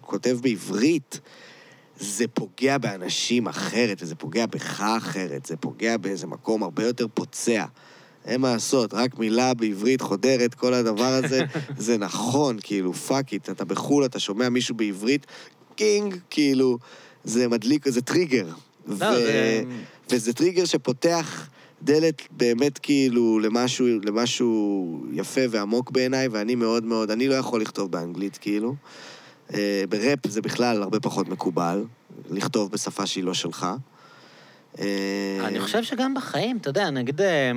כותב 0.00 0.38
בעברית, 0.42 1.20
זה 1.98 2.24
פוגע 2.28 2.78
באנשים 2.78 3.48
אחרת, 3.48 4.02
וזה 4.02 4.14
פוגע 4.14 4.46
בך 4.46 4.80
אחרת, 4.80 5.46
זה 5.46 5.56
פוגע 5.56 5.96
באיזה 5.96 6.26
מקום 6.26 6.62
הרבה 6.62 6.84
יותר 6.86 7.06
פוצע. 7.14 7.64
אין 8.24 8.40
מה 8.40 8.52
לעשות, 8.52 8.94
רק 8.94 9.18
מילה 9.18 9.54
בעברית 9.54 10.00
חודרת, 10.00 10.54
כל 10.54 10.74
הדבר 10.74 11.04
הזה, 11.24 11.40
זה 11.78 11.98
נכון, 11.98 12.56
כאילו, 12.62 12.94
fuck 12.94 13.32
it, 13.32 13.50
אתה 13.50 13.64
בחו"ל, 13.64 14.04
אתה 14.04 14.18
שומע 14.18 14.48
מישהו 14.48 14.74
בעברית, 14.74 15.26
קינג, 15.76 16.16
כאילו, 16.30 16.78
זה 17.24 17.48
מדליק, 17.48 17.88
זה 17.88 18.02
טריגר. 18.02 18.46
לא, 18.86 18.96
זה- 18.96 19.62
וזה 20.10 20.32
טריגר 20.32 20.64
שפותח 20.64 21.48
דלת 21.82 22.22
באמת 22.30 22.78
כאילו 22.78 23.38
למשהו, 23.38 23.86
למשהו 24.04 25.04
יפה 25.12 25.40
ועמוק 25.50 25.90
בעיניי, 25.90 26.28
ואני 26.28 26.54
מאוד 26.54 26.84
מאוד, 26.84 27.10
אני 27.10 27.28
לא 27.28 27.34
יכול 27.34 27.60
לכתוב 27.60 27.92
באנגלית 27.92 28.38
כאילו. 28.38 28.74
אה, 29.54 29.84
בראפ 29.88 30.26
זה 30.26 30.42
בכלל 30.42 30.82
הרבה 30.82 31.00
פחות 31.00 31.28
מקובל, 31.28 31.84
לכתוב 32.30 32.72
בשפה 32.72 33.06
שהיא 33.06 33.24
לא 33.24 33.34
שלך. 33.34 33.66
אה, 34.78 34.84
אני 35.44 35.60
חושב 35.60 35.82
שגם 35.82 36.14
בחיים, 36.14 36.56
אתה 36.56 36.70
יודע, 36.70 36.90
נגיד, 36.90 37.20
אה, 37.20 37.50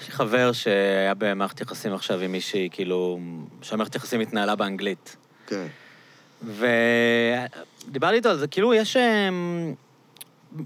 יש 0.00 0.06
לי 0.06 0.12
חבר 0.12 0.52
שהיה 0.52 1.14
במערכת 1.18 1.60
יחסים 1.60 1.94
עכשיו 1.94 2.20
עם 2.20 2.32
מישהי, 2.32 2.68
כאילו, 2.72 3.18
שהמערכת 3.62 3.94
יחסים 3.94 4.20
התנהלה 4.20 4.56
באנגלית. 4.56 5.16
כן. 5.46 5.66
ודיברתי 6.44 8.16
איתו 8.16 8.28
על 8.28 8.38
זה, 8.38 8.46
כאילו, 8.46 8.74
יש... 8.74 8.96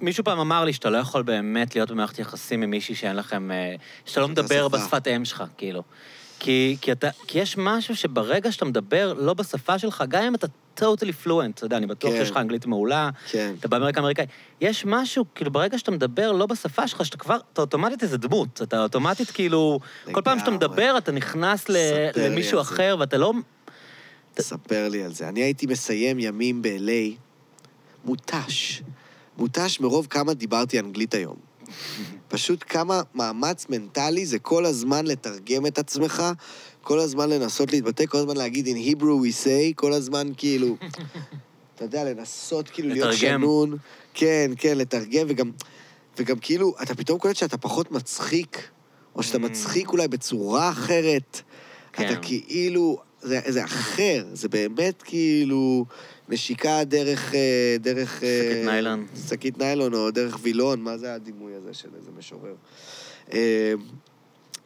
מישהו 0.00 0.24
פעם 0.24 0.38
אמר 0.38 0.64
לי 0.64 0.72
שאתה 0.72 0.90
לא 0.90 0.98
יכול 0.98 1.22
באמת 1.22 1.74
להיות 1.74 1.90
במערכת 1.90 2.18
יחסים 2.18 2.62
עם 2.62 2.70
מישהי 2.70 2.94
שאין 2.94 3.16
לכם... 3.16 3.50
אה, 3.50 3.74
שאתה 4.04 4.20
לא 4.20 4.28
מדבר 4.28 4.68
שפה. 4.68 4.78
בשפת 4.78 5.08
אם 5.08 5.24
שלך, 5.24 5.44
כאילו. 5.58 5.82
כי, 6.38 6.76
כי, 6.80 6.92
אתה, 6.92 7.08
כי 7.26 7.38
יש 7.38 7.56
משהו 7.58 7.96
שברגע 7.96 8.52
שאתה 8.52 8.64
מדבר 8.64 9.12
לא 9.12 9.34
בשפה 9.34 9.78
שלך, 9.78 10.04
גם 10.08 10.22
אם 10.22 10.34
אתה 10.34 10.46
totally 10.78 11.26
fluent, 11.26 11.50
אתה 11.54 11.64
יודע, 11.64 11.76
אני 11.76 11.86
בטוח 11.86 12.10
כן. 12.10 12.18
שיש 12.18 12.30
לך 12.30 12.36
אנגלית 12.36 12.66
מעולה, 12.66 13.10
כן. 13.30 13.54
אתה 13.60 13.68
באמריקה 13.68 14.00
אמריקאי, 14.00 14.26
יש 14.60 14.84
משהו, 14.84 15.24
כאילו, 15.34 15.50
ברגע 15.50 15.78
שאתה 15.78 15.90
מדבר 15.90 16.32
לא 16.32 16.46
בשפה 16.46 16.88
שלך, 16.88 17.04
שאתה 17.04 17.16
כבר, 17.16 17.36
אתה 17.52 17.60
אוטומטית 17.60 18.02
איזה 18.02 18.18
דמות, 18.18 18.62
אתה 18.62 18.82
אוטומטית 18.82 19.30
כאילו, 19.30 19.80
כל 20.12 20.22
פעם 20.24 20.38
שאתה. 20.38 20.50
מדבר, 20.50 20.94
אתה 20.98 21.12
נכנס 21.12 21.68
ל, 21.68 21.76
למישהו 22.16 22.58
על 22.58 22.64
זה. 22.64 22.70
אחר, 22.70 22.96
ואתה 23.00 23.16
לא... 23.18 23.32
ספר 24.38 24.88
לי 24.88 25.02
על 25.02 25.12
זה. 25.12 25.28
אני 25.28 25.40
הייתי 25.40 25.66
מסיים 25.66 26.18
ימים 26.18 26.62
ב-LA 26.62 27.16
מותש. 28.04 28.82
מותש 29.38 29.80
מרוב 29.80 30.06
כמה 30.10 30.34
דיברתי 30.34 30.78
אנגלית 30.78 31.14
היום. 31.14 31.36
פשוט 32.28 32.64
כמה 32.68 33.02
מאמץ 33.14 33.66
מנטלי 33.68 34.26
זה 34.26 34.38
כל 34.38 34.64
הזמן 34.66 35.06
לתרגם 35.06 35.66
את 35.66 35.78
עצמך, 35.78 36.22
כל 36.82 36.98
הזמן 36.98 37.30
לנסות 37.30 37.72
להתבטא, 37.72 38.06
כל 38.06 38.18
הזמן 38.18 38.36
להגיד 38.36 38.66
in 38.66 39.00
Hebrew 39.00 39.04
we 39.04 39.44
say, 39.44 39.74
כל 39.74 39.92
הזמן 39.92 40.28
כאילו, 40.36 40.76
אתה 41.74 41.84
יודע, 41.84 42.04
לנסות 42.04 42.68
כאילו 42.68 42.88
להיות 42.88 43.08
לתרגם. 43.14 43.40
שנון. 43.40 43.76
כן, 44.14 44.50
כן, 44.56 44.78
לתרגם, 44.78 45.26
וגם, 45.28 45.50
וגם 46.18 46.38
כאילו, 46.38 46.74
אתה 46.82 46.94
פתאום 46.94 47.18
קולט 47.18 47.36
שאתה 47.36 47.58
פחות 47.58 47.90
מצחיק, 47.90 48.68
או 49.16 49.22
שאתה 49.22 49.38
Mm. 49.38 49.40
מצחיק 49.40 49.88
אולי 49.88 50.08
בצורה 50.08 50.68
אחרת. 50.70 51.40
כן. 51.92 52.06
אתה 52.06 52.16
כאילו, 52.20 52.98
זה, 53.22 53.40
זה 53.46 53.64
אחר, 53.64 54.26
זה 54.32 54.48
באמת 54.48 55.02
כאילו 55.02 55.84
נשיקה 56.28 56.84
דרך... 56.84 57.34
אה, 57.34 57.76
דרך... 57.80 58.22
אה, 58.22 58.50
שקית 58.52 58.64
ניילון. 58.64 59.06
שקית 59.28 59.58
ניילון, 59.58 59.94
או 59.94 60.10
דרך 60.10 60.38
וילון, 60.42 60.80
מה 60.80 60.98
זה 60.98 61.14
הדימוי 61.14 61.54
הזה 61.54 61.74
של 61.74 61.88
איזה 61.98 62.10
משורר? 62.18 62.54
אה, 63.32 63.74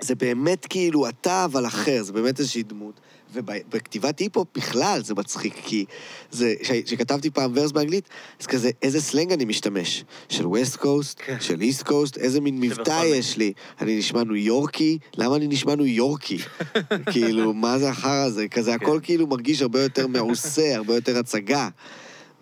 זה 0.00 0.14
באמת 0.14 0.66
כאילו 0.66 1.08
אתה, 1.08 1.44
אבל 1.44 1.66
אחר, 1.66 2.02
זה 2.02 2.12
באמת 2.12 2.38
איזושהי 2.38 2.62
דמות. 2.62 3.00
ובכתיבת 3.32 4.18
היפ-הופ 4.18 4.48
בכלל 4.54 5.00
זה 5.04 5.14
מצחיק, 5.14 5.54
כי 5.64 5.84
זה, 6.30 6.54
כשכתבתי 6.62 7.30
פעם 7.30 7.52
ורס 7.54 7.72
באנגלית, 7.72 8.08
אז 8.40 8.46
כזה, 8.46 8.70
איזה 8.82 9.00
סלנג 9.00 9.32
אני 9.32 9.44
משתמש? 9.44 10.04
של 10.28 10.46
West 10.46 10.76
Coast, 10.76 11.20
כן. 11.26 11.36
של 11.40 11.60
East 11.60 11.82
Coast, 11.82 12.18
איזה 12.18 12.40
מין 12.40 12.60
מבטא 12.60 13.02
יש 13.04 13.36
לי? 13.36 13.52
אני 13.80 13.98
נשמע 13.98 14.24
ניו 14.24 14.36
יורקי? 14.36 14.98
למה 15.16 15.36
אני 15.36 15.46
נשמע 15.46 15.74
ניו 15.74 15.86
יורקי? 15.86 16.38
כאילו, 17.12 17.54
מה 17.54 17.78
זה 17.78 17.88
החרא 17.88 18.24
הזה? 18.24 18.48
כזה, 18.48 18.74
הכל 18.74 19.00
כאילו 19.02 19.26
מרגיש 19.26 19.62
הרבה 19.62 19.82
יותר 19.82 20.06
מעושה, 20.06 20.74
הרבה 20.76 20.94
יותר 20.94 21.18
הצגה. 21.18 21.68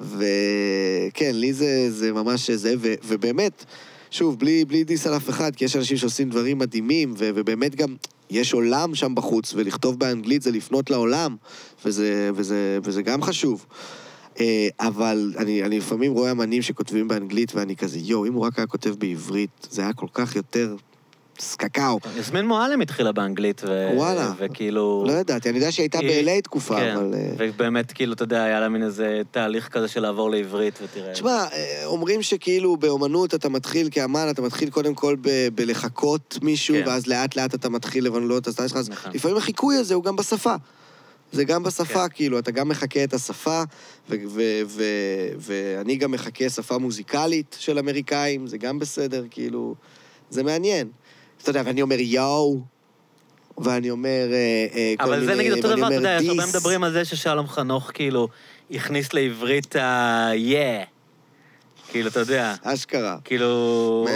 וכן, 0.01 1.31
לי 1.35 1.53
זה, 1.53 1.91
זה 1.91 2.13
ממש 2.13 2.51
זה, 2.51 2.75
ו, 2.79 2.95
ובאמת, 3.05 3.65
שוב, 4.11 4.39
בלי, 4.39 4.65
בלי 4.65 4.85
diss 4.85 5.07
על 5.07 5.17
אף 5.17 5.29
אחד, 5.31 5.57
כי 5.57 5.65
יש 5.65 5.77
אנשים 5.77 5.97
שעושים 5.97 6.31
דברים 6.31 6.59
מדהימים, 6.59 7.15
ו, 7.19 7.31
ובאמת 7.35 7.75
גם 7.75 7.97
יש 8.31 8.53
עולם 8.53 8.95
שם 8.95 9.15
בחוץ, 9.15 9.55
ולכתוב 9.55 9.99
באנגלית 9.99 10.43
זה 10.43 10.51
לפנות 10.51 10.91
לעולם, 10.91 11.37
וזה, 11.85 12.31
וזה, 12.35 12.79
וזה 12.83 13.03
גם 13.03 13.23
חשוב. 13.23 13.67
אה, 14.41 14.69
אבל 14.81 15.35
אני, 15.39 15.63
אני 15.63 15.79
לפעמים 15.79 16.13
רואה 16.13 16.31
אמנים 16.31 16.63
שכותבים 16.63 17.09
באנגלית, 17.09 17.55
ואני 17.55 17.77
כזה, 17.77 17.99
יואו, 17.99 18.27
אם 18.27 18.35
הוא 18.35 18.47
רק 18.47 18.59
היה 18.59 18.67
כותב 18.67 18.95
בעברית, 18.99 19.69
זה 19.71 19.83
היה 19.83 19.93
כל 19.93 20.07
כך 20.13 20.37
יותר 20.37 20.77
קקאו. 21.57 21.99
יסמין 22.19 22.47
מועלם 22.47 22.81
התחילה 22.81 23.13
באנגלית, 23.13 23.63
ו... 23.67 23.89
וואלה. 23.95 24.33
וכאילו... 24.39 25.05
לא 25.07 25.13
ידעתי, 25.13 25.49
אני 25.51 25.59
יודע 25.59 25.73
שהיא 25.73 25.85
הייתה 25.85 25.99
היא- 25.99 26.25
ב-LA 26.25 26.43
תקופה, 26.43 26.77
כן, 26.77 26.97
אבל... 26.97 27.15
אה, 27.15 27.31
ובאמת, 27.39 27.93
כאילו, 27.93 28.13
אתה 28.13 28.23
יודע, 28.25 28.43
היה 28.43 28.61
לה 28.61 28.69
מין 28.69 28.83
איזה 28.83 29.23
תהליך 29.31 29.69
כזה 29.69 29.89
של 29.89 30.01
לעבור 30.01 30.31
לעברית, 30.31 30.79
ותראה... 30.83 31.13
תשמע, 31.13 31.45
אה, 31.53 31.83
אומרים 31.85 32.23
שכאילו 32.23 32.77
באומנות 32.77 33.35
אתה 33.35 33.49
מתחיל 33.49 33.89
כאמן, 33.91 34.27
אתה 34.31 34.43
מתחיל 34.43 34.71
קודם 34.71 34.95
כל 34.95 35.17
ב- 35.21 35.49
בלחקות 35.55 36.39
מישהו, 36.43 36.75
כן. 36.77 36.89
ואז 36.89 37.07
לאט 37.07 37.37
לאט 37.37 37.55
אתה 37.55 37.69
מתחיל 37.69 38.07
שלך, 38.69 38.77
אז 38.77 38.91
נכון. 38.91 39.13
לפעמים 39.15 39.37
החיקוי 39.37 39.77
הזה 39.77 39.95
הוא 39.95 40.05
גם 40.05 40.17
בשפה. 40.17 40.55
זה 41.33 41.45
גם 41.45 41.63
בשפה, 41.63 42.09
כן. 42.09 42.15
כאילו, 42.15 42.39
אתה 42.39 42.51
גם 42.51 42.69
מחקה 42.69 43.05
את 43.05 43.15
השפה, 43.15 43.63
ו- 44.11 44.15
ו- 44.27 44.61
ו- 44.67 45.29
ואני 45.39 45.97
גם 45.97 46.11
מחקה 46.11 46.49
שפה 46.51 46.79
מוזיקלית 46.79 47.57
של 47.59 47.79
אמריקאים, 47.79 48.47
זה 48.47 48.59
גם 48.59 48.79
בסדר, 48.79 49.25
כאילו, 49.31 49.75
זה 50.31 50.43
מעניין. 50.43 50.89
אתה 51.43 51.51
יודע, 51.51 51.63
ואני 51.65 51.83
אומר 51.83 51.97
יואו, 51.99 52.61
ואני 53.59 53.91
אומר 53.91 54.29
אה, 54.33 54.67
אה, 54.75 54.95
כל 54.99 55.05
אבל 55.05 55.21
מיני, 55.21 55.27
זה 55.27 55.35
נגיד 55.35 55.53
אותו 55.53 55.77
דבר, 55.77 55.87
אתה 55.87 55.95
יודע, 55.95 56.19
יש 56.23 56.29
הרבה. 56.29 56.47
מדברים 56.47 56.85
על 56.85 56.93
זה 56.93 57.05
ששלום 57.05 57.49
חנוך, 57.49 57.91
כאילו, 57.95 58.29
הכניס 58.71 59.13
לעברית 59.13 59.77
ה-yeah. 59.77 60.87
כאילו, 61.91 62.09
אתה 62.09 62.21
יודע, 62.21 62.55
אשכרה. 62.63 63.19
כאילו, 63.25 63.47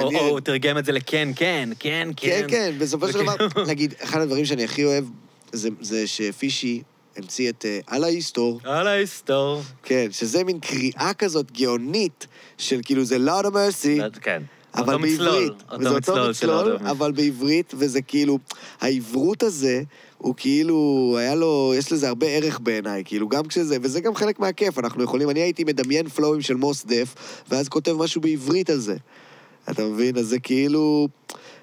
או 0.02 0.28
הוא 0.28 0.40
תרגם 0.40 0.78
את 0.78 0.84
זה 0.84 0.92
לכן, 0.92 1.28
כן, 1.36 1.68
כן, 1.78 2.08
כן, 2.16 2.40
כן. 2.40 2.46
כן, 2.48 2.72
בסופו 2.78 3.08
של 3.12 3.18
דבר, 3.18 3.34
נגיד, 3.70 3.94
אחד 4.02 4.20
הדברים 4.20 4.44
שאני 4.44 4.64
הכי 4.64 4.84
אוהב, 4.84 5.04
זה, 5.52 5.68
זה 5.80 6.06
שפישי 6.06 6.82
המציא 7.16 7.50
את 7.50 7.64
אה, 7.64 7.78
על 7.86 8.04
ההיסטור, 8.04 8.60
על 8.64 8.86
ההיסטור. 8.86 9.62
כן, 9.82 10.06
שזה 10.10 10.44
מין 10.44 10.60
קריאה 10.60 11.14
כזאת 11.18 11.52
גאונית, 11.52 12.26
של 12.58 12.80
כאילו 12.84 13.04
זה 13.04 13.18
לאוד 13.18 13.46
המרסי, 13.46 14.00
כן. 14.20 14.42
אבל 14.74 14.94
אותו 14.94 15.02
בעברית. 15.02 15.52
וזה 15.78 15.88
אותו 15.88 16.28
מצלול 16.30 16.76
אבל 16.76 17.12
בעברית, 17.12 17.74
וזה 17.76 18.02
כאילו, 18.02 18.38
העברות 18.80 19.42
הזה, 19.42 19.82
הוא 20.18 20.34
כאילו, 20.36 21.16
היה 21.18 21.34
לו, 21.34 21.72
יש 21.76 21.92
לזה 21.92 22.08
הרבה 22.08 22.26
ערך 22.26 22.60
בעיניי, 22.60 23.02
כאילו, 23.04 23.28
גם 23.28 23.46
כשזה, 23.46 23.76
וזה 23.82 24.00
גם 24.00 24.14
חלק 24.14 24.40
מהכיף, 24.40 24.78
אנחנו 24.78 25.02
יכולים, 25.02 25.30
אני 25.30 25.40
הייתי 25.40 25.64
מדמיין 25.64 26.08
פלואים 26.08 26.40
של 26.40 26.54
מוס 26.54 26.84
דף, 26.86 27.14
ואז 27.48 27.68
כותב 27.68 27.92
משהו 27.92 28.20
בעברית 28.20 28.70
על 28.70 28.78
זה. 28.78 28.96
אתה 29.70 29.84
מבין? 29.84 30.16
אז 30.16 30.26
זה 30.26 30.38
כאילו, 30.38 31.08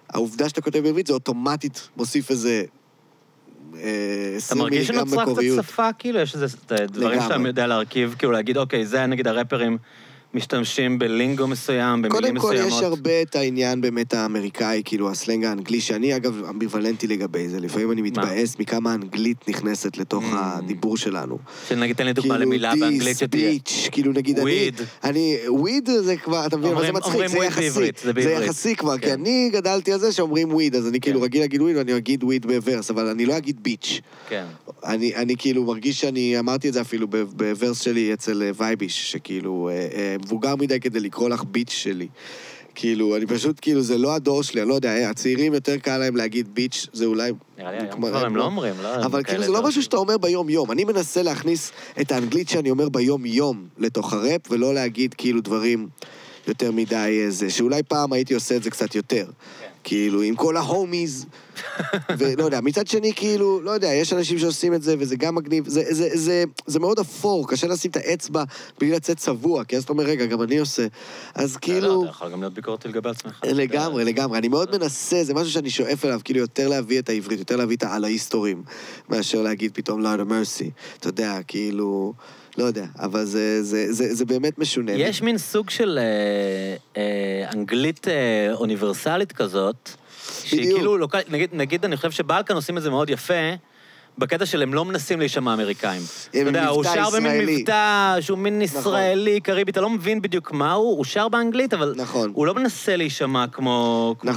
העובדה 0.10 0.50
שאתה 0.50 0.62
כותב 0.62 0.80
בעברית, 0.80 1.08
זה 1.08 1.14
אוטומטית 1.14 1.90
מוסיף 1.98 2.32
איזה... 2.32 2.64
אה, 3.76 3.80
אתה 4.30 4.38
20 4.38 4.62
מרגיש 4.62 4.88
שנוצרה 4.88 5.26
קצת. 5.26 5.42
שפה, 5.64 5.94
כאילו, 5.94 6.20
יש 6.20 6.36
איזה 6.36 6.58
דברים. 6.88 7.22
שאתה 7.22 7.48
יודע 7.48 7.68
להרכיב, 7.68 8.16
כאילו 8.20 8.32
להגיד, 8.32 8.58
אוקיי, 8.58 8.86
זה 8.86 9.06
נגיד 9.06 9.28
הראפרים 9.28 9.78
משתמשים 10.34 11.00
בלינגו 11.00 11.48
מסוים, 11.48 12.02
במילים 12.02 12.12
קודם 12.12 12.38
כל, 12.38 12.54
מסוימות. 12.54 12.74
יש 12.78 12.84
הרבה 12.84 13.22
את 13.22 13.36
העניין 13.36 13.82
באמת 13.82 14.14
האמריקאי, 14.14 14.82
כאילו 14.86 15.10
הסלנג 15.12 15.46
האנגלי, 15.46 15.82
שאני 15.82 16.16
אגב 16.16 16.44
אמביוולנטי 16.50 17.08
לגבי 17.08 17.50
זה. 17.50 17.60
לפעמים 17.60 17.92
אני 17.92 18.02
מתבאס 18.02 18.60
מכמה 18.60 18.92
האנגלית 18.92 19.50
נכנסת 19.50 19.98
לתוך 19.98 20.24
Mm. 20.24 20.36
הדיבור 20.36 20.98
שלנו. 20.98 21.38
שנגיד, 21.68 21.96
תן 21.96 22.06
לי 22.06 22.14
דוגמה 22.14 22.34
כאילו, 22.36 22.46
למילה 22.46 22.74
באנגלית 22.80 23.18
שתהיה. 23.18 23.52
bitch, 23.52 23.92
כאילו 23.92 24.12
נגיד 24.14 24.40
אני... 24.40 24.70
Weed. 24.70 24.82
אני... 25.04 25.38
weed 25.48 25.90
זה 26.04 26.18
כבר, 26.18 26.46
אתה 26.46 26.58
מבין, 26.58 26.72
אבל 26.72 26.86
זה 26.86 26.92
מצחיק, 26.92 27.28
זה 27.28 27.38
יחסי. 27.38 27.62
בעברית, 27.70 27.98
זה 27.98 28.04
זה 28.04 28.14
בעברית. 28.14 28.44
יחסי 28.44 28.76
כבר, 28.76 28.98
כי 28.98 29.06
כן. 29.06 29.12
אני 29.12 29.50
גדלתי 29.54 29.92
על 29.94 30.00
זה 30.00 30.12
שאומרים 30.12 30.54
weed, 30.54 30.76
אז 30.76 30.88
אני 30.88 31.00
כאילו 31.00 31.20
כן. 31.20 31.26
רגיל 31.26 31.42
להגיד 31.42 31.62
weed 31.62 31.78
ואני 31.78 31.98
אגיד 31.98 32.24
weed 32.24 32.46
ב 32.46 32.52
verse, 32.52 32.90
אבל 32.92 33.08
אני 33.08 33.26
לא 33.26 33.38
אגיד 33.38 33.64
bitch. 33.64 34.02
כן. 34.30 34.46
אני, 34.86 35.16
אני 35.16 35.36
כאילו 35.38 35.64
מרגיש 35.64 36.02
שאני 36.02 36.40
אמרתי 36.40 36.70
את 36.70 36.74
זה 36.74 36.82
אפילו 36.82 37.08
ב 37.08 37.20
verse 37.20 37.82
שלי 37.82 38.14
אצל 38.14 38.52
וייביש, 38.58 39.12
שכאילו 39.12 39.70
אה, 39.72 39.88
אה, 39.94 40.16
מבוגר 40.26 40.56
מדי 40.56 40.80
כדי 40.80 41.00
לקרוא 41.00 41.30
לך 41.30 41.44
bitch 41.52 41.70
שלי. 41.72 42.08
כאילו, 42.76 43.16
אני 43.16 43.26
פשוט, 43.26 43.60
כאילו, 43.62 43.82
זה 43.82 43.98
לא 43.98 44.16
הדור 44.16 44.44
שלי, 44.44 44.62
אני 44.62 44.70
לא 44.70 44.74
יודע, 44.74 44.90
אה, 44.90 45.10
הצעירים 45.10 45.54
יותר 45.54 45.78
קל 45.78 45.98
להם 45.98 46.16
להגיד 46.16 46.56
bitch, 46.56 46.88
זה 46.94 47.06
אולי... 47.06 47.32
נראה 47.58 47.72
לי 47.72 47.78
היום 47.78 47.92
כבר 47.92 48.26
הם 48.26 48.36
לא 48.36 48.44
אומרים, 48.46 48.74
לא? 48.84 48.96
אבל 49.06 49.24
כאילו 49.24 49.44
זה 49.44 49.52
לא 49.52 49.58
יותר- 49.58 49.68
משהו 49.68 49.84
שאתה 49.84 49.98
אומר 49.98 50.18
ביום-יום. 50.18 50.72
אני 50.72 50.84
מנסה 50.84 51.22
להכניס 51.24 51.72
את 52.02 52.12
האנגלית 52.12 52.50
שאני 52.50 52.70
אומר 52.70 52.90
ביום-יום 52.90 53.68
לתוך 53.78 54.14
הראפ, 54.14 54.42
ולא 54.52 54.74
להגיד 54.74 55.14
כאילו 55.14 55.42
דברים 55.42 55.88
יותר 56.48 56.72
מדי 56.72 57.22
אה, 57.26 57.32
זה, 57.32 57.50
שאולי 57.50 57.84
פעם 57.84 58.14
הייתי 58.14 58.34
עושה 58.34 58.56
את 58.56 58.64
זה 58.64 58.70
קצת 58.70 58.96
יותר. 58.96 59.26
כאילו, 59.90 60.22
עם 60.22 60.36
כל 60.36 60.58
ההומיז, 60.58 61.26
ולא 62.18 62.44
יודע. 62.44 62.62
מצד 62.62 62.88
שני, 62.88 63.14
כאילו, 63.16 63.62
לא 63.62 63.72
יודע, 63.72 63.88
יש 63.88 64.14
אנשים 64.14 64.40
שעושים 64.40 64.74
את 64.74 64.82
זה, 64.82 64.96
וזה 65.00 65.16
גם 65.16 65.36
מגניב. 65.36 65.68
זה, 65.68 65.84
זה, 65.90 66.10
זה, 66.14 66.44
זה 66.66 66.80
מאוד 66.80 67.00
אפור, 67.00 67.48
קשה 67.48 67.68
לשים 67.68 67.92
את 67.92 67.96
האצבע 67.96 68.44
בלי 68.80 68.92
לצאת 68.92 69.18
צבוע, 69.18 69.64
כי 69.64 69.78
אז 69.78 69.84
אתה 69.84 69.94
אומר, 69.94 70.04
רגע, 70.04 70.26
גם 70.26 70.42
אני 70.42 70.58
עושה. 70.60 70.88
אז 71.36 71.54
לא, 71.56 71.60
כאילו... 71.60 72.02
אתה 72.04 72.10
יכול 72.10 72.32
גם 72.32 72.42
להיות 72.42 72.54
ביקורתי 72.54 72.88
לגבי 72.88 73.10
עצמך. 73.10 73.42
לגמרי, 73.44 74.04
לגמרי. 74.04 74.38
אני 74.38 74.48
מאוד 74.48 74.78
מנסה, 74.78 75.24
זה 75.24 75.34
משהו 75.34 75.52
שאני 75.52 75.70
שואף 75.70 76.06
אליו, 76.06 76.20
כאילו 76.24 76.40
יותר 76.40 76.68
להביא 76.68 77.00
את 77.00 77.10
העברית, 77.10 77.40
יותר 77.40 77.56
להביא 77.56 77.78
את 77.78 77.84
האללה-היסטורים, 77.84 78.64
מאשר 79.10 79.42
להגיד 79.42 79.72
פתאום 79.74 80.06
Lord 80.06 80.20
of 80.20 80.32
mercy. 80.32 80.70
אתה 80.98 81.08
יודע, 81.08 81.40
כאילו... 81.48 82.14
לא 82.58 82.64
יודע, 82.64 82.86
אבל 83.00 83.26
זה, 83.26 83.64
זה, 83.64 83.94
זה, 83.94 84.16
זה 84.16 84.26
באמת 84.26 84.60
משונה. 84.60 84.92
יש 84.92 85.22
מין 85.22 85.38
סוג 85.38 85.70
של 85.70 86.00
אה, 86.02 87.02
אה, 87.02 87.50
אנגלית 87.54 88.08
אה, 88.08 88.54
אוניברסלית 88.54 89.32
כזאת, 89.32 89.90
שהיא 90.44 90.60
בדיוק. 90.62 90.78
כאילו, 90.78 90.98
לוקל, 90.98 91.20
נגיד, 91.30 91.50
נגיד, 91.54 91.86
אני 91.86 91.96
חושב 91.98 92.12
שבלקן 92.12 92.56
עושים 92.56 92.78
את 92.78 92.84
זה 92.84 92.90
מאוד 92.90 93.10
יפה, 93.10 93.34
בקטע 94.18 94.46
של 94.46 94.62
הם 94.62 94.74
לא 94.74 94.86
מנסים 94.86 95.20
להישמע 95.20 95.54
אמריקאים. 95.54 96.02
אתה 96.30 96.38
יודע, 96.38 96.68
הוא 96.68 96.84
שר 96.84 97.10
במין 97.10 97.32
ישראלי. 97.32 97.58
מבטא 97.58 98.18
שהוא 98.22 98.38
מין 98.38 98.62
ישראלי, 98.62 99.40
קריבי, 99.40 99.72
אתה 99.72 99.82
לא 99.82 99.90
מבין 99.90 100.22
בדיוק 100.22 100.52
מה 100.52 100.74
הוא, 100.74 100.98
הוא 100.98 101.06
שר 101.06 101.28
באנגלית, 101.28 101.74
אבל 101.74 101.94
נכון. 101.98 102.32
הוא 102.34 102.46
לא 102.48 102.56
מנסה 102.56 102.96
להישמע 102.96 103.46
כמו... 103.52 104.16
כמו- 104.20 104.32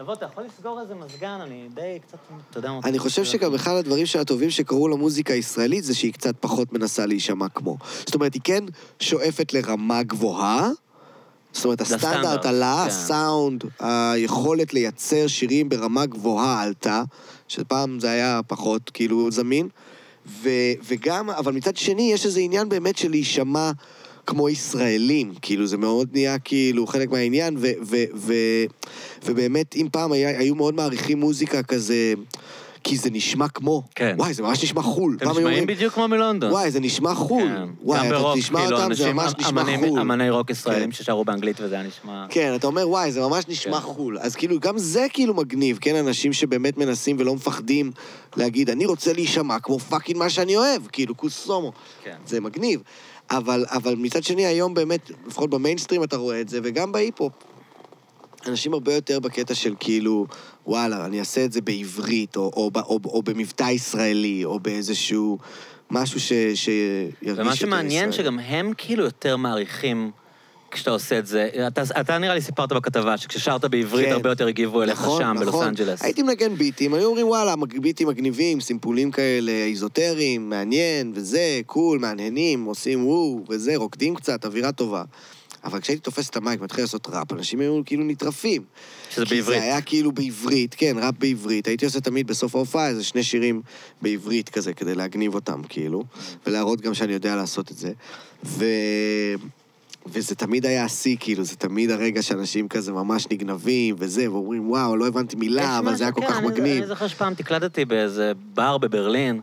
נבוא, 0.00 0.14
אתה 0.14 0.24
יכול 0.24 0.44
לסגור 0.44 0.80
איזה 0.80 0.94
מזגן, 0.94 1.38
אני 1.42 1.68
די 1.74 1.98
קצת, 2.06 2.18
אתה 2.50 2.58
יודע... 2.58 2.70
אני 2.84 2.98
חושב 2.98 3.24
שגם 3.24 3.54
אחד 3.54 3.74
הדברים 3.74 4.04
הטובים 4.20 4.50
שקרו 4.50 4.88
למוזיקה 4.88 5.32
הישראלית 5.32 5.84
זה 5.84 5.94
שהיא 5.94 6.12
קצת 6.12 6.34
פחות 6.40 6.72
מנסה 6.72 7.06
להישמע 7.06 7.48
כמו. 7.48 7.76
זאת 8.06 8.14
אומרת, 8.14 8.34
היא 8.34 8.42
כן 8.44 8.64
שואפת 9.00 9.52
לרמה 9.52 10.02
גבוהה. 10.02 10.70
זאת 11.52 11.64
אומרת, 11.64 11.80
הסטנדרט 11.80 12.46
עלה, 12.46 12.82
כן. 12.84 12.88
הסאונד, 12.88 13.64
היכולת 13.78 14.74
לייצר 14.74 15.26
שירים 15.26 15.68
ברמה 15.68 16.06
גבוהה 16.06 16.62
עלתה, 16.62 17.02
שפעם 17.48 18.00
זה 18.00 18.10
היה 18.10 18.40
פחות 18.46 18.90
כאילו 18.94 19.30
זמין. 19.30 19.68
ו, 20.26 20.48
וגם, 20.88 21.30
אבל 21.30 21.52
מצד 21.52 21.76
שני, 21.76 22.12
יש 22.12 22.26
איזה 22.26 22.40
עניין 22.40 22.68
באמת 22.68 22.96
של 22.98 23.10
להישמע 23.10 23.70
כמו 24.26 24.48
ישראלים. 24.48 25.32
כאילו, 25.42 25.66
זה 25.66 25.76
מאוד 25.76 26.08
נהיה 26.12 26.38
כאילו 26.38 26.86
חלק 26.86 27.10
מהעניין, 27.10 27.56
ו, 27.58 27.66
ו, 27.82 27.96
ו, 28.14 28.34
ובאמת, 29.24 29.76
אם 29.76 29.86
פעם 29.92 30.12
היה, 30.12 30.38
היו 30.38 30.54
מאוד 30.54 30.74
מעריכים 30.74 31.20
מוזיקה 31.20 31.62
כזה... 31.62 32.14
כי 32.84 32.96
זה 32.96 33.10
נשמע 33.10 33.48
כמו. 33.48 33.82
כן. 33.94 34.14
וואי, 34.18 34.34
זה 34.34 34.42
ממש 34.42 34.62
נשמע 34.62 34.82
חו"ל. 34.82 35.16
אתם 35.16 35.28
נשמעים 35.28 35.46
אומרים, 35.46 35.66
בדיוק 35.66 35.94
כמו 35.94 36.08
מלונדון. 36.08 36.50
וואי, 36.50 36.70
זה 36.70 36.80
נשמע 36.80 37.14
חו"ל. 37.14 37.42
כן. 37.48 37.62
וואי, 37.82 38.08
אתה 38.08 38.18
ברוק, 38.18 38.38
תשמע 38.38 38.60
כאילו, 38.60 38.76
אותם, 38.76 38.94
זה 38.94 39.12
ממש 39.12 39.32
נשמע 39.38 39.62
אמנים- 39.62 39.80
חו"ל. 39.88 40.00
אמני 40.00 40.30
רוק 40.30 40.50
ישראלים 40.50 40.90
כן. 40.90 40.92
ששרו 40.92 41.24
באנגלית 41.24 41.60
וזה 41.60 41.74
היה 41.74 41.84
נשמע... 41.84 42.26
כן, 42.30 42.54
אתה 42.54 42.66
אומר, 42.66 42.88
וואי, 42.88 43.12
זה 43.12 43.20
ממש 43.20 43.44
נשמע 43.48 43.76
כן. 43.80 43.82
חו"ל. 43.86 44.18
אז 44.20 44.36
כאילו, 44.36 44.60
גם 44.60 44.78
זה 44.78 45.06
כאילו 45.12 45.34
מגניב, 45.34 45.78
כן? 45.80 45.94
אנשים 45.94 46.32
שבאמת 46.32 46.78
מנסים 46.78 47.16
ולא 47.18 47.34
מפחדים 47.34 47.90
להגיד, 48.36 48.70
אני 48.70 48.86
רוצה 48.86 49.12
להישמע 49.12 49.58
כמו 49.58 49.78
fucking 49.78 50.18
מה 50.18 50.30
שאני 50.30 50.56
אוהב, 50.56 50.82
כאילו, 50.92 51.14
קוסומו. 51.14 51.72
כן. 52.04 52.16
זה 52.26 52.40
מגניב. 52.40 52.80
אבל, 53.30 53.64
אבל 53.68 53.94
מצד 53.94 54.22
שני, 54.22 54.46
היום 54.46 54.74
באמת, 54.74 55.10
לפחות 55.26 55.50
במיינסטרים 55.50 56.04
אתה 56.04 56.16
רואה 56.16 56.40
את 56.40 56.48
זה, 56.48 56.60
וגם 56.62 56.92
בהיפ-הופ. 56.92 57.32
אנשים 58.46 58.74
הרבה 58.74 58.94
יותר 58.94 59.20
בקטע 59.20 59.54
של 59.54 59.74
כאילו, 59.80 60.26
וואלה, 60.66 61.06
אני 61.06 61.20
אעשה 61.20 61.44
את 61.44 61.52
זה 61.52 61.60
בעברית, 61.60 62.36
או, 62.36 62.50
או, 62.56 62.70
ב- 62.70 62.78
או, 62.78 62.98
או 63.04 63.22
במבטא 63.22 63.70
ישראלי, 63.70 64.44
או 64.44 64.60
באיזשהו 64.60 65.38
משהו 65.90 66.20
ש, 66.20 66.32
שירגיש 66.54 67.14
יותר 67.22 67.42
ומה 67.42 67.56
שמעניין. 67.56 68.12
שגם 68.12 68.38
הם 68.38 68.72
כאילו 68.78 69.04
יותר 69.04 69.36
מעריכים 69.36 70.10
כשאתה 70.70 70.90
עושה 70.90 71.18
את 71.18 71.26
זה. 71.26 71.48
אתה, 71.66 71.82
אתה 72.00 72.18
נראה 72.18 72.34
לי 72.34 72.40
סיפרת 72.40 72.72
בכתבה 72.72 73.16
שכששרת 73.16 73.64
בעברית 73.64 74.06
כן. 74.06 74.12
הרבה 74.12 74.30
יותר 74.30 74.46
הגיבו 74.46 74.82
אליך 74.82 75.00
נכון, 75.00 75.22
שם, 75.22 75.36
בלוס 75.38 75.48
נכון. 75.48 75.66
אנג'לס. 75.66 76.02
הייתי 76.02 76.22
מנגן 76.22 76.54
ביטים, 76.54 76.94
היו 76.94 77.06
אומרים, 77.06 77.28
וואלה, 77.28 77.54
ביטים 77.80 78.08
מגניבים, 78.08 78.60
סימפולים 78.60 79.10
כאלה, 79.10 79.52
איזוטריים, 79.52 80.50
מעניין, 80.50 81.12
וזה, 81.14 81.60
קול, 81.66 81.98
מהנהנים, 81.98 82.64
עושים 82.64 83.06
וואו, 83.06 83.44
וזה, 83.48 83.76
רוקדים 83.76 84.14
קצת, 84.14 84.44
אווירה 84.44 84.72
טובה. 84.72 85.02
אבל 85.64 85.80
כשהייתי 85.80 86.02
תופס 86.02 86.30
את 86.30 86.36
המייק 86.36 86.60
ומתחיל 86.60 86.84
לעשות 86.84 87.08
ראפ, 87.10 87.32
אנשים 87.32 87.60
היו 87.60 87.80
כאילו 87.86 88.04
נטרפים. 88.04 88.62
שזה 89.10 89.26
כי 89.26 89.34
בעברית. 89.34 89.60
זה 89.60 89.64
היה 89.64 89.80
כאילו 89.80 90.12
בעברית, 90.12 90.74
כן, 90.74 90.96
ראפ 90.98 91.14
בעברית. 91.18 91.66
הייתי 91.66 91.84
עושה 91.84 92.00
תמיד 92.00 92.26
בסוף 92.26 92.54
ההופעה 92.54 92.88
איזה 92.88 93.04
שני 93.04 93.22
שירים 93.22 93.62
בעברית 94.02 94.48
כזה, 94.48 94.74
כדי 94.74 94.94
להגניב 94.94 95.34
אותם, 95.34 95.62
כאילו, 95.68 96.04
ולהראות 96.46 96.80
גם 96.80 96.94
שאני 96.94 97.12
יודע 97.12 97.36
לעשות 97.36 97.70
את 97.70 97.76
זה. 97.76 97.92
ו... 98.44 98.64
וזה 100.06 100.34
תמיד 100.34 100.66
היה 100.66 100.84
השיא, 100.84 101.16
כאילו, 101.20 101.44
זה 101.44 101.56
תמיד 101.56 101.90
הרגע 101.90 102.22
שאנשים 102.22 102.68
כזה 102.68 102.92
ממש 102.92 103.26
נגנבים 103.30 103.94
וזה, 103.98 104.30
ואומרים, 104.32 104.70
וואו, 104.70 104.96
לא 104.96 105.06
הבנתי 105.06 105.36
מילה, 105.36 105.78
אבל 105.78 105.94
זה 105.94 106.04
היה 106.04 106.12
כל 106.12 106.20
כך 106.20 106.28
כן, 106.28 106.34
אני- 106.34 106.46
מגניב. 106.46 106.76
אני 106.78 106.86
זוכר 106.86 107.06
שפעם 107.08 107.34
תקלטתי 107.34 107.84
באיזה 107.84 108.32
בר 108.54 108.78
בברלין, 108.78 109.40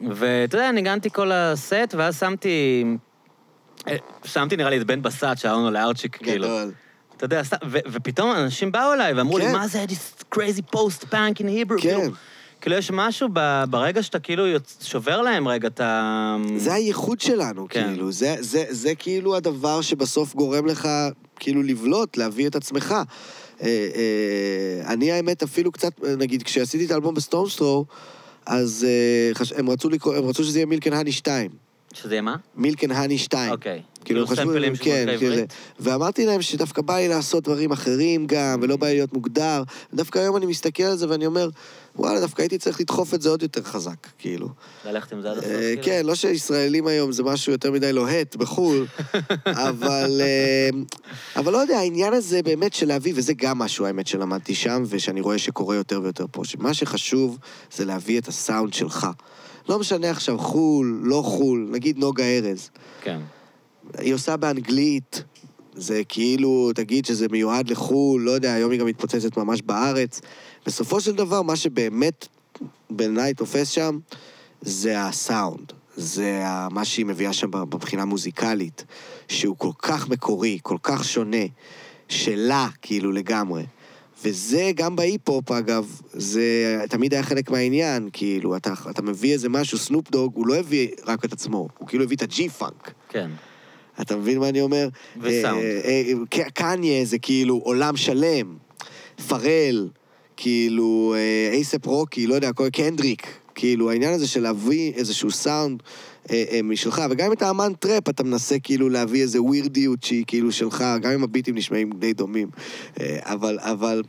ואתה 0.00 0.56
יודע, 0.56 0.72
ניגנתי 0.72 1.10
כל 1.10 1.32
הסט, 1.32 1.94
ואז 1.98 2.18
שמתי... 2.18 2.84
אה, 3.88 3.96
שמתי 4.24 4.56
נראה 4.56 4.70
לי 4.70 4.76
את 4.80 4.86
בן 4.86 5.02
בסט, 5.02 5.24
שהיה 5.36 5.54
לנו 5.54 5.70
לארצ'יק, 5.70 6.16
כאילו. 6.16 6.44
גדול. 6.46 6.72
אתה 7.16 7.24
יודע, 7.24 7.42
ו- 7.70 7.78
ופתאום 7.92 8.32
אנשים 8.32 8.72
באו 8.72 8.92
אליי 8.92 9.12
ואמרו 9.14 9.38
לי, 9.38 9.44
כן. 9.44 9.52
מה 9.52 9.68
זה 9.68 9.84
this 9.88 10.24
crazy 10.34 10.74
post 10.76 11.04
punk 11.12 11.38
in 11.38 11.44
Hebrew? 11.44 11.82
כן. 11.82 11.98
כאילו, 11.98 12.02
כאילו, 12.60 12.76
יש 12.76 12.90
משהו 12.90 13.28
ב- 13.32 13.64
ברגע 13.70 14.02
שאתה 14.02 14.18
כאילו 14.18 14.46
יוצ- 14.46 14.84
שובר 14.84 15.22
להם 15.22 15.48
רגע 15.48 15.68
את 15.68 15.80
ה... 15.80 16.36
זה 16.56 16.74
הייחוד 16.74 17.20
שלנו, 17.20 17.66
כן. 17.70 17.88
כאילו. 17.88 18.12
זה, 18.12 18.36
זה, 18.40 18.64
זה 18.68 18.94
כאילו 18.94 19.36
הדבר 19.36 19.80
שבסוף 19.80 20.34
גורם 20.34 20.66
לך 20.66 20.88
כאילו 21.36 21.62
לבלוט, 21.62 22.16
להביא 22.16 22.46
את 22.48 22.56
עצמך. 22.56 22.92
אה, 22.92 23.66
אה, 23.66 24.92
אני 24.92 25.12
האמת 25.12 25.42
אפילו 25.42 25.72
קצת, 25.72 25.92
נגיד, 26.18 26.42
כשעשיתי 26.42 26.86
את 26.86 26.90
האלבום 26.90 27.14
בסטורמסטרו, 27.14 27.84
אז 28.46 28.86
אה, 28.88 29.34
חש... 29.34 29.52
הם, 29.52 29.70
רצו 29.70 29.88
לקרוא, 29.88 30.14
הם 30.16 30.24
רצו 30.24 30.44
שזה 30.44 30.58
יהיה 30.58 30.66
Milk 30.66 30.81
and 30.81 30.92
Honey 30.92 31.12
2. 31.12 31.50
שזה 31.92 32.14
יהיה 32.14 32.22
מה? 32.22 32.36
מילקן 32.56 32.90
האני 32.90 33.18
2. 33.18 33.52
אוקיי. 33.52 33.82
כאילו, 34.04 34.26
חשבו, 34.26 34.50
כן, 34.52 34.68
מוזיקה 34.68 34.90
זה. 34.90 35.12
עברית? 35.12 35.52
ואמרתי 35.80 36.26
להם 36.26 36.42
שדווקא 36.42 36.82
בא 36.82 36.96
לי 36.96 37.08
לעשות 37.08 37.44
דברים 37.44 37.72
אחרים 37.72 38.26
גם, 38.26 38.60
ולא 38.62 38.76
בא 38.76 38.86
לי 38.86 38.94
להיות 38.94 39.12
מוגדר. 39.12 39.62
דווקא 39.94 40.18
היום 40.18 40.36
אני 40.36 40.46
מסתכל 40.46 40.82
על 40.82 40.96
זה 40.96 41.08
ואני 41.08 41.26
אומר, 41.26 41.48
וואלה, 41.96 42.20
דווקא 42.20 42.42
הייתי 42.42 42.58
צריך 42.58 42.80
לדחוף 42.80 43.14
את 43.14 43.22
זה 43.22 43.28
עוד 43.28 43.42
יותר 43.42 43.62
חזק, 43.62 44.06
כאילו. 44.18 44.48
ללכת 44.84 45.12
עם 45.12 45.22
זה 45.22 45.30
עד 45.30 45.38
הסוף? 45.38 45.50
אה, 45.50 45.58
כאילו? 45.60 45.82
כן, 45.82 46.06
לא 46.06 46.14
שישראלים 46.14 46.86
היום 46.86 47.12
זה 47.12 47.22
משהו 47.22 47.52
יותר 47.52 47.72
מדי 47.72 47.92
לוהט 47.92 48.36
בחו"ל, 48.36 48.86
אבל, 49.68 50.20
אה, 50.20 50.68
אבל 51.36 51.52
לא 51.52 51.58
יודע, 51.58 51.78
העניין 51.78 52.12
הזה 52.12 52.42
באמת 52.42 52.72
של 52.72 52.86
להביא, 52.88 53.12
וזה 53.16 53.34
גם 53.34 53.58
משהו, 53.58 53.86
האמת, 53.86 54.06
שלמדתי 54.06 54.54
שם, 54.54 54.82
ושאני 54.88 55.20
רואה 55.20 55.38
שקורה 55.38 55.76
יותר 55.76 56.00
ויותר 56.02 56.26
פה, 56.30 56.44
שמה 56.44 56.74
שחשוב 56.74 57.38
זה 57.72 57.84
להביא 57.84 58.18
את 58.18 58.28
הסאונד 58.28 58.74
שלך. 58.74 59.06
לא 59.68 59.78
משנה 59.78 60.10
עכשיו 60.10 60.38
חו"ל, 60.38 61.00
לא 61.02 61.22
חו"ל, 61.24 61.68
נגיד 61.70 61.98
נוגה 61.98 62.24
ארז. 62.24 62.70
כן. 63.02 63.20
היא 63.98 64.14
עושה 64.14 64.36
באנגלית, 64.36 65.22
זה 65.74 66.02
כאילו, 66.08 66.70
תגיד 66.74 67.06
שזה 67.06 67.26
מיועד 67.30 67.70
לחו"ל, 67.70 68.22
לא 68.22 68.30
יודע, 68.30 68.54
היום 68.54 68.70
היא 68.70 68.80
גם 68.80 68.86
מתפוצצת 68.86 69.36
ממש 69.36 69.62
בארץ. 69.62 70.20
בסופו 70.66 71.00
של 71.00 71.14
דבר, 71.14 71.42
מה 71.42 71.56
שבאמת 71.56 72.26
בעיניי 72.90 73.34
תופס 73.34 73.68
שם, 73.68 73.98
זה 74.62 75.02
הסאונד. 75.02 75.72
זה 75.96 76.42
מה 76.70 76.84
שהיא 76.84 77.06
מביאה 77.06 77.32
שם 77.32 77.50
מבחינה 77.74 78.04
מוזיקלית, 78.04 78.84
שהוא 79.28 79.56
כל 79.56 79.70
כך 79.78 80.08
מקורי, 80.08 80.58
כל 80.62 80.76
כך 80.82 81.04
שונה, 81.04 81.46
שלה, 82.08 82.68
כאילו, 82.82 83.12
לגמרי. 83.12 83.64
וזה 84.24 84.70
גם 84.74 84.96
בהיפ-הופ, 84.96 85.50
אגב, 85.50 86.00
זה 86.12 86.44
תמיד 86.88 87.14
היה 87.14 87.22
חלק 87.22 87.50
מהעניין, 87.50 88.08
כאילו, 88.12 88.56
אתה, 88.56 88.72
אתה 88.90 89.02
מביא 89.02 89.32
איזה 89.32 89.48
משהו, 89.48 89.78
סנופ 89.78 90.10
דוג, 90.10 90.32
הוא 90.34 90.46
לא 90.46 90.56
הביא 90.56 90.88
רק 91.06 91.24
את 91.24 91.32
עצמו, 91.32 91.68
הוא 91.78 91.88
כאילו 91.88 92.04
הביא 92.04 92.16
את 92.16 92.22
ה 92.22 92.31
G-funk. 92.31 92.92
כן. 93.08 93.30
אתה 94.00 94.16
מבין 94.16 94.38
מה 94.38 94.48
אני 94.48 94.60
אומר? 94.60 94.88
וסאונד. 95.20 95.62
אה, 95.64 95.80
אה, 95.84 96.12
ק- 96.30 96.50
קניה 96.54 97.04
זה 97.04 97.18
כאילו 97.18 97.56
עולם 97.56 97.96
שלם. 97.96 98.56
פארל, 99.28 99.88
כאילו 100.36 101.14
אה, 101.16 101.50
אייספ 101.52 101.86
רוקי, 101.86 102.26
לא 102.26 102.34
יודע, 102.34 102.50
קנדריק. 102.72 103.26
כאילו, 103.54 103.90
העניין 103.90 104.12
הזה 104.14 104.26
של 104.28 104.40
להביא 104.42 104.92
איזשהו 104.92 105.30
סאונד 105.30 105.82
אה, 105.82 105.86
אה, 105.86 106.17
משלך, 106.64 107.02
וגם 107.10 107.26
אם 107.26 107.32
אתה 107.32 107.50
אמן 107.50 107.72
טראפ, 107.80 108.08
אתה 108.08 108.22
מנסה 108.22 108.58
כאילו 108.58 108.88
להביא 108.88 109.22
איזה 109.22 109.42
ווירדיות 109.42 110.02
שהיא 110.02 110.24
כאילו 110.26 110.52
שלך, 110.52 110.84
גם 111.00 111.10
אם 111.10 111.24
הביטים 111.24 111.54
נשמעים 111.54 111.90
די 111.98 112.12
דומים. 112.12 112.48
אה, 113.00 113.18
אבל, 113.22 113.58
אבל 113.60 114.02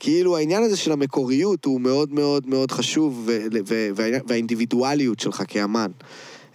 כאילו 0.00 0.36
העניין 0.36 0.62
הזה 0.62 0.76
של 0.76 0.92
המקוריות 0.92 1.64
הוא 1.64 1.80
מאוד 1.80 2.12
מאוד 2.12 2.46
מאוד 2.46 2.70
חשוב, 2.70 3.28
והאינדיבידואליות 4.26 5.20
שלך 5.20 5.42
כאמן. 5.48 5.90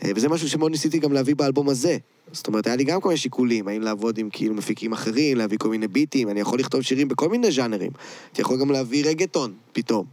אה, 0.03 0.11
וזה 0.15 0.29
משהו 0.29 0.49
שמאוד 0.49 0.71
ניסיתי 0.71 0.99
גם 0.99 1.13
להביא 1.13 1.35
באלבום 1.35 1.69
הזה. 1.69 1.97
זאת 2.31 2.47
אומרת, 2.47 2.67
היה 2.67 2.75
לי 2.75 2.83
גם 2.83 3.01
כל 3.01 3.09
מיני 3.09 3.17
שיקולים, 3.17 3.67
האם 3.67 3.81
לעבוד 3.81 4.17
עם 4.17 4.29
כאילו 4.29 4.55
מפיקים 4.55 4.93
אחרים, 4.93 5.37
להביא 5.37 5.57
כל 5.57 5.69
מיני 5.69 5.87
ביטים, 5.87 6.29
אני 6.29 6.39
יכול 6.39 6.59
לכתוב 6.59 6.81
שירים 6.81 7.07
בכל 7.07 7.29
מיני 7.29 7.51
ז'אנרים. 7.51 7.91
הייתי 8.25 8.41
יכול 8.41 8.59
גם 8.59 8.71
להביא 8.71 9.05
רגטון 9.05 9.53
פתאום, 9.73 10.05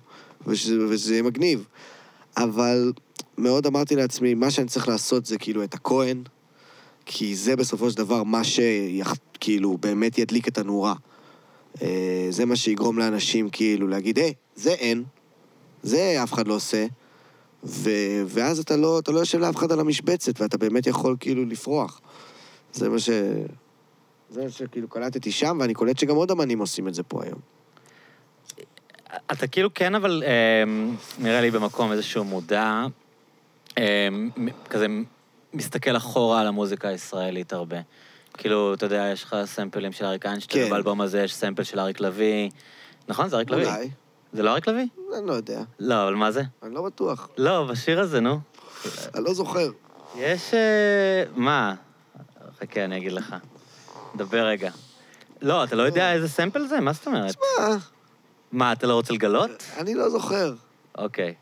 וזה 0.46 1.14
יהיה 1.14 1.22
מגניב. 1.22 1.64
אבל 2.36 2.92
מאוד 3.38 3.66
אמרתי 3.66 3.96
לעצמי, 3.96 4.34
מה 4.34 4.50
שאני 4.50 4.68
צריך 4.68 4.88
לעשות 4.88 5.26
זה 5.26 5.38
כאילו 5.38 5.64
את 5.64 5.74
הכהן, 5.74 6.22
כי 7.06 7.36
זה 7.36 7.56
בסופו 7.56 7.90
של 7.90 7.96
דבר 7.96 8.22
מה 8.22 8.42
שכאילו 8.44 9.76
באמת 9.76 10.18
ידליק 10.18 10.48
את 10.48 10.58
הנורה. 10.58 10.94
אה, 11.82 12.26
זה 12.30 12.44
מה 12.44 12.56
שיגרום 12.56 12.98
לאנשים 12.98 13.48
כאילו 13.50 13.88
להגיד, 13.88 14.18
היי, 14.18 14.34
זה 14.54 14.70
אין, 14.70 15.04
זה 15.82 16.22
אף 16.22 16.32
אחד 16.32 16.48
לא 16.48 16.54
עושה, 16.54 16.86
ו... 17.64 17.90
ואז 18.26 18.58
אתה 18.58 18.76
לא, 18.76 18.98
אתה 18.98 19.12
לא 19.12 19.18
יושב 19.18 19.38
לאף 19.38 19.56
אחד 19.56 19.72
על 19.72 19.80
המשבצת, 19.80 20.40
ואתה 20.40 20.58
באמת 20.58 20.86
יכול 20.86 21.16
כאילו 21.20 21.44
לפרוח. 21.44 22.00
זה 22.72 22.88
מה 22.88 22.98
ש... 22.98 23.10
זה 24.30 24.44
מה 24.44 24.50
שכאילו 24.50 24.88
קלטתי 24.88 25.32
שם, 25.32 25.58
ואני 25.60 25.74
קולט 25.74 25.98
שגם 25.98 26.16
עוד 26.16 26.30
אמנים 26.30 26.58
עושים 26.58 26.88
את 26.88 26.94
זה 26.94 27.02
פה 27.02 27.24
היום. 27.24 27.55
אתה 29.32 29.46
כאילו 29.46 29.74
כן, 29.74 29.94
אבל 29.94 30.22
אמ, 30.64 30.96
נראה 31.18 31.40
לי 31.40 31.50
במקום 31.50 31.92
איזשהו 31.92 32.24
מודע, 32.24 32.86
אמ, 33.78 34.30
כזה 34.70 34.86
מסתכל 35.54 35.96
אחורה 35.96 36.40
על 36.40 36.46
המוזיקה 36.46 36.88
הישראלית 36.88 37.52
הרבה. 37.52 37.76
כאילו, 38.36 38.74
אתה 38.74 38.86
יודע, 38.86 39.08
יש 39.12 39.24
לך 39.24 39.36
סמפלים 39.44 39.92
של 39.92 40.04
אריק 40.04 40.26
איינשטיין, 40.26 40.64
כן. 40.64 40.70
באלבום 40.70 41.00
הזה 41.00 41.22
יש 41.22 41.34
סמפל 41.34 41.62
של 41.62 41.80
אריק 41.80 42.00
לביא. 42.00 42.50
נכון? 43.08 43.28
זה 43.28 43.36
אריק 43.36 43.50
לביא? 43.50 43.66
אולי, 43.66 43.90
זה 44.32 44.42
לא 44.42 44.50
אריק 44.50 44.68
לביא? 44.68 44.86
אני 45.18 45.26
לא 45.26 45.32
יודע, 45.32 45.60
לא, 45.80 46.02
אבל 46.04 46.14
מה 46.14 46.30
זה? 46.30 46.42
אני 46.62 46.74
לא 46.74 46.82
בטוח, 46.82 47.28
לא, 47.38 47.64
בשיר 47.64 48.00
הזה, 48.00 48.20
נו. 48.20 48.40
אני 49.14 49.24
לא 49.24 49.34
זוכר. 49.34 49.70
יש... 50.16 50.54
אה, 50.54 51.24
מה? 51.34 51.74
חכה, 52.60 52.84
אני 52.84 52.96
אגיד 52.96 53.12
לך. 53.12 53.36
דבר 54.16 54.46
רגע. 54.46 54.70
לא, 55.42 55.64
אתה 55.64 55.76
לא 55.76 55.82
יודע 55.82 56.12
איזה 56.12 56.28
סמפל 56.28 56.66
זה? 56.66 56.80
מה 56.80 56.92
זאת 56.92 57.06
אומרת? 57.06 57.34
מה? 57.58 57.76
מה, 58.56 58.72
אתה 58.72 58.86
לא 58.86 58.94
רוצה 58.94 59.12
לגלות? 59.12 59.64
אני 59.78 59.94
לא 59.94 60.08
זוכר. 60.10 60.54
אוקיי. 60.98 61.34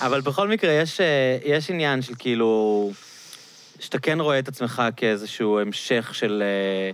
אבל 0.00 0.20
בכל 0.20 0.48
מקרה, 0.48 0.72
יש, 0.72 1.00
אה, 1.00 1.38
יש 1.44 1.70
עניין 1.70 2.02
של 2.02 2.14
כאילו... 2.18 2.90
שאתה 3.78 3.98
כן 3.98 4.20
רואה 4.20 4.38
את 4.38 4.48
עצמך 4.48 4.82
כאיזשהו 4.96 5.60
המשך 5.60 6.10
של... 6.14 6.42
אה, 6.42 6.90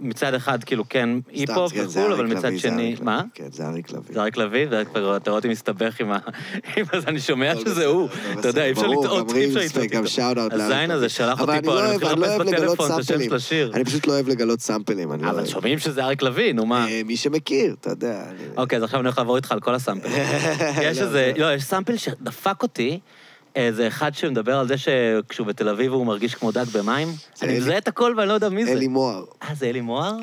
מצד 0.00 0.34
אחד, 0.34 0.64
כאילו, 0.64 0.88
כן, 0.88 1.08
היפ-הופ 1.30 1.72
וכו', 1.76 2.00
אבל 2.00 2.26
מצד 2.26 2.58
שני... 2.58 2.96
מה? 3.02 3.22
כן, 3.34 3.44
זה 3.52 3.66
אריק 3.66 3.90
לביא. 3.90 4.14
זה 4.14 4.20
אריק 4.20 4.36
לביא? 4.36 4.68
זה 4.70 4.82
כבר, 4.84 5.16
אתה 5.16 5.30
רואה 5.30 5.38
אותי 5.38 5.48
מסתבך 5.48 6.00
עם 6.00 6.12
ה... 6.12 6.16
ה... 6.92 6.98
אני 7.06 7.20
שומע 7.20 7.50
הכל 7.50 7.60
שזה 7.60 7.86
הוא. 7.86 8.08
הכל 8.30 8.40
אתה 8.40 8.48
יודע, 8.48 8.64
אי 8.64 8.72
אפשר 8.72 8.86
לטעות, 8.86 9.34
אי 9.34 9.48
אפשר 9.48 9.60
לטעות. 9.60 9.90
גם 9.90 10.02
איתו. 10.02 10.08
shout-out 10.10 10.52
לאריק 10.52 10.72
הזין 10.72 10.90
הזה 10.90 11.08
שלח 11.08 11.40
אותי 11.40 11.52
פה, 11.64 11.74
לא 11.74 11.86
אני 11.88 11.96
מתחיל 11.96 12.18
לא 12.18 12.26
לחפש 12.26 12.46
לגלות 12.46 12.78
בטלפון 12.78 12.92
את 12.92 12.98
השם. 12.98 13.22
של 13.24 13.34
השיר. 13.34 13.70
אני 13.74 13.84
פשוט 13.84 14.06
לא 14.06 14.12
אוהב 14.12 14.28
לגלות 14.28 14.60
סאמפלים, 14.60 15.12
אני 15.12 15.22
לא 15.22 15.30
אבל. 15.30 15.46
שומעים 15.46 15.78
שזה 15.78 16.04
אריק 16.04 16.22
לביא, 16.22 16.52
נו 16.52 16.66
מה. 16.66 16.88
אה, 16.88 17.02
מי 17.04 17.16
שמכיר, 17.16 17.76
אתה 17.80 17.90
יודע. 17.90 18.24
אוקיי, 18.56 18.76
אז 18.76 18.82
עכשיו 18.82 19.00
אני 19.00 19.06
הולך 19.06 19.18
לעבור 19.18 19.36
איתך 19.36 19.52
על 19.52 19.60
כל 19.60 19.74
הסאמפלים. 19.74 20.12
יש 20.82 20.98
לא, 20.98 21.04
איזה, 21.04 21.32
לא. 21.36 21.50
לא, 21.50 21.54
יש 21.54 21.64
סאמפל 21.64 21.96
שדפק 21.96 22.62
אותי, 22.62 23.00
איזה 23.56 23.88
אחד 23.88 24.14
שמדבר 24.14 24.58
על 24.58 24.68
זה 24.68 24.74
שכשהוא 24.78 25.46
בתל 25.46 25.68
אביב 25.68 25.92
הוא 25.92 26.06
מרגיש 26.06 26.34
כמו 26.34 26.52
דג 26.52 26.64
במים. 26.72 27.08
אני 27.42 27.56
מזהה 27.58 27.78
את 27.78 27.88
הכל 27.88 28.14
ואני 28.16 28.28
לא 28.28 28.34
יודע 28.34 28.48
מי 28.48 28.64
זה. 28.64 28.72
אלי 28.72 28.88
מוהר. 28.88 29.24
אה, 29.42 29.54
זה 29.54 29.66
אלי 29.66 29.80
מוהר? 29.80 30.16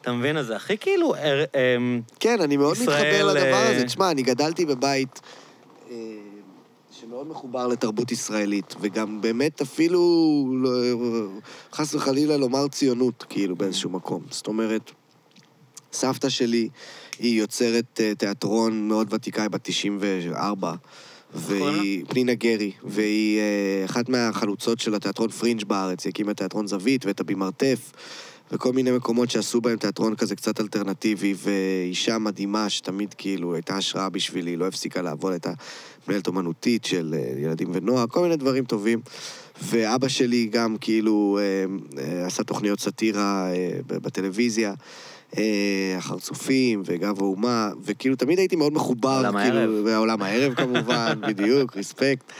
אתה 0.00 0.12
מבין? 0.12 0.36
אז 0.36 0.46
זה 0.46 0.56
הכי 0.56 0.78
כאילו... 0.78 1.14
אה, 1.14 1.44
אמ, 1.54 2.00
כן, 2.20 2.40
אני 2.40 2.56
מאוד 2.56 2.76
מתחבר 2.82 3.26
לדבר 3.26 3.52
אה, 3.52 3.76
הזה. 3.76 3.84
תשמע, 3.84 4.10
אני 4.10 4.22
גדלתי 4.22 4.66
בבית 4.66 5.20
אה, 5.90 5.96
שמאוד 7.00 7.28
מחובר 7.28 7.66
לתרבות 7.66 8.12
ישראלית, 8.12 8.74
וגם 8.80 9.20
באמת 9.20 9.60
אפילו, 9.60 10.00
לא, 10.62 10.70
חס 11.72 11.94
וחלילה, 11.94 12.36
לומר 12.36 12.68
ציונות, 12.68 13.24
כאילו, 13.28 13.56
באיזשהו 13.56 13.90
מקום. 13.90 14.22
זאת 14.30 14.46
אומרת, 14.46 14.90
סבתא 15.92 16.28
שלי 16.28 16.68
היא 17.18 17.40
יוצרת 17.40 18.00
אה, 18.00 18.14
תיאטרון 18.14 18.88
מאוד 18.88 19.14
ותיקה, 19.14 19.48
בת 19.48 19.60
94. 19.62 20.74
והיא 21.34 22.04
פנינה 22.08 22.34
גרי, 22.34 22.72
והיא 22.84 23.38
אה, 23.38 23.84
אחת 23.84 24.08
מהחלוצות 24.08 24.80
של 24.80 24.94
התיאטרון 24.94 25.30
פרינג' 25.30 25.64
בארץ, 25.64 26.04
היא 26.04 26.10
הקימה 26.10 26.34
תיאטרון 26.34 26.66
זווית 26.66 27.06
ואת 27.06 27.20
הבימרתף, 27.20 27.92
וכל 28.52 28.72
מיני 28.72 28.90
מקומות 28.90 29.30
שעשו 29.30 29.60
בהם 29.60 29.76
תיאטרון 29.76 30.16
כזה 30.16 30.36
קצת 30.36 30.60
אלטרנטיבי, 30.60 31.34
ואישה 31.36 32.18
מדהימה 32.18 32.70
שתמיד 32.70 33.14
כאילו 33.18 33.54
הייתה 33.54 33.76
השראה 33.76 34.08
בשבילי, 34.08 34.56
לא 34.56 34.66
הפסיקה 34.66 35.02
לעבוד, 35.02 35.32
הייתה 35.32 35.52
מנהלת 36.08 36.26
אומנותית 36.26 36.84
של 36.84 37.14
אה, 37.18 37.40
ילדים 37.40 37.68
ונוער, 37.72 38.06
כל 38.06 38.22
מיני 38.22 38.36
דברים 38.36 38.64
טובים. 38.64 39.00
ואבא 39.62 40.08
שלי 40.08 40.46
גם 40.46 40.76
כאילו 40.80 41.38
אה, 41.98 42.26
עשה 42.26 42.44
תוכניות 42.44 42.80
סאטירה 42.80 43.48
בטלוויזיה. 43.86 44.74
אה, 45.38 45.94
החרצופים 45.98 46.82
וגב 46.84 47.18
האומה, 47.18 47.70
וכאילו 47.84 48.16
תמיד 48.16 48.38
הייתי 48.38 48.56
מאוד 48.56 48.72
מחובר, 48.72 49.16
עולם 49.16 49.42
כאילו, 49.42 49.58
הערב. 49.58 49.70
ועולם 49.84 50.22
הערב 50.22 50.54
כמובן, 50.54 51.20
בדיוק, 51.28 51.76
respect. 51.76 52.32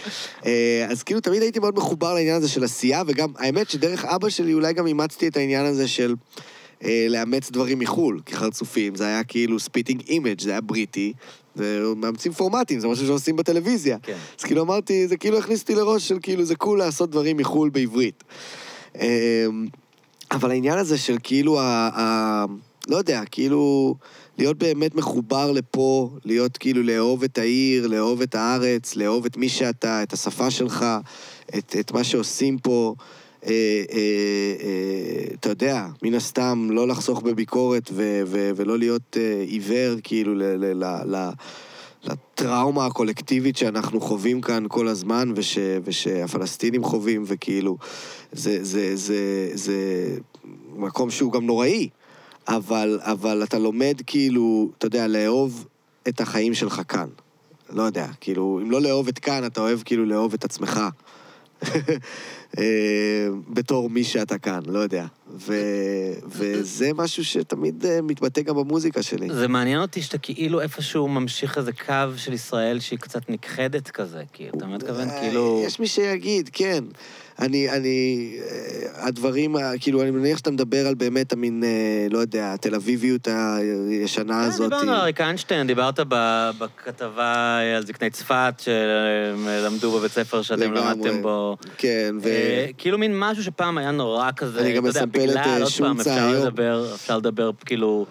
אה, 0.46 0.86
אז 0.90 1.02
כאילו 1.02 1.20
תמיד 1.20 1.42
הייתי 1.42 1.58
מאוד 1.58 1.76
מחובר 1.76 2.14
לעניין 2.14 2.36
הזה 2.36 2.48
של 2.48 2.64
עשייה, 2.64 3.02
וגם, 3.06 3.28
האמת 3.38 3.70
שדרך 3.70 4.04
אבא 4.04 4.28
שלי 4.28 4.54
אולי 4.54 4.72
גם 4.72 4.86
אימצתי 4.86 5.28
את 5.28 5.36
העניין 5.36 5.66
הזה 5.66 5.88
של 5.88 6.14
אה, 6.84 7.06
לאמץ 7.08 7.50
דברים 7.50 7.78
מחו"ל, 7.78 8.20
כחרצופים. 8.26 8.94
זה 8.94 9.06
היה 9.06 9.24
כאילו 9.24 9.60
Spitting 9.60 10.02
Image, 10.08 10.40
זה 10.40 10.50
היה 10.50 10.60
בריטי, 10.60 11.12
ומאמצים 11.56 12.32
פורמטים, 12.32 12.80
זה 12.80 12.88
משהו 12.88 13.06
שעושים 13.06 13.36
בטלוויזיה. 13.36 13.98
כן. 14.02 14.16
אז 14.38 14.44
כאילו 14.44 14.62
אמרתי, 14.62 15.08
זה 15.08 15.16
כאילו 15.16 15.38
הכניס 15.38 15.60
אותי 15.60 15.74
לראש 15.74 16.08
של 16.08 16.18
כאילו 16.22 16.44
זה 16.44 16.56
קול 16.56 16.78
לעשות 16.78 17.10
דברים 17.10 17.36
מחו"ל 17.36 17.70
בעברית. 17.70 18.24
אה, 19.00 19.46
אבל 20.30 20.50
העניין 20.50 20.78
הזה 20.78 20.98
של 20.98 21.16
כאילו 21.22 21.60
ה... 21.60 21.90
ה 21.94 22.44
לא 22.88 22.96
יודע, 22.96 23.22
כאילו... 23.30 23.94
להיות 24.40 24.58
באמת 24.58 24.94
מחובר 24.94 25.52
לפה, 25.52 26.10
להיות 26.24 26.56
כאילו 26.56 26.82
לאהוב 26.82 27.22
את 27.22 27.38
העיר, 27.38 27.86
לאהוב 27.86 28.22
את 28.22 28.34
הארץ, 28.34 28.96
לאהוב 28.96 29.24
את 29.24 29.36
מי 29.36 29.48
שאתה, 29.48 30.02
את 30.02 30.12
השפה 30.12 30.50
שלך, 30.50 30.86
את, 31.58 31.76
את 31.80 31.92
מה 31.92 32.04
שעושים 32.04 32.58
פה. 32.58 32.94
אה, 33.46 33.50
אה, 33.92 33.98
אה, 34.62 35.34
אתה 35.34 35.48
יודע, 35.48 35.86
מן 36.02 36.14
הסתם, 36.14 36.68
לא 36.70 36.88
לחסוך 36.88 37.22
בביקורת 37.22 37.90
ו, 37.92 38.22
ו, 38.26 38.50
ולא 38.56 38.78
להיות 38.78 39.16
אה, 39.20 39.44
עיוור, 39.46 39.96
כאילו, 40.02 40.34
ל, 40.34 40.42
ל, 40.42 40.84
ל, 40.84 41.16
ל, 41.16 41.30
לטראומה 42.04 42.86
הקולקטיבית 42.86 43.56
שאנחנו 43.56 44.00
חווים 44.00 44.40
כאן 44.40 44.64
כל 44.68 44.88
הזמן, 44.88 45.32
וש, 45.36 45.58
ושהפלסטינים 45.84 46.84
חווים, 46.84 47.22
וכאילו, 47.26 47.76
זה, 48.32 48.64
זה, 48.64 48.96
זה, 48.96 49.50
זה 49.54 49.74
מקום 50.76 51.10
שהוא 51.10 51.32
גם 51.32 51.46
נוראי. 51.46 51.88
אבל, 52.48 53.00
אבל 53.02 53.42
אתה 53.42 53.58
לומד 53.58 53.94
כאילו, 54.06 54.70
אתה 54.78 54.86
יודע, 54.86 55.06
לאהוב 55.06 55.66
את 56.08 56.20
החיים 56.20 56.54
שלך 56.54 56.82
כאן. 56.88 57.08
לא 57.72 57.82
יודע, 57.82 58.06
כאילו, 58.20 58.60
אם 58.62 58.70
לא 58.70 58.80
לאהוב 58.80 59.08
את 59.08 59.18
כאן, 59.18 59.46
אתה 59.46 59.60
אוהב 59.60 59.82
כאילו 59.82 60.04
לאהוב 60.04 60.34
את 60.34 60.44
עצמך. 60.44 60.80
אה, 62.58 63.28
בתור 63.48 63.90
מי 63.90 64.04
שאתה 64.04 64.38
כאן, 64.38 64.60
לא 64.66 64.78
יודע. 64.78 65.06
ו, 65.36 65.54
וזה 66.26 66.90
משהו 66.94 67.24
שתמיד 67.24 67.86
אה, 67.86 68.02
מתבטא 68.02 68.42
גם 68.42 68.56
במוזיקה 68.56 69.02
שלי. 69.02 69.28
זה 69.34 69.48
מעניין 69.48 69.80
אותי 69.80 70.02
שאתה 70.02 70.18
כאילו 70.18 70.60
איפשהו 70.60 71.08
ממשיך 71.08 71.58
איזה 71.58 71.72
קו 71.72 71.94
של 72.16 72.32
ישראל 72.32 72.80
שהיא 72.80 72.98
קצת 72.98 73.30
נכחדת 73.30 73.90
כזה, 73.90 74.22
כאילו, 74.32 74.58
אתה 74.58 74.66
מתכוון, 74.66 75.08
אה, 75.10 75.20
כאילו... 75.20 75.62
יש 75.66 75.80
מי 75.80 75.86
שיגיד, 75.86 76.50
כן. 76.52 76.84
אני, 77.40 77.70
אני, 77.70 78.30
אה, 78.40 79.06
הדברים, 79.06 79.56
כאילו, 79.80 80.02
אני 80.02 80.10
מניח 80.10 80.38
שאתה 80.38 80.50
מדבר 80.50 80.86
על 80.86 80.94
באמת 80.94 81.32
המין, 81.32 81.64
אה, 81.64 82.06
לא 82.10 82.18
יודע, 82.18 82.52
התל 82.52 82.74
אביביות 82.74 83.28
הישנה 83.90 84.42
כן, 84.42 84.48
הזאת. 84.48 84.70
דיברנו 84.70 84.92
על 84.92 84.98
אריק 85.00 85.20
איינשטיין, 85.20 85.66
דיברת 85.66 86.00
בכתבה 86.58 87.58
על 87.76 87.86
זקני 87.86 88.10
צפת, 88.10 88.54
שלמדו 88.58 89.98
בבית 89.98 90.12
ספר 90.12 90.42
שאתם. 90.42 90.72
למדתם 90.72 91.22
בו. 91.22 91.56
כן, 91.78 92.14
ו... 92.22 92.28
אה, 92.28 92.66
כאילו 92.78 92.98
מין 92.98 93.18
משהו 93.18 93.44
שפעם 93.44 93.78
היה 93.78 93.90
נורא 93.90 94.30
כזה, 94.36 94.60
אני 94.60 94.72
גם 94.72 94.84
מסמפל 94.84 95.30
את, 95.30 95.36
אה, 95.36 95.56
היום. 96.06 96.46
לדבר, 96.46 96.94
אפשר 96.94 97.18
לדבר 97.18 97.50
כאילו 97.66 98.06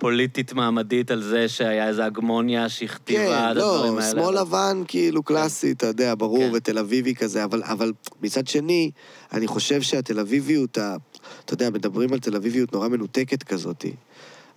פוליטית 0.00 0.52
מעמדית 0.52 1.10
על 1.10 1.22
זה 1.22 1.48
שהיה 1.48 1.88
איזו 1.88 2.02
הגמוניה 2.02 2.68
שהכתיבה 2.68 3.20
כן, 3.24 3.50
את 3.50 3.56
לא, 3.56 3.74
הדברים 3.76 3.98
האלה. 3.98 4.22
שמאל 4.22 4.40
לבן 4.40 4.82
כאילו 4.88 5.22
קלאסי, 5.22 5.72
אתה 5.72 5.86
יודע, 5.86 6.14
ברור, 6.18 6.38
כן. 6.48 6.50
ותל 6.54 6.78
אביבי 6.78 7.14
כזה, 7.14 7.44
אבל, 7.44 7.62
אבל 7.64 7.92
מצד 8.22 8.46
שני, 8.48 8.90
אני 9.32 9.46
חושב 9.46 9.82
שהתל 9.82 10.20
אביביות, 10.20 10.78
ה- 10.78 10.96
אתה 11.44 11.54
יודע, 11.54 11.70
מדברים 11.70 12.12
על 12.12 12.18
תל 12.18 12.36
אביביות 12.36 12.72
נורא 12.72 12.88
מנותקת 12.88 13.42
כזאת, 13.42 13.84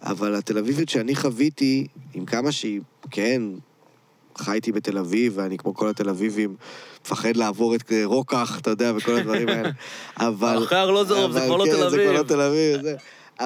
אבל 0.02 0.36
התל 0.36 0.57
אביביות 0.57 0.90
שאני 0.90 1.15
חוויתי, 1.15 1.88
עם 2.14 2.26
כמה 2.26 2.52
שהיא, 2.52 2.82
כן, 3.11 3.41
חייתי 4.38 4.72
בתל 4.72 4.98
אביב, 4.98 5.34
ואני 5.36 5.57
כמו 5.57 5.74
כל 5.74 5.90
התל 5.90 6.10
אביבים, 6.10 6.56
מפחד 7.06 7.36
לעבור 7.36 7.76
את 7.76 7.91
רוקח, 8.03 8.60
אתה 8.60 8.70
יודע, 8.70 8.94
וכל 8.95 9.15
הדברים 9.15 9.49
האלה. 9.49 9.70
אבל... 10.18 10.64
אחרי 10.64 10.80
ארלוזורוב 10.80 11.32
זה 11.32 11.38
אבל 11.40 11.48
כבר 11.48 11.57
לא 11.57 11.65
כן, 11.65 11.72
תל 11.72 11.90
זה 11.90 11.98
כבר 11.98 12.11
לא 12.11 12.20
אביב. 12.20 12.28
תל 12.28 12.41
אביב, 12.41 12.82
זה. 12.82 12.95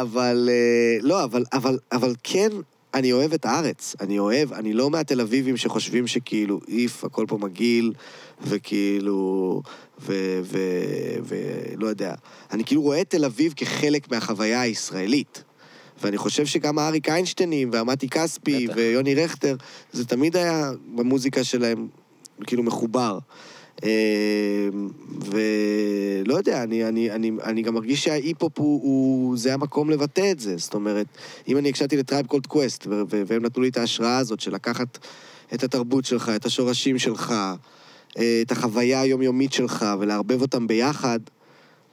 אבל, 0.02 0.50
אה, 0.52 0.98
לא, 1.02 1.24
אבל, 1.24 1.44
אבל, 1.54 1.80
אבל 1.92 2.14
כן, 2.24 2.50
אני 2.94 3.14
אוהב 3.14 3.34
את 3.34 3.46
הארץ. 3.46 3.96
אני 4.00 4.20
אוהב, 4.20 4.54
אני 4.54 4.74
לא 4.74 4.90
מהתל 4.90 5.22
אביבים 5.22 5.58
שחושבים 5.58 6.08
שכאילו, 6.08 6.60
איף, 6.68 7.04
הכל 7.04 7.26
פה 7.28 7.38
מגעיל, 7.38 7.94
וכאילו, 8.42 9.62
ו... 10.02 10.40
ו... 10.44 10.58
ולא 11.24 11.88
יודע. 11.88 12.14
אני 12.52 12.64
כאילו 12.64 12.82
רואה 12.82 13.02
את 13.02 13.10
תל 13.10 13.26
אביב 13.26 13.54
כחלק 13.56 14.12
מהחוויה 14.12 14.62
הישראלית. 14.62 15.44
ואני 16.02 16.18
חושב 16.18 16.46
שגם 16.46 16.80
האריק 16.80 17.10
איינשטיינים, 17.10 17.70
והמתי 17.74 18.10
כספי. 18.10 18.68
ויוני 18.76 19.16
רכטר, 19.16 19.56
זה 19.92 20.06
תמיד 20.06 20.36
היה 20.36 20.72
במוזיקה 20.96 21.44
שלהם, 21.44 21.88
כאילו, 22.48 22.64
מחובר. 22.64 23.20
אה, 23.84 24.70
ולא 25.26 26.34
יודע, 26.34 26.64
אני, 26.64 26.88
אני, 26.88 27.12
אני, 27.12 27.32
אני 27.44 27.62
גם 27.62 27.74
מרגיש 27.74 28.04
שההיפ-הופ 28.04 28.60
הוא, 28.60 28.82
הוא... 28.84 29.38
זה 29.38 29.54
המקום 29.54 29.90
לבטא 29.90 30.32
את 30.32 30.40
זה. 30.40 30.58
זאת 30.58 30.74
אומרת, 30.74 31.08
אם 31.48 31.58
אני 31.58 31.70
הקשבתי 31.70 31.98
ל 31.98 32.02
Tribe 32.02 32.26
Called 32.26 32.48
Quest, 32.48 32.88
והם 33.10 33.46
נתנו 33.46 33.64
לי 33.64 33.70
את 33.70 33.78
ההשראה 33.78 34.18
הזאת 34.18 34.40
של 34.40 34.54
לקחת 34.54 34.98
את 35.54 35.64
התרבות 35.64 36.06
שלך, 36.06 36.32
את 36.36 36.46
השורשים 36.46 37.00
שלך, 37.00 37.34
אה, 38.18 38.42
את 38.42 38.52
החוויה 38.52 39.02
היומיומית 39.02 39.54
שלך, 39.54 39.86
ולערבב 40.00 40.42
אותם 40.42 40.68
ביחד 40.68 41.20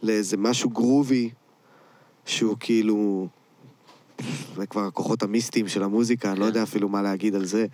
לאיזה 0.02 0.36
משהו 0.36 0.70
גרובי, 0.70 1.31
שהוא 2.27 2.56
כאילו... 2.61 3.28
זה 4.57 4.66
כבר 4.66 4.81
הכוחות 4.86 5.23
המיסטיים 5.23 5.69
של 5.69 5.82
המוזיקה, 5.82 6.31
אני 6.31 6.39
לא 6.41 6.45
כן. 6.45 6.49
יודע 6.49 6.62
אפילו 6.62 6.89
מה 6.89 7.03
להגיד 7.03 7.35
על 7.35 7.45
זה, 7.45 7.66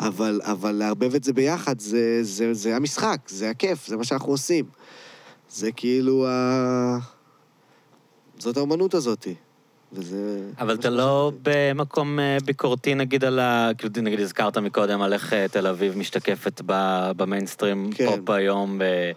אבל, 0.00 0.40
אבל 0.44 0.72
לערבב 0.72 1.14
את 1.14 1.24
זה 1.24 1.32
ביחד, 1.32 1.80
זה, 1.80 2.18
זה, 2.22 2.54
זה 2.54 2.76
המשחק, 2.76 3.20
זה 3.28 3.50
הכיף, 3.50 3.86
זה 3.86 3.96
מה 3.96 4.04
שאנחנו 4.04 4.32
עושים. 4.32 4.64
זה 5.50 5.72
כאילו 5.72 6.26
ה... 6.28 6.98
זאת 8.38 8.56
האומנות 8.56 8.94
הזאת. 8.94 9.26
וזה... 9.92 10.50
אבל 10.58 10.74
אתה 10.74 10.90
לא 10.90 11.32
במקום 11.42 12.20
אה, 12.20 12.36
ביקורתי, 12.44 12.94
נגיד, 12.94 13.24
על 13.24 13.38
ה... 13.38 13.70
כאילו, 13.78 13.92
נגיד, 14.02 14.20
הזכרת 14.20 14.58
מקודם 14.58 15.02
על 15.02 15.12
איך 15.12 15.32
אה, 15.32 15.48
תל 15.48 15.66
אביב 15.66 15.98
משתקפת 15.98 16.60
במיינסטרים 17.16 17.90
כן. 17.94 18.06
פופ 18.06 18.30
היום, 18.30 18.78
ב- 18.78 19.12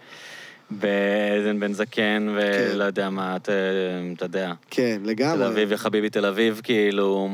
בעדן 0.80 1.60
בן 1.60 1.72
זקן, 1.72 2.26
כן. 2.40 2.70
ולא 2.74 2.84
יודע 2.84 3.10
מה, 3.10 3.36
אתה 3.36 3.52
יודע. 4.24 4.52
כן, 4.70 5.00
לגמרי. 5.04 5.36
תל 5.36 5.42
אביב, 5.42 5.72
יא 5.72 5.76
חביבי 5.76 6.10
תל 6.10 6.26
אביב, 6.26 6.60
כאילו... 6.64 7.28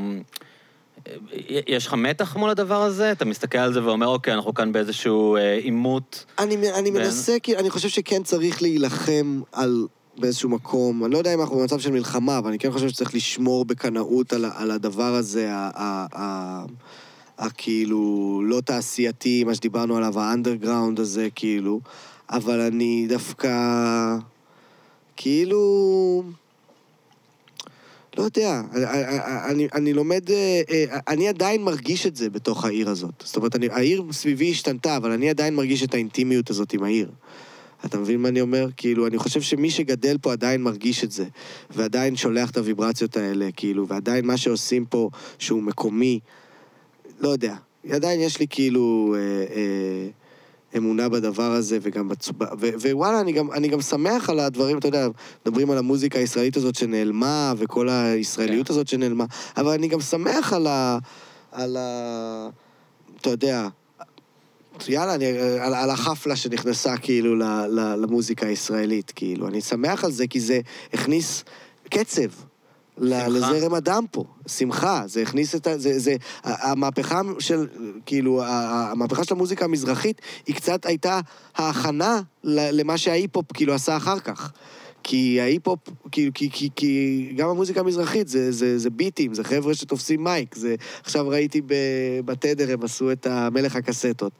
יש 1.66 1.86
לך 1.86 1.94
מתח 1.94 2.36
מול 2.36 2.50
הדבר 2.50 2.82
הזה? 2.82 3.12
אתה 3.12 3.24
מסתכל 3.24 3.58
על 3.58 3.72
זה 3.72 3.84
ואומר, 3.84 4.06
אוקיי, 4.06 4.34
אנחנו 4.34 4.54
כאן 4.54 4.72
באיזשהו 4.72 5.36
אה, 5.36 5.54
עימות. 5.54 6.24
אני, 6.38 6.56
אני 6.72 6.90
בין- 6.90 7.02
מנסה, 7.02 7.36
אני 7.58 7.70
חושב 7.70 7.88
שכן 7.88 8.22
צריך 8.22 8.62
להילחם 8.62 9.40
על 9.52 9.86
באיזשהו 10.18 10.48
מקום. 10.48 11.04
אני 11.04 11.12
לא 11.12 11.18
יודע 11.18 11.34
אם 11.34 11.40
אנחנו 11.40 11.58
במצב 11.58 11.78
של 11.80 11.90
מלחמה, 11.90 12.38
אבל 12.38 12.48
אני 12.48 12.58
כן 12.58 12.70
חושב 12.72 12.88
שצריך 12.88 13.14
לשמור 13.14 13.64
בקנאות 13.64 14.32
על, 14.32 14.44
על 14.56 14.70
הדבר 14.70 15.14
הזה, 15.14 15.50
הכאילו 17.38 18.42
לא 18.44 18.60
תעשייתי, 18.60 19.44
מה 19.44 19.54
שדיברנו 19.54 19.96
עליו, 19.96 20.20
האנדרגראונד 20.20 21.00
הזה, 21.00 21.28
כאילו. 21.34 21.80
אבל 22.30 22.60
אני 22.60 23.06
דווקא, 23.08 23.48
כאילו... 25.16 26.22
לא 28.18 28.22
יודע, 28.22 28.62
אני, 28.74 28.84
אני, 29.50 29.68
אני 29.74 29.92
לומד, 29.92 30.30
אה, 30.30 30.62
אה, 30.70 30.98
אני 31.08 31.28
עדיין 31.28 31.62
מרגיש 31.62 32.06
את 32.06 32.16
זה 32.16 32.30
בתוך 32.30 32.64
העיר 32.64 32.88
הזאת. 32.90 33.14
זאת 33.24 33.36
אומרת, 33.36 33.56
אני, 33.56 33.68
העיר 33.70 34.04
סביבי 34.12 34.50
השתנתה, 34.50 34.96
אבל 34.96 35.10
אני 35.10 35.30
עדיין 35.30 35.54
מרגיש 35.54 35.82
את 35.82 35.94
האינטימיות 35.94 36.50
הזאת 36.50 36.72
עם 36.72 36.82
העיר. 36.82 37.10
אתה 37.84 37.98
מבין 37.98 38.20
מה 38.20 38.28
אני 38.28 38.40
אומר? 38.40 38.68
כאילו, 38.76 39.06
אני 39.06 39.18
חושב 39.18 39.40
שמי 39.40 39.70
שגדל 39.70 40.18
פה 40.18 40.32
עדיין 40.32 40.62
מרגיש 40.62 41.04
את 41.04 41.10
זה, 41.10 41.24
ועדיין 41.70 42.16
שולח 42.16 42.50
את 42.50 42.56
הוויברציות 42.56 43.16
האלה, 43.16 43.48
כאילו, 43.56 43.88
ועדיין 43.88 44.26
מה 44.26 44.36
שעושים 44.36 44.84
פה, 44.84 45.10
שהוא 45.38 45.62
מקומי, 45.62 46.20
לא 47.20 47.28
יודע. 47.28 47.54
עדיין 47.90 48.20
יש 48.20 48.40
לי 48.40 48.46
כאילו 48.50 49.14
אה, 49.18 49.20
אה, 49.56 50.08
אמונה 50.76 51.08
בדבר 51.08 51.52
הזה, 51.52 51.78
וגם 51.82 52.08
בצ... 52.08 52.28
ו- 52.60 52.70
ווואלה, 52.82 53.20
אני 53.20 53.32
גם, 53.32 53.52
אני 53.52 53.68
גם 53.68 53.80
שמח 53.80 54.30
על 54.30 54.40
הדברים, 54.40 54.78
אתה 54.78 54.88
יודע, 54.88 55.08
מדברים 55.46 55.70
על 55.70 55.78
המוזיקה 55.78 56.18
הישראלית 56.18 56.56
הזאת 56.56 56.74
שנעלמה, 56.74 57.54
וכל 57.56 57.88
הישראליות 57.88 58.66
כן. 58.66 58.72
הזאת 58.72 58.88
שנעלמה, 58.88 59.24
אבל 59.56 59.72
אני 59.72 59.88
גם 59.88 60.00
שמח 60.00 60.52
על 60.52 60.66
ה... 60.66 60.98
על 61.52 61.76
ה... 61.76 62.48
אתה 63.20 63.30
יודע, 63.30 63.68
יאללה, 64.88 65.14
אני, 65.14 65.26
על, 65.38 65.74
על 65.74 65.90
החפלה 65.90 66.36
שנכנסה 66.36 66.96
כאילו 66.96 67.36
ל, 67.36 67.42
ל, 67.68 67.94
למוזיקה 67.94 68.46
הישראלית, 68.46 69.12
כאילו. 69.16 69.48
אני 69.48 69.60
שמח 69.60 70.04
על 70.04 70.12
זה 70.12 70.26
כי 70.26 70.40
זה 70.40 70.60
הכניס 70.92 71.44
קצב. 71.90 72.47
לזרם 73.00 73.74
הדם 73.74 74.04
פה, 74.10 74.24
שמחה, 74.46 75.02
זה 75.06 75.22
הכניס 75.22 75.54
את 75.54 75.66
ה... 75.66 75.78
זה, 75.78 75.98
זה, 75.98 76.14
המהפכה 76.44 77.20
של, 77.38 77.66
כאילו, 78.06 78.42
המהפכה 78.44 79.24
של 79.24 79.34
המוזיקה 79.34 79.64
המזרחית, 79.64 80.20
היא 80.46 80.54
קצת 80.54 80.86
הייתה 80.86 81.20
ההכנה 81.56 82.20
למה 82.44 82.98
שההיפ-הופ 82.98 83.52
כאילו 83.52 83.74
עשה 83.74 83.96
אחר 83.96 84.18
כך. 84.18 84.52
כי 85.02 85.40
ההיפ-הופ, 85.40 85.80
כאילו, 86.12 86.32
כי, 86.34 86.50
כי, 86.50 86.68
כי 86.76 87.32
גם 87.36 87.48
המוזיקה 87.48 87.80
המזרחית 87.80 88.28
זה, 88.28 88.52
זה, 88.52 88.78
זה 88.78 88.90
ביטים, 88.90 89.34
זה 89.34 89.44
חבר'ה 89.44 89.74
שתופסים 89.74 90.24
mic. 90.24 90.54
זה, 90.54 90.74
עכשיו 91.02 91.28
ראיתי 91.28 91.62
בתדר, 92.24 92.72
הם 92.72 92.82
עשו 92.82 93.12
את 93.12 93.26
המלך 93.26 93.76
הקסטות. 93.76 94.32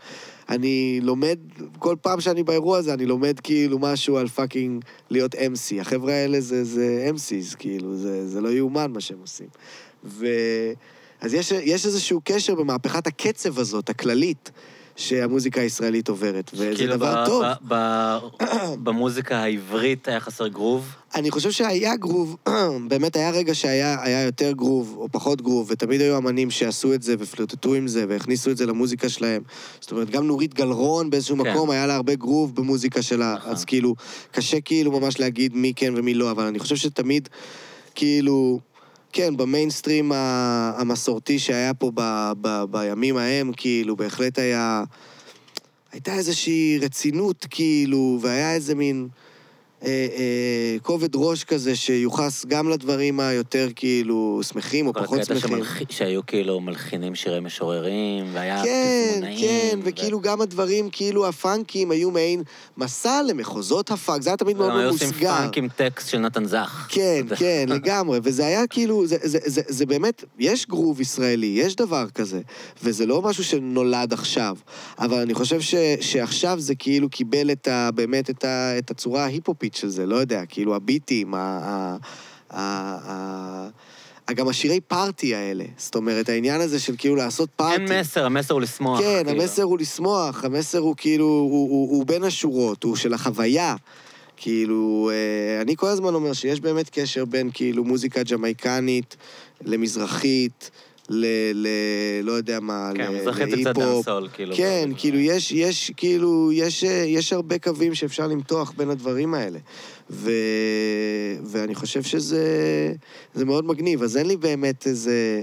אני 0.49 1.01
לומד, 1.03 1.39
כל 1.79 1.97
פעם 2.03 2.21
שאני 2.21 2.43
באירוע 2.43 2.79
הזה, 2.79 2.95
אני 2.95 3.07
לומד 3.07 3.41
כאילו 3.41 3.79
משהו 3.79 4.17
על 4.17 4.29
fucking 4.29 4.85
להיות 5.11 5.35
MC. 5.35 5.81
החבר'ה 5.81 6.13
האלה 6.13 6.41
זה, 6.41 6.65
זה 6.65 7.11
MCs, 7.15 7.57
כאילו, 7.57 7.97
זה, 7.97 8.29
זה 8.29 8.41
לא 8.41 8.49
יאומן 8.49 8.93
מה 8.93 9.01
שהם 9.01 9.19
עושים. 9.21 9.49
ו... 10.05 10.27
אז 11.21 11.35
יש, 11.35 11.53
יש 11.53 11.87
איזשהו 11.87 12.21
קשר 12.25 12.55
במהפכת 12.55 13.07
הקצב 13.07 13.59
הזאת, 13.59 13.89
הכללית, 13.89 14.51
שהמוזיקה 14.99 15.61
הישראלית 15.61 16.09
עוברת, 16.09 16.51
וזה 16.55 16.73
כאילו, 16.77 16.97
דבר 16.97 17.25
טוב. 17.27 17.45
במוזיקה 18.83 19.37
העברית 19.37 20.09
היה 20.09 20.21
חסר 20.21 20.49
גרוב. 20.49 20.95
אני 21.15 21.31
חושב 21.31 21.51
שהיה 21.51 21.97
גרוב, 21.97 22.37
באמת 22.89 23.17
היה 23.17 23.31
רגע 23.31 23.55
שהיה 23.55 23.97
היה 24.03 24.23
יותר 24.23 24.53
גרוב 24.53 24.95
או 24.99 25.09
פחות 25.13 25.43
גרוב, 25.43 25.69
ותמיד 25.71 26.01
היו 26.01 26.17
אמנים 26.17 26.51
שעשו 26.51 26.95
את 26.95 27.03
זה 27.03 27.15
ופלרטטו 27.19 27.75
עם 27.75 27.89
זה 27.89 28.05
והכניסו 28.09 28.51
את 28.51 28.57
זה 28.57 28.67
למוזיקה 28.67 29.09
שלהם. 29.09 29.43
זאת 29.81 29.93
אומרת, 29.93 30.11
גם 30.11 30.27
נורית 30.27 30.55
גלרון 30.55 31.11
באיזשהו 31.11 31.37
כן. 31.37 31.51
מקום, 31.51 31.71
היה 31.71 31.87
לה 31.87 31.95
הרבה 31.95 32.15
גרוב 32.15 32.55
במוזיקה 32.55 33.03
שלה, 33.03 33.35
נכון. 33.39 33.53
אז 33.53 33.65
כאילו, 33.65 33.95
קשה 34.31 34.61
כאילו 34.61 35.01
ממש 35.01 35.21
להגיד 35.21 35.57
מי 35.57 35.73
כן 35.77 35.95
ומי 35.97 36.15
לא, 36.15 36.31
אבל 36.31 36.45
אני 36.45 36.59
חושב 36.59 36.77
שתמיד, 36.77 37.29
כאילו... 37.95 38.61
כן, 39.13 39.37
במיינסטרים 39.37 40.13
המסורתי 40.15 41.39
שהיה 41.39 41.75
פה 41.75 41.91
ב, 41.95 42.33
ב, 42.41 42.65
בימים 42.71 43.17
ההם, 43.17 43.53
כאילו, 43.57 43.97
בהחלט 43.97 44.39
היה... 44.39 44.85
הייתה 45.93 46.15
איזושהי 46.15 46.79
רצינות, 46.83 47.47
כאילו, 47.51 48.19
והיה 48.23 48.55
איזה 48.55 48.75
מין 48.75 49.09
אה, 49.85 49.89
אה, 49.89 50.77
כובד 50.83 51.09
ראש 51.17 51.45
כזה 51.45 51.77
שיוחס 51.77 52.45
גם 52.47 52.69
לדברים 52.69 53.21
היותר, 53.21 53.69
כאילו, 53.77 54.41
שמחים 54.53 54.87
או 54.87 54.95
כל 54.95 55.01
פחות 55.05 55.19
הקטע 55.19 55.35
שמחים. 55.35 55.57
שמלח- 55.65 55.91
שהיו 55.91 56.27
כאילו 56.27 56.61
מלחינים 56.61 57.15
שירי 57.15 57.41
משוררים, 57.41 58.25
והיה 58.33 58.63
כן, 58.65 59.07
פזמונאים. 59.11 59.39
כן, 59.41 59.79
ו- 59.79 59.83
וכאילו 59.85 60.21
גם 60.21 60.41
הדברים, 60.41 60.89
כאילו 60.93 61.29
הפאנקים 61.29 61.91
היו 61.91 62.11
מעין 62.11 62.43
מסע 62.77 63.23
למחוזות 63.29 63.91
הפאנק, 63.91 64.23
זה 64.23 64.31
היה 64.31 64.37
תמיד 64.37 64.57
מאוד 64.57 64.69
וגם 64.71 64.79
היו 64.79 64.89
עושים. 64.91 65.11
פאנק 65.13 65.59
עם 65.59 65.69
טקסט 65.77 66.09
של 66.09 66.19
נתן 66.19 66.45
זך. 66.45 66.87
כן. 66.91 67.27
כן, 67.39 67.65
לגמרי, 67.69 68.19
וזה 68.23 68.47
היה 68.47 68.67
כאילו, 68.67 69.07
זה, 69.07 69.17
זה, 69.23 69.39
זה, 69.45 69.63
זה 69.69 69.87
באמת, 69.87 70.25
יש 70.39 70.67
גרוב 70.67 71.01
ישראלי, 71.01 71.47
יש 71.57 71.77
דבר 71.77 72.07
כזה, 72.15 72.41
וזה 72.83 73.07
לא 73.07 73.23
משהו 73.23 73.45
שנולד 73.45 74.13
עכשיו, 74.13 74.57
אבל 74.99 75.19
אני 75.21 75.35
חושב 75.35 75.61
ש, 75.61 75.75
שעכשיו 76.01 76.61
זה 76.61 76.75
כאילו 76.75 77.09
קיבל 77.09 77.53
את 77.53 77.69
ה, 77.69 77.91
באמת 77.95 78.31
את, 78.31 78.45
ה, 78.45 78.79
את 78.79 78.91
הצורה 78.91 79.25
ההיפ-הופית 79.25 79.68
של 79.75 79.89
זה, 79.89 80.07
לא 80.07 80.17
יודע, 80.17 80.43
כאילו 80.49 80.77
הביטים, 80.77 81.35
ה... 81.35 81.39
ה, 81.39 81.97
ה, 82.51 82.61
ה 83.11 83.69
ה- 84.29 84.33
גם 84.33 84.49
השירי 84.49 84.81
פארטי 84.81 85.35
האלה, 85.35 85.65
זאת 85.77 85.95
אומרת, 85.95 86.29
העניין 86.29 86.61
הזה 86.61 86.81
של 86.81 86.95
כאילו 86.99 87.17
לעשות 87.17 87.49
פארטי. 87.57 87.83
אין 87.83 88.01
מסר, 88.01 88.25
המסר 88.27 88.55
הוא 88.55 88.61
לשמוח. 88.61 89.01
כן, 89.01 89.23
כאילו. 89.27 89.43
המסר 89.43 89.63
הוא 89.63 89.79
לשמוח, 89.79 90.45
המסר 90.45 90.79
הוא 90.79 90.95
כאילו, 90.97 91.25
הוא, 91.25 91.51
הוא, 91.71 91.91
הוא 91.91 92.07
בין 92.07 92.25
השורות, 92.25 92.83
הוא 92.83 92.97
של 92.97 93.15
החוויה. 93.15 93.77
כאילו, 94.37 95.11
אה, 95.13 95.63
אני 95.63 95.77
כל 95.77 95.87
הזמן 95.87 96.15
אומר 96.15 96.33
שיש 96.33 96.61
באמת 96.61 96.91
קשר 96.93 97.25
בין 97.25 97.51
כאילו 97.55 97.85
מוזיקה 97.85 98.23
ג'מייקנית 98.23 99.17
למזרחית, 99.65 100.71
ל... 101.09 101.27
ל 101.55 101.69
לא 102.23 102.33
יודע 102.33 102.61
מה, 102.61 102.91
כן, 102.95 103.15
מזרחית 103.15 103.51
זה 103.51 103.57
קצת. 103.57 103.75
דאנסול, 103.79 104.29
כאילו. 104.33 104.57
כן, 104.57 104.91
כאילו, 104.97 105.19
יש, 105.19 105.53
יש, 105.53 105.93
כאילו, 105.97 106.53
יש, 106.53 106.83
יש 107.07 107.33
הרבה 107.33 107.59
קווים 107.59 107.95
שאפשר 107.95 108.27
למתוח 108.27 108.73
בין 108.77 108.91
הדברים 108.91 109.35
האלה. 109.35 109.59
ו... 110.11 110.31
ואני 111.45 111.75
חושב 111.75 112.03
שזה 112.03 112.45
זה 113.35 113.45
מאוד 113.45 113.65
מגניב. 113.65 114.03
אז 114.03 114.17
אין 114.17 114.27
לי 114.27 114.37
באמת 114.37 114.87
איזה... 114.87 115.43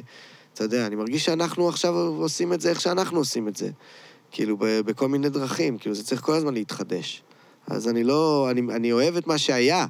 אתה 0.54 0.64
יודע, 0.64 0.88
אני 0.88 0.96
מרגיש 0.96 1.26
שאנחנו 1.26 1.70
עכשיו 1.70 1.94
עושים 1.96 2.54
את 2.54 2.62
זה 2.62 2.70
איך 2.70 2.82
שאנחנו 2.82 3.18
עושים 3.18 3.48
את 3.48 3.56
זה. 3.56 3.70
כאילו, 4.32 4.58
ב- 4.58 4.80
בכל 4.80 5.08
מיני 5.08 5.30
דרכים. 5.30 5.78
כאילו, 5.78 5.96
זה 5.96 6.04
צריך 6.04 6.22
כל 6.22 6.34
הזמן 6.34 6.54
להתחדש. 6.54 7.24
אז 7.68 7.88
אני 7.88 8.04
לא... 8.04 8.48
אני, 8.52 8.62
אני 8.76 8.92
אוהב 8.92 9.16
את 9.16 9.28
מה 9.28 9.38
שהיה, 9.38 9.86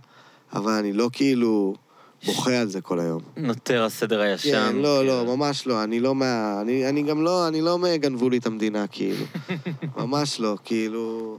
אבל 0.54 0.72
אני 0.72 0.94
לא 0.94 1.10
כאילו 1.14 1.76
בוכה 2.26 2.60
על 2.60 2.68
זה 2.68 2.82
כל 2.82 3.00
היום. 3.00 3.22
נותר 3.38 3.84
הסדר 3.84 4.22
הישן. 4.22 4.52
כן, 4.52 4.76
לא, 4.76 4.98
כאילו. 5.00 5.26
לא, 5.26 5.36
ממש 5.36 5.68
לא. 5.68 5.84
אני 5.84 6.00
לא 6.00 6.16
מה... 6.16 6.62
אני, 6.62 6.90
אני 6.90 7.04
גם 7.04 7.22
לא... 7.22 7.48
אני 7.48 7.62
לא 7.62 7.78
מגנבו 7.78 8.30
לי 8.30 8.38
את 8.38 8.46
המדינה, 8.46 8.88
כאילו. 8.88 9.26
ממש 9.98 10.40
לא. 10.40 10.58
כאילו... 10.64 11.38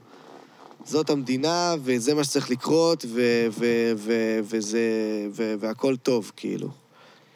זאת 0.84 1.10
המדינה, 1.10 1.74
וזה 1.82 2.14
מה 2.14 2.24
שצריך 2.24 2.50
לקרות, 2.50 3.04
ו, 3.08 3.46
ו, 3.50 3.92
ו, 3.96 4.38
וזה... 4.42 4.80
ו, 5.32 5.54
והכל 5.60 5.96
טוב, 5.96 6.32
כאילו. 6.36 6.68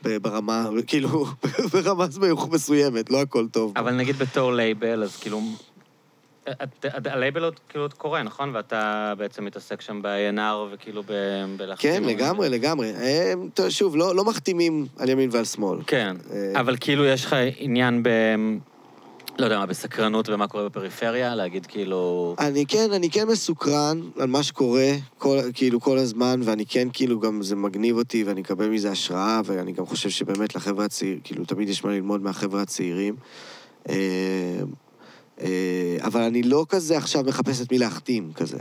ברמה, 0.02 0.68
כאילו, 0.86 1.26
ברמה 1.72 2.06
מסוימת, 2.50 3.10
לא 3.10 3.20
הכל 3.20 3.48
טוב. 3.48 3.72
אבל 3.76 3.94
נגיד 3.94 4.16
בתור 4.16 4.52
לייבל, 4.52 5.02
אז 5.02 5.16
כאילו... 5.16 5.40
הלייבל 7.04 7.44
עוד 7.44 7.60
כאילו 7.68 7.84
עוד 7.84 7.92
קורה, 7.94 8.22
נכון? 8.22 8.50
ואתה 8.54 9.12
בעצם 9.18 9.44
מתעסק 9.44 9.80
שם 9.80 10.02
ב-ANR 10.02 10.74
וכאילו 10.74 11.02
ב-. 11.02 11.74
כן, 11.78 12.02
לגמרי, 12.04 12.48
לגמרי. 12.48 12.92
אה, 12.94 13.32
שוב, 13.68 13.96
לא, 13.96 14.16
לא 14.16 14.24
מחתימים 14.24 14.86
על 14.98 15.08
ימין 15.08 15.30
ועל 15.32 15.44
שמאל. 15.44 15.78
כן, 15.86 16.16
אה, 16.32 16.60
אבל 16.60 16.76
כאילו 16.80 17.04
יש 17.04 17.24
לך 17.24 17.36
עניין 17.58 18.02
ב... 18.02 18.08
לא 19.38 19.44
יודע 19.44 19.58
מה, 19.58 19.66
בסקרנות 19.66 20.28
במה 20.28 20.48
קורה 20.48 20.64
בפריפריה? 20.64 21.34
להגיד 21.34 21.66
כאילו... 21.66 22.34
אני 22.38 22.66
כן, 22.66 22.92
אני 22.92 23.10
כן 23.10 23.28
מסוקרן 23.28 24.00
על 24.18 24.26
מה 24.26 24.42
שקורה, 24.42 24.90
כל, 25.18 25.38
כאילו, 25.54 25.80
כל 25.80 25.98
הזמן, 25.98 26.40
ואני 26.44 26.66
כן, 26.66 26.88
כאילו, 26.92 27.20
גם 27.20 27.42
זה 27.42 27.56
מגניב 27.56 27.96
אותי, 27.96 28.24
ואני 28.24 28.40
מקבל 28.40 28.68
מזה 28.68 28.90
השראה, 28.90 29.40
ואני 29.44 29.72
גם 29.72 29.86
חושב 29.86 30.10
שבאמת 30.10 30.54
לחבר'ה 30.54 30.84
הצעירים, 30.84 31.20
כאילו, 31.24 31.44
תמיד 31.44 31.68
יש 31.68 31.84
מה 31.84 31.90
ללמוד 31.90 32.22
מהחבר'ה 32.22 32.62
הצעירים. 32.62 33.16
אה, 35.40 35.96
אבל 36.00 36.20
אני 36.20 36.42
לא 36.42 36.66
כזה 36.68 36.96
עכשיו 36.96 37.24
מחפש 37.24 37.60
את 37.60 37.72
מי 37.72 37.78
להחתים, 37.78 38.32
כזה. 38.34 38.58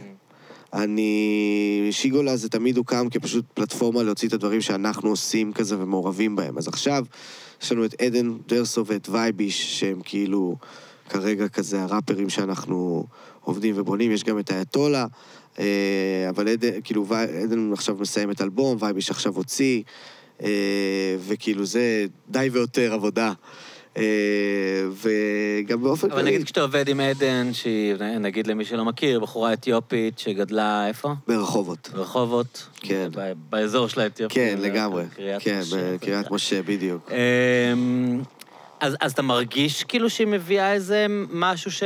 אני... 0.73 1.88
שיגולה 1.91 2.38
זה 2.38 2.49
תמיד 2.49 2.77
הוקם 2.77 3.10
כפשוט 3.10 3.45
פלטפורמה 3.53 4.03
להוציא 4.03 4.27
את 4.27 4.34
הדברים 4.34 4.61
שאנחנו 4.61 5.10
עושים 5.10 5.53
כזה 5.53 5.80
ומעורבים 5.80 6.35
בהם. 6.35 6.57
אז 6.57 6.68
עכשיו 6.68 7.06
יש 7.61 7.72
לנו 7.72 7.85
את 7.85 8.01
עדן 8.01 8.38
דרסו 8.47 8.85
ואת 8.85 9.10
וייביש, 9.10 9.80
שהם 9.80 10.01
כאילו 10.03 10.56
כרגע 11.10 11.47
כזה 11.47 11.81
הראפרים 11.81 12.30
שאנחנו 12.30 13.06
עובדים 13.41 13.76
ובונים. 13.77 14.11
יש 14.11 14.23
גם 14.23 14.39
את 14.39 14.51
האייתולה, 14.51 15.06
אה, 15.60 16.30
אבל 16.30 16.47
עדן, 16.47 16.81
כאילו, 16.84 17.06
עדן 17.43 17.73
עכשיו 17.73 17.97
מסיימת 17.99 18.41
אלבום, 18.41 18.77
וייביש 18.80 19.10
עכשיו 19.10 19.35
הוציא, 19.35 19.81
אה, 20.43 21.15
וכאילו 21.27 21.65
זה 21.65 22.06
די 22.30 22.49
ויותר 22.51 22.93
עבודה. 22.93 23.34
אה, 23.98 24.03
וגם 24.94 25.84
באופן 25.84 26.11
אבל 26.11 26.24
נגיד 26.24 26.44
כשאתה 26.44 26.61
עובד 26.61 26.90
עם 26.90 26.99
עדן, 26.99 27.53
שהיא, 27.53 27.95
נגיד 28.20 28.48
למי 28.48 28.66
שלא 28.66 28.86
מכיר, 28.86 29.20
בחורה 29.20 29.53
אתיופית 29.53 30.20
שגדלה 30.20 30.88
איפה? 30.88 31.14
ברחובות. 31.28 31.90
ברחובות? 31.94 32.68
כן. 32.80 33.10
באזור 33.49 33.88
של 33.88 33.99
האתיופים. 33.99 34.36
כן, 34.36 34.57
לגמרי. 34.61 35.03
כן. 35.40 35.61
בקריית 35.78 36.32
משה, 36.32 36.61
בדיוק. 36.61 37.11
אמ, 37.11 38.22
אז, 38.80 38.95
אז 38.99 39.11
אתה 39.11 39.22
מרגיש 39.22 39.84
כאילו 39.84 40.10
שהיא 40.10 40.28
מביאה 40.28 40.74
איזה 40.74 41.06
משהו 41.32 41.72
ש... 41.72 41.84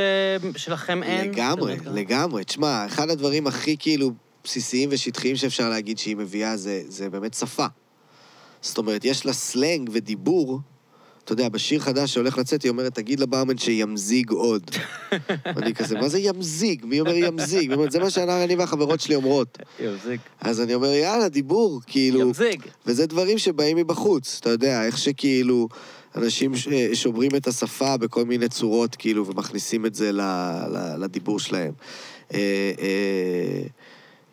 שלכם 0.56 1.02
אין? 1.02 1.30
לגמרי, 1.30 1.76
לגמרי. 1.94 2.44
תשמע, 2.44 2.86
אחד 2.86 3.10
הדברים 3.10 3.46
הכי 3.46 3.76
כאילו 3.78 4.12
בסיסיים 4.44 4.88
ושטחיים 4.92 5.36
שאפשר 5.36 5.68
להגיד 5.68 5.98
שהיא 5.98 6.16
מביאה 6.16 6.56
זה, 6.56 6.82
זה 6.88 7.10
באמת 7.10 7.34
שפה. 7.34 7.66
זאת 8.62 8.78
אומרת, 8.78 9.04
יש 9.04 9.26
לה 9.26 9.32
סלנג 9.32 9.90
ודיבור. 9.92 10.60
אתה 11.24 11.32
יודע, 11.32 11.48
בשיר 11.48 11.80
חדש 11.80 12.14
שהולך 12.14 12.38
לצאת, 12.38 12.62
היא 12.62 12.70
אומרת, 12.70 12.94
תגיד 12.94 13.20
לברמן 13.20 13.58
שימזיג 13.58 14.30
עוד. 14.30 14.70
אני 15.56 15.74
כזה, 15.74 15.98
מה 15.98 16.08
זה 16.08 16.18
ימזיג? 16.18 16.84
מי 16.86 17.00
אומר 17.00 17.14
ימזיג? 17.14 17.70
היא 17.70 17.72
אומרת, 17.72 17.90
זה 17.90 17.98
מה 18.00 18.10
שאני 18.10 18.56
והחברות 18.56 19.00
שלי 19.00 19.14
אומרות. 19.14 19.58
ימזיג. 19.80 20.20
אז 20.40 20.60
אני 20.60 20.74
אומר, 20.74 20.88
יאללה, 20.88 21.28
דיבור, 21.28 21.80
כאילו... 21.86 22.20
ימזיג. 22.20 22.62
וזה 22.86 23.06
דברים 23.06 23.38
שבאים 23.38 23.76
מבחוץ, 23.76 24.38
אתה 24.40 24.50
יודע, 24.50 24.84
איך 24.84 24.98
שכאילו 24.98 25.68
אנשים 26.16 26.56
ש- 26.56 26.68
שומרים 26.92 27.30
את 27.36 27.46
השפה 27.46 27.96
בכל 27.96 28.24
מיני 28.24 28.48
צורות, 28.48 28.96
כאילו, 28.96 29.26
ומכניסים 29.26 29.86
את 29.86 29.94
זה 29.94 30.12
ל, 30.12 30.20
ל, 30.70 30.96
לדיבור 30.98 31.38
שלהם. 31.38 31.72
אה, 32.34 32.38
אה, 32.78 33.62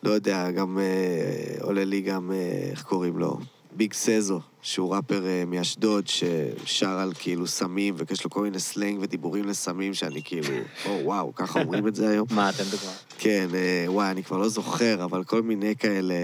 לא 0.03 0.11
יודע, 0.11 0.51
גם 0.51 0.80
אה, 0.80 1.63
עולה 1.65 1.84
לי 1.85 2.01
גם, 2.01 2.31
אה, 2.31 2.69
איך 2.72 2.84
קוראים 2.84 3.18
לו? 3.18 3.38
ביג 3.76 3.93
סזו, 3.93 4.39
שהוא 4.61 4.95
ראפר 4.95 5.27
אה, 5.27 5.43
מאשדוד, 5.47 6.07
ששר 6.07 6.89
על 6.89 7.11
כאילו 7.19 7.47
סמים, 7.47 7.95
ויש 7.97 8.23
לו 8.23 8.29
כל 8.29 8.41
מיני 8.41 8.59
סלנג 8.59 8.97
ודיבורים 9.01 9.45
לסמים, 9.45 9.93
שאני 9.93 10.23
כאילו, 10.23 10.53
או 10.85 10.99
וואו, 11.03 11.35
ככה 11.35 11.61
אומרים 11.61 11.88
את 11.88 11.95
זה 11.95 12.09
היום? 12.09 12.27
מה, 12.31 12.49
תן 12.57 12.63
דוגמה. 12.63 12.91
כן, 13.17 13.47
אה, 13.53 13.85
וואי, 13.88 14.11
אני 14.11 14.23
כבר 14.23 14.38
לא 14.38 14.49
זוכר, 14.49 15.03
אבל 15.03 15.23
כל 15.23 15.41
מיני 15.41 15.75
כאלה... 15.75 16.15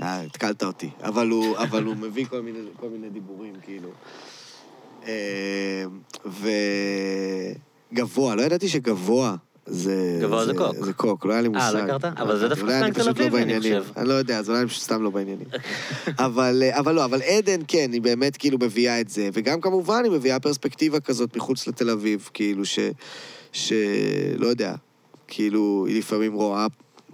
אה, 0.00 0.20
התקלת 0.22 0.62
אותי. 0.62 0.90
אבל 1.02 1.28
הוא, 1.28 1.58
אבל 1.58 1.84
הוא 1.84 1.96
מביא 1.96 2.26
כל 2.26 2.42
מיני, 2.42 2.58
כל 2.76 2.88
מיני 2.88 3.10
דיבורים, 3.10 3.54
כאילו. 3.62 3.88
אה, 5.06 5.84
וגבוה, 7.92 8.34
לא 8.34 8.42
ידעתי 8.42 8.68
שגבוה 8.68 9.36
זה... 9.66 10.18
גבוה 10.22 10.46
זה 10.46 10.54
קוק. 10.54 10.76
זה 10.80 10.92
קוק, 10.92 11.26
לא 11.26 11.32
היה 11.32 11.42
לי 11.42 11.48
מושג. 11.48 11.72
לא 11.74 11.78
הכרת? 11.78 12.04
אבל 12.04 12.38
זה 12.38 12.48
דווקא 12.48 12.66
סלנג 12.66 12.92
תל 12.92 13.04
לא 13.04 13.10
אביבי, 13.10 13.22
אני 13.24 13.30
בעניינים. 13.30 13.82
חושב. 13.82 13.92
אני 13.96 14.08
לא 14.08 14.14
יודע, 14.14 14.38
אז 14.38 14.50
אולי 14.50 14.60
אני 14.60 14.70
סתם 14.70 15.02
לא 15.02 15.10
בעניינים. 15.10 15.46
אבל, 16.26 16.62
אה, 16.62 16.78
אבל 16.78 16.94
לא, 16.94 17.04
אבל 17.04 17.22
עדן, 17.22 17.60
כן, 17.68 17.90
היא 17.92 18.02
באמת 18.02 18.36
כאילו 18.36 18.58
מביאה 18.60 19.00
את 19.00 19.08
זה. 19.08 19.28
וגם 19.32 19.60
כמובן 19.60 20.04
היא 20.04 20.12
מביאה 20.12 20.40
פרספקטיבה 20.40 21.00
כזאת 21.00 21.36
מחוץ 21.36 21.66
לתל 21.66 21.90
אביב, 21.90 22.30
כאילו 22.34 22.64
ש... 22.64 22.78
ש... 23.52 23.72
לא 24.36 24.46
יודע, 24.46 24.74
כאילו, 25.28 25.84
היא 25.88 25.98
לפעמים 25.98 26.32
רואה 26.32 26.66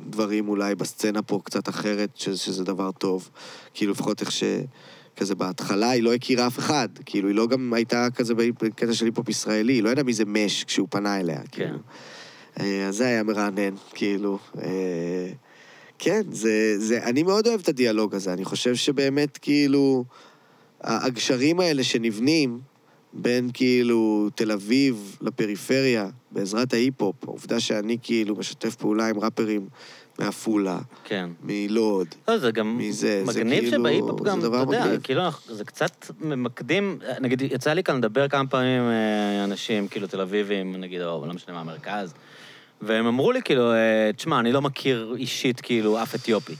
דברים 0.08 0.48
אולי 0.48 0.74
בסצנה 0.74 1.22
פה 1.22 1.40
קצת 1.44 1.68
אחרת, 1.68 2.10
ש... 2.14 2.28
שזה 2.28 2.64
דבר 2.64 2.90
טוב. 2.92 3.30
כאילו, 3.74 3.92
לפחות 3.92 4.20
איך 4.20 4.32
ש... 4.32 4.44
כזה 5.16 5.34
בהתחלה 5.34 5.90
היא 5.90 6.02
לא 6.02 6.14
הכירה 6.14 6.46
אף 6.46 6.58
אחד. 6.58 6.88
כאילו, 7.04 7.28
היא 7.28 7.36
לא 7.36 7.46
גם 7.46 7.72
הייתה 7.72 8.08
כזה 8.14 8.34
בקטע 8.34 8.92
של 8.92 9.04
היפ-הופ 9.04 9.28
ישראלי, 9.28 9.72
היא 9.72 9.82
לא 9.82 9.90
ידעה 9.90 10.04
מי 10.04 10.12
זה 10.12 10.24
מש 10.26 10.64
כשהוא 10.64 10.88
פנה 10.90 11.20
אליה, 11.20 11.40
כאילו. 11.52 11.78
אה, 12.60 12.86
אז 12.88 12.96
זה 12.96 13.06
היה 13.06 13.22
מרענן, 13.22 13.74
כאילו. 13.94 14.38
אה, 14.62 15.28
כן, 15.98 16.22
זה, 16.30 16.74
זה, 16.78 17.02
אני 17.04 17.22
מאוד 17.22 17.46
אוהב 17.46 17.60
את 17.60 17.68
הדיאלוג 17.68 18.14
הזה. 18.14 18.32
אני 18.32 18.44
חושב 18.44 18.74
שבאמת, 18.74 19.38
כאילו, 19.38 20.04
הגשרים 20.80 21.60
האלה 21.60 21.84
שנבנים 21.84 22.60
בין, 23.12 23.50
כאילו, 23.54 24.28
תל 24.34 24.52
אביב 24.52 25.16
לפריפריה, 25.20 26.08
בעזרת 26.30 26.72
ההיפ-הופ, 26.72 27.24
העובדה 27.24 27.60
שאני, 27.60 27.98
כאילו, 28.02 28.36
משתף 28.36 28.74
פעולה 28.74 29.08
עם 29.08 29.20
ראפרים 29.20 29.68
מעפולה, 30.18 30.78
כן. 31.04 31.30
מלוד, 31.42 32.06
לא, 32.28 32.38
זה 32.38 32.50
גם 32.50 32.76
מי 32.76 32.92
זה? 32.92 33.22
זה 33.26 33.40
מגניב 33.40 33.60
כאילו- 33.60 33.76
שבהיפ-הופ 33.78 34.20
גם, 34.22 34.38
אתה 34.38 34.46
יודע, 34.46 34.64
מגניב. 34.64 35.00
כאילו, 35.02 35.22
זה 35.48 35.64
קצת 35.64 36.06
ממקדים, 36.20 36.98
נגיד, 37.20 37.42
יצא 37.42 37.72
לי 37.72 37.82
כאן 37.82 37.96
לדבר 37.96 38.28
כמה 38.28 38.48
פעמים 38.48 38.82
עם 38.82 38.88
אה, 38.90 39.44
אנשים, 39.44 39.88
כאילו, 39.88 40.06
תל 40.06 40.20
אביבים, 40.20 40.76
נגיד, 40.76 41.02
או 41.02 41.26
לא 41.26 41.32
משנה 41.34 41.54
מה, 41.54 41.60
המרכז, 41.60 42.14
והם 42.82 43.06
אמרו 43.06 43.32
לי, 43.32 43.42
כאילו, 43.42 43.72
אה, 43.72 44.10
תשמע, 44.16 44.40
אני 44.40 44.52
לא 44.52 44.62
מכיר 44.62 45.14
אישית, 45.18 45.60
כאילו, 45.60 46.02
אף 46.02 46.14
אתיופי. 46.14 46.54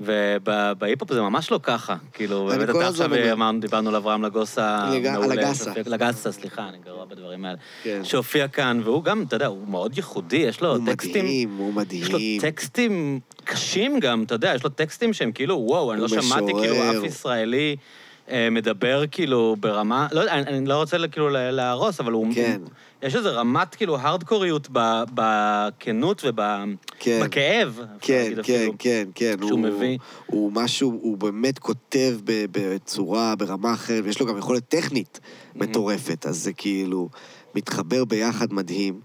ובהיפ-הופ 0.00 1.12
זה 1.12 1.20
ממש 1.20 1.50
לא 1.50 1.60
ככה. 1.62 1.96
כאילו, 2.12 2.46
באמת 2.46 2.70
אתה 2.70 2.88
עכשיו 2.88 3.06
אומר. 3.06 3.32
אמרנו, 3.32 3.60
דיברנו 3.60 3.88
על 3.88 3.96
אברהם 3.96 4.22
לגוסה. 4.22 4.90
לגסה. 5.30 5.72
לגסה, 5.86 6.32
סליחה, 6.32 6.68
אני 6.68 6.78
גרוע 6.84 7.04
בדברים 7.04 7.44
האלה. 7.44 7.58
כן. 7.82 8.00
שהופיע 8.04 8.48
כאן, 8.48 8.80
והוא 8.84 9.04
גם, 9.04 9.24
אתה 9.28 9.36
יודע, 9.36 9.46
הוא 9.46 9.68
מאוד 9.68 9.96
ייחודי, 9.96 10.36
יש 10.36 10.60
לו 10.60 10.76
הוא 10.76 10.86
טקסטים... 10.86 11.24
מדהים, 11.24 11.56
הוא 11.56 11.74
מדהים. 11.74 12.02
יש 12.02 12.10
לו 12.10 12.18
טקסטים 12.40 13.20
קשים 13.44 14.00
גם, 14.00 14.22
אתה 14.22 14.34
יודע, 14.34 14.52
יש 14.54 14.64
לו 14.64 14.70
טקסטים 14.70 15.12
שהם 15.12 15.32
כאילו, 15.32 15.54
וואו, 15.54 15.92
אני 15.92 16.00
לא 16.00 16.06
הוא 16.06 16.22
שמעתי 16.22 16.52
כאילו. 16.60 16.90
אף 16.90 17.04
ישראלי 17.04 17.76
אה, 17.78 18.01
מדבר 18.50 19.04
כאילו 19.10 19.56
ברמה, 19.60 20.06
לא 20.12 20.20
יודע, 20.20 20.32
אני, 20.32 20.42
אני 20.58 20.66
לא 20.66 20.76
רוצה 20.76 20.96
כאילו 21.12 21.28
לה- 21.28 21.50
להרוס, 21.50 22.00
אבל 22.00 22.12
הוא... 22.12 22.26
כן. 22.34 22.60
יש 23.02 23.16
איזו 23.16 23.28
רמת 23.32 23.74
כאילו 23.74 23.96
הארדקוריות 23.98 24.68
בכנות 25.14 26.20
כן. 26.20 27.20
ובכאב. 27.22 27.80
כן, 28.00 28.32
כן, 28.42 28.68
כן, 28.78 29.08
כן. 29.14 29.34
שהוא 29.38 29.50
הוא, 29.50 29.58
מביא. 29.58 29.98
הוא 30.26 30.52
משהו, 30.52 30.90
הוא 31.02 31.18
באמת 31.18 31.58
כותב 31.58 32.16
בצורה, 32.24 33.34
ברמה 33.36 33.72
אחרת, 33.72 34.04
ויש 34.04 34.20
לו 34.20 34.26
גם 34.26 34.38
יכולת 34.38 34.68
טכנית 34.68 35.20
מטורפת, 35.54 36.26
אז 36.26 36.36
זה 36.36 36.52
כאילו 36.52 37.08
מתחבר 37.54 38.04
ביחד 38.04 38.52
מדהים. 38.52 39.00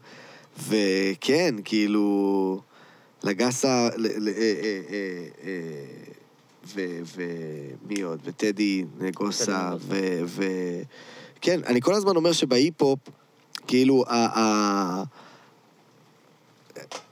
וכן, 0.68 1.56
כאילו, 1.65 2.61
לגסה, 3.23 3.89
ומי 6.76 8.02
עוד? 8.02 8.19
וטדי 8.23 8.85
נגוסה. 8.99 9.72
ו... 9.80 10.19
ו... 10.26 10.44
כן, 11.41 11.60
אני 11.65 11.81
כל 11.81 11.94
הזמן 11.94 12.15
אומר 12.15 12.31
שבהיפ-הופ, 12.31 12.99
כאילו, 13.68 14.03
ה... 14.07 14.39
ה... 14.39 15.03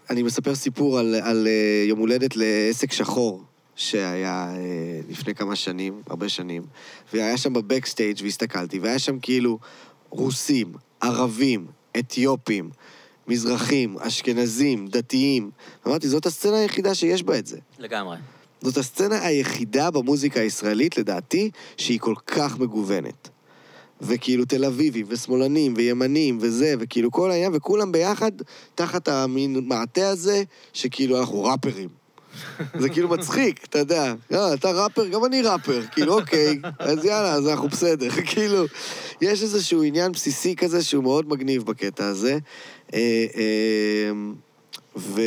אני 0.09 0.23
מספר 0.23 0.55
סיפור 0.55 0.99
על, 0.99 1.15
על 1.15 1.47
אה, 1.47 1.85
יום 1.87 1.99
הולדת 1.99 2.35
לעסק 2.35 2.91
שחור, 2.91 3.43
שהיה 3.75 4.55
אה, 4.55 4.99
לפני 5.09 5.35
כמה 5.35 5.55
שנים, 5.55 6.01
הרבה 6.07 6.29
שנים, 6.29 6.63
והיה 7.13 7.37
שם 7.37 7.53
בבקסטייג' 7.53 8.19
והסתכלתי, 8.23 8.79
והיה 8.79 8.99
שם 8.99 9.19
כאילו 9.19 9.59
רוסים, 10.09 10.73
ערבים, 11.01 11.67
אתיופים, 11.99 12.69
מזרחים, 13.27 13.97
אשכנזים, 13.99 14.87
דתיים. 14.87 15.51
אמרתי, 15.87 16.07
זאת 16.07 16.25
הסצנה 16.25 16.57
היחידה 16.57 16.95
שיש 16.95 17.23
בה 17.23 17.39
את 17.39 17.45
זה. 17.45 17.57
לגמרי. 17.79 18.17
זאת 18.65 18.77
הסצנה 18.77 19.25
היחידה 19.25 19.91
במוזיקה 19.91 20.39
הישראלית, 20.39 20.97
לדעתי, 20.97 21.51
שהיא 21.77 21.99
כל 21.99 22.15
כך 22.27 22.59
מגוונת. 22.59 23.29
וכאילו 24.01 24.45
תל 24.45 24.65
אביבים, 24.65 25.05
ושמאלנים, 25.09 25.73
וימנים, 25.77 26.37
וזה, 26.41 26.73
וכאילו 26.79 27.11
כל 27.11 27.31
העניין, 27.31 27.51
וכולם 27.55 27.91
ביחד 27.91 28.31
תחת 28.75 29.07
המין 29.07 29.61
מעטה 29.67 30.09
הזה, 30.09 30.43
שכאילו 30.73 31.19
אנחנו 31.19 31.43
ראפרים. 31.43 31.89
זה 32.79 32.89
כאילו 32.89 33.09
מצחיק, 33.09 33.63
אתה 33.63 33.79
יודע. 33.79 34.13
לא, 34.31 34.53
אתה 34.53 34.71
ראפר, 34.71 35.07
גם 35.07 35.25
אני 35.25 35.41
ראפר. 35.41 35.81
כאילו, 35.91 36.19
אוקיי, 36.19 36.59
אז 36.79 37.05
יאללה, 37.05 37.33
אז 37.33 37.47
אנחנו 37.47 37.67
בסדר. 37.67 38.09
כאילו, 38.31 38.65
יש 39.21 39.43
איזשהו 39.43 39.83
עניין 39.83 40.11
בסיסי 40.11 40.55
כזה 40.55 40.83
שהוא 40.83 41.03
מאוד 41.03 41.29
מגניב 41.29 41.63
בקטע 41.63 42.07
הזה. 42.07 42.37
אה, 44.97 45.01
אה, 45.01 45.09
ו... 45.15 45.21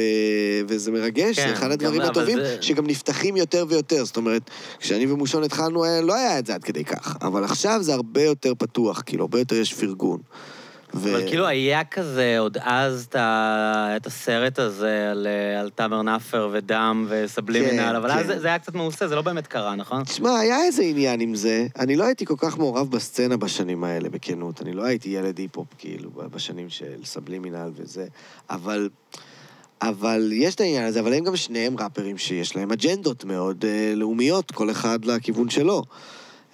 וזה 0.69 0.90
מרגש, 0.93 1.36
כן, 1.40 1.49
זה 1.49 1.53
אחד 1.55 1.65
גם- 1.66 1.73
הדברים 1.73 2.01
אבל 2.01 2.11
הטובים, 2.11 2.39
זה- 2.39 2.57
שגם 2.61 2.86
נפתחים 2.86 3.36
יותר 3.36 3.65
ויותר. 3.69 4.05
זאת 4.05 4.16
אומרת, 4.16 4.43
כשאני 4.81 5.07
ומושון 5.12 5.45
התחלנו, 5.45 5.85
היה- 5.85 6.01
לא 6.01 6.15
היה 6.15 6.39
את 6.39 6.47
זה 6.47 6.55
עד 6.55 6.65
כדי 6.65 6.85
כך. 6.85 7.16
אבל 7.23 7.45
עכשיו 7.45 7.78
זה 7.82 7.95
הרבה 7.95 8.23
יותר 8.23 8.53
פתוח, 8.59 9.03
כאילו, 9.07 9.24
הרבה 9.24 9.39
יותר 9.39 9.57
יש 9.57 9.74
פרגון. 9.74 10.20
ו... 10.95 11.11
אבל 11.11 11.28
כאילו 11.28 11.47
היה 11.47 11.85
כזה, 11.85 12.36
עוד 12.39 12.57
אז 12.61 13.07
את 13.11 13.15
ה- 13.16 13.93
את 13.97 14.07
הסרט 14.07 14.59
הזה 14.59 15.09
על, 15.11 15.27
אה, 15.27 15.61
על 15.61 15.70
תאמר 15.70 16.03
נאפר 16.03 16.49
ודם 16.53 17.07
וסבלימינל, 17.09 17.70
כן, 17.82 17.95
אבל 17.95 18.11
אז 18.11 18.20
כן. 18.23 18.27
זה- 18.27 18.39
זה 18.40 18.49
היה 18.49 18.59
קצת 18.59 18.74
מעושה, 18.74 19.09
זה 19.09 19.15
לא 19.15 19.23
באמת 19.23 19.47
קרה, 19.47 19.74
נכון? 19.77 20.05
תשמע, 20.05 20.39
היה 20.39 20.65
איזה 20.65 20.82
עניין 20.82 21.20
עם 21.20 21.35
זה. 21.35 21.66
אני 21.78 21.97
לא 21.97 22.05
הייתי 22.05 22.27
כל 22.27 22.35
כך 22.39 22.59
מעורב 22.59 22.90
בסצנה 22.90 23.36
בשנים 23.36 23.85
האלה, 23.85 24.09
בכנות. 24.09 24.62
אני 24.62 24.73
לא 24.73 24.82
הייתי 24.85 25.09
ילד 25.09 25.39
היפ-הופ, 25.39 25.66
כאילו, 25.78 26.11
בשנים 26.32 26.70
של 26.70 27.05
סבלימינל 27.05 27.70
וזה. 27.77 28.07
אבל... 28.51 28.89
אבל 29.83 30.31
יש 30.35 30.55
את 30.55 30.61
העניין 30.61 30.85
הזה, 30.85 31.01
אבל 31.01 31.13
הם 31.13 31.25
גם 31.25 31.37
שניהם 31.37 31.79
ראפרים 31.79 32.19
שיש 32.19 32.57
להם 32.57 32.73
אג'נדות 32.73 33.25
מאוד 33.25 33.65
אה, 33.65 33.93
לאומיות, 33.95 34.51
כל 34.51 34.71
אחד 34.71 35.05
לכיוון 35.05 35.51
שלו. 35.51 35.83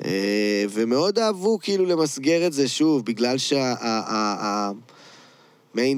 אה, 0.05 0.65
ומאוד 0.71 1.19
אהבו 1.19 1.59
כאילו 1.63 1.85
למסגר 1.85 2.47
את 2.47 2.53
זה 2.53 2.69
שוב, 2.69 3.05
בגלל 3.05 3.39
שהמעין 3.39 4.81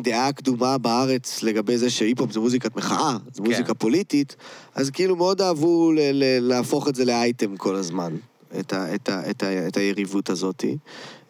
דעה 0.03 0.29
הקדומה 0.29 0.79
בארץ 0.79 1.43
לגבי 1.43 1.79
זה 1.79 1.91
שהיפ-הופ 1.91 2.33
זה 2.33 2.41
מוזיקת 2.41 2.77
מחאה, 2.77 3.17
זה 3.33 3.43
כן. 3.43 3.49
מוזיקה 3.51 3.75
פוליטית, 3.75 4.37
אז 4.75 4.91
כאילו 4.91 5.17
מאוד 5.17 5.41
אהבו 5.43 5.93
ל- 5.93 5.99
ל- 6.01 6.49
להפוך 6.49 6.89
את 6.89 6.95
זה 6.95 7.05
לאייטם 7.05 7.57
כל 7.57 7.75
הזמן, 7.75 8.17
את, 8.61 8.73
ה- 8.73 8.95
את, 8.95 9.09
ה- 9.09 9.31
את, 9.31 9.43
ה- 9.43 9.69
את 9.69 9.77
היריבות 9.77 10.31
הזאת. 10.31 10.65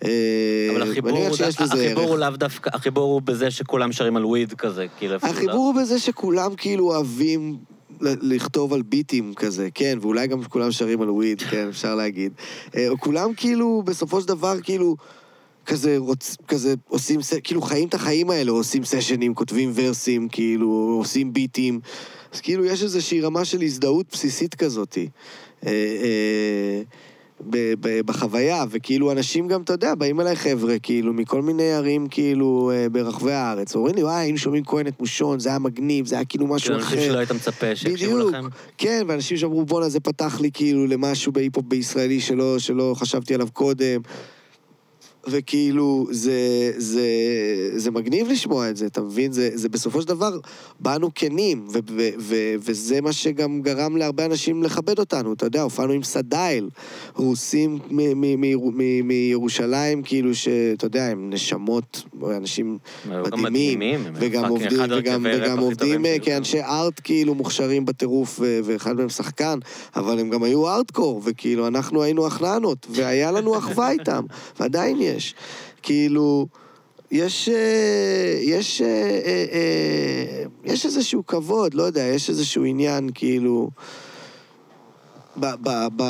אה, 0.04 0.68
אבל 0.72 0.90
החיבור 0.90 1.18
הוא 1.18 1.36
שיש 1.36 1.60
לזה 1.60 1.74
החיבור 1.74 2.02
ערך. 2.02 2.10
הוא 2.10 2.18
לאו 2.18 2.30
דווקא, 2.30 2.70
החיבור 2.74 3.12
הוא 3.12 3.22
בזה 3.22 3.50
שכולם 3.50 3.92
שרים 3.92 4.16
על 4.16 4.24
וויד 4.24 4.52
כזה, 4.52 4.86
כאילו... 4.98 5.16
החיבור 5.22 5.54
הוא 5.54 5.74
בזה 5.74 5.98
שכולם 5.98 6.54
כאילו 6.56 6.88
אוהבים 6.88 7.56
לכתוב 8.00 8.72
על 8.72 8.82
ביטים 8.82 9.34
כזה, 9.34 9.68
כן, 9.74 9.98
ואולי 10.00 10.26
גם 10.26 10.44
כולם 10.44 10.72
שרים 10.72 11.02
על 11.02 11.10
וויד, 11.10 11.42
כן, 11.42 11.68
אפשר 11.68 11.94
להגיד. 11.94 12.32
אה, 12.76 12.88
או 12.88 12.98
כולם 12.98 13.34
כאילו, 13.34 13.82
בסופו 13.86 14.20
של 14.20 14.28
דבר, 14.28 14.60
כאילו, 14.60 14.96
כזה, 15.66 15.94
רוצ, 15.98 16.36
כזה 16.48 16.74
עושים, 16.88 17.20
כאילו 17.44 17.62
חיים 17.62 17.88
את 17.88 17.94
החיים 17.94 18.30
האלה, 18.30 18.50
עושים 18.50 18.84
סשנים, 18.84 19.34
כותבים 19.34 19.72
ורסים, 19.74 20.28
כאילו, 20.28 20.96
עושים 20.98 21.32
ביטים. 21.32 21.80
אז 22.32 22.40
כאילו, 22.40 22.64
יש 22.64 22.82
איזושהי 22.82 23.20
רמה 23.20 23.44
של 23.44 23.62
הזדהות 23.62 24.06
בסיסית 24.12 24.54
כזאתי. 24.54 25.08
אה, 25.66 25.70
אה, 25.70 26.82
ב- 27.40 27.74
ב- 27.80 28.00
בחוויה, 28.06 28.64
וכאילו 28.70 29.12
אנשים 29.12 29.48
גם, 29.48 29.62
אתה 29.62 29.72
יודע, 29.72 29.94
באים 29.94 30.20
אליי 30.20 30.36
חבר'ה, 30.36 30.78
כאילו, 30.78 31.12
מכל 31.12 31.42
מיני 31.42 31.72
ערים, 31.72 32.06
כאילו, 32.10 32.70
אה, 32.74 32.88
ברחבי 32.88 33.32
הארץ, 33.32 33.76
אומרים 33.76 33.94
לי, 33.94 34.02
וואי, 34.04 34.14
היינו 34.14 34.38
שומעים 34.38 34.64
כהן 34.64 34.86
את 34.86 35.00
מושון, 35.00 35.40
זה 35.40 35.48
היה 35.48 35.58
מגניב, 35.58 36.06
זה 36.06 36.14
היה 36.14 36.24
כאילו 36.24 36.46
משהו 36.46 36.66
כאילו, 36.66 36.78
אנשים 36.80 36.98
אחר. 36.98 37.06
שלא 37.08 37.18
היית 37.18 37.32
מצפה 37.32 37.76
שיקשיבו 37.76 38.14
בדיוק, 38.16 38.34
לכם. 38.34 38.46
כן, 38.78 39.02
ואנשים 39.08 39.36
שאמרו, 39.36 39.64
בואנה, 39.64 39.88
זה 39.88 40.00
פתח 40.00 40.40
לי 40.40 40.50
כאילו 40.54 40.86
למשהו 40.86 41.32
בהיפ-הופ 41.32 41.64
בישראלי 41.68 42.20
שלא, 42.20 42.58
שלא 42.58 42.94
חשבתי 42.98 43.34
עליו 43.34 43.48
קודם. 43.52 44.00
וכאילו, 45.28 46.06
זה, 46.10 46.72
זה, 46.76 47.06
זה 47.76 47.90
מגניב 47.90 48.28
לשמוע 48.28 48.70
את 48.70 48.76
זה, 48.76 48.86
אתה 48.86 49.00
מבין? 49.00 49.32
זה, 49.32 49.50
זה 49.54 49.68
בסופו 49.68 50.02
של 50.02 50.08
דבר, 50.08 50.38
באנו 50.80 51.10
כנים, 51.14 51.66
ו, 51.72 51.78
ו, 51.90 52.08
ו, 52.18 52.54
וזה 52.58 53.00
מה 53.00 53.12
שגם 53.12 53.62
גרם 53.62 53.96
להרבה 53.96 54.24
אנשים 54.24 54.62
לכבד 54.62 54.98
אותנו, 54.98 55.32
אתה 55.32 55.46
יודע, 55.46 55.62
הופענו 55.62 55.92
עם 55.92 56.02
סדייל, 56.02 56.68
רוסים 57.14 57.78
מירושלים, 59.04 60.02
כאילו, 60.02 60.34
שאתה 60.34 60.86
יודע, 60.86 61.04
הם 61.04 61.30
נשמות, 61.30 62.04
אנשים 62.36 62.78
מדהימים, 63.32 64.00
וגם 64.14 64.44
עובדים, 64.44 64.80
וגם, 64.90 65.26
וגם 65.34 65.58
עובדים 65.58 66.06
אה, 66.06 66.16
כאנשי 66.22 66.62
ארט 66.62 67.00
כאילו 67.04 67.34
מוכשרים 67.34 67.84
בטירוף, 67.84 68.36
ו- 68.40 68.60
ואחד 68.64 68.96
מהם 68.96 69.08
שחקן, 69.08 69.58
אבל 69.96 70.18
הם 70.18 70.30
גם 70.30 70.42
היו 70.42 70.68
ארטקור, 70.68 71.22
וכאילו 71.24 71.66
אנחנו 71.66 72.02
היינו 72.02 72.26
החננות, 72.26 72.86
והיה 72.90 73.30
לנו 73.30 73.58
אחווה 73.58 73.90
איתם, 73.90 74.24
ועדיין 74.60 74.96
יש. 75.00 75.15
כאילו, 75.82 76.46
יש, 77.10 77.48
אה, 77.48 77.54
יש, 78.42 78.82
אה, 78.82 78.86
אה, 79.52 80.42
יש 80.64 80.86
איזשהו 80.86 81.26
כבוד, 81.26 81.74
לא 81.74 81.82
יודע, 81.82 82.02
יש 82.02 82.30
איזשהו 82.30 82.64
עניין, 82.64 83.10
כאילו, 83.14 83.70
ב... 85.40 85.46
ב, 85.62 85.68
ב 85.96 86.02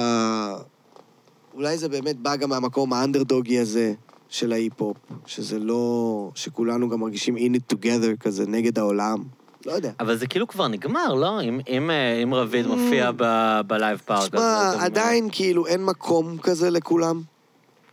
אולי 1.55 1.79
זה 1.79 1.89
באמת 1.89 2.17
בא 2.19 2.37
גם 2.37 2.49
מהמקום 2.49 2.93
האנדרדוגי 2.93 3.59
הזה 3.59 3.93
של 4.29 4.53
ההיפ-הופ, 4.53 4.97
שזה 5.27 5.59
לא... 5.59 6.31
שכולנו 6.35 6.89
גם 6.89 7.01
מרגישים 7.01 7.37
in 7.37 7.41
it 7.57 7.75
together 7.77 8.17
כזה, 8.21 8.45
נגד 8.47 8.79
העולם. 8.79 9.23
לא 9.67 9.73
יודע. 9.73 9.91
אבל 10.01 10.17
זה 10.17 10.27
כאילו 10.27 10.47
כבר 10.49 10.69
נגמר, 10.69 11.15
לא? 11.15 11.41
אם- 11.43 11.61
אם 11.69 11.91
אם 12.23 12.35
רביד 12.35 12.67
מופיע 12.67 13.11
ב- 13.17 13.61
בלייב 13.67 13.99
פארק, 14.05 14.21
אז 14.21 14.29
Mm. 14.29 14.31
שמע, 14.31 14.71
זה 14.71 14.77
גם- 14.77 14.83
עדיין 14.83 15.29
כאילו 15.33 15.67
אין 15.67 15.85
מקום 15.85 16.39
כזה 16.39 16.71
לכולם. 16.71 17.23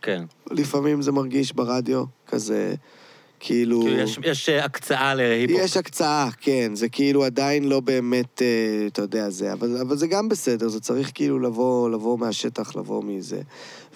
כן. 0.04 0.24
לפעמים 0.50 1.02
זה 1.02 1.12
מרגיש 1.12 1.52
ברדיו, 1.52 2.04
כזה, 2.26 2.74
כאילו... 3.40 3.80
כאילו, 3.82 3.98
יש- 4.02 4.18
יש 4.22 4.48
אה, 4.48 4.64
הקצאה 4.64 5.14
להיפ-הופ. 5.14 5.60
יש 5.64 5.76
הקצאה, 5.76 6.28
כן, 6.40 6.74
זה 6.74 6.88
כאילו 6.88 7.24
עדיין 7.24 7.68
לא 7.68 7.80
באמת, 7.80 8.42
אה, 8.42 8.46
אתה 8.86 9.02
יודע, 9.02 9.30
זה, 9.30 9.52
אבל, 9.52 9.76
אבל 9.80 9.96
זה 9.96 10.06
גם 10.06 10.28
בסדר, 10.28 10.68
זה 10.68 10.80
צריך 10.80 11.10
כאילו 11.14 11.38
לבוא, 11.38 11.90
לבוא 11.90 12.18
מהשטח, 12.18 12.76
לבוא 12.76 13.04
מזה. 13.04 13.40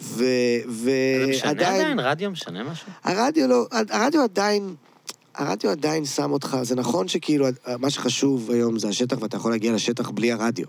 ו, 0.00 0.24
זה 0.68 1.24
משנה 1.28 1.48
ועדיין, 1.48 1.80
עדיין? 1.80 2.00
רדיו 2.00 2.30
משנה 2.30 2.64
משהו? 2.64 2.86
הרדיו 3.04 3.46
לא, 3.48 3.66
הרדיו 3.90 4.22
עדיין, 4.22 4.74
הרדיו 5.34 5.70
עדיין 5.70 6.04
שם 6.04 6.32
אותך, 6.32 6.56
זה 6.62 6.76
נכון 6.76 7.08
שכאילו, 7.08 7.46
מה 7.78 7.90
שחשוב 7.90 8.50
היום 8.50 8.78
זה 8.78 8.88
השטח, 8.88 9.16
ואתה 9.22 9.36
יכול 9.36 9.50
להגיע 9.50 9.72
לשטח 9.72 10.10
בלי 10.10 10.32
הרדיו. 10.32 10.66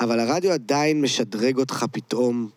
אבל 0.00 0.20
הרדיו 0.20 0.52
עדיין 0.52 1.00
משדרג 1.00 1.58
אותך 1.58 1.84
פתאום, 1.92 2.48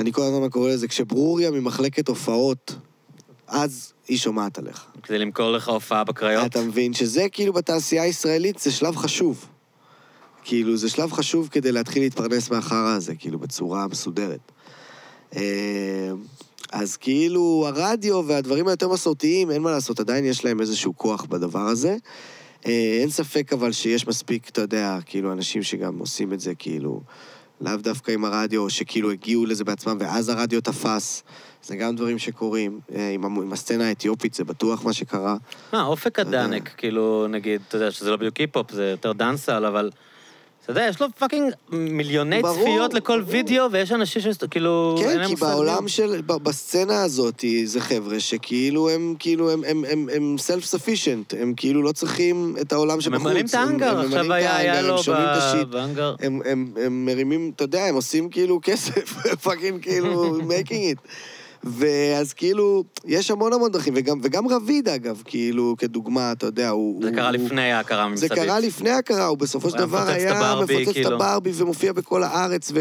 אני 0.00 0.12
כל 0.12 0.22
הזמן 0.22 0.48
קורא 0.48 0.70
לזה, 0.70 0.88
כשברוריה 0.88 1.50
ממחלקת 1.50 2.08
הופעות, 2.08 2.74
אז 3.46 3.92
היא 4.08 4.18
שומעת 4.18 4.58
עליך. 4.58 4.86
כדי 5.02 5.18
למכור 5.18 5.52
לך 5.52 5.68
הופעה 5.68 6.04
בקריות? 6.04 6.46
אתה 6.46 6.62
מבין 6.62 6.92
שזה 6.92 7.26
כאילו 7.32 7.52
בתעשייה 7.52 8.02
הישראלית 8.02 8.58
זה 8.58 8.70
שלב 8.70 8.96
חשוב. 8.96 9.46
כאילו, 10.44 10.76
זה 10.76 10.88
שלב 10.88 11.12
חשוב 11.12 11.48
כדי 11.48 11.72
להתחיל 11.72 12.02
להתפרנס 12.02 12.50
מהחרא 12.50 12.94
הזה, 12.96 13.14
כאילו, 13.14 13.38
בצורה 13.38 13.86
מסודרת. 13.86 14.52
אה, 15.36 16.10
אז 16.72 16.96
כאילו, 16.96 17.64
הרדיו 17.68 18.22
והדברים 18.26 18.68
היותר 18.68 18.88
מסורתיים, 18.88 19.50
אין 19.50 19.62
מה 19.62 19.70
לעשות, 19.70 20.00
עדיין 20.00 20.24
יש 20.24 20.44
להם 20.44 20.60
איזשהו 20.60 20.96
כוח 20.96 21.24
בדבר 21.24 21.66
הזה. 21.66 21.96
אה, 22.66 22.98
אין 23.00 23.10
ספק 23.10 23.52
אבל 23.52 23.72
שיש 23.72 24.08
מספיק, 24.08 24.48
אתה 24.48 24.60
יודע, 24.60 24.98
כאילו, 25.06 25.32
אנשים 25.32 25.62
שגם 25.62 25.98
עושים 25.98 26.32
את 26.32 26.40
זה, 26.40 26.54
כאילו, 26.54 27.00
לאו 27.60 27.76
דווקא 27.76 28.10
עם 28.10 28.24
הרדיו, 28.24 28.70
שכאילו 28.70 29.10
הגיעו 29.10 29.46
לזה 29.46 29.64
בעצמם, 29.64 29.96
ואז 30.00 30.28
הרדיו 30.28 30.60
תפס. 30.60 31.22
זה 31.62 31.76
גם 31.76 31.96
דברים 31.96 32.18
שקורים. 32.18 32.80
אה, 32.94 33.10
עם, 33.10 33.24
עם 33.24 33.52
הסצנה 33.52 33.88
האתיופית, 33.88 34.34
זה 34.34 34.44
בטוח 34.44 34.84
מה 34.84 34.92
שקרה. 34.92 35.36
מה, 35.72 35.82
אופק 35.82 36.18
יודע. 36.18 36.44
הדנק, 36.44 36.74
כאילו, 36.76 37.26
נגיד, 37.28 37.60
אתה 37.68 37.76
יודע, 37.76 37.90
שזה 37.90 38.10
לא 38.10 38.16
בדיוק 38.16 38.36
היפ-הופ, 38.36 38.72
זה 38.72 38.84
יותר 38.90 39.12
dancehall, 39.12 39.64
אבל... 39.64 39.90
אתה 40.70 40.78
יודע, 40.78 40.90
יש 40.90 41.00
לו 41.00 41.06
fucking 41.18 41.52
מיליוני 41.70 42.42
ברור, 42.42 42.60
צפיות 42.60 42.94
לכל 42.94 43.20
ברור. 43.20 43.32
וידאו, 43.32 43.72
ויש 43.72 43.92
אנשים 43.92 44.22
שכאילו... 44.22 44.96
כן, 45.00 45.24
כי 45.26 45.30
מושג 45.32 45.46
בעולם. 45.46 45.88
של, 45.88 46.20
בסצנה 46.26 47.02
הזאת, 47.02 47.44
זה 47.64 47.80
חבר'ה 47.80 48.20
שכאילו 48.20 48.90
הם, 48.90 49.14
כאילו, 49.18 49.50
הם, 49.50 49.64
הם, 49.66 49.84
הם, 49.88 50.08
הם 50.14 50.36
self-sufficient, 50.38 51.36
הם 51.40 51.54
כאילו 51.56 51.82
לא 51.82 51.92
צריכים 51.92 52.56
את 52.60 52.72
העולם 52.72 52.94
הם 52.94 53.00
שבחוץ. 53.00 53.22
ממלאים 53.22 53.46
את 53.46 53.54
האנגר, 53.54 54.00
עכשיו 54.00 54.32
היה 54.32 54.56
היה 54.56 54.82
לו 54.82 54.96
הם. 55.06 55.70
באנגר. 55.70 56.14
הם, 56.20 56.40
הם, 56.44 56.72
הם 56.84 57.06
מרימים, 57.06 57.52
אתה 57.56 57.64
יודע, 57.64 57.84
הם 57.84 57.94
עושים 57.94 58.30
כאילו 58.30 58.60
כסף, 58.62 59.14
fucking 59.44 59.82
כאילו 59.82 60.38
making 60.50 60.96
it. 60.96 61.08
ואז 61.64 62.32
כאילו, 62.32 62.84
יש 63.04 63.30
המון 63.30 63.52
המון 63.52 63.72
דרכים, 63.72 63.94
וגם, 63.96 64.18
וגם 64.22 64.48
רביד 64.48 64.88
אגב, 64.88 65.22
כאילו, 65.24 65.74
כדוגמה, 65.78 66.32
אתה 66.32 66.46
יודע, 66.46 66.68
הוא... 66.68 67.02
זה 67.02 67.08
הוא- 67.08 67.16
קרה 67.16 67.28
הוא- 67.28 67.36
לפני 67.36 67.72
ההכרה 67.72 68.02
זה 68.04 68.08
ממסדית. 68.10 68.32
קרה 68.32 68.60
לפני 68.60 68.90
ההכרה, 68.90 69.26
הוא 69.26 69.38
בסופו 69.38 69.70
של 69.70 69.78
דבר 69.78 69.98
מפוצץ 69.98 70.10
את 70.10 70.16
היה 70.16 70.38
הברבי, 70.52 70.74
מפוצץ 70.74 70.88
את 70.88 70.94
כאילו. 70.94 71.14
הברבי 71.14 71.50
ומופיע 71.54 71.92
בכל 71.92 72.22
הארץ, 72.22 72.72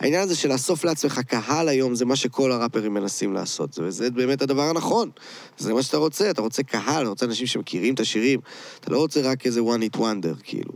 והעניין 0.00 0.22
הזה 0.22 0.36
של 0.36 0.48
לאסוף 0.52 0.84
לעצמך 0.84 1.20
קהל 1.26 1.68
היום, 1.68 1.94
זה 1.94 2.04
מה 2.04 2.16
שכל 2.16 2.52
הראפרים 2.52 2.94
מנסים 2.94 3.32
לעשות, 3.34 3.78
וזה 3.82 4.10
באמת 4.10 4.42
הדבר 4.42 4.62
הנכון. 4.62 5.10
זה 5.58 5.74
מה 5.74 5.82
שאתה 5.82 5.96
רוצה, 5.96 6.30
אתה 6.30 6.42
רוצה 6.42 6.62
קהל, 6.62 7.02
אתה 7.02 7.08
רוצה 7.08 7.26
אנשים 7.26 7.46
שמכירים 7.46 7.94
את 7.94 8.00
השירים, 8.00 8.40
אתה 8.80 8.90
לא 8.92 8.98
רוצה 8.98 9.20
רק 9.20 9.46
איזה 9.46 9.60
one 9.60 9.96
hit 9.96 9.98
wonder, 9.98 10.42
כאילו. 10.42 10.72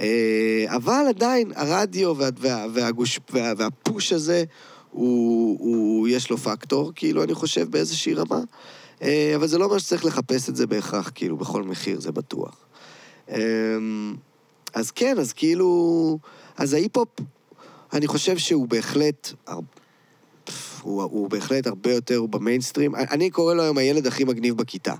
אה, 0.00 0.64
אבל 0.66 1.04
עדיין, 1.08 1.52
הרדיו 1.56 2.14
וה, 2.16 2.28
וה, 2.38 2.66
והגוש, 2.74 3.20
וה, 3.30 3.52
והפוש 3.56 4.12
הזה, 4.12 4.44
הוא, 4.92 5.58
הוא, 5.60 6.08
יש 6.08 6.30
לו 6.30 6.38
פקטור, 6.38 6.92
כאילו, 6.94 7.22
אני 7.22 7.34
חושב, 7.34 7.70
באיזושהי 7.70 8.14
רמה. 8.14 8.40
אה, 9.02 9.32
אבל 9.36 9.46
זה 9.46 9.58
לא 9.58 9.64
אומר 9.64 9.78
שצריך 9.78 10.04
לחפש 10.04 10.48
את 10.48 10.56
זה 10.56 10.66
בהכרח, 10.66 11.10
כאילו, 11.14 11.36
בכל 11.36 11.62
מחיר, 11.62 12.00
זה 12.00 12.12
בטוח. 12.12 12.56
אמ, 13.28 14.14
אז 14.74 14.90
כן, 14.90 15.18
אז 15.18 15.32
כאילו... 15.32 16.18
אז 16.56 16.74
ההיפ-הופ, 16.74 17.08
אני 17.92 18.06
חושב 18.06 18.38
שהוא 18.38 18.68
בהחלט... 18.68 19.32
הוא, 20.82 21.02
הוא 21.02 21.30
בהחלט 21.30 21.66
הרבה 21.66 21.92
יותר 21.92 22.26
במיינסטרים. 22.26 22.94
אני 22.94 23.30
קורא 23.30 23.54
לו 23.54 23.62
היום 23.62 23.78
הילד 23.78 24.06
הכי 24.06 24.24
מגניב 24.24 24.56
בכיתה. 24.56 24.94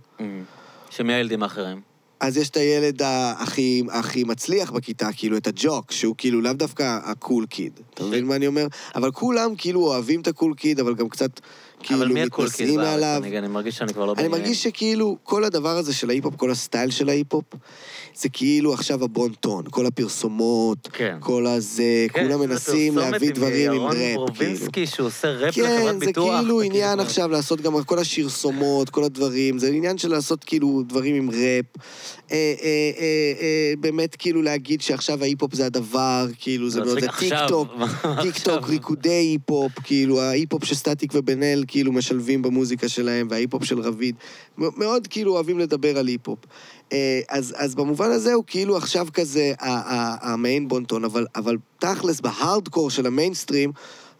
שמי 0.91 1.13
הילדים 1.13 1.43
האחרים? 1.43 1.92
אז 2.23 2.37
יש 2.37 2.51
את 2.51 2.57
הילד 2.57 3.03
הכי, 3.37 3.83
הכי 3.91 4.25
מצליח 4.25 4.71
בכיתה, 4.71 5.09
כאילו, 5.17 5.37
את 5.37 5.47
הג'וק, 5.47 5.93
שהוא 5.93 6.15
כאילו 6.19 6.41
לאו 6.41 6.53
דווקא 6.53 6.99
הקול 7.05 7.47
קיד. 7.47 7.73
אתה 7.95 8.05
מבין 8.05 8.25
מה 8.25 8.37
אני 8.37 8.47
אומר? 8.47 8.67
אבל 8.95 9.11
כולם 9.11 9.57
כאילו 9.59 9.81
אוהבים 9.81 10.21
את 10.21 10.29
ה 10.29 10.34
cool 10.34 10.55
kid, 10.55 10.81
אבל 10.81 10.95
גם 10.95 11.09
קצת 11.09 11.41
כאילו 11.83 11.99
אבל 12.03 12.09
מי 12.13 12.25
מתנשאים 12.25 12.77
בארץ? 12.77 12.89
מעליו. 12.89 13.21
אני 13.25 13.39
אני 13.39 13.49
מרגיש 13.49 13.77
שאני 13.77 13.93
כבר 13.95 14.05
לא 14.05 14.13
אני 14.13 14.17
בעניינים. 14.23 14.41
מרגיש 14.41 14.63
שכאילו 14.63 15.17
כל 15.23 15.45
הדבר 15.45 15.77
הזה 15.77 15.93
של 15.95 16.11
ההיפ-הופ, 16.11 16.37
כל 16.37 16.51
הסטייל 16.51 16.91
של 16.91 17.09
ההיפ-הופ, 17.09 17.45
זה 18.15 18.29
כאילו 18.29 18.73
עכשיו 18.75 19.05
הבון-טון, 19.05 19.65
כל 19.71 19.87
הפרסומות, 19.87 20.89
כן. 20.93 21.17
כל 21.21 21.47
הזה, 21.47 21.83
כן, 22.13 22.23
כולם 22.29 22.41
מנסים 22.41 22.99
להביא 22.99 23.33
דברים 23.33 23.71
עם 23.71 23.77
ירון 23.77 23.91
ראפ, 23.91 23.99
כאילו. 23.99 24.27
ברובינסקי 24.27 24.87
שהוא 24.87 25.07
עושה 25.07 25.29
ראפ 25.31 25.55
כן, 25.55 25.63
לחברת 25.63 26.01
זה 26.01 26.07
ביטוח. 26.07 26.41
כאילו 26.41 26.61
אתה 26.61 26.67
עניין 26.67 26.95
כבר- 26.99 27.07
עכשיו 27.07 27.29
לעשות 27.31 27.61
גם 27.61 27.85
כל 27.85 27.99
הפרסומות, 27.99 28.91
כל 28.91 29.05
הדברים, 29.05 29.59
זה 29.59 29.69
עניין 29.69 29.99
של 29.99 30.09
לעשות 30.11 30.45
כאילו 30.45 30.83
דברים 30.87 31.15
עם 31.15 31.31
ראפ. 31.31 31.65
אה, 32.31 32.37
אה, 32.63 32.67
אה, 32.99 33.03
אה, 33.41 33.73
באמת 33.81 34.17
כאילו 34.19 34.43
להגיד 34.43 34.81
שעכשיו 34.81 35.23
ההיפ-הופ 35.23 35.55
זה 35.55 35.67
הדבר, 35.67 36.27
כאילו 36.39 36.71
זה 36.71 36.81
מאוד, 36.81 36.99
להצחיק 37.01 37.11
זה 37.13 37.19
טיק 37.21 37.33
עכשיו, 37.33 37.49
טוק, 37.49 37.69
מה 37.77 37.87
טיק 38.23 38.37
עכשיו? 38.37 38.57
טוק, 38.59 38.69
ריקודי 38.69 39.09
היפ-הופ, 39.11 39.73
כאילו 39.85 40.21
ההיפ-הופ 40.21 40.65
שסטטיק 40.65 41.11
ובן 41.15 41.43
אל 41.43 41.65
כאילו 41.73 41.93
משלבים 41.93 42.43
במוזיקה 42.43 42.89
שלהם, 42.89 43.27
וההיפ-הופ 43.31 43.65
של 43.65 43.81
רביד. 43.81 44.15
מאוד 44.59 45.07
כאילו 45.07 45.33
אוהבים 45.33 45.59
לדבר 45.59 45.99
על 45.99 46.07
היפ-הופ. 46.07 46.39
אה, 46.93 47.21
אז, 47.29 47.55
אז 47.59 47.75
במובן 47.75 48.11
הזה 48.11 48.33
הוא 48.33 48.45
כאילו 48.47 48.77
עכשיו 48.77 49.07
כזה 49.15 49.53
ה 49.61 49.82
main 49.82 50.69
בונטון, 50.69 51.05
אבל, 51.05 51.27
אבל 51.37 51.57
תכלס 51.79 52.21
בהארדקור 52.21 52.91
של 52.91 53.07
המיינסטרים, 53.07 53.73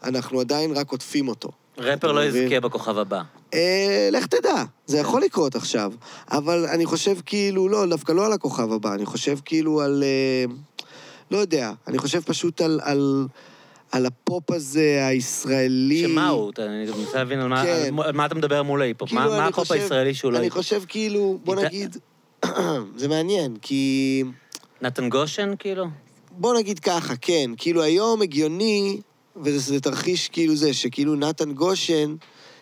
אנחנו 0.03 0.39
עדיין 0.39 0.71
רק 0.71 0.91
עוטפים 0.91 1.27
אותו. 1.27 1.49
ראפר 1.77 1.93
אתה 1.93 2.07
לא? 2.07 2.25
יזכה 2.25 2.59
בכוכב 2.59 2.97
הבא. 2.97 3.21
אה, 3.53 4.09
לך 4.11 4.25
תדע, 4.25 4.63
זה 4.85 4.97
יכול 4.97 5.21
לקרות 5.21 5.55
עכשיו. 5.55 5.93
אבל 6.31 6.65
אני 6.65 6.85
חושב 6.85 7.15
כאילו, 7.25 7.69
לא, 7.69 7.85
דווקא 7.85 8.11
לא 8.11 8.25
על 8.25 8.33
הכוכב 8.33 8.71
הבא, 8.71 8.93
אני 8.93 9.05
חושב 9.05 9.37
כאילו 9.45 9.81
על... 9.81 10.03
אה, 10.03 10.53
לא 11.31 11.37
יודע, 11.37 11.71
אני 11.87 11.97
חושב 11.97 12.21
פשוט 12.21 12.61
על... 12.61 12.79
על 12.83 13.27
על 13.93 14.05
הפופ 14.05 14.51
הזה, 14.51 15.07
הישראלי. 15.07 16.03
שמה 16.07 16.29
הוא? 16.29 16.49
אתה- 16.49 16.65
אני 16.65 16.85
מנסה 16.97 17.17
להבין 17.17 17.39
על 17.39 17.47
מה- 17.47 17.63
כן. 17.63 17.93
על 18.03 18.11
מה 18.13 18.25
אתה 18.25 18.35
מדבר 18.35 18.63
מול 18.63 18.81
ההיפ-הופ. 18.81 19.09
כאילו, 19.09 19.21
מה 19.21 19.27
מה 19.29 19.37
אני 19.37 19.47
הפופ 19.47 19.59
חושב- 19.67 19.73
הישראלי 19.81 20.13
שהוא 20.13 20.31
לא 20.31 20.37
אני 20.37 20.45
היפ-הופ? 20.45 20.63
חושב 20.63 20.81
כאילו, 20.87 21.39
בוא 21.43 21.55
נגיד, 21.55 21.97
זה 22.97 23.07
מעניין, 23.07 23.57
כי... 23.61 24.23
נתן 24.81 25.09
גושן, 25.09 25.53
כאילו? 25.59 25.85
בוא 26.31 26.57
נגיד 26.57 26.79
ככה, 26.79 27.13
כן, 27.21 27.51
כאילו 27.57 27.83
היום 27.83 28.21
הגיוני, 28.21 28.99
וזה 29.43 29.59
זה 29.59 29.79
תרחיש 29.79 30.29
כאילו 30.29 30.55
זה, 30.55 30.73
שכאילו 30.73 31.15
נתן 31.15 31.51
גושן 31.53 32.15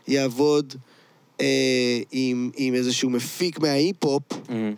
יעבוד 0.08 0.74
אה, 1.42 1.46
עם, 2.12 2.52
עם 2.56 2.74
איזשהו 2.74 3.10
מפיק 3.10 3.60
מההיפ-הופ 3.60 4.24
אמ, 4.50 4.74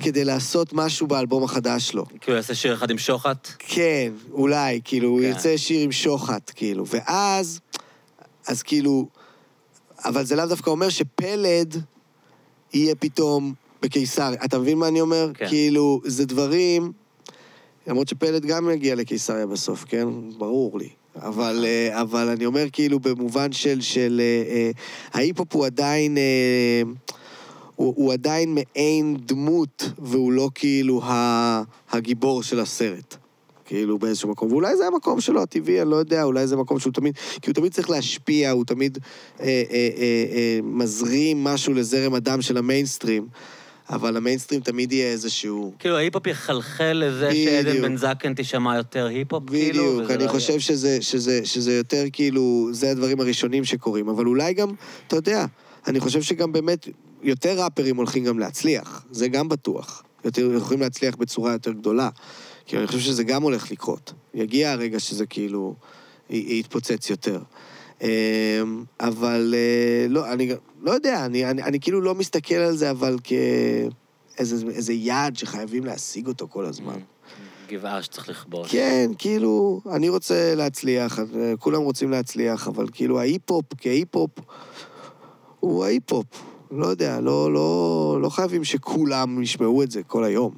כדי 0.00 0.24
לעשות 0.24 0.72
משהו 0.72 1.06
באלבום 1.06 1.44
החדש 1.44 1.88
שלו. 1.88 2.04
כאילו 2.20 2.36
יעשה 2.36 2.54
שיר 2.54 2.74
אחד 2.74 2.90
עם 2.90 2.98
שוחט? 2.98 3.48
כן, 3.58 4.12
אולי, 4.32 4.80
כאילו, 4.84 5.08
הוא 5.08 5.20
כן. 5.20 5.26
ירצה 5.26 5.58
שיר 5.58 5.80
עם 5.80 5.92
שוחט, 5.92 6.50
כאילו, 6.54 6.86
ואז, 6.86 7.60
אז 8.46 8.62
כאילו, 8.62 9.06
אבל 10.04 10.24
זה 10.24 10.36
לאו 10.36 10.46
דווקא 10.46 10.70
אומר 10.70 10.88
שפלד 10.88 11.82
יהיה 12.72 12.94
פתאום 12.94 13.54
בקיסריה. 13.82 14.44
אתה 14.44 14.58
מבין 14.58 14.78
מה 14.78 14.88
אני 14.88 15.00
אומר? 15.00 15.30
כן. 15.34 15.48
כאילו, 15.48 16.00
זה 16.04 16.26
דברים, 16.26 16.92
למרות 17.86 18.08
שפלד 18.08 18.46
גם 18.46 18.70
יגיע 18.70 18.94
לקיסריה 18.94 19.46
בסוף, 19.46 19.84
כן? 19.88 20.08
ברור 20.38 20.78
לי. 20.78 20.88
אבל, 21.16 21.64
אה, 21.66 22.00
אבל 22.00 22.28
אני 22.28 22.46
אומר 22.46 22.64
כאילו 22.72 23.00
במובן 23.00 23.52
של, 23.52 23.80
של 23.80 24.20
אה, 24.20 24.54
אה, 24.54 24.70
ההיפ-הופ 25.12 25.54
הוא 25.54 25.66
עדיין, 25.66 26.18
אה, 26.18 26.82
הוא, 27.78 27.94
הוא 27.96 28.12
עדיין 28.12 28.54
מעין 28.54 29.16
דמות, 29.26 29.90
והוא 29.98 30.32
לא 30.32 30.50
כאילו 30.54 31.02
ה, 31.02 31.62
הגיבור 31.90 32.42
של 32.42 32.60
הסרט. 32.60 33.16
כאילו 33.64 33.98
באיזשהו 33.98 34.28
מקום, 34.28 34.52
ואולי 34.52 34.76
זה 34.76 34.86
המקום 34.86 35.20
שלו 35.20 35.42
הטבעי, 35.42 35.82
אני 35.82 35.90
לא 35.90 35.96
יודע, 35.96 36.22
אולי 36.22 36.46
זה 36.46 36.56
מקום 36.56 36.78
שהוא 36.78 36.92
תמיד, 36.92 37.16
כי 37.16 37.50
הוא 37.50 37.54
תמיד 37.54 37.72
צריך 37.72 37.90
להשפיע, 37.90 38.50
הוא 38.50 38.64
תמיד 38.64 38.98
אה, 39.40 39.46
אה, 39.46 39.52
אה, 39.70 40.24
אה, 40.32 40.58
מזרים 40.62 41.44
משהו 41.44 41.74
לזרם 41.74 42.14
הדם 42.14 42.42
של 42.42 42.56
המיינסטרים, 42.56 43.26
אבל 43.90 44.16
המיינסטרים 44.16 44.60
תמיד 44.60 44.92
יהיה 44.92 45.12
איזשהו... 45.12 45.72
כאילו 45.78 45.96
ההיפ-הופ 45.96 46.26
יחלחל 46.26 47.02
לזה 47.06 47.28
בדיוק. 47.28 47.48
שעדן 47.48 47.82
בן 47.82 47.96
זקן 47.96 48.34
תישמע 48.34 48.76
יותר 48.76 49.06
היפ-הופ, 49.06 49.50
כאילו? 49.50 49.84
בדיוק, 49.84 50.04
וזה 50.04 50.14
אני 50.14 50.24
לא 50.24 50.28
חושב 50.28 50.58
שזה, 50.58 51.02
שזה, 51.02 51.40
שזה 51.44 51.74
יותר 51.74 52.04
כאילו, 52.12 52.68
זה 52.72 52.90
הדברים 52.90 53.20
הראשונים 53.20 53.64
שקורים, 53.64 54.08
אבל 54.08 54.26
אולי 54.26 54.54
גם, 54.54 54.68
אתה 55.06 55.16
יודע, 55.16 55.44
אני 55.86 56.00
חושב 56.00 56.22
שגם 56.22 56.52
באמת 56.52 56.88
יותר 57.22 57.62
ראפרים 57.64 57.96
הולכים 57.96 58.24
גם 58.24 58.38
להצליח, 58.38 59.04
זה 59.10 59.28
גם 59.28 59.48
בטוח. 59.48 60.02
יותר 60.24 60.54
יכולים 60.56 60.80
להצליח 60.80 61.16
בצורה 61.16 61.52
יותר 61.52 61.72
גדולה. 61.72 62.10
כי 62.66 62.78
אני 62.78 62.86
חושב 62.86 62.98
שזה 62.98 63.24
גם 63.24 63.42
הולך 63.42 63.70
לקרות. 63.70 64.12
יגיע 64.34 64.72
הרגע 64.72 65.00
שזה 65.00 65.26
כאילו 65.26 65.74
יתפוצץ 66.30 67.10
יותר. 67.10 67.40
אמ, 68.02 68.08
אבל 69.00 69.54
אה, 69.56 70.06
לא, 70.08 70.32
אני 70.32 70.52
לא 70.82 70.90
יודע, 70.90 71.24
אני, 71.24 71.50
אני, 71.50 71.62
אני 71.62 71.80
כאילו 71.80 72.00
לא 72.00 72.14
מסתכל 72.14 72.54
על 72.54 72.76
זה, 72.76 72.90
אבל 72.90 73.16
כאיזה 73.24 74.66
איזה 74.74 74.92
יעד 74.92 75.36
שחייבים 75.36 75.84
להשיג 75.84 76.26
אותו 76.26 76.48
כל 76.48 76.64
הזמן. 76.64 76.92
יהיה. 76.92 77.04
גבעה 77.68 78.02
שצריך 78.02 78.28
לכבוש. 78.28 78.72
כן, 78.72 79.10
כאילו, 79.18 79.80
אני 79.92 80.08
רוצה 80.08 80.54
להצליח, 80.54 81.18
אה, 81.18 81.54
כולם 81.58 81.82
רוצים 81.82 82.10
להצליח, 82.10 82.68
אבל 82.68 82.86
כאילו 82.92 83.20
ההיפ-הופ 83.20 83.64
כהיפ-הופ 83.78 84.30
הוא 85.60 85.84
ההיפ-הופ. 85.84 86.26
לא 86.70 86.86
יודע, 86.86 87.20
לא, 87.20 87.52
לא, 87.52 88.18
לא 88.22 88.28
חייבים 88.28 88.64
שכולם 88.64 89.42
ישמעו 89.42 89.82
את 89.82 89.90
זה 89.90 90.02
כל 90.02 90.24
היום. 90.24 90.54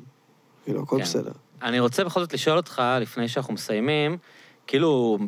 כאילו, 0.65 0.83
הכל 0.83 0.97
כן. 0.97 1.03
בסדר. 1.03 1.33
אני 1.63 1.81
רוצה 1.81 2.05
בכל 2.05 2.21
זאת 2.21 2.33
לשאול 2.33 2.57
אותך, 2.57 2.83
לפני 3.01 3.29
שאנחנו 3.29 3.55
מסיימים, 3.55 4.17
כאילו, 4.67 5.19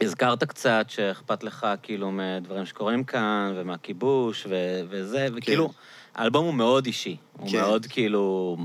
הזכרת 0.00 0.44
קצת 0.44 0.86
שאכפת 0.88 1.42
לך, 1.42 1.66
כאילו, 1.82 2.10
מדברים 2.12 2.66
שקורים 2.66 3.04
כאן, 3.04 3.52
ומהכיבוש, 3.56 4.46
ו- 4.50 4.80
וזה, 4.90 5.26
וכאילו, 5.34 5.70
האלבום 6.14 6.44
הוא 6.46 6.54
מאוד 6.54 6.86
אישי. 6.86 7.16
הוא 7.38 7.50
כן. 7.50 7.60
מאוד, 7.60 7.86
כאילו, 7.86 8.56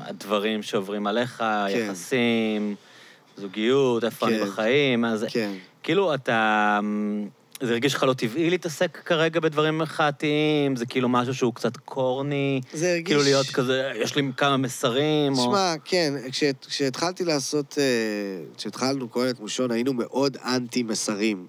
הדברים 0.00 0.62
שעוברים 0.62 1.06
עליך, 1.06 1.44
יחסים, 1.68 2.74
זוגיות, 3.36 4.04
איפה 4.04 4.28
אני 4.28 4.38
כן. 4.38 4.44
בחיים, 4.44 5.04
אז 5.04 5.26
כן. 5.30 5.52
כאילו, 5.82 6.14
אתה... 6.14 6.80
זה 7.62 7.72
הרגיש 7.72 7.94
לך 7.94 8.02
לא 8.02 8.12
טבעי 8.12 8.50
להתעסק 8.50 8.98
כרגע 9.04 9.40
בדברים 9.40 9.78
מחאתיים? 9.78 10.76
זה 10.76 10.86
כאילו 10.86 11.08
משהו 11.08 11.34
שהוא 11.34 11.54
קצת 11.54 11.76
קורני? 11.76 12.60
זה 12.72 12.90
הרגיש... 12.90 13.06
כאילו 13.06 13.22
להיות 13.22 13.46
כזה, 13.46 13.92
יש 14.02 14.16
לי 14.16 14.22
כמה 14.36 14.56
מסרים, 14.56 15.32
או... 15.32 15.42
שמע, 15.44 15.74
כן, 15.84 16.14
כש- 16.32 16.44
כשהתחלתי 16.68 17.24
לעשות, 17.24 17.78
אה, 17.78 17.84
כשהתחלנו 18.56 19.08
קהלת 19.08 19.40
מושון, 19.40 19.70
היינו 19.70 19.92
מאוד 19.92 20.36
אנטי 20.44 20.82
מסרים 20.82 21.46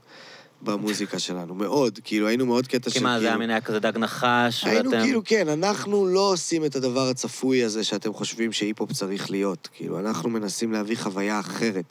במוזיקה 0.61 1.19
שלנו, 1.19 1.55
מאוד. 1.55 1.99
כאילו, 2.03 2.27
היינו 2.27 2.45
מאוד 2.45 2.67
קטע 2.67 2.89
של 2.89 2.99
כי 2.99 3.03
מה, 3.03 3.19
זה 3.19 3.25
היה 3.25 3.31
כאילו- 3.31 3.39
מין 3.39 3.49
היה 3.49 3.61
כזה 3.61 3.79
דג 3.79 3.97
נחש, 3.97 4.63
היינו 4.63 4.91
ואתם... 4.91 5.03
כאילו, 5.03 5.21
כן, 5.25 5.49
אנחנו 5.49 6.07
לא 6.07 6.31
עושים 6.31 6.65
את 6.65 6.75
הדבר 6.75 7.09
הצפוי 7.09 7.63
הזה 7.63 7.83
שאתם 7.83 8.13
חושבים 8.13 8.51
שהיפ-הופ 8.51 8.91
צריך 8.91 9.31
להיות. 9.31 9.69
כאילו, 9.73 9.99
אנחנו 9.99 10.29
מנסים 10.29 10.71
להביא 10.71 10.95
חוויה 10.97 11.39
אחרת, 11.39 11.85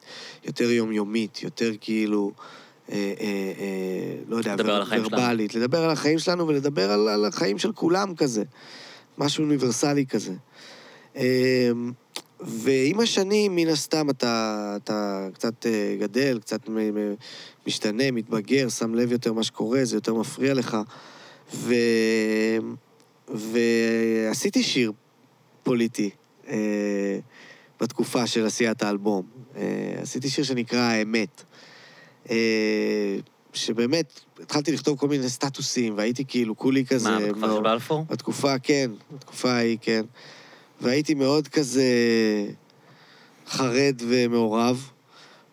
יותר 0.44 0.70
יומיומית, 0.70 1.42
יותר 1.42 1.70
כאילו, 1.80 2.32
אה, 2.90 2.94
אה, 3.20 3.52
אה, 3.58 4.14
לא 4.28 4.36
יודע, 4.36 4.54
לדבר 4.54 4.74
על 4.74 4.82
החיים 4.82 5.04
שלנו. 5.04 5.22
ורבלית. 5.22 5.54
לדבר 5.54 5.84
על 5.84 5.90
החיים 5.90 6.18
שלנו 6.18 6.48
ולדבר 6.48 6.90
על, 6.90 7.08
על 7.08 7.24
החיים 7.24 7.58
של 7.58 7.72
כולם 7.72 8.14
כזה. 8.14 8.42
משהו 9.18 9.44
אוניברסלי 9.44 10.06
כזה. 10.06 10.32
אה, 11.16 11.70
ועם 12.40 13.00
השנים, 13.00 13.56
מן 13.56 13.68
הסתם, 13.68 14.10
אתה, 14.10 14.76
אתה 14.82 15.28
קצת 15.34 15.66
גדל, 16.00 16.38
קצת 16.40 16.60
משתנה, 17.66 18.10
מתבגר, 18.10 18.68
שם 18.68 18.94
לב 18.94 19.12
יותר 19.12 19.32
מה 19.32 19.42
שקורה, 19.42 19.84
זה 19.84 19.96
יותר 19.96 20.14
מפריע 20.14 20.54
לך. 20.54 20.76
ו... 21.54 21.74
ועשיתי 23.28 24.62
שיר 24.62 24.92
פוליטי 25.62 26.10
אה, 26.48 27.18
בתקופה 27.80 28.26
של 28.26 28.46
עשיית 28.46 28.82
האלבום. 28.82 29.26
אה, 29.56 29.94
עשיתי 30.02 30.28
שיר 30.28 30.44
שנקרא 30.44 30.80
האמת. 30.80 31.42
אה, 32.30 33.16
שבאמת, 33.52 34.20
התחלתי 34.40 34.72
לכתוב 34.72 34.98
כל 34.98 35.08
מיני 35.08 35.28
סטטוסים, 35.28 35.96
והייתי 35.96 36.24
כאילו 36.28 36.56
כולי 36.56 36.86
כזה... 36.86 37.10
מה, 37.10 37.20
בכפר 37.20 37.56
של 37.56 37.62
בלפור? 37.62 38.04
בתקופה, 38.10 38.58
כן, 38.58 38.90
בתקופה 39.14 39.52
ההיא, 39.52 39.78
כן. 39.80 40.02
והייתי 40.80 41.14
מאוד 41.14 41.48
כזה 41.48 41.84
חרד 43.46 43.94
ומעורב, 44.08 44.90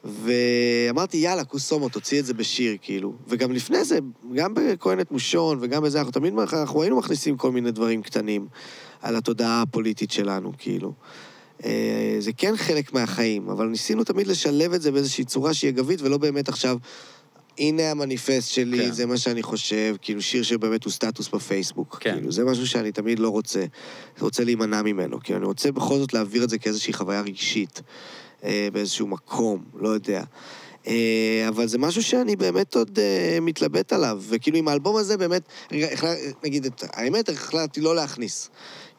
ואמרתי, 0.03 1.17
יאללה, 1.17 1.43
קוסומו, 1.43 1.89
תוציא 1.89 2.19
את 2.19 2.25
זה 2.25 2.33
בשיר, 2.33 2.77
כאילו. 2.81 3.13
וגם 3.27 3.51
לפני 3.51 3.83
זה, 3.83 3.99
גם 4.35 4.53
בכהנת 4.53 5.11
מושון 5.11 5.57
וגם 5.61 5.83
בזה, 5.83 5.99
אנחנו 5.99 6.11
תמיד, 6.11 6.33
אנחנו 6.53 6.81
היינו 6.81 6.97
מכניסים 6.97 7.37
כל 7.37 7.51
מיני 7.51 7.71
דברים 7.71 8.01
קטנים 8.01 8.47
על 9.01 9.15
התודעה 9.15 9.61
הפוליטית 9.61 10.11
שלנו, 10.11 10.51
כאילו. 10.57 10.93
אה, 11.65 12.15
זה 12.19 12.34
כן 12.34 12.57
חלק 12.57 12.94
מהחיים, 12.94 13.49
אבל 13.49 13.68
ניסינו 13.68 14.03
תמיד 14.03 14.27
לשלב 14.27 14.73
את 14.73 14.81
זה 14.81 14.91
באיזושהי 14.91 15.23
צורה 15.23 15.53
שהיא 15.53 15.69
אגבית, 15.69 16.02
ולא 16.02 16.18
באמת 16.18 16.49
עכשיו, 16.49 16.77
הנה 17.60 17.91
המניפסט 17.91 18.52
שלי, 18.52 18.77
כן. 18.77 18.91
זה 18.91 19.06
מה 19.06 19.18
שאני 19.18 19.44
חושב, 19.44 19.95
כאילו 20.02 20.22
שיר 20.22 20.44
שבאמת 20.44 20.84
הוא 20.84 20.91
סטטוס 20.91 21.30
בפייסבוק. 21.30 21.98
כן. 21.99 22.14
כאילו, 22.14 22.31
זה 22.31 22.45
משהו 22.45 22.68
שאני 22.68 22.91
תמיד 22.91 23.19
לא 23.19 23.30
רוצה, 23.30 23.65
רוצה 24.19 24.44
להימנע 24.44 24.81
ממנו, 24.81 25.19
כי 25.19 25.36
אני 25.36 25.45
רוצה 25.45 25.72
בכל 25.72 25.98
זאת 25.98 26.14
להעביר 26.14 26.44
את 26.44 26.49
זה 26.49 26.57
כאיזושהי 26.57 26.94
חוויה 26.94 27.22
רגשית, 27.22 27.81
אה, 28.44 28.68
באיזשהו 28.73 29.07
מקום, 29.07 29.64
לא 29.80 29.90
יודע. 29.90 30.23
אה, 30.88 31.45
אבל 31.48 31.68
זה 31.68 31.77
משהו 31.77 32.03
שאני 32.03 32.36
באמת 32.36 32.76
עוד 32.76 32.99
מתלבט 33.41 33.94
עליו, 33.94 34.22
וכאילו 34.30 34.57
עם 34.57 34.68
האלבום 34.68 34.95
הזה 34.95 35.18
באמת, 35.18 35.41
נגיד 36.44 36.65
את 36.65 36.84
האמת, 36.94 37.30
החלטתי 37.30 37.81
לא 37.81 37.95
להכניס. 37.95 38.49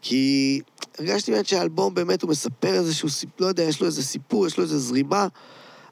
כי 0.03 0.61
הרגשתי 0.99 1.33
באמת 1.33 1.47
שהאלבום 1.47 1.95
באמת, 1.95 2.23
הוא 2.23 2.31
מספר 2.31 2.75
איזשהו 2.75 3.09
סיפור, 3.09 3.37
לא 3.41 3.47
יודע, 3.47 3.63
יש 3.63 3.81
לו 3.81 3.87
איזה 3.87 4.03
סיפור, 4.03 4.47
יש 4.47 4.59
לו 4.59 4.65
איזה 4.65 4.79
זרימה. 4.79 5.27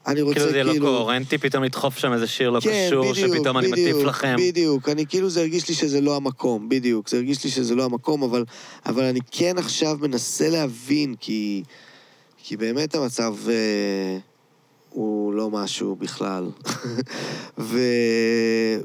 אני 0.07 0.21
רוצה 0.21 0.39
כאילו 0.39 0.51
כאילו... 0.51 0.73
זה 0.73 0.79
לא 0.79 0.85
קוהרנטי 0.85 1.37
פתאום 1.37 1.63
לדחוף 1.63 1.97
שם 1.97 2.13
איזה 2.13 2.27
שיר 2.27 2.49
לא 2.49 2.59
כן, 2.59 2.87
קשור, 2.87 3.11
בדיוק, 3.11 3.33
שפתאום 3.33 3.57
אני 3.57 3.71
בדיוק, 3.71 3.89
מטיף 3.95 4.07
לכם. 4.07 4.35
בדיוק, 4.39 4.89
אני 4.89 5.05
כאילו, 5.05 5.29
זה 5.29 5.39
הרגיש 5.39 5.69
לי 5.69 5.75
שזה 5.75 6.01
לא 6.01 6.15
המקום, 6.15 6.69
בדיוק. 6.69 7.09
זה 7.09 7.17
הרגיש 7.17 7.43
לי 7.43 7.49
שזה 7.49 7.75
לא 7.75 7.85
המקום, 7.85 8.23
אבל, 8.23 8.45
אבל 8.85 9.03
אני 9.03 9.19
כן 9.31 9.57
עכשיו 9.57 9.97
מנסה 10.01 10.49
להבין, 10.49 11.15
כי, 11.19 11.63
כי 12.37 12.57
באמת 12.57 12.95
המצב 12.95 13.35
אה, 13.49 14.17
הוא 14.89 15.33
לא 15.33 15.49
משהו 15.49 15.95
בכלל. 15.95 16.49
ו, 17.57 17.79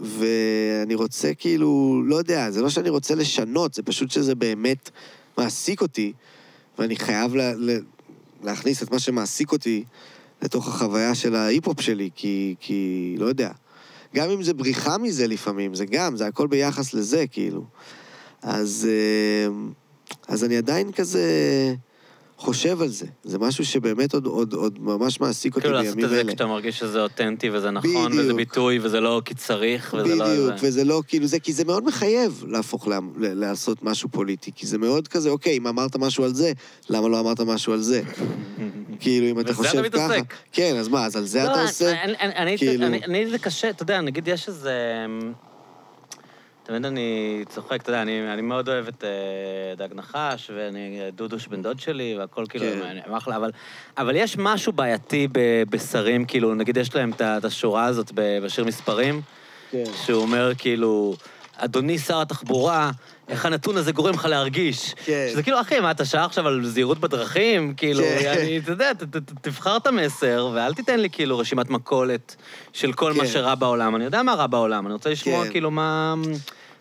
ואני 0.00 0.94
רוצה 0.94 1.34
כאילו, 1.34 2.02
לא 2.06 2.16
יודע, 2.16 2.50
זה 2.50 2.62
לא 2.62 2.70
שאני 2.70 2.88
רוצה 2.88 3.14
לשנות, 3.14 3.74
זה 3.74 3.82
פשוט 3.82 4.10
שזה 4.10 4.34
באמת 4.34 4.90
מעסיק 5.38 5.82
אותי, 5.82 6.12
ואני 6.78 6.96
חייב 6.96 7.34
לה, 7.34 7.52
לה, 7.54 7.74
להכניס 8.42 8.82
את 8.82 8.90
מה 8.90 8.98
שמעסיק 8.98 9.52
אותי 9.52 9.84
לתוך 10.42 10.68
החוויה 10.68 11.14
של 11.14 11.34
ההיפ-הופ 11.34 11.80
שלי, 11.80 12.10
כי, 12.14 12.54
כי 12.60 13.14
לא 13.18 13.26
יודע. 13.26 13.50
גם 14.14 14.30
אם 14.30 14.42
זה 14.42 14.54
בריחה 14.54 14.98
מזה 14.98 15.26
לפעמים, 15.26 15.74
זה 15.74 15.86
גם, 15.86 16.16
זה 16.16 16.26
הכל 16.26 16.46
ביחס 16.46 16.94
לזה, 16.94 17.26
כאילו. 17.26 17.64
אז, 18.42 18.88
אה, 18.90 19.54
אז 20.28 20.44
אני 20.44 20.56
עדיין 20.56 20.92
כזה 20.92 21.28
חושב 22.36 22.82
על 22.82 22.88
זה. 22.88 23.06
זה 23.24 23.38
משהו 23.38 23.64
שבאמת 23.64 24.14
עוד, 24.14 24.26
עוד, 24.26 24.52
עוד 24.52 24.78
ממש 24.80 25.20
מעסיק 25.20 25.54
אותי 25.56 25.62
כאילו 25.66 25.74
לעשות 25.78 25.94
בימים 25.94 26.04
את 26.04 26.10
זה 26.10 26.20
אלה. 26.20 26.28
כשאתה 26.28 26.46
מרגיש 26.46 26.78
שזה 26.78 27.00
אותנטי 27.02 27.50
וזה 27.50 27.70
נכון, 27.70 28.12
וזה 28.12 28.22
בדיוק. 28.22 28.36
ביטוי, 28.36 28.78
וזה 28.82 29.00
לא 29.00 29.22
כי 29.24 29.34
צריך, 29.34 29.94
וזה 29.98 30.14
לא... 30.14 30.24
בדיוק, 30.28 30.58
זה. 30.58 30.68
וזה 30.68 30.84
לא 30.84 31.02
כאילו 31.08 31.26
זה, 31.26 31.40
כי 31.40 31.52
זה 31.52 31.64
מאוד 31.64 31.84
מחייב 31.84 32.44
להפוך, 32.48 32.88
לה, 32.88 32.98
ל- 33.18 33.34
לעשות 33.34 33.82
משהו 33.82 34.08
פוליטי, 34.08 34.50
כי 34.54 34.66
זה 34.66 34.78
מאוד 34.78 35.08
כזה, 35.08 35.30
אוקיי, 35.30 35.56
אם 35.56 35.66
אמרת 35.66 35.96
משהו 35.96 36.24
על 36.24 36.34
זה, 36.34 36.52
למה 36.90 37.08
לא 37.08 37.20
אמרת 37.20 37.40
משהו 37.40 37.72
על 37.72 37.80
זה? 37.80 38.02
כאילו, 39.00 39.26
אם 39.26 39.40
אתה 39.40 39.54
חושב 39.54 39.78
אתה 39.78 39.90
ככה... 39.90 40.06
מתעסק. 40.08 40.34
כן, 40.52 40.76
אז 40.76 40.88
מה, 40.88 41.06
אז 41.06 41.16
על 41.16 41.24
זה 41.24 41.38
לא, 41.38 41.44
אתה 41.44 41.54
אני- 41.54 41.62
עושה? 41.68 42.02
אני- 42.04 42.14
אני- 42.20 42.34
אני- 42.36 42.58
כאילו- 42.58 42.86
אני- 42.86 43.04
אני, 43.04 43.30
זה 43.30 43.38
קשה, 43.38 43.70
אתה 43.70 43.82
יודע, 43.82 44.00
נגיד 44.00 44.28
יש 44.28 44.48
איזה... 44.48 44.72
תמיד 46.64 46.84
אני 46.84 47.08
צוחק, 47.48 47.82
אתה 47.82 47.90
יודע, 47.90 48.02
אני, 48.02 48.32
אני 48.32 48.42
מאוד 48.42 48.68
אוהב 48.68 48.88
את 48.88 49.04
אה, 49.04 49.10
דג 49.76 49.94
נחש, 49.94 50.50
ואני 50.56 51.00
דודו 51.14 51.38
שבן 51.40 51.62
דוד 51.62 51.80
שלי, 51.80 52.16
והכל 52.18 52.44
כאילו, 52.48 52.64
כן. 52.64 52.82
אני- 52.82 53.00
אחלה, 53.16 53.36
אבל, 53.36 53.50
אבל 53.98 54.16
יש 54.16 54.36
משהו 54.38 54.72
בעייתי 54.72 55.28
ב- 55.32 55.62
בשרים, 55.70 56.24
כאילו, 56.24 56.54
נגיד 56.54 56.76
יש 56.76 56.94
להם 56.94 57.10
את 57.20 57.44
השורה 57.44 57.84
הזאת 57.84 58.12
בשיר 58.14 58.64
מספרים, 58.64 59.20
כן. 59.70 59.84
שהוא 60.04 60.22
אומר 60.22 60.52
כאילו, 60.58 61.16
אדוני 61.56 61.98
שר 61.98 62.20
התחבורה, 62.20 62.90
איך 63.28 63.46
הנתון 63.46 63.76
הזה 63.76 63.92
גורם 63.92 64.14
לך 64.14 64.24
להרגיש. 64.24 64.94
כן. 65.04 65.28
שזה 65.32 65.42
כאילו, 65.42 65.60
אחי, 65.60 65.80
מה, 65.80 65.90
אתה 65.90 66.04
שר 66.04 66.20
עכשיו 66.20 66.48
על 66.48 66.66
זהירות 66.66 66.98
בדרכים? 66.98 67.74
כאילו, 67.76 68.02
כן. 68.02 68.34
אני, 68.38 68.58
אתה 68.58 68.72
יודע, 68.72 68.94
ת, 68.94 69.02
ת, 69.02 69.16
ת, 69.16 69.32
תבחר 69.40 69.76
את 69.76 69.86
המסר, 69.86 70.50
ואל 70.54 70.74
תיתן 70.74 71.00
לי 71.00 71.10
כאילו 71.10 71.38
רשימת 71.38 71.70
מכולת 71.70 72.36
של 72.72 72.92
כל 72.92 73.12
מה 73.12 73.22
כן. 73.22 73.28
שרע 73.30 73.54
בעולם. 73.54 73.96
אני 73.96 74.04
יודע 74.04 74.22
מה 74.22 74.34
רע 74.34 74.46
בעולם, 74.46 74.86
אני 74.86 74.92
רוצה 74.92 75.10
לשמוע 75.10 75.44
כן. 75.44 75.50
כאילו 75.50 75.70
מה... 75.70 76.14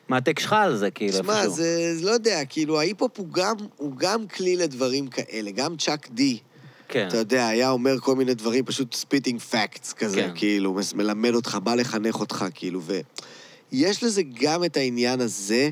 מה 0.07 0.17
הטק 0.17 0.39
שלך 0.39 0.53
על 0.53 0.75
זה, 0.75 0.91
כאילו, 0.91 1.17
איפשהו. 1.17 1.49
זה, 1.51 1.95
זה 1.95 2.05
לא 2.05 2.11
יודע, 2.11 2.45
כאילו, 2.49 2.79
ההיפ-הופ 2.79 3.19
הוא 3.19 3.27
גם, 3.31 3.55
הוא 3.77 3.93
גם 3.97 4.27
כלי 4.27 4.55
לדברים 4.55 5.07
כאלה. 5.07 5.51
גם 5.51 5.77
צ'אק 5.77 6.07
די, 6.11 6.37
כן. 6.87 7.07
אתה 7.07 7.17
יודע, 7.17 7.47
היה 7.47 7.69
אומר 7.69 7.99
כל 7.99 8.15
מיני 8.15 8.33
דברים, 8.33 8.65
פשוט 8.65 8.93
spitting 8.93 9.39
facts 9.39 9.93
כזה, 9.93 10.21
כן. 10.21 10.31
כאילו, 10.35 10.79
מלמד 10.95 11.35
אותך, 11.35 11.57
בא 11.63 11.75
לחנך 11.75 12.19
אותך, 12.19 12.45
כאילו, 12.53 12.81
ויש 13.73 14.03
לזה 14.03 14.21
גם 14.41 14.63
את 14.63 14.77
העניין 14.77 15.21
הזה, 15.21 15.69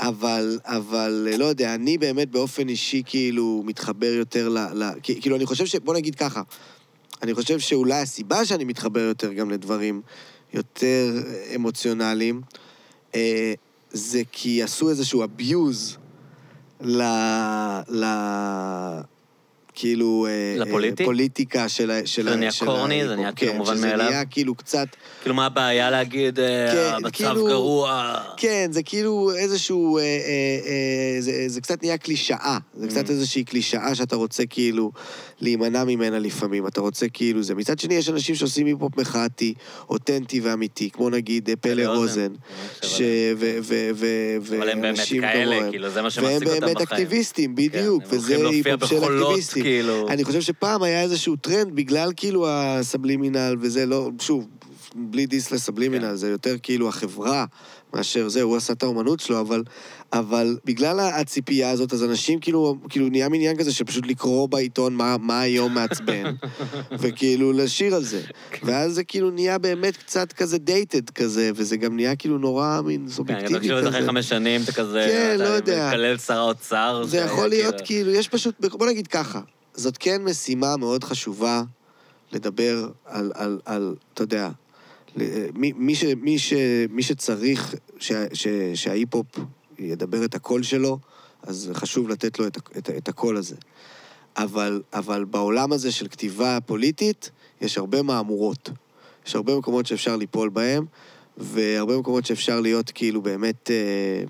אבל, 0.00 0.58
אבל, 0.64 1.28
לא 1.38 1.44
יודע, 1.44 1.74
אני 1.74 1.98
באמת 1.98 2.30
באופן 2.30 2.68
אישי, 2.68 3.02
כאילו, 3.06 3.62
מתחבר 3.64 4.06
יותר 4.06 4.48
ל... 4.48 4.58
ל 4.58 4.90
כאילו, 5.02 5.36
אני 5.36 5.46
חושב 5.46 5.66
ש... 5.66 5.76
בוא 5.76 5.94
נגיד 5.94 6.14
ככה, 6.14 6.42
אני 7.22 7.34
חושב 7.34 7.58
שאולי 7.58 8.00
הסיבה 8.00 8.44
שאני 8.44 8.64
מתחבר 8.64 9.00
יותר 9.00 9.32
גם 9.32 9.50
לדברים 9.50 10.02
יותר 10.52 11.22
אמוציונליים, 11.54 12.40
אה, 13.14 13.54
זה 13.90 14.22
כי 14.32 14.62
עשו 14.62 14.90
איזשהו 14.90 15.24
abuse 15.24 15.96
ל... 16.80 17.02
ל... 17.88 18.04
כאילו... 19.74 20.26
אה, 20.30 20.54
לפוליטי? 20.58 21.02
אה, 21.02 21.06
פוליטיקה 21.06 21.68
של 21.68 21.90
ה... 21.90 22.06
של 22.06 22.28
זה 22.28 22.36
נהיה 22.36 22.50
קורני? 22.64 23.08
זה 23.08 23.16
נהיה 23.16 23.32
כאילו 23.32 23.52
כן, 23.52 23.58
מובן 23.58 23.76
שזה 23.76 23.86
מאליו? 23.86 24.10
נהיה 24.10 24.24
כאילו 24.24 24.54
קצת... 24.54 24.88
כאילו, 25.24 25.34
מה 25.34 25.46
הבעיה 25.46 25.90
להגיד, 25.90 26.40
אה, 26.40 26.72
כן, 26.72 26.90
המצב 26.94 27.10
כאילו- 27.12 27.46
גרוע? 27.46 28.14
כן, 28.36 28.68
זה 28.72 28.82
כאילו 28.82 29.30
איזשהו... 29.36 29.98
אה, 29.98 30.02
אה, 30.02 31.16
זה, 31.48 31.60
קצת 31.60 31.82
נהיה 31.82 31.98
קלישאה. 31.98 32.58
זה 32.74 32.88
קצת 32.88 33.06
Mhm. 33.06 33.10
איזושהי 33.10 33.44
קלישאה 33.44 33.94
שאתה 33.94 34.16
רוצה 34.16 34.46
כאילו 34.46 34.92
להימנע 35.40 35.84
ממנה 35.84 36.18
לפעמים. 36.18 36.66
אתה 36.66 36.80
רוצה 36.80 37.08
כאילו 37.08 37.42
זה. 37.42 37.54
מצד 37.54 37.78
שני, 37.78 37.94
יש 37.94 38.08
אנשים 38.08 38.34
שעושים 38.34 38.66
היפ-הופ 38.66 38.96
מחאתי, 38.96 39.54
אותנטי 39.90 40.40
ואמיתי, 40.40 40.90
כמו 40.90 41.10
נגיד 41.10 41.48
פלא 41.60 41.86
אוזן. 41.86 42.32
ש... 42.82 43.00
ו... 43.36 43.56
ו... 43.62 43.90
ו... 44.40 44.56
אבל 44.58 44.68
הם 44.68 44.80
באמת 44.80 44.98
כאלה. 45.20 45.70
כאילו, 45.70 45.88
זה 45.90 45.94
מה 45.94 46.02
והם 46.02 46.10
שמעסיק 46.10 46.48
אותם 46.48 46.56
בחיים. 46.60 46.60
באמת 46.74 46.80
אקטיביסטים, 46.92 47.54
בדיוק, 47.54 48.02
כן, 48.02 48.08
הם 48.12 48.18
וזה 48.18 48.36
היפ-הופ 48.48 48.84
של 48.90 49.04
אקטיביסטים. 49.04 49.62
כאילו. 49.62 50.08
אני 50.08 50.24
חושב 50.24 50.40
שפעם 50.40 50.82
היה 50.82 51.02
איזשהו 51.02 51.36
טרנד 51.36 51.74
בגלל 51.76 52.10
כאילו 52.16 52.46
הסבלימינל 52.48 53.56
וזה, 53.60 53.86
לא, 53.86 54.10
שוב, 54.20 54.46
בלי 54.94 55.26
diss 55.26 55.50
לסבלימינל, 55.50 56.08
כן. 56.08 56.16
זה 56.16 56.28
יותר 56.28 56.56
כאילו 56.62 56.88
החברה 56.88 57.44
מאשר 57.94 58.28
זה, 58.28 58.42
הוא 58.42 58.56
עשה 58.56 58.72
את 58.72 58.82
האומנות 58.82 59.20
שלו, 59.20 59.40
אבל, 59.40 59.62
אבל 60.12 60.56
בגלל 60.64 61.00
הציפייה 61.00 61.70
הזאת, 61.70 61.92
אז 61.92 62.04
אנשים 62.04 62.40
כאילו, 62.40 62.76
כאילו 62.88 63.08
נהיה 63.08 63.28
מין 63.28 63.40
עניין 63.40 63.56
כזה 63.56 63.72
של 63.72 63.84
פשוט 63.84 64.06
לקרוא 64.06 64.48
בעיתון 64.48 64.94
מה, 64.94 65.16
מה 65.20 65.40
היום 65.40 65.74
מעצבן, 65.74 66.34
וכאילו 67.00 67.52
לשיר 67.52 67.94
על 67.94 68.04
זה. 68.04 68.22
ואז 68.62 68.92
זה 68.92 69.04
כאילו 69.04 69.30
נהיה 69.30 69.58
באמת 69.58 69.96
קצת 69.96 70.32
כזה 70.32 70.58
דייטד 70.58 71.10
כזה, 71.10 71.50
וזה 71.54 71.76
גם 71.76 71.96
נהיה 71.96 72.16
כאילו 72.16 72.38
נורא 72.38 72.80
מין 72.84 73.00
כן, 73.00 73.06
אתה 73.06 73.14
סובייקטיבי 73.14 73.58
חושב 73.58 73.76
שזה 73.78 73.88
אחרי 73.88 74.00
כזה. 74.00 74.08
חמש 74.08 74.28
שנים, 74.28 74.60
אתה 74.62 74.72
כזה... 74.72 75.06
כן, 75.10 75.32
אתה 75.34 75.44
לא 75.44 75.48
יודע. 75.48 75.88
מקלל 75.88 76.18
שר 76.18 76.38
האוצר. 76.38 77.04
זה 77.06 77.18
יכול 77.18 77.48
להיות 77.48 77.74
כאילו, 77.84 78.10
יש 78.10 78.28
פשוט, 78.28 78.54
בוא 78.60 78.86
נגיד 78.86 79.06
ככה, 79.06 79.40
זאת 79.74 79.96
כן 80.00 80.22
משימה 80.24 80.76
מאוד 80.76 81.04
חשובה 81.04 81.62
לדבר 82.32 82.88
על, 83.04 83.32
על, 83.34 83.58
על 83.64 83.94
אתה 84.14 84.22
יודע, 84.22 84.50
מי, 85.54 85.72
מי, 85.76 85.94
ש, 85.94 86.04
מי, 86.04 86.38
ש, 86.38 86.52
מי 86.90 87.02
שצריך 87.02 87.74
ש, 87.98 88.12
ש, 88.32 88.48
שההיפ-הופ 88.74 89.26
ידבר 89.78 90.24
את 90.24 90.34
הקול 90.34 90.62
שלו, 90.62 90.98
אז 91.42 91.70
חשוב 91.74 92.08
לתת 92.08 92.38
לו 92.38 92.46
את, 92.46 92.56
את, 92.78 92.90
את 92.90 93.08
הקול 93.08 93.36
הזה. 93.36 93.56
אבל, 94.36 94.82
אבל 94.92 95.24
בעולם 95.24 95.72
הזה 95.72 95.92
של 95.92 96.08
כתיבה 96.08 96.58
פוליטית, 96.66 97.30
יש 97.60 97.78
הרבה 97.78 98.02
מהמורות. 98.02 98.70
יש 99.26 99.36
הרבה 99.36 99.58
מקומות 99.58 99.86
שאפשר 99.86 100.16
ליפול 100.16 100.48
בהם, 100.48 100.86
והרבה 101.36 101.98
מקומות 101.98 102.26
שאפשר 102.26 102.60
להיות 102.60 102.90
כאילו 102.90 103.22
באמת, 103.22 103.70
אה, 103.70 104.24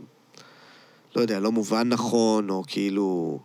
לא 1.16 1.20
יודע, 1.20 1.40
לא 1.40 1.52
מובן 1.52 1.88
נכון, 1.88 2.50
או 2.50 2.62
כאילו... 2.66 3.38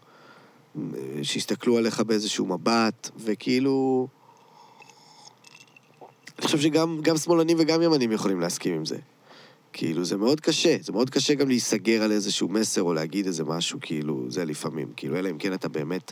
אה, 0.77 1.23
שיסתכלו 1.23 1.77
עליך 1.77 1.99
באיזשהו 1.99 2.45
מבט, 2.45 3.09
וכאילו... 3.17 4.07
אני 6.39 6.45
חושב 6.45 6.59
שגם 6.59 6.99
גם 7.01 7.17
שמאלנים 7.17 7.57
וגם 7.59 7.81
ימנים 7.81 8.11
יכולים 8.11 8.39
להסכים 8.39 8.75
עם 8.75 8.85
זה. 8.85 8.97
כאילו, 9.73 10.05
זה 10.05 10.17
מאוד 10.17 10.41
קשה. 10.41 10.77
זה 10.81 10.91
מאוד 10.91 11.09
קשה 11.09 11.33
גם 11.33 11.47
להיסגר 11.47 12.03
על 12.03 12.11
איזשהו 12.11 12.49
מסר 12.49 12.81
או 12.81 12.93
להגיד 12.93 13.25
איזה 13.25 13.43
משהו, 13.43 13.79
כאילו, 13.81 14.25
זה 14.29 14.45
לפעמים. 14.45 14.87
כאילו, 14.95 15.15
אלא 15.19 15.29
אם 15.29 15.37
כן 15.37 15.53
אתה 15.53 15.67
באמת... 15.67 16.11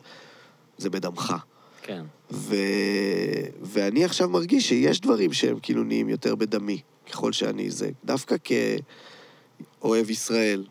זה 0.78 0.90
בדמך. 0.90 1.36
כן. 1.82 2.04
ו... 2.32 2.56
ואני 3.62 4.06
עכשיו 4.06 4.30
מרגיש 4.30 4.70
שיש 4.70 5.02
דברים 5.02 5.34
שהם 5.34 5.60
כאילו 5.60 5.84
נהיים 5.84 6.10
יותר 6.10 6.36
בדמי, 6.36 6.82
ככל 7.12 7.32
שאני 7.32 7.72
זה. 7.72 7.90
דווקא 8.06 8.36
כאוהב 9.80 10.10
ישראל. 10.10 10.66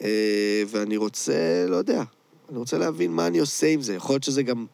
אה, 0.00 0.62
ואני 0.66 0.96
רוצה, 0.96 1.66
לא 1.68 1.76
יודע, 1.76 2.02
אני 2.50 2.58
רוצה 2.58 2.78
להבין 2.78 3.12
מה 3.12 3.26
אני 3.26 3.38
עושה 3.38 3.66
עם 3.66 3.80
זה. 3.80 3.94
יכול 3.94 4.14
להיות 4.14 4.22
שזה 4.24 4.42
גם... 4.42 4.66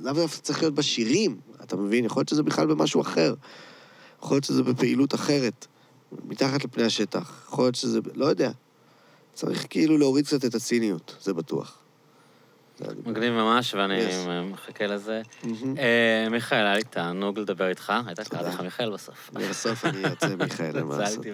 לאו 0.00 0.12
דווקא 0.12 0.40
צריך 0.42 0.62
להיות 0.62 0.74
בשירים, 0.74 1.36
אתה 1.66 1.76
מבין? 1.76 2.04
יכול 2.04 2.20
להיות 2.20 2.28
שזה 2.28 2.42
בכלל 2.42 2.66
במשהו 2.66 3.00
אחר. 3.00 3.34
יכול 4.22 4.34
להיות 4.34 4.44
שזה 4.44 4.62
בפעילות 4.62 5.14
אחרת, 5.14 5.66
מתחת 6.24 6.64
לפני 6.64 6.84
השטח. 6.84 7.44
יכול 7.48 7.64
להיות 7.64 7.74
שזה... 7.74 8.00
לא 8.14 8.26
יודע. 8.26 8.50
צריך 9.34 9.66
כאילו 9.70 9.98
להוריד 9.98 10.26
קצת 10.26 10.44
את 10.44 10.54
הציניות, 10.54 11.16
זה 11.20 11.34
בטוח. 11.34 11.78
מגניב 13.06 13.32
ממש, 13.32 13.74
ואני. 13.74 13.94
מחכה 14.52 14.86
לזה. 14.86 15.22
אה, 15.78 16.28
מיכאל, 16.30 16.66
היה 16.66 16.74
לי 16.74 16.82
תענוג 16.82 17.38
לדבר 17.38 17.68
איתך. 17.68 17.92
הייתה. 18.06 18.24
קראת 18.24 18.46
לך 18.46 18.60
מיכאל 18.60 18.90
בסוף. 18.90 19.30
בסוף 19.32 19.84
אני 19.84 19.98
יוצא 20.10 20.28
מיכאל, 20.28 20.82
מה 20.82 20.98
לעשות. 20.98 21.24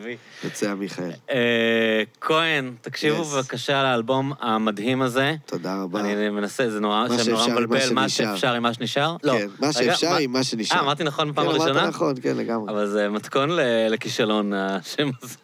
יוצא 0.45 0.75
מיכאל. 0.75 1.11
אה, 1.31 2.03
כהן, 2.21 2.75
תקשיבו. 2.81 3.25
בבקשה 3.25 3.81
על 3.81 3.87
האלבום 3.87 4.33
המדהים 4.41 5.03
הזה. 5.03 5.35
תודה 5.47 5.83
רבה. 5.83 6.01
אני 6.01 6.29
מנסה, 6.29 6.71
זה 6.71 6.81
נורא, 6.81 7.07
מבלבל, 7.49 7.93
מה. 7.93 8.09
שאפשר 8.09 8.53
עם 8.53 8.63
מה 8.63 8.75
שנשאר. 8.75 9.17
לא. 9.23 9.33
כן, 9.33 9.47
מה 9.61 9.73
שאפשר 9.73 10.15
עם 10.15 10.33
מה 10.33 10.45
שנשאר. 10.45 10.77
אה, 10.77 10.83
אמרתי 10.83 11.05
נכון 11.05 11.33
בפעם 11.33 11.45
כן, 11.45 11.51
הראשונה? 11.51 11.81
אמרת 11.81 11.89
נכון, 11.89 12.15
כן, 12.23 12.37
לגמרי. 12.37 12.73
אבל 12.73 12.87
זה 12.87 13.09
מתכון 13.09 13.51
לכישלון, 13.91 14.53
השם 14.53 15.11
הזה. 15.23 15.37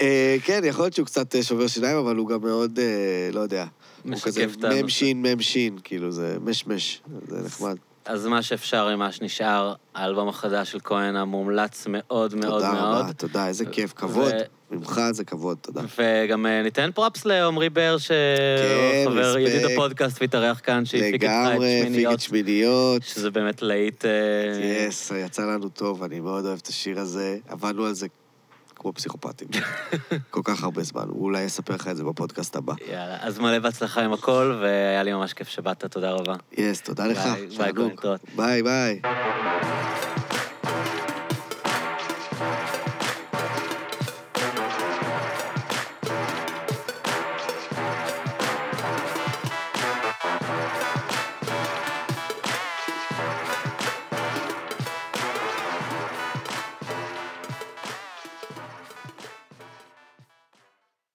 אה, 0.00 0.36
כן, 0.44 0.60
יכול 0.64 0.84
להיות 0.84 0.94
שהוא 0.94 1.06
קצת 1.06 1.34
שובר 1.42 1.66
שיניים, 1.66 1.96
אבל 1.96 2.16
הוא 2.16 2.28
גם 2.28 2.40
מאוד, 2.42 2.78
לא 3.32 3.40
יודע. 3.40 3.64
משקף 4.04 4.54
את 4.58 4.64
הנושא. 4.64 4.82
מם 4.82 4.88
שין, 4.88 5.22
מם 5.22 5.40
שין, 5.40 5.78
כאילו, 5.84 6.10
זה 6.10 6.36
משמש, 6.40 7.02
זה 7.28 7.42
נחמד. 7.44 7.76
אז 8.04 8.26
מה 8.26 8.42
שאפשר 8.42 8.88
עם 8.88 8.98
מה 8.98 9.12
שנשאר, 9.12 9.74
האלבום 9.94 10.28
החדש 10.28 10.72
של 10.72 10.78
כהן 10.84 11.16
המומלץ 11.16 11.84
מאוד 11.88 12.34
מאוד 12.34 12.62
תודה 12.62 12.72
מאוד. 12.72 13.02
רבה, 13.02 13.12
תודה, 13.12 13.48
איזה 13.48 13.66
כיף, 13.66 13.92
כבוד. 13.92 14.32
ממך 14.70 15.00
זה 15.10 15.24
כבוד, 15.24 15.58
תודה. 15.60 15.80
וגם 15.98 16.46
אה, 16.46 16.62
ניתן 16.62 16.90
פרופס 16.94 17.24
לעמרי 17.24 17.70
בר, 17.70 17.96
כן, 17.98 18.14
שחבר 19.04 19.38
ידיד 19.38 19.54
רספקט. 19.54 19.72
הפודקאסט 19.72 20.20
והתארח 20.20 20.60
כאן, 20.64 20.84
שהפיק 20.84 21.14
איתך 21.14 21.24
את 21.24 21.30
לגמרי, 21.30 21.80
הפיק 21.80 21.88
שמיניות, 21.88 22.14
את 22.14 22.20
שמיניות. 22.20 23.02
שזה 23.02 23.30
באמת 23.30 23.62
להיט... 23.62 24.04
אה, 24.04 24.86
יס, 24.88 25.12
יצא 25.16 25.42
לנו 25.42 25.68
טוב, 25.68 26.02
אני 26.02 26.20
מאוד 26.20 26.44
אוהב 26.44 26.58
את 26.62 26.66
השיר 26.66 27.00
הזה. 27.00 27.38
עבדנו 27.48 27.84
על 27.84 27.94
זה 27.94 28.06
כמו 28.84 28.92
פסיכופטים. 28.92 29.48
כל 30.30 30.40
כך 30.44 30.62
הרבה 30.62 30.82
זמן. 30.82 31.04
הוא 31.08 31.24
אולי 31.24 31.42
יספר 31.42 31.74
לך 31.74 31.88
את 31.88 31.96
זה 31.96 32.04
בפודקאסט 32.04 32.56
הבא. 32.56 32.72
יאללה, 32.92 33.16
אז 33.20 33.38
מלא 33.38 33.58
בהצלחה 33.58 34.04
עם 34.04 34.12
הכל, 34.12 34.58
והיה 34.62 35.02
לי 35.02 35.12
ממש 35.12 35.32
כיף 35.32 35.48
שבאת, 35.48 35.84
תודה 35.84 36.10
רבה. 36.10 36.34
Yes, 36.52 36.80
תודה 36.80 37.06
לך. 37.06 37.18
ביי, 37.56 37.72
ביי. 37.72 37.82
ביי, 38.36 38.62
ביי. 38.62 39.00